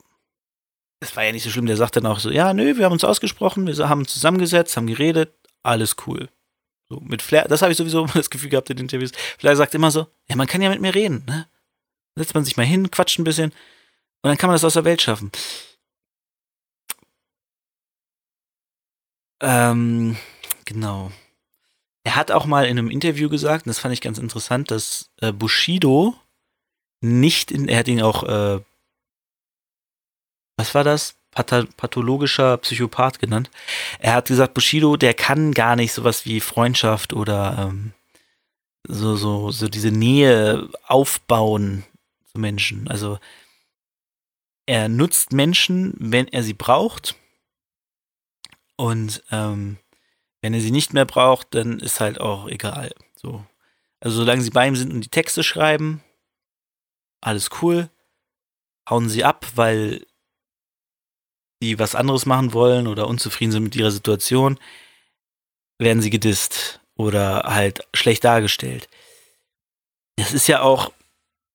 das 1.00 1.16
war 1.16 1.24
ja 1.24 1.32
nicht 1.32 1.44
so 1.44 1.50
schlimm. 1.50 1.66
Der 1.66 1.76
sagt 1.76 1.96
dann 1.96 2.06
auch 2.06 2.20
so, 2.20 2.30
ja, 2.30 2.54
nö, 2.54 2.78
wir 2.78 2.86
haben 2.86 2.94
uns 2.94 3.04
ausgesprochen, 3.04 3.68
wir 3.68 3.90
haben 3.90 4.08
zusammengesetzt, 4.08 4.78
haben 4.78 4.88
geredet, 4.88 5.34
alles 5.64 5.96
cool. 6.08 6.30
So, 6.94 7.00
mit 7.00 7.24
Flair, 7.24 7.48
das 7.48 7.64
habe 7.64 7.72
ich 7.72 7.78
sowieso 7.78 8.06
das 8.14 8.30
Gefühl 8.30 8.52
gehabt 8.52 8.70
in 8.70 8.78
Interviews. 8.78 9.14
Flair 9.40 9.56
sagt 9.56 9.74
immer 9.74 9.90
so, 9.90 10.08
ja, 10.30 10.36
man 10.36 10.46
kann 10.46 10.62
ja 10.62 10.70
mit 10.70 10.80
mir 10.80 10.94
reden, 10.94 11.26
ne? 11.26 11.48
Setzt 12.16 12.36
man 12.36 12.46
sich 12.46 12.56
mal 12.56 12.68
hin, 12.68 12.92
quatscht 12.92 13.18
ein 13.18 13.24
bisschen 13.24 13.50
und 13.50 14.30
dann 14.30 14.38
kann 14.38 14.48
man 14.48 14.54
das 14.54 14.64
aus 14.64 14.76
der 14.76 14.86
Welt 14.86 15.02
schaffen. 15.02 15.32
Ähm, 19.42 20.18
genau. 20.66 21.12
Er 22.04 22.16
hat 22.16 22.30
auch 22.30 22.46
mal 22.46 22.66
in 22.68 22.78
einem 22.78 22.92
Interview 22.92 23.28
gesagt, 23.28 23.66
und 23.66 23.70
das 23.70 23.80
fand 23.80 23.94
ich 23.94 24.02
ganz 24.02 24.20
interessant, 24.20 24.70
dass 24.70 25.10
äh, 25.20 25.32
Bushido 25.32 26.14
nicht 27.02 27.50
in, 27.50 27.68
er 27.68 27.80
hat 27.80 27.88
ihn 27.88 28.04
auch, 28.04 28.24
äh, 28.24 28.64
was 30.58 30.76
war 30.76 30.84
das? 30.84 31.16
Pathologischer 31.34 32.58
Psychopath 32.58 33.20
genannt. 33.20 33.50
Er 34.00 34.14
hat 34.14 34.28
gesagt, 34.28 34.54
Bushido, 34.54 34.98
der 34.98 35.14
kann 35.14 35.54
gar 35.54 35.76
nicht 35.76 35.94
sowas 35.94 36.26
wie 36.26 36.40
Freundschaft 36.40 37.14
oder 37.14 37.70
ähm, 37.70 37.94
so, 38.88 39.16
so, 39.16 39.52
so 39.52 39.68
diese 39.68 39.92
Nähe 39.92 40.70
aufbauen 40.86 41.84
zu 42.32 42.40
Menschen. 42.40 42.88
Also 42.88 43.20
er 44.66 44.90
nutzt 44.90 45.34
Menschen, 45.34 45.94
wenn 45.98 46.28
er 46.28 46.44
sie 46.44 46.54
braucht. 46.54 47.16
Und 48.76 49.24
ähm, 49.32 49.78
wenn 50.42 50.54
er 50.54 50.62
sie 50.62 50.72
nicht 50.72 50.94
mehr 50.94 51.06
braucht, 51.06 51.54
dann 51.56 51.80
ist 51.80 52.00
halt 52.00 52.20
auch 52.20 52.48
egal. 52.48 52.92
So. 53.16 53.46
Also 54.00 54.18
solange 54.18 54.42
sie 54.42 54.50
bei 54.50 54.68
ihm 54.68 54.76
sind 54.76 54.92
und 54.92 55.02
die 55.02 55.10
Texte 55.10 55.44
schreiben, 55.44 56.04
alles 57.22 57.50
cool. 57.62 57.90
Hauen 58.90 59.08
sie 59.08 59.24
ab, 59.24 59.46
weil 59.56 60.06
die 61.64 61.80
was 61.80 61.96
anderes 61.96 62.26
machen 62.26 62.54
wollen 62.54 62.88
oder 62.88 63.08
unzufrieden 63.08 63.52
sind 63.52 63.64
mit 63.64 63.76
ihrer 63.76 63.92
Situation, 63.92 64.60
werden 65.80 66.02
sie 66.02 66.10
gedisst 66.10 66.82
oder 66.96 67.44
halt 67.46 67.88
schlecht 67.94 68.24
dargestellt. 68.24 68.90
Das 70.18 70.34
ist 70.34 70.48
ja 70.48 70.62
auch, 70.62 70.92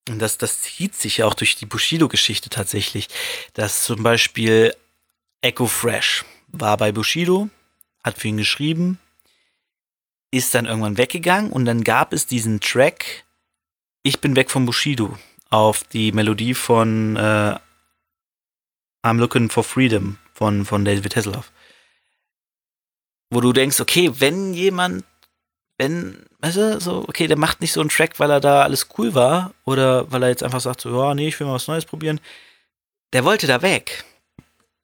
das, 0.06 0.38
das 0.38 0.62
zieht 0.62 0.94
sich 0.94 1.18
ja 1.18 1.26
auch 1.26 1.34
durch 1.34 1.56
die 1.56 1.66
Bushido-Geschichte 1.66 2.48
tatsächlich, 2.48 3.08
dass 3.52 3.84
zum 3.84 4.02
Beispiel 4.02 4.74
Echo 5.42 5.66
Fresh 5.66 6.24
war 6.48 6.76
bei 6.78 6.90
Bushido, 6.90 7.50
hat 8.02 8.18
für 8.18 8.28
ihn 8.28 8.38
geschrieben, 8.38 8.98
ist 10.30 10.54
dann 10.54 10.66
irgendwann 10.66 10.96
weggegangen 10.96 11.52
und 11.52 11.66
dann 11.66 11.84
gab 11.84 12.12
es 12.12 12.26
diesen 12.26 12.60
Track 12.60 13.24
Ich 14.02 14.20
bin 14.20 14.36
weg 14.36 14.50
von 14.50 14.66
Bushido 14.66 15.18
auf 15.50 15.84
die 15.84 16.12
Melodie 16.12 16.54
von 16.54 17.16
äh, 17.16 17.58
I'm 19.02 19.18
Looking 19.18 19.48
for 19.50 19.64
Freedom 19.64 20.18
von, 20.32 20.64
von 20.64 20.84
David 20.84 21.16
Hasselhoff. 21.16 21.52
Wo 23.30 23.40
du 23.40 23.52
denkst, 23.52 23.80
okay, 23.80 24.10
wenn 24.14 24.54
jemand, 24.54 25.04
wenn, 25.76 26.24
weißt 26.40 26.56
du, 26.56 26.80
so, 26.80 27.04
okay, 27.08 27.26
der 27.26 27.36
macht 27.38 27.60
nicht 27.60 27.72
so 27.72 27.80
einen 27.80 27.90
Track, 27.90 28.18
weil 28.18 28.30
er 28.30 28.40
da 28.40 28.62
alles 28.62 28.88
cool 28.96 29.14
war 29.14 29.54
oder 29.64 30.10
weil 30.10 30.22
er 30.22 30.30
jetzt 30.30 30.42
einfach 30.42 30.60
sagt, 30.60 30.80
so, 30.80 30.90
ja, 30.90 31.14
nee, 31.14 31.28
ich 31.28 31.38
will 31.38 31.46
mal 31.46 31.54
was 31.54 31.68
Neues 31.68 31.84
probieren. 31.84 32.20
Der 33.12 33.24
wollte 33.24 33.46
da 33.46 33.62
weg. 33.62 34.04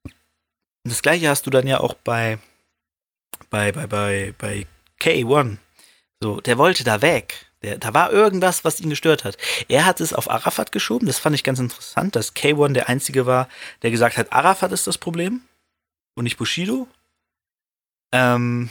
Und 0.04 0.90
das 0.90 1.02
gleiche 1.02 1.28
hast 1.28 1.46
du 1.46 1.50
dann 1.50 1.66
ja 1.66 1.80
auch 1.80 1.94
bei, 1.94 2.38
bei, 3.50 3.72
bei, 3.72 3.86
bei, 3.86 4.34
bei 4.36 4.66
K1. 5.00 5.56
So, 6.20 6.40
der 6.40 6.58
wollte 6.58 6.84
da 6.84 7.02
weg. 7.02 7.46
Da 7.64 7.94
war 7.94 8.12
irgendwas, 8.12 8.64
was 8.64 8.80
ihn 8.80 8.90
gestört 8.90 9.24
hat. 9.24 9.36
Er 9.68 9.86
hat 9.86 10.00
es 10.00 10.12
auf 10.12 10.30
Arafat 10.30 10.72
geschoben. 10.72 11.06
Das 11.06 11.18
fand 11.18 11.34
ich 11.34 11.44
ganz 11.44 11.58
interessant, 11.58 12.16
dass 12.16 12.34
K1 12.34 12.72
der 12.72 12.88
Einzige 12.88 13.26
war, 13.26 13.48
der 13.82 13.90
gesagt 13.90 14.16
hat, 14.16 14.32
Arafat 14.32 14.72
ist 14.72 14.86
das 14.86 14.98
Problem 14.98 15.42
und 16.14 16.24
nicht 16.24 16.36
Bushido. 16.36 16.88
Ähm, 18.12 18.70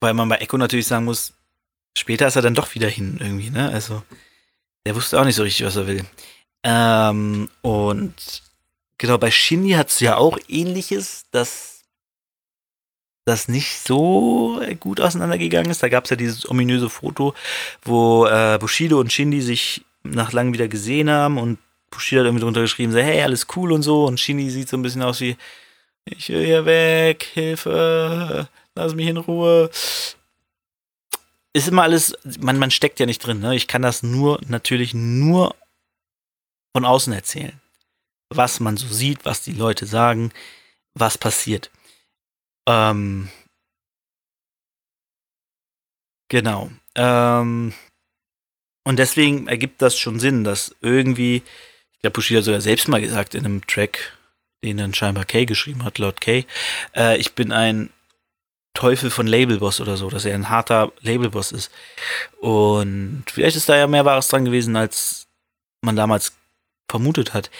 weil 0.00 0.14
man 0.14 0.28
bei 0.28 0.36
Echo 0.36 0.56
natürlich 0.56 0.86
sagen 0.86 1.04
muss, 1.04 1.34
später 1.96 2.26
ist 2.26 2.36
er 2.36 2.42
dann 2.42 2.54
doch 2.54 2.74
wieder 2.74 2.88
hin 2.88 3.18
irgendwie, 3.20 3.50
ne? 3.50 3.70
Also, 3.70 4.02
der 4.86 4.94
wusste 4.94 5.20
auch 5.20 5.24
nicht 5.24 5.36
so 5.36 5.42
richtig, 5.42 5.66
was 5.66 5.76
er 5.76 5.86
will. 5.86 6.04
Ähm, 6.62 7.50
und 7.62 8.42
genau, 8.98 9.18
bei 9.18 9.30
Shindy 9.30 9.72
hat 9.72 9.88
es 9.88 10.00
ja 10.00 10.16
auch 10.16 10.38
ähnliches, 10.48 11.26
dass 11.30 11.79
das 13.24 13.48
nicht 13.48 13.86
so 13.86 14.60
gut 14.80 15.00
auseinandergegangen 15.00 15.70
ist. 15.70 15.82
Da 15.82 15.88
gab 15.88 16.04
es 16.04 16.10
ja 16.10 16.16
dieses 16.16 16.48
ominöse 16.48 16.88
Foto, 16.88 17.34
wo 17.82 18.26
äh, 18.26 18.58
Bushido 18.58 18.98
und 18.98 19.12
Shindy 19.12 19.42
sich 19.42 19.84
nach 20.02 20.32
langem 20.32 20.54
wieder 20.54 20.68
gesehen 20.68 21.10
haben 21.10 21.38
und 21.38 21.58
Bushido 21.90 22.20
hat 22.20 22.26
irgendwie 22.26 22.44
drunter 22.44 22.62
geschrieben, 22.62 22.92
so, 22.92 22.98
hey, 22.98 23.22
alles 23.22 23.46
cool 23.56 23.72
und 23.72 23.82
so. 23.82 24.06
Und 24.06 24.20
Shindy 24.20 24.50
sieht 24.50 24.68
so 24.68 24.76
ein 24.76 24.82
bisschen 24.82 25.02
aus 25.02 25.20
wie, 25.20 25.36
ich 26.04 26.28
will 26.28 26.44
hier 26.44 26.64
weg, 26.64 27.24
Hilfe, 27.34 28.48
lass 28.74 28.94
mich 28.94 29.08
in 29.08 29.16
Ruhe. 29.16 29.70
Ist 31.52 31.68
immer 31.68 31.82
alles, 31.82 32.16
man, 32.38 32.58
man 32.58 32.70
steckt 32.70 33.00
ja 33.00 33.06
nicht 33.06 33.18
drin, 33.18 33.40
ne? 33.40 33.56
Ich 33.56 33.66
kann 33.66 33.82
das 33.82 34.02
nur, 34.02 34.40
natürlich 34.46 34.94
nur 34.94 35.56
von 36.72 36.84
außen 36.84 37.12
erzählen. 37.12 37.60
Was 38.28 38.60
man 38.60 38.76
so 38.76 38.86
sieht, 38.86 39.24
was 39.24 39.42
die 39.42 39.52
Leute 39.52 39.86
sagen, 39.86 40.30
was 40.94 41.18
passiert. 41.18 41.70
Ähm, 42.68 43.28
genau. 46.28 46.70
Ähm, 46.94 47.72
und 48.84 48.98
deswegen 48.98 49.46
ergibt 49.46 49.82
das 49.82 49.98
schon 49.98 50.18
Sinn, 50.20 50.44
dass 50.44 50.74
irgendwie, 50.80 51.42
ich 51.92 52.00
glaube, 52.00 52.14
Bushido 52.14 52.40
sogar 52.40 52.60
selbst 52.60 52.88
mal 52.88 53.00
gesagt 53.00 53.34
in 53.34 53.44
einem 53.44 53.66
Track, 53.66 54.16
den 54.64 54.78
dann 54.78 54.94
scheinbar 54.94 55.24
Kay 55.24 55.46
geschrieben 55.46 55.84
hat, 55.84 55.98
Lord 55.98 56.20
Kay, 56.20 56.46
äh, 56.94 57.16
ich 57.18 57.34
bin 57.34 57.52
ein 57.52 57.90
Teufel 58.74 59.10
von 59.10 59.26
Labelboss 59.26 59.80
oder 59.80 59.96
so, 59.96 60.10
dass 60.10 60.24
er 60.24 60.34
ein 60.34 60.48
harter 60.48 60.92
Labelboss 61.00 61.52
ist. 61.52 61.70
Und 62.40 63.24
vielleicht 63.28 63.56
ist 63.56 63.68
da 63.68 63.76
ja 63.76 63.86
mehr 63.86 64.04
Wahres 64.04 64.28
dran 64.28 64.44
gewesen, 64.44 64.76
als 64.76 65.26
man 65.82 65.96
damals 65.96 66.32
vermutet 66.88 67.34
hat. 67.34 67.50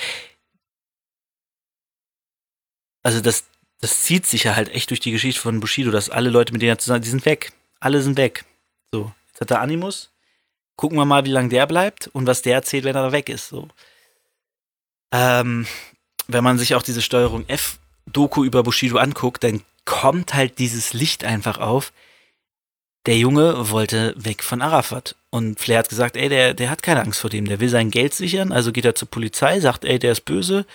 Also 3.03 3.21
das, 3.21 3.45
das 3.81 4.03
zieht 4.03 4.27
sich 4.27 4.45
ja 4.45 4.57
halt 4.57 4.69
echt 4.69 4.91
durch 4.91 5.01
die 5.01 5.13
Geschichte 5.13 5.41
von 5.41 5.61
Bushido, 5.61 5.91
dass 5.91 6.11
alle 6.11 6.31
Leute, 6.31 6.53
mit 6.53 6.63
denen 6.63 6.73
er 6.73 6.79
zusammen, 6.79 7.03
die 7.03 7.09
sind 7.09 7.25
weg. 7.25 7.53
Alle 7.81 8.03
sind 8.03 8.17
weg. 8.17 8.45
So, 8.93 9.13
jetzt 9.29 9.41
hat 9.41 9.51
er 9.51 9.61
Animus. 9.61 10.11
Gucken 10.77 10.99
wir 10.99 11.05
mal, 11.05 11.25
wie 11.25 11.31
lange 11.31 11.49
der 11.49 11.67
bleibt 11.67 12.09
und 12.09 12.27
was 12.27 12.43
der 12.43 12.55
erzählt, 12.55 12.85
wenn 12.85 12.97
er 12.97 13.05
da 13.05 13.13
weg 13.13 13.29
ist. 13.29 13.49
So. 13.49 13.69
Ähm, 15.13 15.67
wenn 16.29 16.45
man 16.45 16.59
sich 16.59 16.75
auch 16.75 16.83
diese 16.83 17.03
Steuerung 17.03 17.49
F-Doku 17.49 18.45
über 18.45 18.63
Bushido 18.63 18.99
anguckt, 18.99 19.45
dann 19.45 19.63
kommt 19.85 20.35
halt 20.35 20.59
dieses 20.59 20.93
Licht 20.93 21.25
einfach 21.25 21.59
auf. 21.59 21.93
der 23.07 23.17
Junge 23.17 23.71
wollte 23.71 24.15
weg 24.17 24.43
von 24.43 24.63
Arafat. 24.63 25.17
Und 25.31 25.59
Flair 25.59 25.79
hat 25.79 25.89
gesagt, 25.89 26.17
ey, 26.17 26.29
der, 26.29 26.55
der 26.55 26.71
hat 26.71 26.83
keine 26.83 27.03
Angst 27.03 27.21
vor 27.21 27.31
dem, 27.31 27.47
der 27.47 27.61
will 27.61 27.69
sein 27.69 27.91
Geld 27.91 28.15
sichern, 28.15 28.53
also 28.53 28.73
geht 28.73 28.85
er 28.85 28.95
zur 28.95 29.09
Polizei, 29.09 29.61
sagt, 29.61 29.85
ey, 29.85 29.99
der 29.99 30.13
ist 30.13 30.25
böse, 30.25 30.67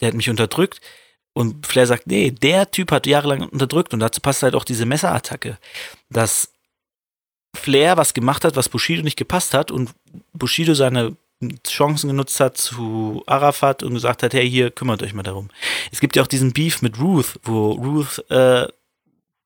der 0.00 0.08
hat 0.08 0.14
mich 0.14 0.30
unterdrückt. 0.30 0.80
Und 1.34 1.66
Flair 1.66 1.86
sagt, 1.86 2.06
nee, 2.06 2.30
der 2.30 2.70
Typ 2.70 2.92
hat 2.92 3.06
jahrelang 3.06 3.48
unterdrückt 3.48 3.94
und 3.94 4.00
dazu 4.00 4.20
passt 4.20 4.42
halt 4.42 4.54
auch 4.54 4.64
diese 4.64 4.84
Messerattacke. 4.84 5.58
Dass 6.10 6.52
Flair 7.54 7.96
was 7.96 8.14
gemacht 8.14 8.44
hat, 8.44 8.56
was 8.56 8.68
Bushido 8.68 9.02
nicht 9.02 9.16
gepasst 9.16 9.54
hat 9.54 9.70
und 9.70 9.90
Bushido 10.32 10.74
seine 10.74 11.16
Chancen 11.66 12.08
genutzt 12.08 12.38
hat 12.40 12.56
zu 12.56 13.22
Arafat 13.26 13.82
und 13.82 13.94
gesagt 13.94 14.22
hat, 14.22 14.34
hey, 14.34 14.48
hier, 14.48 14.70
kümmert 14.70 15.02
euch 15.02 15.14
mal 15.14 15.22
darum. 15.22 15.48
Es 15.90 16.00
gibt 16.00 16.16
ja 16.16 16.22
auch 16.22 16.28
diesen 16.28 16.52
Beef 16.52 16.82
mit 16.82 17.00
Ruth, 17.00 17.40
wo 17.42 17.72
Ruth, 17.72 18.24
äh, 18.30 18.68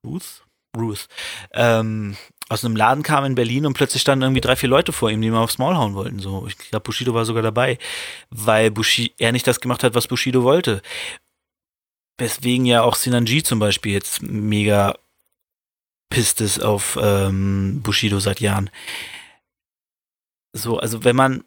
Ruth? 0.05 0.43
Ruth, 0.75 1.07
ähm, 1.53 2.15
aus 2.49 2.63
einem 2.63 2.75
Laden 2.75 3.03
kam 3.03 3.25
in 3.25 3.35
Berlin 3.35 3.65
und 3.65 3.73
plötzlich 3.73 4.01
standen 4.01 4.23
irgendwie 4.23 4.41
drei, 4.41 4.55
vier 4.55 4.69
Leute 4.69 4.93
vor 4.93 5.09
ihm, 5.09 5.21
die 5.21 5.27
ihm 5.27 5.35
aufs 5.35 5.57
Maul 5.57 5.75
hauen 5.75 5.95
wollten. 5.95 6.19
So, 6.19 6.45
ich 6.47 6.57
glaube, 6.57 6.83
Bushido 6.83 7.13
war 7.13 7.25
sogar 7.25 7.43
dabei, 7.43 7.77
weil 8.29 8.71
Bushido, 8.71 9.13
er 9.17 9.31
nicht 9.31 9.47
das 9.47 9.59
gemacht 9.59 9.83
hat, 9.83 9.95
was 9.95 10.07
Bushido 10.07 10.43
wollte. 10.43 10.81
Weswegen 12.17 12.65
ja 12.65 12.81
auch 12.81 12.95
Sinanji 12.95 13.43
zum 13.43 13.59
Beispiel 13.59 13.93
jetzt 13.93 14.21
mega 14.23 14.97
pisst 16.09 16.41
ist 16.41 16.59
auf 16.59 16.97
ähm, 17.01 17.81
Bushido 17.83 18.19
seit 18.19 18.39
Jahren. 18.39 18.69
So, 20.53 20.79
also 20.79 21.03
wenn 21.03 21.15
man 21.15 21.43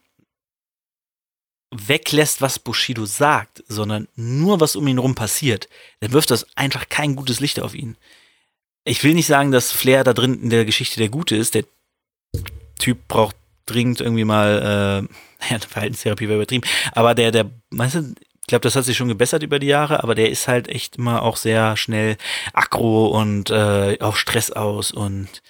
weglässt, 1.73 2.41
was 2.41 2.59
Bushido 2.59 3.07
sagt, 3.07 3.63
sondern 3.69 4.09
nur 4.17 4.61
was 4.61 4.77
um 4.77 4.87
ihn 4.87 4.99
rum 4.99 5.15
passiert, 5.15 5.69
dann 6.01 6.13
wirft 6.13 6.31
das 6.31 6.47
einfach 6.57 6.89
kein 6.89 7.17
gutes 7.17 7.41
Licht 7.41 7.61
auf 7.61 7.75
ihn. 7.75 7.97
Ich 8.85 9.05
will 9.05 9.15
nicht 9.15 9.27
sagen, 9.27 9.53
dass 9.53 9.73
Flair 9.73 10.05
da 10.05 10.13
drin 10.13 10.43
in 10.43 10.51
der 10.51 10.65
Geschichte 10.65 10.99
der 10.99 11.09
Gute 11.09 11.37
ist. 11.37 11.55
Der 11.55 11.65
Typ 12.79 13.07
braucht 13.09 13.37
dringend 13.67 14.01
irgendwie 14.01 14.25
mal, 14.25 15.07
äh, 15.49 15.51
ja, 15.53 15.59
Verhaltenstherapie 15.59 16.29
wäre 16.29 16.39
übertrieben, 16.39 16.69
aber 16.93 17.15
der, 17.15 17.31
der, 17.31 17.51
weißt 17.71 17.95
du, 17.97 18.15
glaube, 18.51 18.63
das 18.63 18.77
hat 18.77 18.85
sich 18.85 18.97
schon 18.97 19.09
gebessert 19.09 19.43
über 19.43 19.59
die 19.59 19.67
Jahre, 19.67 20.03
aber 20.03 20.15
der 20.15 20.31
ist 20.31 20.47
halt 20.47 20.69
echt 20.69 20.97
immer 20.97 21.23
auch 21.23 21.37
sehr 21.37 21.77
schnell 21.77 22.17
aggro 22.53 23.07
und 23.07 23.51
äh, 23.51 23.99
auf 24.01 24.19
Stress 24.19 24.51
aus 24.51 24.93
und 24.93 25.43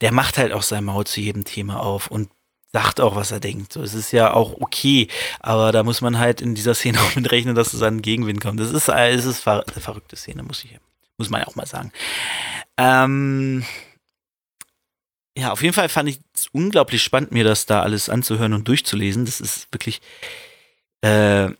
der 0.00 0.12
macht 0.12 0.38
halt 0.38 0.52
auch 0.52 0.62
sein 0.62 0.84
Maul 0.84 1.06
zu 1.06 1.20
jedem 1.20 1.44
Thema 1.44 1.80
auf 1.80 2.08
und 2.08 2.30
sagt 2.72 3.00
auch, 3.00 3.16
was 3.16 3.30
er 3.30 3.40
denkt. 3.40 3.72
So, 3.72 3.82
es 3.82 3.94
ist 3.94 4.12
ja 4.12 4.32
auch 4.32 4.60
okay, 4.60 5.08
aber 5.40 5.72
da 5.72 5.82
muss 5.82 6.00
man 6.00 6.18
halt 6.18 6.40
in 6.40 6.54
dieser 6.54 6.74
Szene 6.74 7.00
auch 7.02 7.16
mit 7.16 7.30
rechnen, 7.30 7.54
dass 7.54 7.72
es 7.72 7.82
an 7.82 8.02
Gegenwind 8.02 8.40
kommt. 8.40 8.60
Das 8.60 8.70
ist, 8.70 8.88
es 8.88 9.24
ist 9.24 9.46
eine 9.48 9.64
verrückte 9.64 10.16
Szene, 10.16 10.42
muss 10.42 10.64
ich, 10.64 10.78
muss 11.16 11.30
man 11.30 11.42
auch 11.44 11.56
mal 11.56 11.66
sagen. 11.66 11.92
Ähm, 12.76 13.64
ja, 15.36 15.52
auf 15.52 15.62
jeden 15.62 15.74
Fall 15.74 15.88
fand 15.88 16.08
ich 16.08 16.20
es 16.34 16.48
unglaublich 16.52 17.02
spannend, 17.02 17.32
mir 17.32 17.44
das 17.44 17.66
da 17.66 17.82
alles 17.82 18.08
anzuhören 18.08 18.52
und 18.52 18.66
durchzulesen. 18.68 19.24
Das 19.24 19.40
ist 19.40 19.68
wirklich 19.72 20.00
äh, 21.00 21.50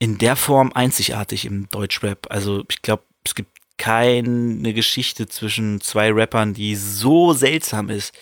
in 0.00 0.18
der 0.18 0.34
Form 0.34 0.72
einzigartig 0.74 1.44
im 1.44 1.68
Deutschrap. 1.68 2.26
Also 2.30 2.64
ich 2.68 2.82
glaube, 2.82 3.04
es 3.22 3.36
gibt 3.36 3.56
keine 3.76 4.74
Geschichte 4.74 5.28
zwischen 5.28 5.80
zwei 5.80 6.10
Rappern, 6.10 6.52
die 6.52 6.74
so 6.74 7.32
seltsam 7.32 7.88
ist. 7.88 8.14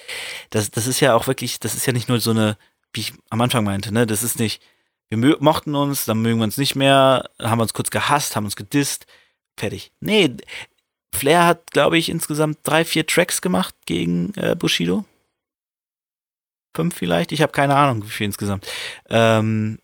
Das, 0.51 0.71
das 0.71 0.87
ist 0.87 1.01
ja 1.01 1.15
auch 1.15 1.27
wirklich, 1.27 1.59
das 1.61 1.75
ist 1.75 1.87
ja 1.87 1.93
nicht 1.93 2.09
nur 2.09 2.21
so 2.21 2.33
eine, 2.33 2.59
wie 2.93 3.01
ich 3.01 3.13
am 3.31 3.41
Anfang 3.41 3.65
meinte, 3.65 3.93
ne? 3.93 4.07
Das 4.07 4.23
ist 4.23 4.39
nicht, 4.39 4.63
wir 5.11 5.37
mochten 5.41 5.75
uns, 5.75 6.05
dann 6.05 6.21
mögen 6.21 6.39
wir 6.39 6.45
uns 6.45 6.59
nicht 6.59 6.77
mehr, 6.77 7.31
haben 7.41 7.61
uns 7.61 7.75
kurz 7.75 7.91
gehasst, 7.91 8.37
haben 8.37 8.45
uns 8.45 8.57
gedisst, 8.57 9.07
fertig. 9.57 9.93
Nee, 10.01 10.37
Flair 11.15 11.47
hat, 11.47 11.71
glaube 11.71 11.99
ich, 11.99 12.09
insgesamt 12.09 12.59
drei, 12.63 12.85
vier 12.85 13.07
Tracks 13.07 13.41
gemacht 13.41 13.75
gegen 13.87 14.35
äh, 14.35 14.55
Bushido. 14.57 15.05
Fünf 16.77 16.95
vielleicht, 16.95 17.33
ich 17.33 17.43
habe 17.43 17.53
keine 17.53 17.77
Ahnung, 17.77 18.05
wie 18.05 18.11
viel 18.11 18.27
insgesamt. 18.27 18.67
Ähm, 19.09 19.79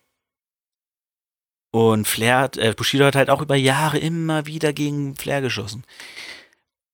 und 1.75 2.07
Flair 2.07 2.39
hat, 2.39 2.57
äh, 2.57 2.73
Bushido 2.77 3.05
hat 3.05 3.17
halt 3.17 3.31
auch 3.31 3.43
über 3.43 3.57
Jahre 3.57 3.99
immer 3.99 4.47
wieder 4.47 4.73
gegen 4.73 5.17
Flair 5.17 5.41
geschossen. 5.41 5.83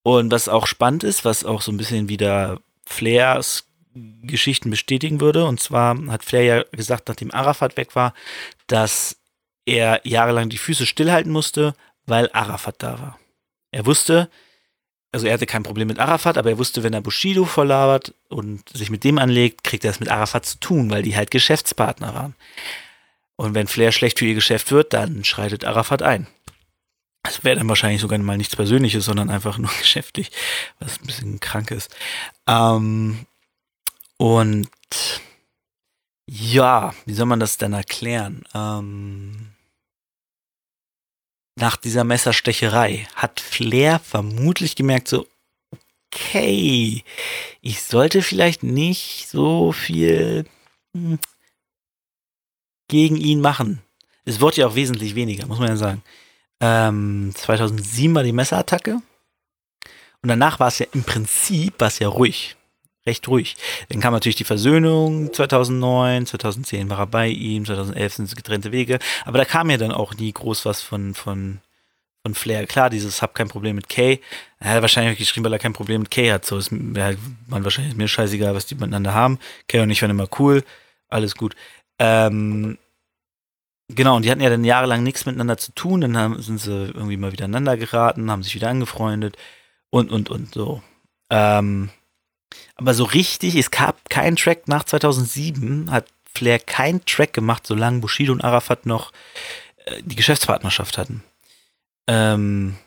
Und 0.01 0.31
was 0.31 0.49
auch 0.49 0.65
spannend 0.65 1.03
ist, 1.03 1.23
was 1.23 1.45
auch 1.45 1.61
so 1.61 1.71
ein 1.71 1.77
bisschen 1.77 2.09
wieder 2.09 2.59
Flairs 2.87 3.67
Geschichten 3.93 4.71
bestätigen 4.71 5.21
würde, 5.21 5.45
und 5.45 5.59
zwar 5.59 5.95
hat 6.07 6.25
Flair 6.25 6.43
ja 6.43 6.63
gesagt, 6.71 7.09
nachdem 7.09 7.29
Arafat 7.29 7.77
weg 7.77 7.95
war, 7.95 8.15
dass 8.65 9.17
er 9.67 10.01
jahrelang 10.03 10.49
die 10.49 10.57
Füße 10.57 10.87
stillhalten 10.87 11.31
musste, 11.31 11.75
weil 12.07 12.31
Arafat 12.33 12.77
da 12.79 12.99
war. 12.99 13.19
Er 13.69 13.85
wusste, 13.85 14.31
also 15.11 15.27
er 15.27 15.33
hatte 15.33 15.45
kein 15.45 15.61
Problem 15.61 15.89
mit 15.89 15.99
Arafat, 15.99 16.39
aber 16.39 16.49
er 16.49 16.57
wusste, 16.57 16.81
wenn 16.81 16.93
er 16.93 17.01
Bushido 17.01 17.45
verlabert 17.45 18.15
und 18.29 18.67
sich 18.69 18.89
mit 18.89 19.03
dem 19.03 19.19
anlegt, 19.19 19.63
kriegt 19.63 19.85
er 19.85 19.91
es 19.91 19.99
mit 19.99 20.09
Arafat 20.09 20.47
zu 20.47 20.59
tun, 20.59 20.89
weil 20.89 21.03
die 21.03 21.15
halt 21.15 21.29
Geschäftspartner 21.29 22.15
waren. 22.15 22.35
Und 23.41 23.55
wenn 23.55 23.65
Flair 23.65 23.91
schlecht 23.91 24.19
für 24.19 24.27
ihr 24.27 24.35
Geschäft 24.35 24.71
wird, 24.71 24.93
dann 24.93 25.23
schreitet 25.23 25.65
Arafat 25.65 26.03
ein. 26.03 26.27
Das 27.23 27.43
wäre 27.43 27.55
dann 27.55 27.67
wahrscheinlich 27.67 27.99
sogar 27.99 28.19
mal 28.19 28.37
nichts 28.37 28.55
Persönliches, 28.55 29.03
sondern 29.03 29.31
einfach 29.31 29.57
nur 29.57 29.71
geschäftlich, 29.79 30.29
was 30.77 30.99
ein 30.99 31.07
bisschen 31.07 31.39
krank 31.39 31.71
ist. 31.71 31.89
Ähm, 32.47 33.25
und 34.17 34.69
ja, 36.29 36.93
wie 37.07 37.15
soll 37.15 37.25
man 37.25 37.39
das 37.39 37.57
denn 37.57 37.73
erklären? 37.73 38.43
Ähm, 38.53 39.53
nach 41.55 41.77
dieser 41.77 42.03
Messerstecherei 42.03 43.07
hat 43.15 43.39
Flair 43.39 43.97
vermutlich 43.97 44.75
gemerkt, 44.75 45.07
so, 45.07 45.25
okay, 46.13 47.03
ich 47.61 47.81
sollte 47.81 48.21
vielleicht 48.21 48.61
nicht 48.61 49.29
so 49.29 49.71
viel 49.71 50.45
hm, 50.95 51.17
gegen 52.91 53.15
ihn 53.15 53.39
machen. 53.39 53.81
Es 54.25 54.41
wurde 54.41 54.57
ja 54.57 54.67
auch 54.67 54.75
wesentlich 54.75 55.15
weniger, 55.15 55.47
muss 55.47 55.59
man 55.59 55.69
ja 55.69 55.77
sagen. 55.77 56.03
Ähm, 56.59 57.31
2007 57.33 58.13
war 58.13 58.23
die 58.23 58.33
Messerattacke. 58.33 59.01
Und 60.21 60.29
danach 60.29 60.59
war 60.59 60.67
es 60.67 60.77
ja 60.77 60.85
im 60.93 61.03
Prinzip 61.03 61.79
war 61.79 61.87
es 61.87 61.97
ja 61.97 62.07
ruhig. 62.07 62.55
Recht 63.07 63.27
ruhig. 63.27 63.55
Dann 63.89 63.99
kam 63.99 64.13
natürlich 64.13 64.35
die 64.35 64.43
Versöhnung 64.43 65.33
2009, 65.33 66.27
2010 66.27 66.89
war 66.91 66.99
er 66.99 67.07
bei 67.07 67.29
ihm, 67.29 67.65
2011 67.65 68.13
sind 68.13 68.25
es 68.25 68.35
getrennte 68.35 68.71
Wege. 68.71 68.99
Aber 69.25 69.39
da 69.39 69.45
kam 69.45 69.71
ja 69.71 69.77
dann 69.77 69.91
auch 69.91 70.13
nie 70.13 70.31
groß 70.31 70.65
was 70.65 70.81
von, 70.81 71.15
von, 71.15 71.61
von 72.21 72.35
Flair. 72.35 72.67
Klar, 72.67 72.91
dieses 72.91 73.23
Hab 73.23 73.33
kein 73.33 73.47
Problem 73.47 73.77
mit 73.77 73.89
Kay. 73.89 74.19
Er 74.59 74.73
hat 74.73 74.81
wahrscheinlich 74.81 75.17
geschrieben, 75.17 75.45
weil 75.45 75.53
er 75.53 75.59
kein 75.59 75.73
Problem 75.73 76.01
mit 76.01 76.11
Kay 76.11 76.29
hat. 76.29 76.45
So 76.45 76.57
ist 76.57 76.71
ja, 76.71 77.13
man 77.47 77.63
wahrscheinlich 77.63 77.95
mir 77.95 78.07
scheißegal, 78.07 78.53
was 78.53 78.67
die 78.67 78.75
miteinander 78.75 79.15
haben. 79.15 79.39
Kay 79.67 79.79
und 79.79 79.89
ich 79.89 80.01
waren 80.03 80.11
immer 80.11 80.29
cool. 80.37 80.63
Alles 81.09 81.35
gut. 81.35 81.55
Ähm, 81.97 82.77
genau, 83.95 84.15
und 84.15 84.23
die 84.23 84.31
hatten 84.31 84.41
ja 84.41 84.49
dann 84.49 84.63
jahrelang 84.63 85.03
nichts 85.03 85.25
miteinander 85.25 85.57
zu 85.57 85.71
tun, 85.73 86.01
dann 86.01 86.17
haben, 86.17 86.41
sind 86.41 86.59
sie 86.59 86.87
irgendwie 86.87 87.17
mal 87.17 87.31
wieder 87.31 87.45
aneinander 87.45 87.77
geraten, 87.77 88.31
haben 88.31 88.43
sich 88.43 88.55
wieder 88.55 88.69
angefreundet 88.69 89.37
und, 89.89 90.11
und, 90.11 90.29
und 90.29 90.53
so. 90.53 90.81
Ähm, 91.29 91.89
aber 92.75 92.93
so 92.93 93.03
richtig, 93.03 93.55
es 93.55 93.71
gab 93.71 94.09
keinen 94.09 94.35
Track 94.35 94.67
nach 94.67 94.83
2007, 94.83 95.91
hat 95.91 96.07
Flair 96.33 96.59
keinen 96.59 97.03
Track 97.05 97.33
gemacht, 97.33 97.67
solange 97.67 97.99
Bushido 97.99 98.31
und 98.33 98.43
Arafat 98.43 98.85
noch 98.85 99.11
äh, 99.85 100.01
die 100.03 100.15
Geschäftspartnerschaft 100.15 100.97
hatten. 100.97 101.23
Ähm, 102.07 102.77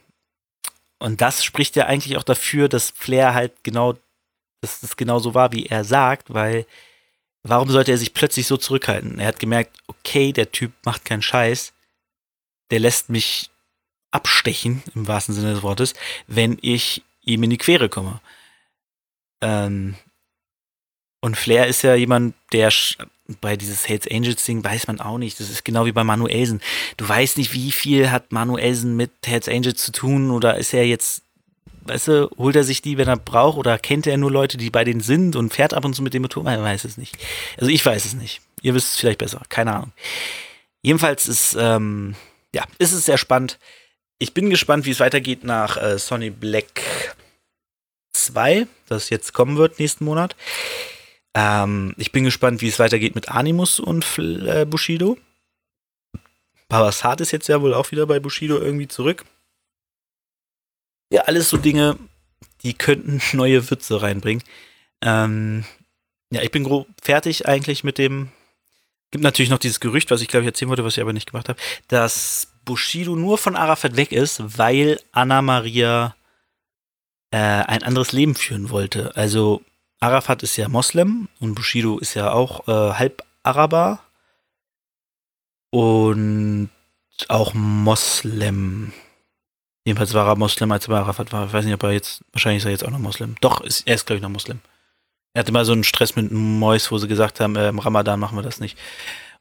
und 0.98 1.20
das 1.20 1.44
spricht 1.44 1.76
ja 1.76 1.86
eigentlich 1.86 2.16
auch 2.16 2.22
dafür, 2.22 2.68
dass 2.68 2.90
Flair 2.90 3.34
halt 3.34 3.52
genau, 3.62 3.94
dass 4.62 4.80
das 4.80 4.96
genau 4.96 5.18
so 5.18 5.34
war, 5.34 5.52
wie 5.52 5.66
er 5.66 5.84
sagt, 5.84 6.32
weil 6.32 6.66
warum 7.44 7.70
sollte 7.70 7.92
er 7.92 7.98
sich 7.98 8.14
plötzlich 8.14 8.46
so 8.46 8.56
zurückhalten? 8.56 9.20
Er 9.20 9.28
hat 9.28 9.38
gemerkt, 9.38 9.78
okay, 9.86 10.32
der 10.32 10.50
Typ 10.50 10.72
macht 10.84 11.04
keinen 11.04 11.22
Scheiß, 11.22 11.72
der 12.70 12.80
lässt 12.80 13.10
mich 13.10 13.50
abstechen, 14.10 14.82
im 14.94 15.06
wahrsten 15.06 15.34
Sinne 15.34 15.54
des 15.54 15.62
Wortes, 15.62 15.94
wenn 16.26 16.58
ich 16.62 17.02
ihm 17.22 17.42
in 17.42 17.50
die 17.50 17.58
Quere 17.58 17.88
komme. 17.88 18.20
Ähm, 19.42 19.96
und 21.20 21.36
Flair 21.36 21.66
ist 21.66 21.82
ja 21.82 21.94
jemand, 21.94 22.34
der 22.52 22.70
bei 23.40 23.56
dieses 23.56 23.88
Hells 23.88 24.06
Angels 24.10 24.44
Ding 24.44 24.62
weiß 24.62 24.86
man 24.86 25.00
auch 25.00 25.18
nicht. 25.18 25.40
Das 25.40 25.48
ist 25.48 25.64
genau 25.64 25.86
wie 25.86 25.92
bei 25.92 26.04
Manuelsen. 26.04 26.60
Du 26.96 27.08
weißt 27.08 27.38
nicht, 27.38 27.54
wie 27.54 27.72
viel 27.72 28.10
hat 28.10 28.32
Manuelsen 28.32 28.96
mit 28.96 29.10
Hells 29.24 29.48
Angels 29.48 29.82
zu 29.82 29.92
tun 29.92 30.30
oder 30.30 30.58
ist 30.58 30.74
er 30.74 30.86
jetzt 30.86 31.23
weißt 31.84 32.08
du, 32.08 32.30
holt 32.36 32.56
er 32.56 32.64
sich 32.64 32.82
die, 32.82 32.98
wenn 32.98 33.08
er 33.08 33.16
braucht, 33.16 33.58
oder 33.58 33.78
kennt 33.78 34.06
er 34.06 34.16
nur 34.16 34.30
Leute, 34.30 34.56
die 34.56 34.70
bei 34.70 34.84
denen 34.84 35.00
sind 35.00 35.36
und 35.36 35.52
fährt 35.52 35.74
ab 35.74 35.84
und 35.84 35.94
zu 35.94 36.02
mit 36.02 36.14
dem 36.14 36.22
Motor? 36.22 36.42
Man 36.42 36.62
weiß 36.62 36.84
es 36.84 36.96
nicht. 36.96 37.16
Also 37.58 37.70
ich 37.70 37.84
weiß 37.84 38.04
es 38.04 38.14
nicht. 38.14 38.40
Ihr 38.62 38.74
wisst 38.74 38.94
es 38.94 39.00
vielleicht 39.00 39.18
besser. 39.18 39.42
Keine 39.48 39.74
Ahnung. 39.74 39.92
Jedenfalls 40.82 41.28
ist, 41.28 41.56
ähm, 41.58 42.14
ja, 42.54 42.64
ist 42.78 42.92
es 42.92 43.06
sehr 43.06 43.18
spannend. 43.18 43.58
Ich 44.18 44.34
bin 44.34 44.50
gespannt, 44.50 44.86
wie 44.86 44.90
es 44.90 45.00
weitergeht 45.00 45.44
nach 45.44 45.76
äh, 45.76 45.98
Sonny 45.98 46.30
Black 46.30 46.82
2, 48.12 48.66
das 48.88 49.10
jetzt 49.10 49.32
kommen 49.32 49.56
wird 49.56 49.78
nächsten 49.78 50.04
Monat. 50.04 50.36
Ähm, 51.34 51.94
ich 51.98 52.12
bin 52.12 52.24
gespannt, 52.24 52.60
wie 52.62 52.68
es 52.68 52.78
weitergeht 52.78 53.14
mit 53.14 53.28
Animus 53.28 53.80
und 53.80 54.06
äh, 54.18 54.64
Bushido. 54.64 55.18
Babasat 56.68 57.20
ist 57.20 57.32
jetzt 57.32 57.48
ja 57.48 57.60
wohl 57.60 57.74
auch 57.74 57.90
wieder 57.90 58.06
bei 58.06 58.20
Bushido 58.20 58.58
irgendwie 58.58 58.88
zurück. 58.88 59.24
Ja, 61.14 61.22
alles 61.26 61.48
so 61.48 61.58
Dinge, 61.58 61.96
die 62.64 62.74
könnten 62.74 63.22
neue 63.36 63.70
Würze 63.70 64.02
reinbringen. 64.02 64.42
Ähm, 65.00 65.64
ja, 66.32 66.42
ich 66.42 66.50
bin 66.50 66.64
grob 66.64 66.88
fertig 67.00 67.46
eigentlich 67.46 67.84
mit 67.84 67.98
dem. 67.98 68.32
Gibt 69.12 69.22
natürlich 69.22 69.48
noch 69.48 69.60
dieses 69.60 69.78
Gerücht, 69.78 70.10
was 70.10 70.22
ich 70.22 70.26
glaube 70.26 70.42
ich 70.42 70.48
erzählen 70.48 70.70
wollte, 70.70 70.84
was 70.84 70.96
ich 70.96 71.00
aber 71.00 71.12
nicht 71.12 71.30
gemacht 71.30 71.48
habe, 71.48 71.60
dass 71.86 72.48
Bushido 72.64 73.14
nur 73.14 73.38
von 73.38 73.54
Arafat 73.54 73.94
weg 73.94 74.10
ist, 74.10 74.58
weil 74.58 74.98
Anna 75.12 75.40
Maria 75.40 76.16
äh, 77.30 77.36
ein 77.36 77.84
anderes 77.84 78.10
Leben 78.10 78.34
führen 78.34 78.70
wollte. 78.70 79.14
Also 79.14 79.62
Arafat 80.00 80.42
ist 80.42 80.56
ja 80.56 80.68
Moslem 80.68 81.28
und 81.38 81.54
Bushido 81.54 81.98
ist 81.98 82.14
ja 82.14 82.32
auch 82.32 82.66
äh, 82.66 82.94
halb 82.94 83.22
Araber 83.44 84.00
und 85.70 86.70
auch 87.28 87.54
Moslem. 87.54 88.92
Jedenfalls 89.84 90.14
war 90.14 90.26
er 90.26 90.36
Moslem, 90.36 90.72
als 90.72 90.86
er 90.86 90.94
bei 90.94 90.98
Arafat 90.98 91.32
war. 91.32 91.46
Ich 91.46 91.52
weiß 91.52 91.64
nicht, 91.64 91.74
ob 91.74 91.82
er 91.82 91.92
jetzt, 91.92 92.22
wahrscheinlich 92.32 92.62
ist 92.62 92.64
er 92.64 92.70
jetzt 92.70 92.84
auch 92.84 92.90
noch 92.90 92.98
Moslem. 92.98 93.36
Doch, 93.40 93.60
ist, 93.60 93.86
er 93.86 93.94
ist, 93.94 94.06
glaube 94.06 94.16
ich, 94.16 94.22
noch 94.22 94.30
Moslem. 94.30 94.60
Er 95.34 95.40
hatte 95.40 95.52
mal 95.52 95.64
so 95.64 95.72
einen 95.72 95.84
Stress 95.84 96.16
mit 96.16 96.32
Mois, 96.32 96.90
wo 96.90 96.98
sie 96.98 97.08
gesagt 97.08 97.40
haben, 97.40 97.56
äh, 97.56 97.68
im 97.68 97.78
Ramadan 97.78 98.18
machen 98.18 98.38
wir 98.38 98.42
das 98.42 98.60
nicht. 98.60 98.78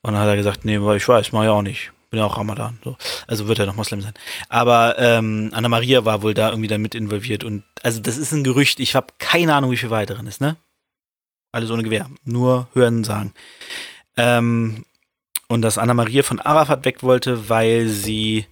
Und 0.01 0.13
dann 0.13 0.21
hat 0.21 0.27
er 0.27 0.35
gesagt, 0.35 0.65
nee, 0.65 0.75
ich 0.75 1.07
weiß, 1.07 1.31
mach 1.31 1.43
ich 1.43 1.49
auch 1.49 1.61
nicht. 1.61 1.91
Bin 2.09 2.19
ja 2.19 2.25
auch 2.25 2.37
Ramadan. 2.37 2.77
So. 2.83 2.97
Also 3.25 3.47
wird 3.47 3.59
er 3.59 3.67
noch 3.67 3.75
Moslem 3.75 4.01
sein. 4.01 4.13
Aber 4.49 4.99
ähm, 4.99 5.49
Anna 5.53 5.69
Maria 5.69 6.03
war 6.03 6.21
wohl 6.21 6.33
da 6.33 6.49
irgendwie 6.49 6.67
da 6.67 6.77
mit 6.77 6.93
involviert. 6.93 7.43
Und 7.43 7.63
also 7.81 8.01
das 8.01 8.17
ist 8.17 8.33
ein 8.33 8.43
Gerücht. 8.43 8.79
Ich 8.79 8.95
habe 8.95 9.07
keine 9.19 9.55
Ahnung, 9.55 9.71
wie 9.71 9.77
viel 9.77 9.91
weiteren 9.91 10.27
ist, 10.27 10.41
ne? 10.41 10.57
Alles 11.51 11.71
ohne 11.71 11.83
Gewehr. 11.83 12.09
Nur 12.25 12.67
hören 12.73 13.03
sagen. 13.03 13.33
Ähm, 14.17 14.85
und 15.47 15.61
dass 15.61 15.77
Anna 15.77 15.93
Maria 15.93 16.23
von 16.23 16.39
Arafat 16.39 16.83
weg 16.85 17.01
wollte, 17.01 17.49
weil 17.49 17.87
sie 17.87 18.47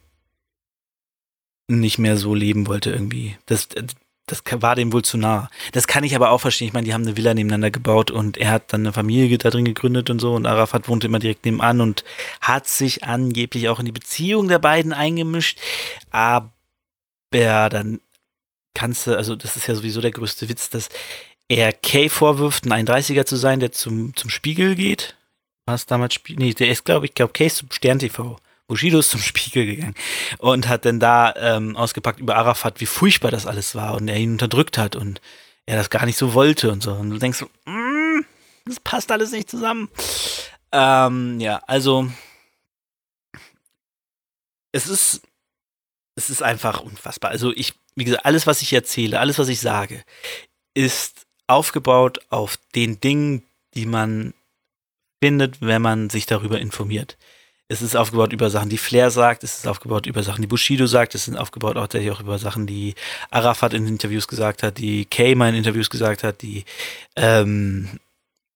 nicht 1.79 1.97
mehr 1.97 2.17
so 2.17 2.35
leben 2.35 2.67
wollte 2.67 2.91
irgendwie. 2.91 3.37
Das, 3.45 3.69
das 4.27 4.43
war 4.61 4.75
dem 4.75 4.93
wohl 4.93 5.03
zu 5.03 5.17
nah. 5.17 5.49
Das 5.73 5.87
kann 5.87 6.03
ich 6.03 6.15
aber 6.15 6.31
auch 6.31 6.39
verstehen. 6.39 6.67
Ich 6.67 6.73
meine, 6.73 6.85
die 6.85 6.93
haben 6.93 7.03
eine 7.03 7.17
Villa 7.17 7.33
nebeneinander 7.33 7.71
gebaut 7.71 8.11
und 8.11 8.37
er 8.37 8.51
hat 8.51 8.71
dann 8.73 8.81
eine 8.81 8.93
Familie 8.93 9.37
da 9.37 9.49
drin 9.49 9.65
gegründet 9.65 10.09
und 10.09 10.19
so 10.19 10.33
und 10.33 10.45
Arafat 10.45 10.87
wohnte 10.87 11.07
immer 11.07 11.19
direkt 11.19 11.45
nebenan 11.45 11.81
und 11.81 12.03
hat 12.39 12.67
sich 12.67 13.03
angeblich 13.03 13.69
auch 13.69 13.79
in 13.79 13.85
die 13.85 13.91
Beziehung 13.91 14.47
der 14.47 14.59
beiden 14.59 14.93
eingemischt. 14.93 15.59
Aber 16.11 16.49
dann 17.31 17.99
kannst 18.73 19.07
du, 19.07 19.17
also 19.17 19.35
das 19.35 19.55
ist 19.55 19.67
ja 19.67 19.75
sowieso 19.75 20.01
der 20.01 20.11
größte 20.11 20.47
Witz, 20.49 20.69
dass 20.69 20.89
er 21.49 21.73
Kay 21.73 22.07
vorwirft, 22.07 22.65
ein 22.65 22.87
31er 22.87 23.25
zu 23.25 23.35
sein, 23.35 23.59
der 23.59 23.73
zum, 23.73 24.15
zum 24.15 24.29
Spiegel 24.29 24.75
geht. 24.75 25.17
Was 25.65 25.85
damals 25.85 26.13
Spiegel? 26.13 26.45
Nee, 26.45 26.53
der 26.53 26.69
ist, 26.69 26.85
glaube 26.85 27.05
ich, 27.05 27.13
glaube 27.13 27.33
Kay 27.33 27.47
ist 27.47 27.57
zum 27.57 27.71
Stern 27.71 27.99
TV. 27.99 28.37
Bushido 28.71 28.99
ist 28.99 29.09
zum 29.09 29.19
Spiegel 29.21 29.65
gegangen 29.65 29.95
und 30.37 30.69
hat 30.69 30.85
dann 30.85 31.01
da 31.01 31.33
ähm, 31.35 31.75
ausgepackt 31.75 32.21
über 32.21 32.37
Arafat, 32.37 32.79
wie 32.79 32.85
furchtbar 32.85 33.29
das 33.29 33.45
alles 33.45 33.75
war 33.75 33.95
und 33.95 34.07
er 34.07 34.15
ihn 34.15 34.31
unterdrückt 34.31 34.77
hat 34.77 34.95
und 34.95 35.19
er 35.65 35.75
das 35.75 35.89
gar 35.89 36.05
nicht 36.05 36.17
so 36.17 36.33
wollte 36.33 36.71
und 36.71 36.81
so. 36.81 36.93
Und 36.93 37.09
du 37.09 37.17
denkst 37.17 37.43
mm, 37.65 38.21
das 38.63 38.79
passt 38.79 39.11
alles 39.11 39.33
nicht 39.33 39.49
zusammen. 39.49 39.89
Ähm, 40.71 41.41
ja, 41.41 41.61
also 41.67 42.09
es 44.71 44.87
ist, 44.87 45.21
es 46.15 46.29
ist 46.29 46.41
einfach 46.41 46.79
unfassbar. 46.79 47.31
Also 47.31 47.51
ich, 47.53 47.73
wie 47.95 48.05
gesagt, 48.05 48.25
alles, 48.25 48.47
was 48.47 48.61
ich 48.61 48.71
erzähle, 48.71 49.19
alles, 49.19 49.37
was 49.37 49.49
ich 49.49 49.59
sage, 49.59 50.01
ist 50.73 51.27
aufgebaut 51.47 52.19
auf 52.29 52.57
den 52.73 53.01
Dingen, 53.01 53.43
die 53.73 53.85
man 53.85 54.33
findet, 55.21 55.59
wenn 55.59 55.81
man 55.81 56.09
sich 56.09 56.25
darüber 56.25 56.61
informiert. 56.61 57.17
Es 57.71 57.81
ist 57.81 57.95
aufgebaut 57.95 58.33
über 58.33 58.49
Sachen, 58.49 58.67
die 58.67 58.77
Flair 58.77 59.11
sagt, 59.11 59.45
es 59.45 59.59
ist 59.59 59.65
aufgebaut 59.65 60.05
über 60.05 60.23
Sachen, 60.23 60.41
die 60.41 60.47
Bushido 60.47 60.87
sagt, 60.87 61.15
es 61.15 61.29
ist 61.29 61.37
aufgebaut 61.37 61.77
auch, 61.77 61.87
auch 61.87 62.19
über 62.19 62.37
Sachen, 62.37 62.67
die 62.67 62.95
Arafat 63.29 63.73
in 63.73 63.87
Interviews 63.87 64.27
gesagt 64.27 64.61
hat, 64.61 64.77
die 64.77 65.05
Kay 65.05 65.35
mal 65.35 65.47
in 65.47 65.55
Interviews 65.55 65.89
gesagt 65.89 66.23
hat, 66.23 66.41
die 66.41 66.65
ähm, 67.15 67.87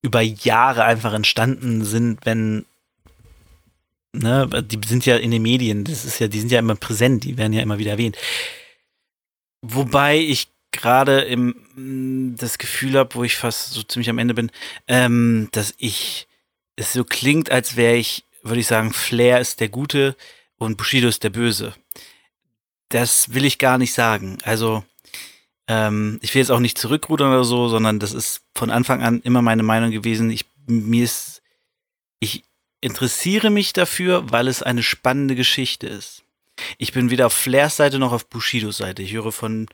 über 0.01 0.19
Jahre 0.19 0.83
einfach 0.83 1.13
entstanden 1.13 1.85
sind, 1.85 2.25
wenn 2.25 2.65
ne, 4.11 4.49
die 4.69 4.85
sind 4.85 5.05
ja 5.05 5.15
in 5.15 5.31
den 5.31 5.41
Medien, 5.41 5.85
das 5.85 6.03
ist 6.03 6.19
ja, 6.19 6.27
die 6.27 6.41
sind 6.41 6.51
ja 6.51 6.59
immer 6.59 6.75
präsent, 6.75 7.23
die 7.23 7.37
werden 7.37 7.53
ja 7.53 7.61
immer 7.61 7.77
wieder 7.77 7.91
erwähnt. 7.91 8.17
Wobei 9.61 10.17
ich 10.17 10.49
gerade 10.73 11.21
im 11.21 12.35
das 12.37 12.57
Gefühl 12.57 12.97
habe, 12.97 13.15
wo 13.15 13.23
ich 13.23 13.37
fast 13.37 13.71
so 13.71 13.81
ziemlich 13.81 14.09
am 14.09 14.17
Ende 14.17 14.33
bin, 14.33 14.51
ähm, 14.89 15.47
dass 15.53 15.73
ich 15.77 16.27
es 16.75 16.91
so 16.91 17.05
klingt, 17.05 17.49
als 17.49 17.77
wäre 17.77 17.95
ich 17.95 18.24
würde 18.45 18.59
ich 18.59 18.67
sagen, 18.67 18.93
Flair 18.93 19.39
ist 19.39 19.59
der 19.59 19.69
Gute 19.69 20.15
und 20.57 20.77
Bushido 20.77 21.07
ist 21.07 21.23
der 21.23 21.31
Böse. 21.31 21.73
Das 22.89 23.33
will 23.33 23.45
ich 23.45 23.57
gar 23.57 23.77
nicht 23.77 23.93
sagen. 23.93 24.37
Also, 24.43 24.83
ähm, 25.67 26.19
ich 26.21 26.33
will 26.33 26.41
jetzt 26.41 26.51
auch 26.51 26.59
nicht 26.59 26.77
zurückrudern 26.77 27.31
oder 27.31 27.43
so, 27.43 27.67
sondern 27.67 27.99
das 27.99 28.13
ist 28.13 28.41
von 28.53 28.69
Anfang 28.69 29.01
an 29.01 29.21
immer 29.21 29.41
meine 29.41 29.63
Meinung 29.63 29.91
gewesen. 29.91 30.29
Ich, 30.29 30.45
mir 30.67 31.03
ist, 31.03 31.41
ich 32.19 32.43
interessiere 32.81 33.49
mich 33.49 33.73
dafür, 33.73 34.31
weil 34.31 34.47
es 34.47 34.61
eine 34.61 34.83
spannende 34.83 35.35
Geschichte 35.35 35.87
ist. 35.87 36.23
Ich 36.77 36.93
bin 36.93 37.09
weder 37.09 37.25
auf 37.25 37.33
Flairs 37.33 37.75
Seite 37.75 37.99
noch 37.99 38.13
auf 38.13 38.27
Bushidos 38.27 38.77
Seite. 38.77 39.01
Ich 39.01 39.13
höre 39.13 39.31
von 39.31 39.67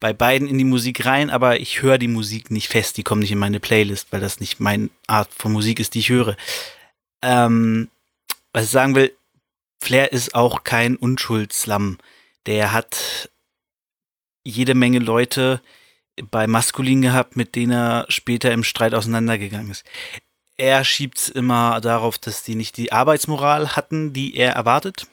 bei 0.00 0.12
beiden 0.12 0.46
in 0.46 0.58
die 0.58 0.64
Musik 0.64 1.06
rein, 1.06 1.30
aber 1.30 1.60
ich 1.60 1.82
höre 1.82 1.98
die 1.98 2.08
Musik 2.08 2.50
nicht 2.50 2.68
fest. 2.68 2.96
Die 2.96 3.02
kommen 3.02 3.20
nicht 3.20 3.32
in 3.32 3.38
meine 3.38 3.60
Playlist, 3.60 4.08
weil 4.12 4.20
das 4.20 4.40
nicht 4.40 4.60
meine 4.60 4.90
Art 5.06 5.30
von 5.32 5.52
Musik 5.52 5.80
ist, 5.80 5.94
die 5.94 6.00
ich 6.00 6.08
höre. 6.08 6.36
Ähm, 7.22 7.88
was 8.52 8.64
ich 8.64 8.70
sagen 8.70 8.94
will, 8.94 9.16
Flair 9.80 10.12
ist 10.12 10.34
auch 10.34 10.64
kein 10.64 10.96
Unschuldslamm. 10.96 11.98
Der 12.46 12.72
hat 12.72 13.30
jede 14.44 14.74
Menge 14.74 14.98
Leute 14.98 15.60
bei 16.30 16.46
Maskulin 16.46 17.02
gehabt, 17.02 17.36
mit 17.36 17.54
denen 17.54 17.72
er 17.72 18.06
später 18.08 18.52
im 18.52 18.64
Streit 18.64 18.94
auseinandergegangen 18.94 19.70
ist. 19.70 19.84
Er 20.56 20.84
schiebt 20.84 21.18
es 21.18 21.28
immer 21.28 21.80
darauf, 21.80 22.18
dass 22.18 22.42
die 22.42 22.56
nicht 22.56 22.76
die 22.76 22.90
Arbeitsmoral 22.90 23.76
hatten, 23.76 24.12
die 24.12 24.36
er 24.36 24.52
erwartet. 24.52 25.06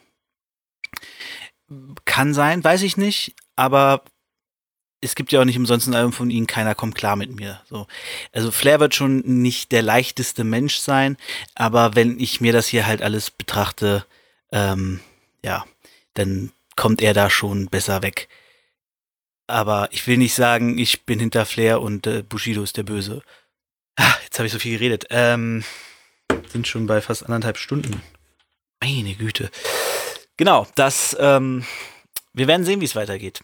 Kann 2.05 2.33
sein, 2.33 2.63
weiß 2.63 2.81
ich 2.81 2.97
nicht, 2.97 3.35
aber 3.55 4.03
es 5.01 5.15
gibt 5.15 5.31
ja 5.31 5.41
auch 5.41 5.45
nicht 5.45 5.57
umsonst 5.57 5.88
ein 5.88 5.95
Album 5.95 6.13
von 6.13 6.30
ihnen, 6.30 6.47
keiner 6.47 6.76
kommt 6.76 6.95
klar 6.95 7.15
mit 7.15 7.35
mir. 7.35 7.61
So. 7.69 7.88
Also 8.31 8.51
Flair 8.51 8.80
wird 8.80 8.95
schon 8.95 9.19
nicht 9.19 9.72
der 9.72 9.81
leichteste 9.81 10.43
Mensch 10.43 10.77
sein, 10.77 11.17
aber 11.53 11.95
wenn 11.95 12.19
ich 12.19 12.41
mir 12.41 12.53
das 12.53 12.67
hier 12.67 12.88
halt 12.88 13.01
alles 13.01 13.31
betrachte, 13.31 14.05
ähm, 14.51 14.99
ja, 15.43 15.65
dann 16.13 16.51
kommt 16.76 17.01
er 17.01 17.13
da 17.13 17.30
schon 17.30 17.67
besser 17.67 18.01
weg. 18.01 18.27
Aber 19.47 19.89
ich 19.91 20.07
will 20.07 20.17
nicht 20.17 20.34
sagen, 20.34 20.77
ich 20.77 21.05
bin 21.05 21.19
hinter 21.19 21.45
Flair 21.45 21.81
und 21.81 22.07
äh, 22.07 22.23
Bushido 22.23 22.63
ist 22.63 22.77
der 22.77 22.84
Böse. 22.84 23.22
Ah, 23.95 24.15
jetzt 24.23 24.39
habe 24.39 24.47
ich 24.47 24.53
so 24.53 24.59
viel 24.59 24.77
geredet. 24.77 25.05
Ähm, 25.11 25.63
sind 26.47 26.67
schon 26.67 26.88
bei 26.88 26.99
fast 27.01 27.23
anderthalb 27.23 27.57
Stunden. 27.57 28.01
Meine 28.81 29.13
Güte. 29.13 29.51
Genau, 30.38 30.67
das, 30.76 31.15
ähm, 31.19 31.63
wir 32.34 32.47
werden 32.47 32.65
sehen, 32.65 32.81
wie 32.81 32.85
es 32.85 32.95
weitergeht 32.95 33.43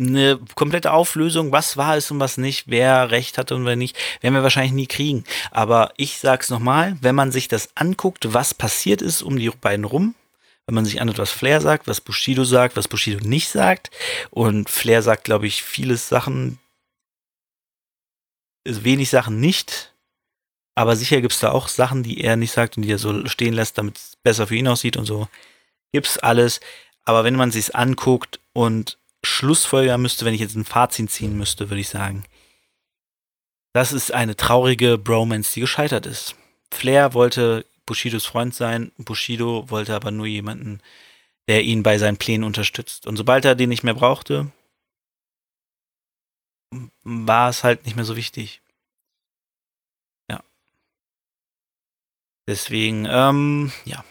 eine 0.00 0.38
komplette 0.54 0.92
Auflösung, 0.92 1.52
was 1.52 1.76
war 1.76 1.96
es 1.96 2.10
und 2.10 2.20
was 2.20 2.38
nicht, 2.38 2.64
wer 2.68 3.10
recht 3.10 3.38
hatte 3.38 3.54
und 3.54 3.66
wer 3.66 3.76
nicht, 3.76 3.96
werden 4.20 4.34
wir 4.34 4.42
wahrscheinlich 4.42 4.72
nie 4.72 4.86
kriegen. 4.86 5.24
Aber 5.50 5.92
ich 5.96 6.18
sag's 6.18 6.50
nochmal, 6.50 6.96
wenn 7.00 7.14
man 7.14 7.30
sich 7.32 7.48
das 7.48 7.68
anguckt, 7.76 8.32
was 8.32 8.54
passiert 8.54 9.02
ist 9.02 9.22
um 9.22 9.38
die 9.38 9.50
beiden 9.50 9.84
rum, 9.84 10.14
wenn 10.66 10.74
man 10.74 10.84
sich 10.84 11.00
anhört, 11.00 11.18
was 11.18 11.30
Flair 11.30 11.60
sagt, 11.60 11.86
was 11.86 12.00
Bushido 12.00 12.44
sagt, 12.44 12.76
was 12.76 12.88
Bushido 12.88 13.26
nicht 13.26 13.48
sagt, 13.48 13.90
und 14.30 14.70
Flair 14.70 15.02
sagt, 15.02 15.24
glaube 15.24 15.46
ich, 15.46 15.62
vieles 15.62 16.08
Sachen, 16.08 16.58
wenig 18.64 19.10
Sachen 19.10 19.38
nicht, 19.38 19.92
aber 20.74 20.96
sicher 20.96 21.20
gibt's 21.20 21.40
da 21.40 21.50
auch 21.52 21.68
Sachen, 21.68 22.02
die 22.02 22.22
er 22.22 22.36
nicht 22.36 22.52
sagt 22.52 22.76
und 22.76 22.84
die 22.84 22.92
er 22.92 22.98
so 22.98 23.26
stehen 23.26 23.52
lässt, 23.52 23.76
damit 23.76 23.98
es 23.98 24.16
besser 24.22 24.46
für 24.46 24.56
ihn 24.56 24.68
aussieht 24.68 24.96
und 24.96 25.04
so. 25.04 25.28
Gibt's 25.92 26.16
alles. 26.16 26.60
Aber 27.04 27.24
wenn 27.24 27.36
man 27.36 27.50
sich's 27.50 27.70
anguckt 27.70 28.40
und 28.54 28.96
schlussfolgern 29.24 30.00
müsste, 30.00 30.24
wenn 30.24 30.34
ich 30.34 30.40
jetzt 30.40 30.56
ein 30.56 30.64
Fazit 30.64 31.10
ziehen 31.10 31.36
müsste, 31.36 31.70
würde 31.70 31.80
ich 31.80 31.88
sagen, 31.88 32.24
das 33.72 33.92
ist 33.92 34.12
eine 34.12 34.36
traurige 34.36 34.98
Bromance, 34.98 35.54
die 35.54 35.60
gescheitert 35.60 36.06
ist. 36.06 36.34
Flair 36.72 37.14
wollte 37.14 37.66
Bushidos 37.86 38.26
Freund 38.26 38.54
sein, 38.54 38.92
Bushido 38.98 39.68
wollte 39.70 39.94
aber 39.94 40.10
nur 40.10 40.26
jemanden, 40.26 40.80
der 41.48 41.62
ihn 41.64 41.82
bei 41.82 41.98
seinen 41.98 42.16
Plänen 42.16 42.44
unterstützt. 42.44 43.06
Und 43.06 43.16
sobald 43.16 43.44
er 43.44 43.54
den 43.54 43.68
nicht 43.68 43.82
mehr 43.82 43.94
brauchte, 43.94 44.52
war 47.02 47.48
es 47.50 47.64
halt 47.64 47.84
nicht 47.84 47.96
mehr 47.96 48.04
so 48.04 48.16
wichtig. 48.16 48.62
Ja. 50.30 50.42
Deswegen, 52.46 53.06
ähm, 53.10 53.72
ja. 53.84 54.04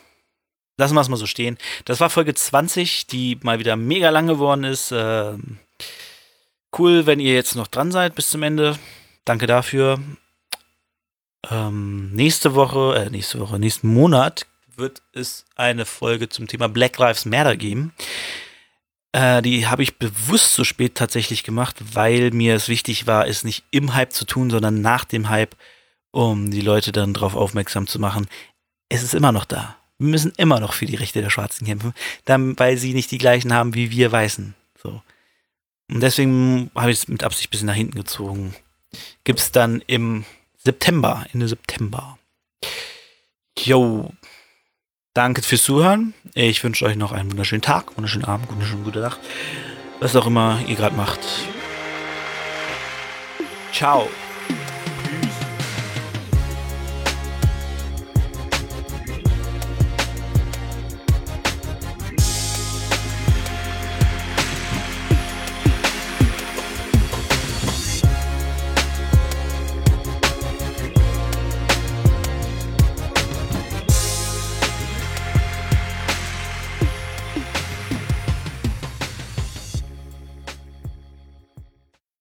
Lassen 0.80 0.96
wir 0.96 1.02
es 1.02 1.10
mal 1.10 1.18
so 1.18 1.26
stehen. 1.26 1.58
Das 1.84 2.00
war 2.00 2.10
Folge 2.10 2.34
20, 2.34 3.06
die 3.06 3.38
mal 3.44 3.60
wieder 3.60 3.76
mega 3.76 4.12
lang 4.12 4.28
geworden 4.28 4.64
ist. 4.64 4.94
Ähm, 4.96 5.58
cool, 6.78 7.06
wenn 7.06 7.20
ihr 7.20 7.34
jetzt 7.34 7.58
noch 7.58 7.68
dran 7.68 7.92
seid 7.92 8.16
bis 8.16 8.30
zum 8.30 8.44
Ende. 8.44 8.80
Danke 9.26 9.46
dafür. 9.46 10.00
Ähm, 11.52 12.14
nächste 12.14 12.56
Woche, 12.56 12.96
äh, 12.96 13.10
nächste 13.10 13.42
Woche, 13.42 13.60
nächsten 13.60 13.90
Monat 13.90 14.48
wird 14.78 15.02
es 15.12 15.46
eine 15.58 15.86
Folge 15.86 16.30
zum 16.30 16.48
Thema 16.48 16.70
Black 16.70 16.98
Lives 16.98 17.26
Matter 17.26 17.58
geben. 17.58 17.94
Äh, 19.12 19.42
die 19.42 19.68
habe 19.68 19.84
ich 19.84 19.98
bewusst 19.98 20.54
so 20.54 20.64
spät 20.64 20.96
tatsächlich 20.96 21.44
gemacht, 21.44 21.76
weil 21.94 22.32
mir 22.32 22.56
es 22.56 22.70
wichtig 22.70 23.06
war, 23.06 23.28
es 23.28 23.44
nicht 23.44 23.66
im 23.72 23.96
Hype 23.96 24.14
zu 24.14 24.24
tun, 24.24 24.50
sondern 24.50 24.80
nach 24.80 25.04
dem 25.04 25.28
Hype, 25.28 25.58
um 26.12 26.52
die 26.52 26.62
Leute 26.62 26.94
dann 26.94 27.14
darauf 27.14 27.36
aufmerksam 27.36 27.86
zu 27.86 28.00
machen. 28.00 28.28
Es 28.88 29.04
ist 29.04 29.14
immer 29.14 29.34
noch 29.34 29.44
da. 29.44 29.76
Wir 30.00 30.08
müssen 30.08 30.34
immer 30.38 30.60
noch 30.60 30.74
für 30.74 30.86
die 30.86 30.96
Rechte 30.96 31.22
der 31.22 31.30
Schwarzen 31.30 31.68
kämpfen, 31.68 31.94
dann, 32.26 32.58
weil 32.58 32.78
sie 32.78 32.94
nicht 32.94 33.12
die 33.12 33.18
gleichen 33.18 33.54
haben 33.54 33.76
wie 33.76 33.92
wir 33.92 34.12
Weißen. 34.12 34.56
So. 34.82 35.02
Und 35.92 36.02
deswegen 36.02 36.72
habe 36.74 36.92
ich 36.92 37.00
es 37.00 37.08
mit 37.08 37.24
Absicht 37.24 37.50
ein 37.50 37.52
bisschen 37.52 37.68
nach 37.68 37.76
hinten 37.76 37.98
gezogen. 37.98 38.56
Gibt 39.24 39.40
es 39.40 39.52
dann 39.52 39.84
im 39.88 40.26
September, 40.58 41.26
Ende 41.34 41.48
September. 41.48 42.18
Jo. 43.58 44.14
Danke 45.14 45.42
fürs 45.42 45.64
Zuhören. 45.64 46.14
Ich 46.34 46.64
wünsche 46.64 46.86
euch 46.86 46.96
noch 46.96 47.12
einen 47.12 47.32
wunderschönen 47.32 47.62
Tag, 47.62 47.98
wunderschönen 47.98 48.26
Abend, 48.26 48.50
wunderschönen 48.50 48.84
gute 48.84 49.00
Nacht. 49.00 49.20
Was 50.00 50.16
auch 50.16 50.28
immer 50.28 50.62
ihr 50.68 50.76
gerade 50.76 50.96
macht. 50.96 51.20
Ciao. 53.74 54.10